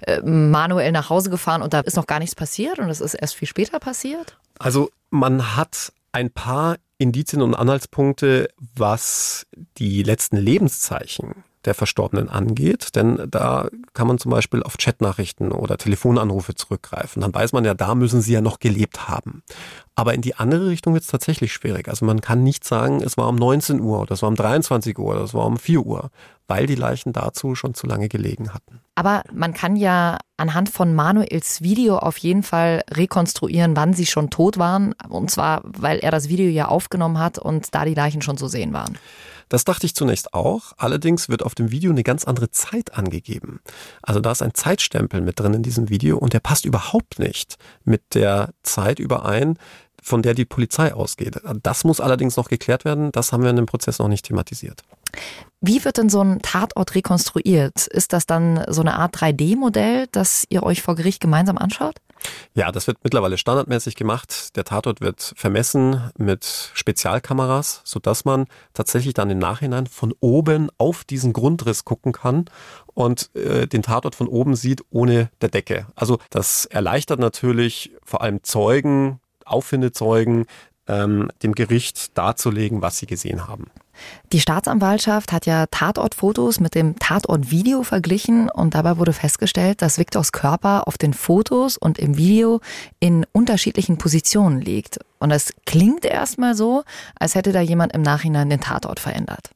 äh, 0.00 0.20
manuell 0.22 0.90
nach 0.90 1.10
Hause 1.10 1.30
gefahren 1.30 1.62
und 1.62 1.72
da 1.72 1.80
ist 1.80 1.96
noch 1.96 2.06
gar 2.06 2.18
nichts 2.18 2.34
passiert 2.34 2.80
und 2.80 2.90
es 2.90 3.00
ist 3.00 3.14
erst 3.14 3.36
viel 3.36 3.46
später 3.46 3.78
passiert? 3.78 4.36
Also 4.58 4.90
man 5.10 5.56
hat 5.56 5.92
ein 6.12 6.30
paar 6.30 6.76
Indizien 7.00 7.40
und 7.40 7.54
Anhaltspunkte, 7.54 8.48
was 8.76 9.46
die 9.78 10.02
letzten 10.02 10.36
Lebenszeichen 10.36 11.44
der 11.64 11.74
Verstorbenen 11.74 12.28
angeht, 12.28 12.96
denn 12.96 13.26
da 13.30 13.68
kann 13.92 14.06
man 14.06 14.18
zum 14.18 14.30
Beispiel 14.30 14.62
auf 14.62 14.78
Chatnachrichten 14.78 15.52
oder 15.52 15.76
Telefonanrufe 15.76 16.54
zurückgreifen. 16.54 17.20
Dann 17.20 17.34
weiß 17.34 17.52
man 17.52 17.64
ja, 17.64 17.74
da 17.74 17.94
müssen 17.94 18.22
sie 18.22 18.32
ja 18.32 18.40
noch 18.40 18.58
gelebt 18.58 19.08
haben. 19.08 19.42
Aber 19.94 20.14
in 20.14 20.22
die 20.22 20.34
andere 20.34 20.68
Richtung 20.68 20.94
wird 20.94 21.02
es 21.02 21.10
tatsächlich 21.10 21.52
schwierig. 21.52 21.88
Also 21.88 22.06
man 22.06 22.22
kann 22.22 22.42
nicht 22.42 22.64
sagen, 22.64 23.02
es 23.02 23.18
war 23.18 23.28
um 23.28 23.36
19 23.36 23.80
Uhr 23.80 24.00
oder 24.00 24.12
es 24.12 24.22
war 24.22 24.30
um 24.30 24.36
23 24.36 24.98
Uhr 24.98 25.12
oder 25.12 25.22
es 25.22 25.34
war 25.34 25.44
um 25.44 25.58
4 25.58 25.80
Uhr, 25.80 26.10
weil 26.48 26.66
die 26.66 26.74
Leichen 26.74 27.12
dazu 27.12 27.54
schon 27.54 27.74
zu 27.74 27.86
lange 27.86 28.08
gelegen 28.08 28.54
hatten. 28.54 28.80
Aber 28.94 29.22
man 29.32 29.52
kann 29.52 29.76
ja 29.76 30.16
anhand 30.38 30.70
von 30.70 30.94
Manuels 30.94 31.60
Video 31.60 31.98
auf 31.98 32.16
jeden 32.16 32.42
Fall 32.42 32.82
rekonstruieren, 32.90 33.76
wann 33.76 33.92
sie 33.92 34.06
schon 34.06 34.30
tot 34.30 34.56
waren. 34.56 34.94
Und 35.08 35.30
zwar, 35.30 35.60
weil 35.64 35.98
er 35.98 36.10
das 36.10 36.30
Video 36.30 36.48
ja 36.48 36.68
aufgenommen 36.68 37.18
hat 37.18 37.38
und 37.38 37.74
da 37.74 37.84
die 37.84 37.94
Leichen 37.94 38.22
schon 38.22 38.38
zu 38.38 38.48
sehen 38.48 38.72
waren. 38.72 38.96
Das 39.50 39.64
dachte 39.64 39.84
ich 39.84 39.94
zunächst 39.94 40.32
auch. 40.32 40.72
Allerdings 40.78 41.28
wird 41.28 41.42
auf 41.42 41.54
dem 41.54 41.70
Video 41.70 41.90
eine 41.90 42.04
ganz 42.04 42.24
andere 42.24 42.50
Zeit 42.50 42.94
angegeben. 42.94 43.60
Also 44.00 44.20
da 44.20 44.32
ist 44.32 44.42
ein 44.42 44.54
Zeitstempel 44.54 45.20
mit 45.20 45.38
drin 45.38 45.52
in 45.52 45.62
diesem 45.62 45.90
Video 45.90 46.16
und 46.16 46.32
der 46.32 46.40
passt 46.40 46.64
überhaupt 46.64 47.18
nicht 47.18 47.58
mit 47.84 48.14
der 48.14 48.54
Zeit 48.62 48.98
überein, 48.98 49.58
von 50.02 50.22
der 50.22 50.34
die 50.34 50.46
Polizei 50.46 50.94
ausgeht. 50.94 51.40
Das 51.62 51.84
muss 51.84 52.00
allerdings 52.00 52.36
noch 52.36 52.48
geklärt 52.48 52.86
werden. 52.86 53.12
Das 53.12 53.32
haben 53.32 53.42
wir 53.42 53.50
in 53.50 53.56
dem 53.56 53.66
Prozess 53.66 53.98
noch 53.98 54.08
nicht 54.08 54.24
thematisiert. 54.24 54.82
Wie 55.60 55.84
wird 55.84 55.98
denn 55.98 56.08
so 56.08 56.22
ein 56.22 56.40
Tatort 56.40 56.94
rekonstruiert? 56.94 57.86
Ist 57.86 58.12
das 58.12 58.24
dann 58.24 58.64
so 58.68 58.80
eine 58.80 58.96
Art 58.96 59.14
3D-Modell, 59.16 60.06
das 60.10 60.44
ihr 60.48 60.62
euch 60.62 60.80
vor 60.80 60.94
Gericht 60.94 61.20
gemeinsam 61.20 61.58
anschaut? 61.58 61.96
Ja, 62.54 62.72
das 62.72 62.86
wird 62.86 62.98
mittlerweile 63.02 63.38
standardmäßig 63.38 63.96
gemacht. 63.96 64.56
Der 64.56 64.64
Tatort 64.64 65.00
wird 65.00 65.32
vermessen 65.36 66.10
mit 66.18 66.70
Spezialkameras, 66.74 67.82
sodass 67.84 68.24
man 68.24 68.46
tatsächlich 68.74 69.14
dann 69.14 69.30
im 69.30 69.38
Nachhinein 69.38 69.86
von 69.86 70.14
oben 70.20 70.70
auf 70.78 71.04
diesen 71.04 71.32
Grundriss 71.32 71.84
gucken 71.84 72.12
kann 72.12 72.46
und 72.94 73.34
äh, 73.34 73.66
den 73.66 73.82
Tatort 73.82 74.14
von 74.14 74.28
oben 74.28 74.56
sieht 74.56 74.82
ohne 74.90 75.30
der 75.40 75.48
Decke. 75.48 75.86
Also 75.94 76.18
das 76.30 76.66
erleichtert 76.66 77.20
natürlich 77.20 77.92
vor 78.04 78.22
allem 78.22 78.42
Zeugen, 78.42 79.20
Auffindezeugen, 79.44 80.46
ähm, 80.90 81.30
dem 81.42 81.54
Gericht 81.54 82.18
darzulegen, 82.18 82.82
was 82.82 82.98
sie 82.98 83.06
gesehen 83.06 83.46
haben. 83.46 83.70
Die 84.32 84.40
Staatsanwaltschaft 84.40 85.30
hat 85.32 85.46
ja 85.46 85.66
Tatortfotos 85.66 86.58
mit 86.58 86.74
dem 86.74 86.98
Tatortvideo 86.98 87.82
verglichen 87.82 88.48
und 88.48 88.74
dabei 88.74 88.96
wurde 88.96 89.12
festgestellt, 89.12 89.82
dass 89.82 89.98
Viktors 89.98 90.32
Körper 90.32 90.88
auf 90.88 90.98
den 90.98 91.12
Fotos 91.12 91.76
und 91.76 91.98
im 91.98 92.16
Video 92.16 92.60
in 92.98 93.26
unterschiedlichen 93.32 93.98
Positionen 93.98 94.60
liegt. 94.60 94.98
Und 95.18 95.30
es 95.30 95.52
klingt 95.66 96.04
erstmal 96.04 96.54
so, 96.54 96.82
als 97.18 97.34
hätte 97.34 97.52
da 97.52 97.60
jemand 97.60 97.92
im 97.92 98.02
Nachhinein 98.02 98.50
den 98.50 98.60
Tatort 98.60 99.00
verändert. 99.00 99.50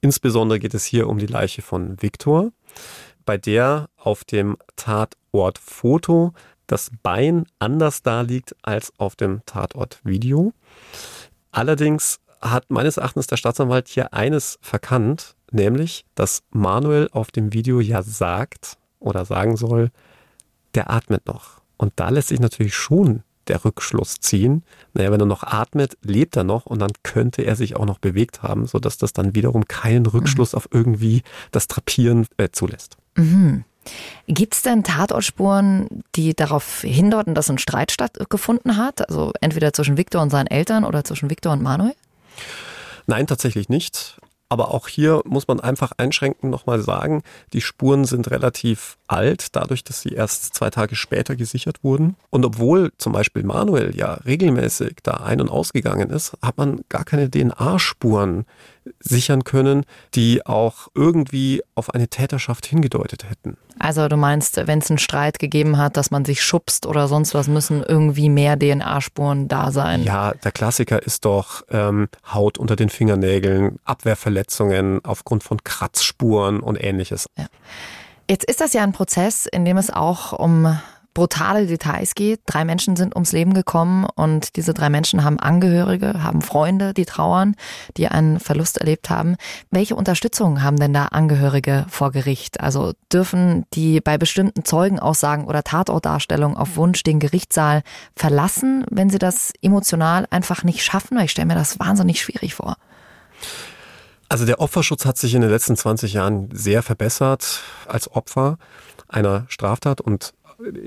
Insbesondere 0.00 0.58
geht 0.58 0.74
es 0.74 0.84
hier 0.84 1.08
um 1.08 1.18
die 1.18 1.26
Leiche 1.26 1.60
von 1.60 2.00
Viktor, 2.00 2.52
bei 3.26 3.36
der 3.36 3.88
auf 3.96 4.24
dem 4.24 4.56
Tatortfoto 4.76 6.32
das 6.70 6.90
Bein 7.02 7.46
anders 7.58 8.02
da 8.02 8.20
liegt 8.20 8.54
als 8.62 8.92
auf 8.98 9.16
dem 9.16 9.42
Tatortvideo. 9.44 10.52
Allerdings 11.50 12.20
hat 12.40 12.70
meines 12.70 12.96
Erachtens 12.96 13.26
der 13.26 13.36
Staatsanwalt 13.36 13.88
hier 13.88 14.14
eines 14.14 14.58
verkannt, 14.62 15.34
nämlich, 15.50 16.04
dass 16.14 16.42
Manuel 16.50 17.08
auf 17.12 17.32
dem 17.32 17.52
Video 17.52 17.80
ja 17.80 18.02
sagt 18.02 18.78
oder 19.00 19.24
sagen 19.24 19.56
soll, 19.56 19.90
der 20.74 20.90
atmet 20.90 21.26
noch. 21.26 21.60
Und 21.76 21.92
da 21.96 22.08
lässt 22.08 22.28
sich 22.28 22.40
natürlich 22.40 22.74
schon 22.74 23.24
der 23.48 23.64
Rückschluss 23.64 24.20
ziehen. 24.20 24.62
Naja, 24.94 25.10
wenn 25.10 25.20
er 25.20 25.26
noch 25.26 25.42
atmet, 25.42 25.98
lebt 26.02 26.36
er 26.36 26.44
noch 26.44 26.66
und 26.66 26.78
dann 26.78 26.92
könnte 27.02 27.42
er 27.42 27.56
sich 27.56 27.74
auch 27.74 27.86
noch 27.86 27.98
bewegt 27.98 28.42
haben, 28.42 28.66
sodass 28.66 28.96
das 28.96 29.12
dann 29.12 29.34
wiederum 29.34 29.66
keinen 29.66 30.06
Rückschluss 30.06 30.52
mhm. 30.52 30.56
auf 30.58 30.68
irgendwie 30.70 31.22
das 31.50 31.66
Trapieren 31.66 32.26
äh, 32.36 32.50
zulässt. 32.52 32.96
Mhm. 33.16 33.64
Gibt 34.26 34.54
es 34.54 34.62
denn 34.62 34.84
Tatortspuren, 34.84 36.04
die 36.14 36.34
darauf 36.34 36.82
hindeuten, 36.82 37.34
dass 37.34 37.50
ein 37.50 37.58
Streit 37.58 37.90
stattgefunden 37.90 38.76
hat? 38.76 39.08
Also 39.08 39.32
entweder 39.40 39.72
zwischen 39.72 39.96
Viktor 39.96 40.22
und 40.22 40.30
seinen 40.30 40.46
Eltern 40.46 40.84
oder 40.84 41.04
zwischen 41.04 41.30
Viktor 41.30 41.52
und 41.52 41.62
Manuel? 41.62 41.94
Nein, 43.06 43.26
tatsächlich 43.26 43.68
nicht. 43.68 44.20
Aber 44.52 44.74
auch 44.74 44.88
hier 44.88 45.22
muss 45.24 45.46
man 45.46 45.60
einfach 45.60 45.92
einschränkend 45.96 46.50
nochmal 46.50 46.80
sagen, 46.80 47.22
die 47.52 47.60
Spuren 47.60 48.04
sind 48.04 48.32
relativ 48.32 48.98
alt, 49.06 49.54
dadurch, 49.54 49.84
dass 49.84 50.02
sie 50.02 50.08
erst 50.08 50.54
zwei 50.54 50.70
Tage 50.70 50.96
später 50.96 51.36
gesichert 51.36 51.84
wurden. 51.84 52.16
Und 52.30 52.44
obwohl 52.44 52.90
zum 52.98 53.12
Beispiel 53.12 53.44
Manuel 53.44 53.96
ja 53.96 54.14
regelmäßig 54.14 54.96
da 55.04 55.18
ein- 55.18 55.40
und 55.40 55.50
ausgegangen 55.50 56.10
ist, 56.10 56.36
hat 56.42 56.58
man 56.58 56.80
gar 56.88 57.04
keine 57.04 57.30
DNA-Spuren 57.30 58.44
sichern 58.98 59.44
können, 59.44 59.84
die 60.14 60.46
auch 60.46 60.88
irgendwie 60.94 61.62
auf 61.74 61.94
eine 61.94 62.08
Täterschaft 62.08 62.66
hingedeutet 62.66 63.28
hätten. 63.28 63.56
Also 63.78 64.08
du 64.08 64.16
meinst, 64.16 64.56
wenn 64.66 64.78
es 64.78 64.90
einen 64.90 64.98
Streit 64.98 65.38
gegeben 65.38 65.78
hat, 65.78 65.96
dass 65.96 66.10
man 66.10 66.24
sich 66.24 66.42
schubst 66.42 66.86
oder 66.86 67.08
sonst 67.08 67.34
was, 67.34 67.48
müssen 67.48 67.82
irgendwie 67.82 68.28
mehr 68.28 68.58
DNA-Spuren 68.58 69.48
da 69.48 69.70
sein? 69.70 70.02
Ja, 70.02 70.32
der 70.32 70.52
Klassiker 70.52 71.02
ist 71.02 71.24
doch 71.24 71.62
ähm, 71.70 72.08
Haut 72.32 72.58
unter 72.58 72.76
den 72.76 72.90
Fingernägeln, 72.90 73.78
Abwehrverletzungen 73.84 75.04
aufgrund 75.04 75.42
von 75.42 75.62
Kratzspuren 75.64 76.60
und 76.60 76.82
ähnliches. 76.82 77.26
Ja. 77.38 77.46
Jetzt 78.28 78.44
ist 78.44 78.60
das 78.60 78.74
ja 78.74 78.82
ein 78.82 78.92
Prozess, 78.92 79.46
in 79.46 79.64
dem 79.64 79.76
es 79.76 79.90
auch 79.90 80.32
um 80.32 80.78
brutale 81.14 81.66
Details 81.66 82.14
geht. 82.14 82.40
Drei 82.46 82.64
Menschen 82.64 82.96
sind 82.96 83.14
ums 83.14 83.32
Leben 83.32 83.54
gekommen 83.54 84.06
und 84.14 84.56
diese 84.56 84.74
drei 84.74 84.90
Menschen 84.90 85.24
haben 85.24 85.38
Angehörige, 85.38 86.22
haben 86.22 86.42
Freunde, 86.42 86.94
die 86.94 87.04
trauern, 87.04 87.56
die 87.96 88.08
einen 88.08 88.40
Verlust 88.40 88.78
erlebt 88.78 89.10
haben. 89.10 89.36
Welche 89.70 89.96
Unterstützung 89.96 90.62
haben 90.62 90.78
denn 90.78 90.92
da 90.92 91.06
Angehörige 91.06 91.86
vor 91.88 92.12
Gericht? 92.12 92.60
Also 92.60 92.92
dürfen 93.12 93.64
die 93.74 94.00
bei 94.00 94.18
bestimmten 94.18 94.64
Zeugenaussagen 94.64 95.46
oder 95.46 95.62
Tatortdarstellungen 95.62 96.56
auf 96.56 96.76
Wunsch 96.76 97.02
den 97.02 97.20
Gerichtssaal 97.20 97.82
verlassen, 98.14 98.84
wenn 98.90 99.10
sie 99.10 99.18
das 99.18 99.52
emotional 99.62 100.26
einfach 100.30 100.64
nicht 100.64 100.84
schaffen? 100.84 101.18
Ich 101.18 101.32
stelle 101.32 101.46
mir 101.46 101.54
das 101.54 101.78
wahnsinnig 101.80 102.20
schwierig 102.20 102.54
vor. 102.54 102.76
Also 104.28 104.46
der 104.46 104.60
Opferschutz 104.60 105.04
hat 105.06 105.18
sich 105.18 105.34
in 105.34 105.40
den 105.40 105.50
letzten 105.50 105.76
20 105.76 106.12
Jahren 106.12 106.50
sehr 106.52 106.84
verbessert 106.84 107.62
als 107.88 108.12
Opfer 108.12 108.58
einer 109.08 109.44
Straftat 109.48 110.00
und 110.00 110.34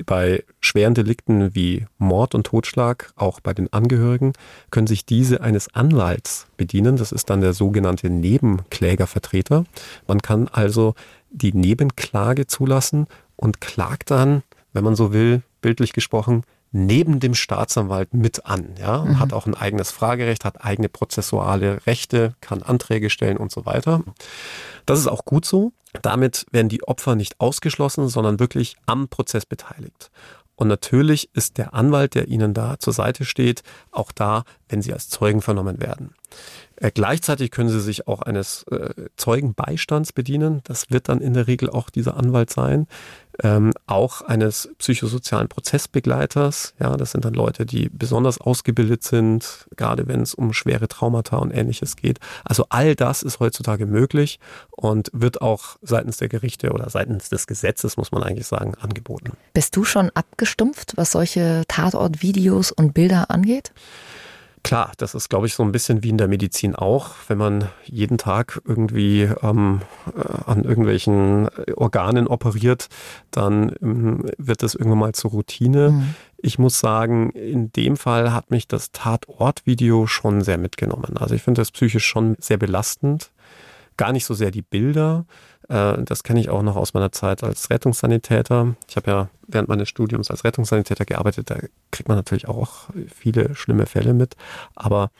bei 0.05 0.43
schweren 0.59 0.93
Delikten 0.93 1.55
wie 1.55 1.86
Mord 1.97 2.36
und 2.36 2.45
Totschlag, 2.45 3.11
auch 3.15 3.39
bei 3.39 3.53
den 3.53 3.71
Angehörigen, 3.71 4.34
können 4.71 4.88
sich 4.88 5.05
diese 5.05 5.41
eines 5.41 5.74
Anwalts 5.74 6.47
bedienen. 6.57 6.97
Das 6.97 7.11
ist 7.11 7.30
dann 7.30 7.41
der 7.41 7.53
sogenannte 7.53 8.09
Nebenklägervertreter. 8.09 9.65
Man 10.07 10.21
kann 10.21 10.47
also 10.47 10.95
die 11.32 11.53
Nebenklage 11.53 12.47
zulassen 12.47 13.07
und 13.36 13.61
klagt 13.61 14.11
dann, 14.11 14.43
wenn 14.74 14.84
man 14.84 14.95
so 14.95 15.13
will, 15.13 15.41
bildlich 15.61 15.93
gesprochen, 15.93 16.43
neben 16.74 17.19
dem 17.19 17.36
Staatsanwalt 17.36 18.13
mit 18.13 18.45
an, 18.45 18.76
ja, 18.80 19.05
mhm. 19.05 19.19
hat 19.19 19.32
auch 19.32 19.45
ein 19.45 19.55
eigenes 19.55 19.91
Fragerecht, 19.91 20.43
hat 20.43 20.65
eigene 20.65 20.89
prozessuale 20.89 21.86
Rechte, 21.86 22.34
kann 22.41 22.63
Anträge 22.63 23.09
stellen 23.09 23.38
und 23.38 23.51
so 23.51 23.65
weiter. 23.65 24.03
Das 24.86 24.99
ist 24.99 25.07
auch 25.07 25.24
gut 25.24 25.45
so. 25.45 25.71
Damit 26.01 26.47
werden 26.51 26.69
die 26.69 26.84
Opfer 26.84 27.15
nicht 27.15 27.39
ausgeschlossen, 27.39 28.09
sondern 28.09 28.39
wirklich 28.39 28.76
am 28.88 29.07
Prozess 29.07 29.45
beteiligt. 29.45 30.09
Und 30.55 30.67
natürlich 30.67 31.30
ist 31.34 31.57
der 31.57 31.74
Anwalt, 31.74 32.15
der 32.15 32.28
Ihnen 32.28 32.53
da 32.53 32.80
zur 32.80 32.93
Seite 32.93 33.26
steht, 33.26 33.63
auch 33.91 34.11
da, 34.11 34.43
wenn 34.69 34.82
Sie 34.82 34.93
als 34.93 35.09
Zeugen 35.09 35.41
vernommen 35.41 35.82
werden. 35.82 36.13
Äh, 36.76 36.91
gleichzeitig 36.91 37.51
können 37.51 37.69
Sie 37.69 37.82
sich 37.82 38.07
auch 38.07 38.21
eines 38.21 38.63
äh, 38.63 39.07
Zeugenbeistands 39.15 40.13
bedienen. 40.13 40.61
Das 40.63 40.89
wird 40.89 41.09
dann 41.09 41.21
in 41.21 41.34
der 41.34 41.47
Regel 41.47 41.69
auch 41.69 41.89
dieser 41.89 42.17
Anwalt 42.17 42.49
sein 42.49 42.88
ähm, 43.41 43.71
auch 43.88 44.21
eines 44.21 44.69
psychosozialen 44.77 45.47
Prozessbegleiters. 45.47 46.73
Ja, 46.79 46.95
das 46.97 47.11
sind 47.11 47.25
dann 47.25 47.34
Leute, 47.34 47.65
die 47.65 47.89
besonders 47.89 48.39
ausgebildet 48.39 49.03
sind, 49.03 49.67
gerade 49.75 50.07
wenn 50.07 50.21
es 50.21 50.34
um 50.34 50.53
schwere 50.53 50.88
Traumata 50.88 51.38
und 51.38 51.51
ähnliches 51.51 51.95
geht. 51.95 52.19
Also 52.43 52.65
all 52.69 52.95
das 52.95 53.23
ist 53.23 53.39
heutzutage 53.39 53.86
möglich 53.86 54.39
und 54.71 55.09
wird 55.13 55.41
auch 55.41 55.77
seitens 55.81 56.17
der 56.17 56.29
Gerichte 56.29 56.71
oder 56.71 56.89
seitens 56.89 57.29
des 57.29 57.47
Gesetzes, 57.47 57.97
muss 57.97 58.11
man 58.11 58.23
eigentlich 58.23 58.47
sagen, 58.47 58.75
angeboten. 58.75 59.31
Bist 59.53 59.75
du 59.75 59.84
schon 59.84 60.11
abgestumpft, 60.13 60.93
was 60.95 61.11
solche 61.11 61.63
Tatortvideos 61.67 62.71
und 62.71 62.93
Bilder 62.93 63.31
angeht? 63.31 63.71
Klar, 64.64 64.93
das 64.95 65.14
ist, 65.14 65.30
glaube 65.30 65.45
ich, 65.45 65.55
so 65.55 65.64
ein 65.64 65.74
bisschen 65.74 66.03
wie 66.03 66.09
in 66.09 66.18
der 66.18 66.30
Medizin 66.30 66.74
auch. 66.74 67.11
Wenn 67.28 67.38
man 67.38 67.68
jeden 67.84 68.18
Tag 68.18 68.61
irgendwie 68.66 69.24
ähm, 69.41 69.82
äh, 70.16 70.49
an 70.49 70.64
irgendwelchen 70.64 71.49
Organen 71.76 72.28
operiert, 72.28 72.88
dann 73.30 73.76
ähm, 73.82 74.26
wird 74.38 74.64
das 74.64 74.76
irgendwann 74.76 74.99
mal 74.99 75.14
zur 75.14 75.32
Routine. 75.32 75.91
Mhm. 75.91 76.16
Ich 76.38 76.59
muss 76.59 76.80
sagen, 76.80 77.32
in 77.32 77.74
dem 77.74 77.97
Fall 77.97 78.32
hat 78.32 78.51
mich 78.51 78.68
das 78.70 78.93
Tatortvideo 78.93 80.07
schon 80.07 80.41
sehr 80.41 80.57
mitgenommen. 80.57 81.18
Also 81.18 81.36
ich 81.36 81.43
finde 81.43 81.59
das 81.59 81.72
psychisch 81.72 82.05
schon 82.05 82.38
sehr 82.39 82.57
belastend. 82.57 83.32
Gar 83.97 84.14
nicht 84.14 84.26
so 84.26 84.34
sehr 84.34 84.49
die 84.49 84.61
Bilder, 84.61 85.26
äh, 85.28 85.53
das 85.68 86.24
kenne 86.24 86.39
ich 86.39 86.49
auch 86.49 86.61
noch 86.61 86.76
aus 86.76 86.93
meiner 86.93 87.11
Zeit 87.11 87.43
als 87.43 87.70
Rettungssanitäter. 87.70 88.76
Ich 88.88 88.95
habe 88.95 89.11
ja 89.11 89.30
während 89.47 89.70
meines 89.70 89.89
Studiums 89.89 90.30
als 90.30 90.43
Rettungssanitäter 90.43 91.05
gearbeitet. 91.05 91.49
Da 91.49 91.57
kriegt 91.91 92.09
man 92.09 92.18
natürlich 92.18 92.47
auch 92.47 92.89
viele 93.14 93.55
schlimme 93.55 93.86
Fälle 93.86 94.14
mit. 94.14 94.36
Aber 94.76 95.11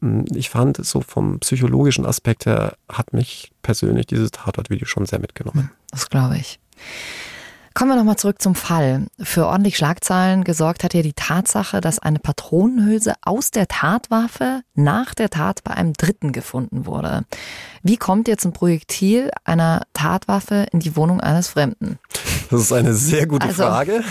hm, 0.00 0.24
ich 0.34 0.50
fand, 0.50 0.84
so 0.84 1.00
vom 1.00 1.40
psychologischen 1.40 2.06
Aspekt 2.06 2.46
her 2.46 2.76
hat 2.88 3.12
mich 3.12 3.52
persönlich 3.62 4.06
dieses 4.06 4.30
Tatortvideo 4.30 4.86
schon 4.86 5.06
sehr 5.06 5.18
mitgenommen. 5.18 5.68
Hm, 5.68 5.70
das 5.90 6.08
glaube 6.08 6.36
ich. 6.36 6.58
Kommen 7.76 7.90
wir 7.90 7.96
nochmal 7.96 8.16
zurück 8.16 8.40
zum 8.40 8.54
Fall. 8.54 9.04
Für 9.18 9.48
ordentlich 9.48 9.76
Schlagzeilen 9.76 10.44
gesorgt 10.44 10.82
hat 10.82 10.94
ja 10.94 11.02
die 11.02 11.12
Tatsache, 11.12 11.82
dass 11.82 11.98
eine 11.98 12.18
Patronenhülse 12.18 13.12
aus 13.20 13.50
der 13.50 13.68
Tatwaffe 13.68 14.62
nach 14.72 15.14
der 15.14 15.28
Tat 15.28 15.62
bei 15.62 15.72
einem 15.72 15.92
Dritten 15.92 16.32
gefunden 16.32 16.86
wurde. 16.86 17.26
Wie 17.82 17.98
kommt 17.98 18.28
jetzt 18.28 18.46
ein 18.46 18.54
Projektil 18.54 19.30
einer 19.44 19.82
Tatwaffe 19.92 20.68
in 20.72 20.80
die 20.80 20.96
Wohnung 20.96 21.20
eines 21.20 21.48
Fremden? 21.48 21.98
Das 22.50 22.62
ist 22.62 22.72
eine 22.72 22.94
sehr 22.94 23.26
gute 23.26 23.48
also, 23.48 23.64
Frage, 23.64 24.02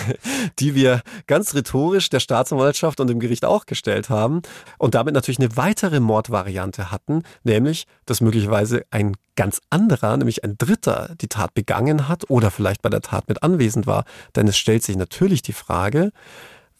die 0.60 0.76
wir 0.76 1.02
ganz 1.26 1.56
rhetorisch 1.56 2.10
der 2.10 2.20
Staatsanwaltschaft 2.20 3.00
und 3.00 3.08
dem 3.08 3.20
Gericht 3.20 3.46
auch 3.46 3.66
gestellt 3.66 4.12
haben 4.12 4.44
und 4.78 4.94
damit 4.94 5.16
natürlich 5.16 5.40
eine 5.40 5.58
weitere 5.58 6.00
Mordvariante 6.00 6.92
hatten, 6.92 7.24
nämlich, 7.44 7.88
dass 8.06 8.22
möglicherweise 8.22 8.86
ein 8.92 9.16
ganz 9.36 9.62
anderer, 9.70 10.18
nämlich 10.18 10.44
ein 10.44 10.58
Dritter, 10.58 11.16
die 11.20 11.28
Tat 11.28 11.54
begangen 11.54 12.08
hat 12.08 12.30
oder 12.30 12.52
vielleicht 12.52 12.82
bei 12.82 12.90
der 12.90 13.02
Tat 13.02 13.28
mit 13.28 13.44
anwesend 13.44 13.88
war. 13.88 14.06
Denn 14.36 14.48
es 14.48 14.58
stellt 14.58 14.84
sich 14.84 14.98
natürlich 14.98 15.42
die 15.42 15.54
Frage, 15.54 16.12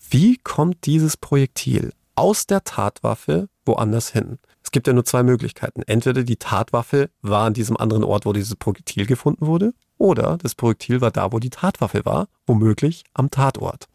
wie 0.10 0.38
kommt 0.38 0.86
dieses 0.86 1.18
Projektil 1.18 1.94
aus 2.16 2.48
der 2.48 2.64
Tatwaffe 2.64 3.50
woanders 3.66 4.10
hin? 4.10 4.40
Es 4.64 4.72
gibt 4.72 4.88
ja 4.88 4.94
nur 4.94 5.06
zwei 5.06 5.24
Möglichkeiten. 5.24 5.84
Entweder 5.84 6.24
die 6.24 6.38
Tatwaffe 6.38 7.10
war 7.22 7.46
an 7.46 7.54
diesem 7.54 7.78
anderen 7.78 8.04
Ort, 8.04 8.26
wo 8.26 8.34
dieses 8.34 8.56
Projektil 8.56 9.06
gefunden 9.06 9.46
wurde, 9.46 9.74
oder 9.98 10.38
das 10.42 10.56
Projektil 10.56 11.02
war 11.02 11.12
da, 11.12 11.32
wo 11.32 11.40
die 11.40 11.50
Tatwaffe 11.50 12.04
war, 12.06 12.28
womöglich 12.46 13.04
am 13.14 13.32
Tatort. 13.32 13.88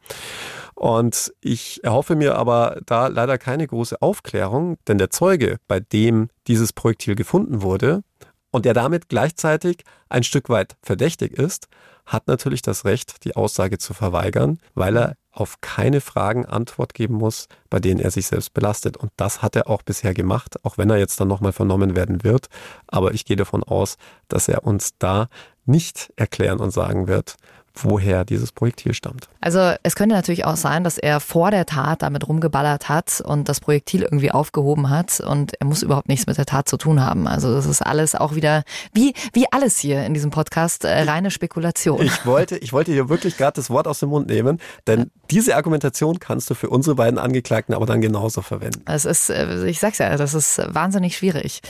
Und 0.75 1.33
ich 1.43 1.85
erhoffe 1.85 2.17
mir 2.17 2.37
aber 2.37 2.81
da 2.87 3.09
leider 3.09 3.37
keine 3.37 3.67
große 3.67 4.01
Aufklärung, 4.01 4.79
denn 4.89 4.97
der 4.97 5.11
Zeuge, 5.11 5.59
bei 5.69 5.81
dem 5.81 6.29
dieses 6.47 6.73
Projektil 6.73 7.17
gefunden 7.17 7.61
wurde 7.61 8.03
und 8.51 8.65
der 8.65 8.75
damit 8.75 9.09
gleichzeitig 9.09 9.85
ein 10.09 10.23
Stück 10.23 10.49
weit 10.49 10.77
verdächtig 10.83 11.33
ist, 11.33 11.69
hat 12.07 12.27
natürlich 12.27 12.63
das 12.63 12.85
Recht, 12.85 13.25
die 13.25 13.37
Aussage 13.37 13.79
zu 13.79 13.95
verweigern, 13.95 14.59
weil 14.75 14.97
er 14.97 15.17
auf 15.33 15.61
keine 15.61 16.01
Fragen 16.01 16.45
Antwort 16.45 16.93
geben 16.93 17.15
muss, 17.15 17.47
bei 17.69 17.79
denen 17.79 18.01
er 18.01 18.11
sich 18.11 18.27
selbst 18.27 18.53
belastet. 18.53 18.97
Und 18.97 19.13
das 19.17 19.43
hat 19.43 19.55
er 19.55 19.69
auch 19.69 19.83
bisher 19.83 20.13
gemacht, 20.13 20.65
auch 20.65 20.77
wenn 20.77 20.91
er 20.91 20.99
jetzt 20.99 21.21
dann 21.21 21.29
nochmal 21.29 21.53
vernommen 21.53 21.95
werden 21.95 22.25
wird. 22.25 22.49
Aber 22.89 23.15
ich 23.15 23.25
gehe 23.25 23.37
davon 23.37 23.63
aus, 23.63 23.97
dass 24.29 24.49
er 24.49 24.65
uns 24.65 24.91
da 24.99 25.29
nicht 25.67 26.13
erklären 26.17 26.59
und 26.59 26.73
sagen 26.73 27.07
wird, 27.07 27.37
woher 27.75 28.25
dieses 28.25 28.53
Projektil 28.53 28.95
stammt. 28.95 29.29
Also 29.41 29.75
es 29.83 29.95
könnte 29.95 30.14
natürlich 30.14 30.45
auch 30.45 30.57
sein, 30.57 30.85
dass 30.85 30.99
er 30.99 31.21
vor 31.21 31.51
der 31.51 31.66
Tat 31.66 32.03
damit 32.03 32.29
rumgeballert 32.29 32.89
hat 32.89 33.21
und 33.25 33.49
das 33.49 33.61
Projektil 33.61 34.03
irgendwie 34.03 34.31
aufgehoben 34.31 34.91
hat 34.91 35.21
und 35.21 35.55
er 35.61 35.66
muss 35.66 35.83
überhaupt 35.83 36.09
nichts 36.09 36.27
mit 36.27 36.37
der 36.39 36.47
Tat 36.47 36.68
zu 36.68 36.77
tun 36.77 37.05
haben. 37.05 37.27
Also 37.27 37.55
das 37.55 37.66
ist 37.66 37.83
alles 37.83 38.14
auch 38.14 38.35
wieder, 38.35 38.64
wie, 38.93 39.14
wie 39.33 39.47
alles 39.51 39.79
hier 39.79 40.05
in 40.05 40.14
diesem 40.14 40.31
Podcast, 40.31 40.85
äh, 40.85 41.03
reine 41.03 41.31
Spekulation. 41.31 42.03
Ich 42.03 42.27
wollte, 42.27 42.57
ich 42.59 42.73
wollte 42.73 42.93
hier 42.93 43.09
wirklich 43.09 43.37
gerade 43.37 43.55
das 43.55 43.71
Wort 43.71 43.87
aus 43.87 44.01
dem 44.01 44.11
Mund 44.11 44.29
nehmen, 44.29 44.59
denn 44.87 45.11
diese 45.31 45.57
Argumentation 45.57 46.18
kannst 46.18 46.51
du 46.51 46.55
für 46.55 46.68
unsere 46.68 46.97
beiden 46.97 47.18
Angeklagten 47.18 47.75
aber 47.75 47.87
dann 47.87 48.01
genauso 48.01 48.43
verwenden. 48.43 48.83
Es 48.87 49.05
ist, 49.05 49.30
äh, 49.30 49.67
ich 49.67 49.80
sag's 49.80 49.99
ja, 49.99 50.17
das 50.17 50.34
ist 50.34 50.61
wahnsinnig 50.68 51.17
schwierig. 51.17 51.61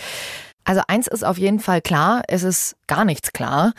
Also 0.65 0.82
eins 0.89 1.07
ist 1.07 1.24
auf 1.24 1.39
jeden 1.39 1.61
Fall 1.61 1.81
klar, 1.81 2.23
es 2.28 2.43
ist 2.43 2.77
gar 2.87 3.05
nichts 3.05 3.32
klar. 3.32 3.73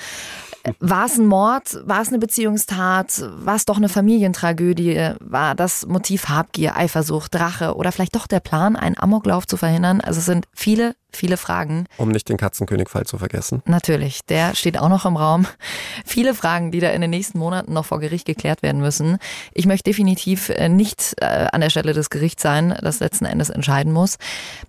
War 0.79 1.05
es 1.05 1.17
ein 1.17 1.25
Mord? 1.25 1.79
War 1.85 2.01
es 2.01 2.09
eine 2.09 2.19
Beziehungstat? 2.19 3.23
War 3.37 3.55
es 3.55 3.65
doch 3.65 3.77
eine 3.77 3.89
Familientragödie? 3.89 5.13
War 5.19 5.55
das 5.55 5.87
Motiv 5.87 6.29
Habgier, 6.29 6.77
Eifersucht, 6.77 7.33
Drache 7.33 7.75
oder 7.75 7.91
vielleicht 7.91 8.15
doch 8.15 8.27
der 8.27 8.41
Plan, 8.41 8.75
einen 8.75 8.97
Amoklauf 8.97 9.47
zu 9.47 9.57
verhindern? 9.57 10.01
Also 10.01 10.19
es 10.19 10.25
sind 10.25 10.45
viele, 10.53 10.95
viele 11.11 11.37
Fragen. 11.37 11.85
Um 11.97 12.09
nicht 12.09 12.29
den 12.29 12.37
Katzenkönigfall 12.37 13.05
zu 13.05 13.17
vergessen. 13.17 13.61
Natürlich, 13.65 14.25
der 14.25 14.55
steht 14.55 14.77
auch 14.77 14.89
noch 14.89 15.05
im 15.05 15.17
Raum. 15.17 15.45
Viele 16.05 16.33
Fragen, 16.33 16.71
die 16.71 16.79
da 16.79 16.89
in 16.89 17.01
den 17.01 17.09
nächsten 17.09 17.39
Monaten 17.39 17.73
noch 17.73 17.85
vor 17.85 17.99
Gericht 17.99 18.25
geklärt 18.25 18.63
werden 18.63 18.81
müssen. 18.81 19.17
Ich 19.53 19.65
möchte 19.65 19.89
definitiv 19.89 20.49
äh, 20.49 20.69
nicht 20.69 21.15
äh, 21.17 21.47
an 21.51 21.61
der 21.61 21.69
Stelle 21.69 21.93
des 21.93 22.09
Gerichts 22.09 22.41
sein, 22.41 22.77
das 22.81 22.99
letzten 22.99 23.25
Endes 23.25 23.49
entscheiden 23.49 23.93
muss. 23.93 24.17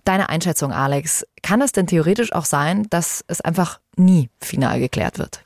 Deine 0.03 0.29
Einschätzung, 0.29 0.71
Alex, 0.71 1.25
kann 1.41 1.61
es 1.61 1.71
denn 1.71 1.87
theoretisch 1.87 2.33
auch 2.33 2.45
sein, 2.45 2.87
dass 2.89 3.23
es 3.27 3.41
einfach 3.41 3.79
nie 3.95 4.29
final 4.39 4.79
geklärt 4.79 5.19
wird? 5.19 5.43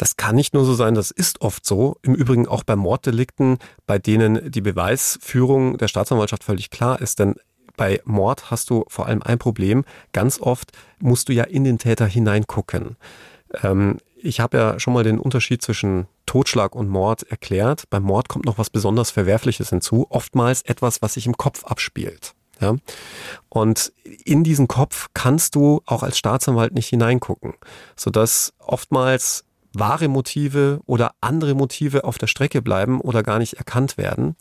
Das 0.00 0.16
kann 0.16 0.34
nicht 0.34 0.54
nur 0.54 0.64
so 0.64 0.72
sein, 0.72 0.94
das 0.94 1.10
ist 1.10 1.42
oft 1.42 1.66
so. 1.66 1.98
Im 2.00 2.14
Übrigen 2.14 2.48
auch 2.48 2.62
bei 2.62 2.74
Morddelikten, 2.74 3.58
bei 3.86 3.98
denen 3.98 4.50
die 4.50 4.62
Beweisführung 4.62 5.76
der 5.76 5.88
Staatsanwaltschaft 5.88 6.42
völlig 6.42 6.70
klar 6.70 7.02
ist. 7.02 7.18
Denn 7.18 7.34
bei 7.80 8.02
Mord 8.04 8.50
hast 8.50 8.68
du 8.68 8.84
vor 8.88 9.06
allem 9.06 9.22
ein 9.22 9.38
Problem. 9.38 9.86
Ganz 10.12 10.38
oft 10.38 10.72
musst 10.98 11.30
du 11.30 11.32
ja 11.32 11.44
in 11.44 11.64
den 11.64 11.78
Täter 11.78 12.04
hineingucken. 12.04 12.98
Ähm, 13.62 13.96
ich 14.18 14.38
habe 14.38 14.58
ja 14.58 14.78
schon 14.78 14.92
mal 14.92 15.02
den 15.02 15.18
Unterschied 15.18 15.62
zwischen 15.62 16.06
Totschlag 16.26 16.74
und 16.74 16.90
Mord 16.90 17.22
erklärt. 17.30 17.84
Beim 17.88 18.02
Mord 18.02 18.28
kommt 18.28 18.44
noch 18.44 18.58
was 18.58 18.68
besonders 18.68 19.10
Verwerfliches 19.10 19.70
hinzu. 19.70 20.06
Oftmals 20.10 20.60
etwas, 20.60 21.00
was 21.00 21.14
sich 21.14 21.24
im 21.24 21.38
Kopf 21.38 21.64
abspielt. 21.64 22.34
Ja? 22.60 22.76
Und 23.48 23.94
in 24.04 24.44
diesen 24.44 24.68
Kopf 24.68 25.06
kannst 25.14 25.54
du 25.54 25.80
auch 25.86 26.02
als 26.02 26.18
Staatsanwalt 26.18 26.74
nicht 26.74 26.88
hineingucken, 26.88 27.54
sodass 27.96 28.52
oftmals 28.58 29.46
wahre 29.72 30.08
Motive 30.08 30.80
oder 30.84 31.12
andere 31.22 31.54
Motive 31.54 32.04
auf 32.04 32.18
der 32.18 32.26
Strecke 32.26 32.60
bleiben 32.60 33.00
oder 33.00 33.22
gar 33.22 33.38
nicht 33.38 33.54
erkannt 33.54 33.96
werden. 33.96 34.36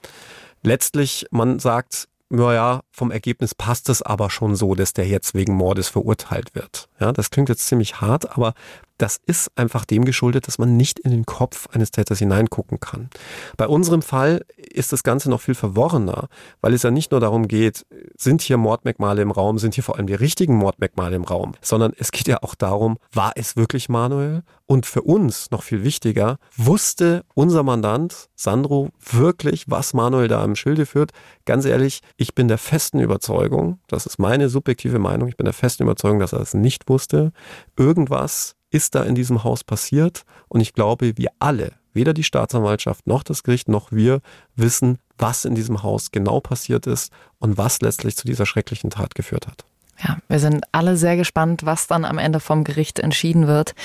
Letztlich, 0.61 1.25
man 1.31 1.59
sagt, 1.59 2.09
naja, 2.29 2.81
vom 2.91 3.11
Ergebnis 3.11 3.55
passt 3.55 3.89
es 3.89 4.01
aber 4.01 4.29
schon 4.29 4.55
so, 4.55 4.75
dass 4.75 4.93
der 4.93 5.07
jetzt 5.07 5.33
wegen 5.33 5.55
Mordes 5.55 5.89
verurteilt 5.89 6.55
wird. 6.55 6.87
Ja, 6.99 7.11
das 7.11 7.31
klingt 7.31 7.49
jetzt 7.49 7.67
ziemlich 7.67 8.01
hart, 8.01 8.37
aber 8.37 8.53
das 8.99 9.19
ist 9.25 9.51
einfach 9.55 9.85
dem 9.85 10.05
geschuldet, 10.05 10.47
dass 10.47 10.57
man 10.57 10.77
nicht 10.77 10.99
in 10.99 11.11
den 11.11 11.25
Kopf 11.25 11.67
eines 11.71 11.91
Täters 11.91 12.19
hineingucken 12.19 12.79
kann. 12.79 13.09
Bei 13.57 13.67
unserem 13.67 14.01
Fall 14.01 14.45
ist 14.57 14.91
das 14.91 15.03
Ganze 15.03 15.29
noch 15.29 15.41
viel 15.41 15.55
verworrener, 15.55 16.27
weil 16.61 16.73
es 16.73 16.83
ja 16.83 16.91
nicht 16.91 17.11
nur 17.11 17.19
darum 17.19 17.47
geht, 17.47 17.85
sind 18.17 18.41
hier 18.41 18.57
Mordmerkmale 18.57 19.21
im 19.21 19.31
Raum, 19.31 19.57
sind 19.57 19.73
hier 19.73 19.83
vor 19.83 19.97
allem 19.97 20.07
die 20.07 20.13
richtigen 20.13 20.55
Mordmerkmale 20.55 21.15
im 21.15 21.23
Raum, 21.23 21.53
sondern 21.61 21.93
es 21.97 22.11
geht 22.11 22.27
ja 22.27 22.43
auch 22.43 22.55
darum, 22.55 22.97
war 23.13 23.31
es 23.35 23.55
wirklich 23.55 23.89
Manuel? 23.89 24.43
Und 24.65 24.85
für 24.85 25.01
uns 25.01 25.49
noch 25.49 25.63
viel 25.63 25.83
wichtiger, 25.83 26.37
wusste 26.55 27.23
unser 27.33 27.63
Mandant 27.63 28.29
Sandro 28.35 28.89
wirklich, 28.99 29.65
was 29.67 29.95
Manuel 29.95 30.27
da 30.27 30.43
im 30.45 30.55
Schilde 30.55 30.85
führt? 30.85 31.11
Ganz 31.45 31.65
ehrlich, 31.65 32.01
ich 32.17 32.35
bin 32.35 32.47
der 32.47 32.59
festen 32.59 32.99
Überzeugung, 32.99 33.79
das 33.87 34.05
ist 34.05 34.19
meine 34.19 34.47
subjektive 34.47 34.99
Meinung, 34.99 35.27
ich 35.27 35.37
bin 35.37 35.45
der 35.45 35.55
festen 35.55 35.83
Überzeugung, 35.83 36.19
dass 36.19 36.33
er 36.33 36.41
es 36.41 36.53
nicht 36.53 36.87
wusste. 36.87 37.31
Irgendwas 37.77 38.57
ist 38.71 38.95
da 38.95 39.03
in 39.03 39.15
diesem 39.15 39.43
Haus 39.43 39.63
passiert. 39.63 40.23
Und 40.47 40.61
ich 40.61 40.73
glaube, 40.73 41.17
wir 41.17 41.29
alle, 41.39 41.73
weder 41.93 42.13
die 42.13 42.23
Staatsanwaltschaft 42.23 43.07
noch 43.07 43.23
das 43.23 43.43
Gericht 43.43 43.67
noch 43.67 43.91
wir, 43.91 44.21
wissen, 44.55 44.99
was 45.17 45.45
in 45.45 45.55
diesem 45.55 45.83
Haus 45.83 46.11
genau 46.11 46.39
passiert 46.39 46.87
ist 46.87 47.11
und 47.39 47.57
was 47.57 47.81
letztlich 47.81 48.15
zu 48.15 48.25
dieser 48.25 48.45
schrecklichen 48.45 48.89
Tat 48.89 49.15
geführt 49.15 49.47
hat. 49.47 49.65
Ja, 50.01 50.17
wir 50.29 50.39
sind 50.39 50.63
alle 50.71 50.95
sehr 50.95 51.17
gespannt, 51.17 51.65
was 51.65 51.87
dann 51.87 52.05
am 52.05 52.17
Ende 52.17 52.39
vom 52.39 52.63
Gericht 52.63 52.99
entschieden 52.99 53.47
wird. 53.47 53.75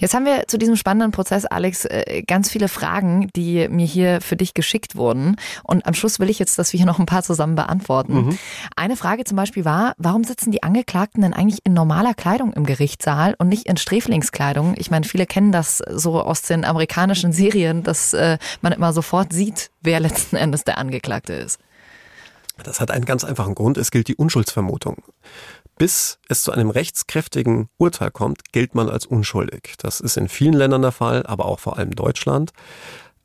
Jetzt 0.00 0.14
haben 0.14 0.24
wir 0.24 0.46
zu 0.46 0.58
diesem 0.58 0.76
spannenden 0.76 1.10
Prozess, 1.10 1.44
Alex, 1.44 1.84
äh, 1.84 2.22
ganz 2.26 2.50
viele 2.50 2.68
Fragen, 2.68 3.30
die 3.34 3.68
mir 3.68 3.86
hier 3.86 4.20
für 4.20 4.36
dich 4.36 4.54
geschickt 4.54 4.94
wurden. 4.94 5.36
Und 5.64 5.86
am 5.86 5.94
Schluss 5.94 6.20
will 6.20 6.30
ich 6.30 6.38
jetzt, 6.38 6.58
dass 6.58 6.72
wir 6.72 6.78
hier 6.78 6.86
noch 6.86 7.00
ein 7.00 7.06
paar 7.06 7.22
zusammen 7.22 7.56
beantworten. 7.56 8.14
Mhm. 8.14 8.38
Eine 8.76 8.96
Frage 8.96 9.24
zum 9.24 9.36
Beispiel 9.36 9.64
war, 9.64 9.94
warum 9.98 10.22
sitzen 10.22 10.52
die 10.52 10.62
Angeklagten 10.62 11.22
denn 11.22 11.34
eigentlich 11.34 11.60
in 11.64 11.74
normaler 11.74 12.14
Kleidung 12.14 12.52
im 12.52 12.64
Gerichtssaal 12.64 13.34
und 13.38 13.48
nicht 13.48 13.66
in 13.66 13.76
Sträflingskleidung? 13.76 14.74
Ich 14.78 14.90
meine, 14.90 15.04
viele 15.04 15.26
kennen 15.26 15.50
das 15.50 15.78
so 15.78 16.20
aus 16.20 16.42
den 16.42 16.64
amerikanischen 16.64 17.32
Serien, 17.32 17.82
dass 17.82 18.14
äh, 18.14 18.38
man 18.62 18.72
immer 18.72 18.92
sofort 18.92 19.32
sieht, 19.32 19.70
wer 19.82 19.98
letzten 19.98 20.36
Endes 20.36 20.62
der 20.62 20.78
Angeklagte 20.78 21.32
ist. 21.32 21.58
Das 22.64 22.80
hat 22.80 22.90
einen 22.90 23.04
ganz 23.04 23.24
einfachen 23.24 23.54
Grund. 23.54 23.78
Es 23.78 23.90
gilt 23.90 24.08
die 24.08 24.16
Unschuldsvermutung. 24.16 24.96
Bis 25.78 26.18
es 26.28 26.42
zu 26.42 26.52
einem 26.52 26.70
rechtskräftigen 26.70 27.68
Urteil 27.78 28.10
kommt, 28.10 28.52
gilt 28.52 28.74
man 28.74 28.88
als 28.88 29.06
unschuldig. 29.06 29.74
Das 29.78 30.00
ist 30.00 30.16
in 30.16 30.28
vielen 30.28 30.54
Ländern 30.54 30.82
der 30.82 30.92
Fall, 30.92 31.24
aber 31.26 31.46
auch 31.46 31.60
vor 31.60 31.78
allem 31.78 31.92
Deutschland. 31.92 32.52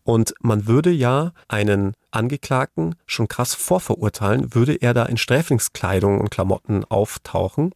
Und 0.03 0.33
man 0.41 0.67
würde 0.67 0.91
ja 0.91 1.31
einen 1.47 1.93
Angeklagten 2.11 2.95
schon 3.05 3.27
krass 3.27 3.55
vorverurteilen, 3.55 4.53
würde 4.53 4.75
er 4.75 4.93
da 4.93 5.05
in 5.05 5.17
Sträflingskleidung 5.17 6.19
und 6.19 6.29
Klamotten 6.29 6.83
auftauchen. 6.85 7.71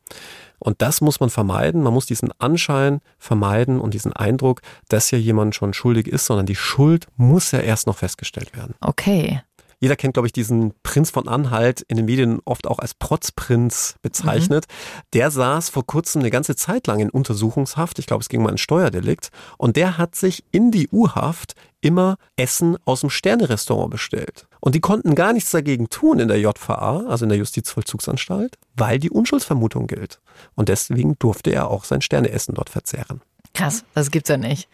Und 0.59 0.81
das 0.81 1.01
muss 1.01 1.19
man 1.19 1.29
vermeiden. 1.29 1.83
Man 1.83 1.93
muss 1.93 2.05
diesen 2.05 2.31
Anschein 2.39 2.99
vermeiden 3.17 3.79
und 3.79 3.93
diesen 3.93 4.13
Eindruck, 4.13 4.61
dass 4.89 5.07
hier 5.07 5.21
jemand 5.21 5.55
schon 5.55 5.73
schuldig 5.73 6.07
ist, 6.07 6.25
sondern 6.25 6.45
die 6.45 6.55
Schuld 6.55 7.07
muss 7.15 7.51
ja 7.51 7.59
erst 7.59 7.87
noch 7.87 7.97
festgestellt 7.97 8.55
werden. 8.55 8.75
Okay. 8.81 9.41
Jeder 9.79 9.95
kennt, 9.95 10.13
glaube 10.13 10.27
ich, 10.27 10.33
diesen 10.33 10.73
Prinz 10.81 11.11
von 11.11 11.27
Anhalt 11.27 11.81
in 11.87 11.97
den 11.97 12.05
Medien 12.05 12.39
oft 12.45 12.65
auch 12.65 12.79
als 12.79 12.95
Protzprinz 12.95 13.95
bezeichnet. 14.01 14.65
Mhm. 14.67 15.01
Der 15.13 15.31
saß 15.31 15.69
vor 15.69 15.85
kurzem 15.85 16.21
eine 16.21 16.31
ganze 16.31 16.55
Zeit 16.55 16.87
lang 16.87 16.99
in 16.99 17.09
Untersuchungshaft. 17.09 17.99
Ich 17.99 18.07
glaube, 18.07 18.21
es 18.21 18.29
ging 18.29 18.41
mal 18.41 18.51
ein 18.51 18.57
Steuerdelikt. 18.57 19.29
Und 19.57 19.75
der 19.75 19.97
hat 19.97 20.15
sich 20.15 20.43
in 20.51 20.71
die 20.71 20.89
U-Haft 20.91 21.53
immer 21.81 22.17
Essen 22.35 22.77
aus 22.85 23.01
dem 23.01 23.11
Sternerestaurant 23.11 23.91
bestellt. 23.91 24.47
Und 24.59 24.73
die 24.73 24.81
konnten 24.81 25.13
gar 25.13 25.31
nichts 25.33 25.51
dagegen 25.51 25.89
tun 25.89 26.19
in 26.19 26.27
der 26.27 26.39
JVA, 26.39 27.05
also 27.07 27.25
in 27.25 27.29
der 27.29 27.37
Justizvollzugsanstalt, 27.37 28.55
weil 28.75 28.97
die 28.97 29.11
Unschuldsvermutung 29.11 29.85
gilt. 29.85 30.19
Und 30.55 30.69
deswegen 30.69 31.19
durfte 31.19 31.51
er 31.51 31.69
auch 31.69 31.83
sein 31.83 32.01
Sterneessen 32.01 32.55
dort 32.55 32.71
verzehren. 32.71 33.21
Krass, 33.53 33.85
das 33.93 34.09
gibt's 34.09 34.29
ja 34.29 34.37
nicht. 34.37 34.69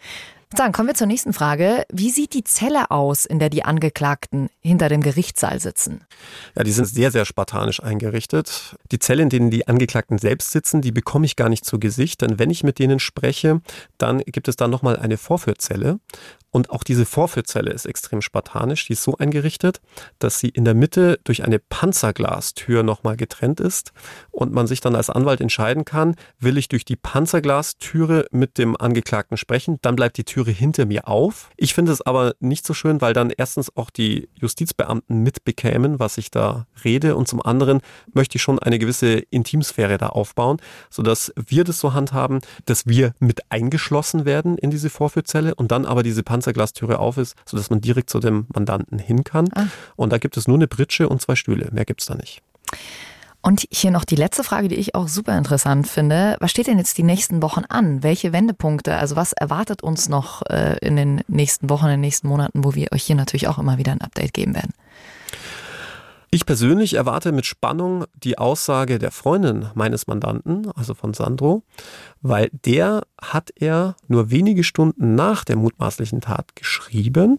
Dann 0.50 0.72
kommen 0.72 0.88
wir 0.88 0.94
zur 0.94 1.06
nächsten 1.06 1.32
Frage. 1.32 1.84
Wie 1.92 2.10
sieht 2.10 2.34
die 2.34 2.44
Zelle 2.44 2.90
aus, 2.90 3.24
in 3.24 3.38
der 3.38 3.50
die 3.50 3.64
Angeklagten 3.64 4.48
hinter 4.60 4.88
dem 4.88 5.00
Gerichtssaal 5.00 5.60
sitzen? 5.60 6.04
Ja, 6.56 6.62
die 6.62 6.72
sind 6.72 6.86
sehr, 6.86 7.10
sehr 7.10 7.24
spartanisch 7.24 7.82
eingerichtet. 7.82 8.76
Die 8.92 8.98
Zelle, 8.98 9.22
in 9.22 9.30
denen 9.30 9.50
die 9.50 9.66
Angeklagten 9.66 10.18
selbst 10.18 10.52
sitzen, 10.52 10.80
die 10.80 10.92
bekomme 10.92 11.26
ich 11.26 11.36
gar 11.36 11.48
nicht 11.48 11.64
zu 11.64 11.78
Gesicht, 11.78 12.22
denn 12.22 12.38
wenn 12.38 12.50
ich 12.50 12.62
mit 12.62 12.78
denen 12.78 13.00
spreche, 13.00 13.60
dann 13.98 14.18
gibt 14.20 14.48
es 14.48 14.56
da 14.56 14.68
nochmal 14.68 14.96
eine 14.96 15.16
Vorführzelle. 15.16 15.98
Und 16.54 16.70
auch 16.70 16.84
diese 16.84 17.04
Vorführzelle 17.04 17.72
ist 17.72 17.84
extrem 17.84 18.22
spartanisch. 18.22 18.86
Die 18.86 18.92
ist 18.92 19.02
so 19.02 19.16
eingerichtet, 19.18 19.80
dass 20.20 20.38
sie 20.38 20.50
in 20.50 20.64
der 20.64 20.74
Mitte 20.74 21.18
durch 21.24 21.42
eine 21.42 21.58
Panzerglastür 21.58 22.84
nochmal 22.84 23.16
getrennt 23.16 23.58
ist 23.58 23.90
und 24.30 24.52
man 24.52 24.68
sich 24.68 24.80
dann 24.80 24.94
als 24.94 25.10
Anwalt 25.10 25.40
entscheiden 25.40 25.84
kann, 25.84 26.14
will 26.38 26.56
ich 26.56 26.68
durch 26.68 26.84
die 26.84 26.94
Panzerglastüre 26.94 28.26
mit 28.30 28.56
dem 28.56 28.76
Angeklagten 28.76 29.36
sprechen, 29.36 29.78
dann 29.82 29.96
bleibt 29.96 30.16
die 30.16 30.22
Türe 30.22 30.52
hinter 30.52 30.86
mir 30.86 31.08
auf. 31.08 31.50
Ich 31.56 31.74
finde 31.74 31.90
es 31.90 32.02
aber 32.02 32.36
nicht 32.38 32.64
so 32.64 32.72
schön, 32.72 33.00
weil 33.00 33.14
dann 33.14 33.32
erstens 33.36 33.76
auch 33.76 33.90
die 33.90 34.28
Justizbeamten 34.34 35.24
mitbekämen, 35.24 35.98
was 35.98 36.18
ich 36.18 36.30
da 36.30 36.68
rede 36.84 37.16
und 37.16 37.26
zum 37.26 37.42
anderen 37.42 37.80
möchte 38.12 38.36
ich 38.36 38.42
schon 38.42 38.60
eine 38.60 38.78
gewisse 38.78 39.14
Intimsphäre 39.30 39.98
da 39.98 40.10
aufbauen, 40.10 40.58
sodass 40.88 41.32
wir 41.34 41.64
das 41.64 41.80
so 41.80 41.94
handhaben, 41.94 42.38
dass 42.66 42.86
wir 42.86 43.12
mit 43.18 43.50
eingeschlossen 43.50 44.24
werden 44.24 44.56
in 44.56 44.70
diese 44.70 44.88
Vorführzelle 44.88 45.56
und 45.56 45.72
dann 45.72 45.84
aber 45.84 46.04
diese 46.04 46.22
Panzerglastüre 46.22 46.43
Panzerglastüre 46.44 46.98
auf 46.98 47.16
ist, 47.16 47.36
sodass 47.46 47.70
man 47.70 47.80
direkt 47.80 48.10
zu 48.10 48.20
dem 48.20 48.46
Mandanten 48.54 48.98
hin 48.98 49.24
kann. 49.24 49.48
Ah. 49.54 49.66
Und 49.96 50.12
da 50.12 50.18
gibt 50.18 50.36
es 50.36 50.46
nur 50.46 50.56
eine 50.56 50.66
Pritsche 50.66 51.08
und 51.08 51.20
zwei 51.20 51.34
Stühle. 51.34 51.68
Mehr 51.72 51.84
gibt 51.84 52.02
es 52.02 52.06
da 52.06 52.14
nicht. 52.14 52.42
Und 53.40 53.66
hier 53.70 53.90
noch 53.90 54.04
die 54.04 54.16
letzte 54.16 54.42
Frage, 54.42 54.68
die 54.68 54.76
ich 54.76 54.94
auch 54.94 55.06
super 55.06 55.36
interessant 55.36 55.86
finde. 55.86 56.36
Was 56.40 56.50
steht 56.50 56.66
denn 56.66 56.78
jetzt 56.78 56.96
die 56.96 57.02
nächsten 57.02 57.42
Wochen 57.42 57.64
an? 57.68 58.02
Welche 58.02 58.32
Wendepunkte? 58.32 58.96
Also 58.96 59.16
was 59.16 59.34
erwartet 59.34 59.82
uns 59.82 60.08
noch 60.08 60.42
äh, 60.48 60.78
in 60.80 60.96
den 60.96 61.20
nächsten 61.28 61.68
Wochen, 61.68 61.86
in 61.86 61.92
den 61.92 62.00
nächsten 62.00 62.28
Monaten, 62.28 62.64
wo 62.64 62.74
wir 62.74 62.88
euch 62.92 63.02
hier 63.02 63.16
natürlich 63.16 63.48
auch 63.48 63.58
immer 63.58 63.76
wieder 63.76 63.92
ein 63.92 64.00
Update 64.00 64.32
geben 64.32 64.54
werden? 64.54 64.72
Ich 66.34 66.46
persönlich 66.46 66.94
erwarte 66.94 67.30
mit 67.30 67.46
Spannung 67.46 68.06
die 68.16 68.38
Aussage 68.38 68.98
der 68.98 69.12
Freundin 69.12 69.70
meines 69.74 70.08
Mandanten, 70.08 70.68
also 70.72 70.92
von 70.92 71.14
Sandro, 71.14 71.62
weil 72.22 72.50
der 72.50 73.04
hat 73.22 73.52
er 73.54 73.94
nur 74.08 74.32
wenige 74.32 74.64
Stunden 74.64 75.14
nach 75.14 75.44
der 75.44 75.54
mutmaßlichen 75.54 76.20
Tat 76.20 76.56
geschrieben. 76.56 77.38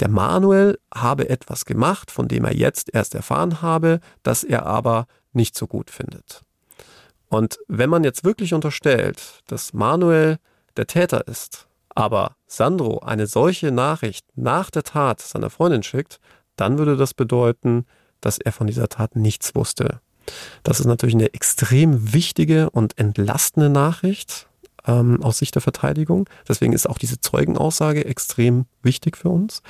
Der 0.00 0.08
Manuel 0.08 0.80
habe 0.92 1.28
etwas 1.28 1.64
gemacht, 1.64 2.10
von 2.10 2.26
dem 2.26 2.44
er 2.44 2.56
jetzt 2.56 2.92
erst 2.92 3.14
erfahren 3.14 3.62
habe, 3.62 4.00
das 4.24 4.42
er 4.42 4.66
aber 4.66 5.06
nicht 5.32 5.56
so 5.56 5.68
gut 5.68 5.88
findet. 5.88 6.42
Und 7.28 7.58
wenn 7.68 7.88
man 7.88 8.02
jetzt 8.02 8.24
wirklich 8.24 8.52
unterstellt, 8.52 9.44
dass 9.46 9.74
Manuel 9.74 10.38
der 10.76 10.88
Täter 10.88 11.28
ist, 11.28 11.68
aber 11.90 12.34
Sandro 12.48 12.98
eine 12.98 13.28
solche 13.28 13.70
Nachricht 13.70 14.26
nach 14.34 14.70
der 14.72 14.82
Tat 14.82 15.20
seiner 15.20 15.50
Freundin 15.50 15.84
schickt, 15.84 16.18
dann 16.56 16.78
würde 16.78 16.96
das 16.96 17.14
bedeuten, 17.14 17.86
dass 18.24 18.38
er 18.38 18.52
von 18.52 18.66
dieser 18.66 18.88
Tat 18.88 19.16
nichts 19.16 19.54
wusste. 19.54 20.00
Das 20.62 20.80
ist 20.80 20.86
natürlich 20.86 21.14
eine 21.14 21.34
extrem 21.34 22.12
wichtige 22.12 22.70
und 22.70 22.98
entlastende 22.98 23.68
Nachricht 23.68 24.48
ähm, 24.86 25.22
aus 25.22 25.38
Sicht 25.38 25.54
der 25.54 25.62
Verteidigung. 25.62 26.28
Deswegen 26.48 26.72
ist 26.72 26.88
auch 26.88 26.98
diese 26.98 27.20
Zeugenaussage 27.20 28.04
extrem 28.04 28.66
wichtig 28.82 29.16
für 29.16 29.30
uns. 29.30 29.62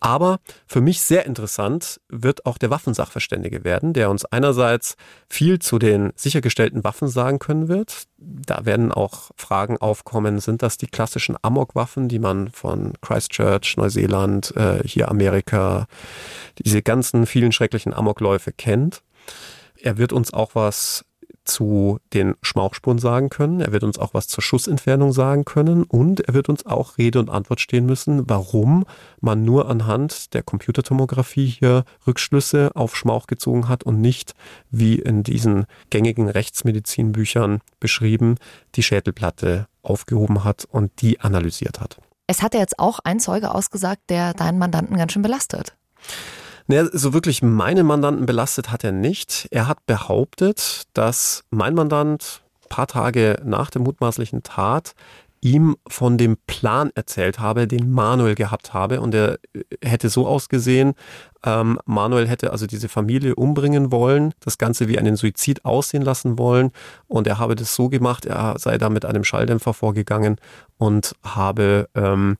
Aber 0.00 0.38
für 0.66 0.80
mich 0.80 1.00
sehr 1.00 1.26
interessant 1.26 2.00
wird 2.08 2.46
auch 2.46 2.58
der 2.58 2.70
Waffensachverständige 2.70 3.64
werden, 3.64 3.92
der 3.92 4.10
uns 4.10 4.24
einerseits 4.24 4.96
viel 5.28 5.58
zu 5.58 5.78
den 5.78 6.12
sichergestellten 6.16 6.84
Waffen 6.84 7.08
sagen 7.08 7.38
können 7.38 7.68
wird. 7.68 8.04
Da 8.18 8.64
werden 8.64 8.92
auch 8.92 9.30
Fragen 9.36 9.78
aufkommen, 9.78 10.40
sind 10.40 10.62
das 10.62 10.76
die 10.76 10.88
klassischen 10.88 11.36
Amok-Waffen, 11.40 12.08
die 12.08 12.18
man 12.18 12.50
von 12.50 12.92
Christchurch, 13.00 13.76
Neuseeland, 13.76 14.54
äh, 14.56 14.82
hier 14.84 15.08
Amerika, 15.08 15.86
diese 16.58 16.82
ganzen 16.82 17.26
vielen 17.26 17.52
schrecklichen 17.52 17.94
Amokläufe 17.94 18.52
kennt. 18.52 19.02
Er 19.80 19.96
wird 19.96 20.12
uns 20.12 20.32
auch 20.32 20.54
was 20.54 21.04
zu 21.48 21.98
den 22.12 22.34
Schmauchspuren 22.42 22.98
sagen 22.98 23.30
können. 23.30 23.60
Er 23.60 23.72
wird 23.72 23.82
uns 23.82 23.98
auch 23.98 24.14
was 24.14 24.28
zur 24.28 24.42
Schussentfernung 24.42 25.12
sagen 25.12 25.44
können 25.44 25.82
und 25.82 26.20
er 26.20 26.34
wird 26.34 26.48
uns 26.48 26.66
auch 26.66 26.98
Rede 26.98 27.18
und 27.18 27.30
Antwort 27.30 27.60
stehen 27.60 27.86
müssen, 27.86 28.28
warum 28.28 28.84
man 29.20 29.44
nur 29.44 29.68
anhand 29.68 30.34
der 30.34 30.42
Computertomographie 30.42 31.46
hier 31.46 31.84
Rückschlüsse 32.06 32.70
auf 32.74 32.94
Schmauch 32.94 33.26
gezogen 33.26 33.68
hat 33.68 33.82
und 33.82 34.00
nicht, 34.00 34.34
wie 34.70 34.96
in 34.96 35.22
diesen 35.22 35.66
gängigen 35.90 36.28
Rechtsmedizinbüchern 36.28 37.60
beschrieben, 37.80 38.36
die 38.74 38.82
Schädelplatte 38.82 39.66
aufgehoben 39.82 40.44
hat 40.44 40.66
und 40.70 41.00
die 41.00 41.20
analysiert 41.20 41.80
hat. 41.80 41.98
Es 42.26 42.42
hat 42.42 42.52
ja 42.54 42.60
jetzt 42.60 42.78
auch 42.78 42.98
ein 43.04 43.20
Zeuge 43.20 43.54
ausgesagt, 43.54 44.02
der 44.10 44.34
deinen 44.34 44.58
Mandanten 44.58 44.96
ganz 44.96 45.12
schön 45.12 45.22
belastet. 45.22 45.74
Naja, 46.70 46.86
so 46.92 47.14
wirklich 47.14 47.42
meine 47.42 47.82
Mandanten 47.82 48.26
belastet 48.26 48.70
hat 48.70 48.84
er 48.84 48.92
nicht. 48.92 49.48
Er 49.50 49.66
hat 49.66 49.86
behauptet, 49.86 50.82
dass 50.92 51.44
mein 51.50 51.74
Mandant 51.74 52.42
paar 52.68 52.86
Tage 52.86 53.40
nach 53.42 53.70
der 53.70 53.80
mutmaßlichen 53.80 54.42
Tat 54.42 54.94
ihm 55.40 55.76
von 55.86 56.18
dem 56.18 56.36
Plan 56.46 56.90
erzählt 56.94 57.38
habe, 57.38 57.66
den 57.66 57.90
Manuel 57.90 58.34
gehabt 58.34 58.74
habe. 58.74 59.00
Und 59.00 59.14
er 59.14 59.38
hätte 59.82 60.10
so 60.10 60.26
ausgesehen, 60.26 60.92
ähm, 61.42 61.78
Manuel 61.86 62.28
hätte 62.28 62.50
also 62.50 62.66
diese 62.66 62.90
Familie 62.90 63.34
umbringen 63.34 63.90
wollen, 63.90 64.34
das 64.40 64.58
Ganze 64.58 64.88
wie 64.88 64.98
einen 64.98 65.16
Suizid 65.16 65.64
aussehen 65.64 66.02
lassen 66.02 66.38
wollen. 66.38 66.72
Und 67.06 67.26
er 67.26 67.38
habe 67.38 67.54
das 67.54 67.74
so 67.74 67.88
gemacht, 67.88 68.26
er 68.26 68.58
sei 68.58 68.76
da 68.76 68.90
mit 68.90 69.06
einem 69.06 69.24
Schalldämpfer 69.24 69.72
vorgegangen 69.72 70.36
und 70.76 71.14
habe 71.22 71.88
ähm, 71.94 72.36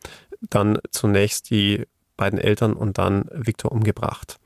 dann 0.50 0.78
zunächst 0.90 1.48
die 1.50 1.86
beiden 2.18 2.38
Eltern 2.38 2.74
und 2.74 2.98
dann 2.98 3.24
Viktor 3.32 3.72
umgebracht. 3.72 4.38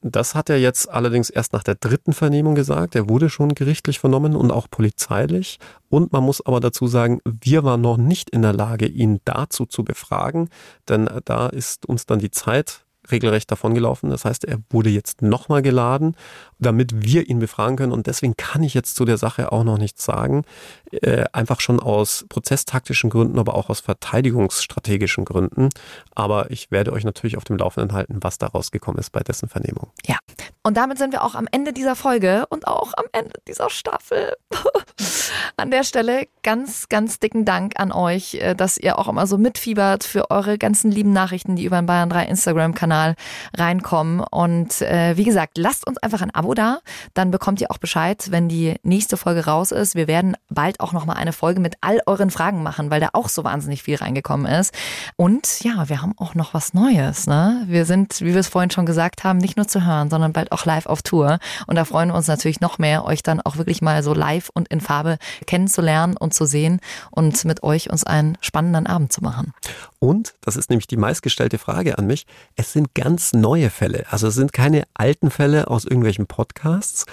Das 0.00 0.34
hat 0.36 0.48
er 0.48 0.58
jetzt 0.58 0.88
allerdings 0.88 1.28
erst 1.28 1.52
nach 1.52 1.64
der 1.64 1.74
dritten 1.74 2.12
Vernehmung 2.12 2.54
gesagt. 2.54 2.94
Er 2.94 3.08
wurde 3.08 3.28
schon 3.28 3.54
gerichtlich 3.54 3.98
vernommen 3.98 4.36
und 4.36 4.52
auch 4.52 4.68
polizeilich. 4.70 5.58
Und 5.88 6.12
man 6.12 6.22
muss 6.22 6.44
aber 6.46 6.60
dazu 6.60 6.86
sagen, 6.86 7.20
wir 7.24 7.64
waren 7.64 7.80
noch 7.80 7.96
nicht 7.96 8.30
in 8.30 8.42
der 8.42 8.52
Lage, 8.52 8.86
ihn 8.86 9.20
dazu 9.24 9.66
zu 9.66 9.84
befragen, 9.84 10.48
denn 10.88 11.10
da 11.24 11.48
ist 11.48 11.84
uns 11.86 12.06
dann 12.06 12.20
die 12.20 12.30
Zeit 12.30 12.84
regelrecht 13.10 13.50
davongelaufen. 13.50 14.10
Das 14.10 14.24
heißt, 14.24 14.44
er 14.44 14.58
wurde 14.70 14.90
jetzt 14.90 15.22
nochmal 15.22 15.62
geladen, 15.62 16.14
damit 16.58 17.04
wir 17.04 17.28
ihn 17.28 17.38
befragen 17.38 17.76
können. 17.76 17.92
Und 17.92 18.06
deswegen 18.06 18.36
kann 18.36 18.62
ich 18.62 18.74
jetzt 18.74 18.96
zu 18.96 19.04
der 19.04 19.18
Sache 19.18 19.52
auch 19.52 19.64
noch 19.64 19.78
nichts 19.78 20.04
sagen. 20.04 20.44
Äh, 20.90 21.24
einfach 21.32 21.60
schon 21.60 21.80
aus 21.80 22.26
prozesstaktischen 22.28 23.10
Gründen, 23.10 23.38
aber 23.38 23.54
auch 23.54 23.68
aus 23.68 23.80
verteidigungsstrategischen 23.80 25.24
Gründen. 25.24 25.68
Aber 26.14 26.50
ich 26.50 26.70
werde 26.70 26.92
euch 26.92 27.04
natürlich 27.04 27.36
auf 27.36 27.44
dem 27.44 27.56
Laufenden 27.58 27.92
halten, 27.92 28.18
was 28.20 28.38
daraus 28.38 28.70
gekommen 28.70 28.98
ist 28.98 29.10
bei 29.10 29.20
dessen 29.20 29.48
Vernehmung. 29.48 29.90
Ja. 30.06 30.16
Und 30.62 30.76
damit 30.76 30.98
sind 30.98 31.12
wir 31.12 31.22
auch 31.22 31.34
am 31.34 31.46
Ende 31.50 31.72
dieser 31.72 31.96
Folge 31.96 32.46
und 32.50 32.66
auch 32.66 32.92
am 32.96 33.06
Ende 33.12 33.40
dieser 33.46 33.70
Staffel. 33.70 34.34
an 35.56 35.70
der 35.70 35.84
Stelle 35.84 36.28
ganz, 36.42 36.88
ganz 36.88 37.18
dicken 37.18 37.44
Dank 37.44 37.78
an 37.78 37.92
euch, 37.92 38.34
äh, 38.34 38.54
dass 38.54 38.78
ihr 38.78 38.98
auch 38.98 39.08
immer 39.08 39.26
so 39.26 39.38
mitfiebert 39.38 40.04
für 40.04 40.30
eure 40.30 40.58
ganzen 40.58 40.90
lieben 40.90 41.12
Nachrichten, 41.12 41.56
die 41.56 41.64
über 41.64 41.80
den 41.80 41.86
Bayern 41.86 42.10
3 42.10 42.26
Instagram-Kanal 42.26 43.14
reinkommen. 43.56 44.20
Und 44.20 44.80
äh, 44.82 45.16
wie 45.16 45.24
gesagt, 45.24 45.58
lasst 45.58 45.86
uns 45.86 45.98
einfach 45.98 46.22
ein 46.22 46.34
Abo 46.34 46.47
da. 46.54 46.80
Dann 47.14 47.30
bekommt 47.30 47.60
ihr 47.60 47.70
auch 47.70 47.78
Bescheid, 47.78 48.30
wenn 48.30 48.48
die 48.48 48.76
nächste 48.82 49.16
Folge 49.16 49.44
raus 49.44 49.72
ist. 49.72 49.94
Wir 49.94 50.06
werden 50.06 50.36
bald 50.48 50.80
auch 50.80 50.92
nochmal 50.92 51.16
eine 51.16 51.32
Folge 51.32 51.60
mit 51.60 51.76
all 51.80 52.00
euren 52.06 52.30
Fragen 52.30 52.62
machen, 52.62 52.90
weil 52.90 53.00
da 53.00 53.10
auch 53.12 53.28
so 53.28 53.44
wahnsinnig 53.44 53.82
viel 53.82 53.96
reingekommen 53.96 54.46
ist. 54.46 54.74
Und 55.16 55.62
ja, 55.62 55.88
wir 55.88 56.02
haben 56.02 56.14
auch 56.16 56.34
noch 56.34 56.54
was 56.54 56.74
Neues. 56.74 57.26
Ne? 57.26 57.64
Wir 57.66 57.84
sind, 57.84 58.20
wie 58.20 58.32
wir 58.32 58.40
es 58.40 58.48
vorhin 58.48 58.70
schon 58.70 58.86
gesagt 58.86 59.24
haben, 59.24 59.38
nicht 59.38 59.56
nur 59.56 59.68
zu 59.68 59.84
hören, 59.84 60.10
sondern 60.10 60.32
bald 60.32 60.52
auch 60.52 60.64
live 60.64 60.86
auf 60.86 61.02
Tour. 61.02 61.38
Und 61.66 61.76
da 61.76 61.84
freuen 61.84 62.10
wir 62.10 62.14
uns 62.14 62.28
natürlich 62.28 62.60
noch 62.60 62.78
mehr, 62.78 63.04
euch 63.04 63.22
dann 63.22 63.40
auch 63.40 63.56
wirklich 63.56 63.82
mal 63.82 64.02
so 64.02 64.14
live 64.14 64.50
und 64.54 64.68
in 64.68 64.80
Farbe 64.80 65.18
kennenzulernen 65.46 66.16
und 66.16 66.34
zu 66.34 66.46
sehen 66.46 66.80
und 67.10 67.44
mit 67.44 67.62
euch 67.62 67.90
uns 67.90 68.04
einen 68.04 68.38
spannenden 68.40 68.86
Abend 68.86 69.12
zu 69.12 69.22
machen. 69.22 69.52
Und, 69.98 70.34
das 70.42 70.56
ist 70.56 70.70
nämlich 70.70 70.86
die 70.86 70.96
meistgestellte 70.96 71.58
Frage 71.58 71.98
an 71.98 72.06
mich, 72.06 72.26
es 72.56 72.72
sind 72.72 72.94
ganz 72.94 73.32
neue 73.32 73.70
Fälle. 73.70 74.04
Also 74.10 74.28
es 74.28 74.34
sind 74.34 74.52
keine 74.52 74.84
alten 74.94 75.30
Fälle 75.30 75.68
aus 75.68 75.84
irgendwelchen 75.84 76.26
Podcasts. 76.38 77.04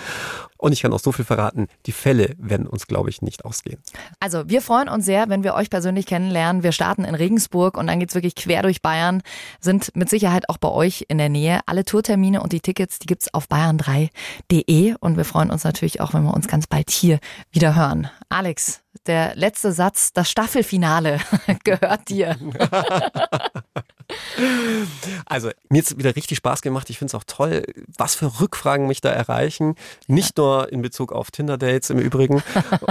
Und 0.60 0.72
ich 0.72 0.84
kann 0.84 0.94
auch 0.94 1.00
so 1.00 1.12
viel 1.12 1.26
verraten, 1.26 1.68
die 1.88 1.92
Fälle 1.92 2.36
werden 2.38 2.68
uns, 2.68 2.86
glaube 2.86 3.10
ich, 3.10 3.24
nicht 3.24 3.44
ausgehen. 3.44 3.80
Also 4.20 4.48
wir 4.48 4.62
freuen 4.62 4.88
uns 4.88 5.04
sehr, 5.06 5.30
wenn 5.30 5.44
wir 5.44 5.56
euch 5.56 5.72
persönlich 5.72 6.06
kennenlernen. 6.06 6.62
Wir 6.62 6.72
starten 6.72 7.06
in 7.06 7.16
Regensburg 7.16 7.76
und 7.76 7.88
dann 7.88 8.00
geht's 8.00 8.14
wirklich 8.14 8.36
quer 8.36 8.62
durch 8.62 8.84
Bayern, 8.84 9.24
sind 9.60 9.96
mit 9.96 10.12
Sicherheit 10.12 10.48
auch 10.48 10.58
bei 10.58 10.70
euch 10.70 11.06
in 11.08 11.18
der 11.18 11.30
Nähe. 11.30 11.62
Alle 11.66 11.86
Tourtermine 11.86 12.44
und 12.44 12.54
die 12.54 12.60
Tickets, 12.60 13.00
die 13.00 13.08
gibt's 13.08 13.34
auf 13.34 13.48
bayern3.de 13.48 14.94
und 15.00 15.18
wir 15.18 15.26
freuen 15.26 15.50
uns 15.50 15.64
natürlich 15.64 16.02
auch, 16.02 16.14
wenn 16.14 16.24
wir 16.24 16.36
uns 16.36 16.48
ganz 16.48 16.68
bald 16.68 16.92
hier 16.92 17.20
wieder 17.52 17.76
hören. 17.76 18.12
Alex, 18.30 18.82
der 19.08 19.36
letzte 19.36 19.72
Satz, 19.72 20.14
das 20.14 20.30
Staffelfinale 20.30 21.20
gehört 21.64 22.10
dir. 22.10 22.38
Also, 25.26 25.50
mir 25.70 25.80
hat 25.80 25.88
es 25.92 25.98
wieder 25.98 26.16
richtig 26.16 26.38
Spaß 26.38 26.62
gemacht. 26.62 26.90
Ich 26.90 27.00
finde 27.00 27.10
es 27.10 27.16
auch 27.16 27.24
toll, 27.26 27.64
was 27.98 28.16
für 28.16 28.40
Rückfragen 28.40 28.88
mich 28.88 29.02
da 29.02 29.10
erreichen. 29.10 29.76
Nicht 30.08 30.38
nur 30.38 30.72
in 30.72 30.82
Bezug 30.82 31.12
auf 31.12 31.32
Tinder-Dates 31.32 31.90
im 31.90 32.00
Übrigen. 32.00 32.44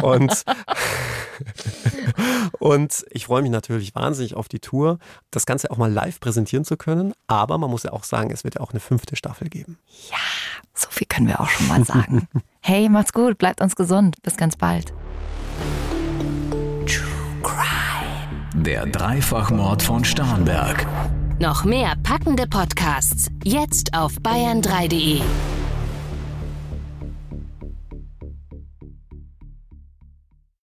Und, 0.03 0.45
und 2.59 3.05
ich 3.11 3.27
freue 3.27 3.43
mich 3.43 3.51
natürlich 3.51 3.95
wahnsinnig 3.95 4.35
auf 4.35 4.49
die 4.49 4.61
Tour, 4.61 4.99
das 5.31 5.47
Ganze 5.47 5.71
auch 5.71 5.77
mal 5.77 5.93
live 5.93 6.21
präsentieren 6.21 6.65
zu 6.65 6.77
können. 6.77 7.13
Aber 7.27 7.59
man 7.59 7.71
muss 7.71 7.85
ja 7.85 7.93
auch 7.93 8.05
sagen, 8.05 8.31
es 8.31 8.45
wird 8.45 8.57
ja 8.57 8.61
auch 8.61 8.71
eine 8.71 8.81
fünfte 8.81 9.17
Staffel 9.17 9.49
geben. 9.49 9.79
Ja, 10.11 10.17
so 10.75 10.89
viel 10.91 11.07
können 11.07 11.29
wir 11.29 11.41
auch 11.41 11.49
schon 11.49 11.69
mal 11.69 11.85
sagen. 11.85 12.29
hey, 12.61 12.89
macht's 12.89 13.13
gut, 13.13 13.39
bleibt 13.39 13.61
uns 13.61 13.77
gesund. 13.77 14.17
Bis 14.23 14.37
ganz 14.37 14.57
bald. 14.57 14.93
Der 18.57 18.87
Dreifachmord 18.87 19.83
von 19.83 20.05
Starnberg. 20.05 20.87
Noch 21.41 21.65
mehr 21.65 21.95
packende 22.05 22.47
Podcasts 22.47 23.29
jetzt 23.43 23.93
auf 23.95 24.13
bayern3.de. 24.23 25.21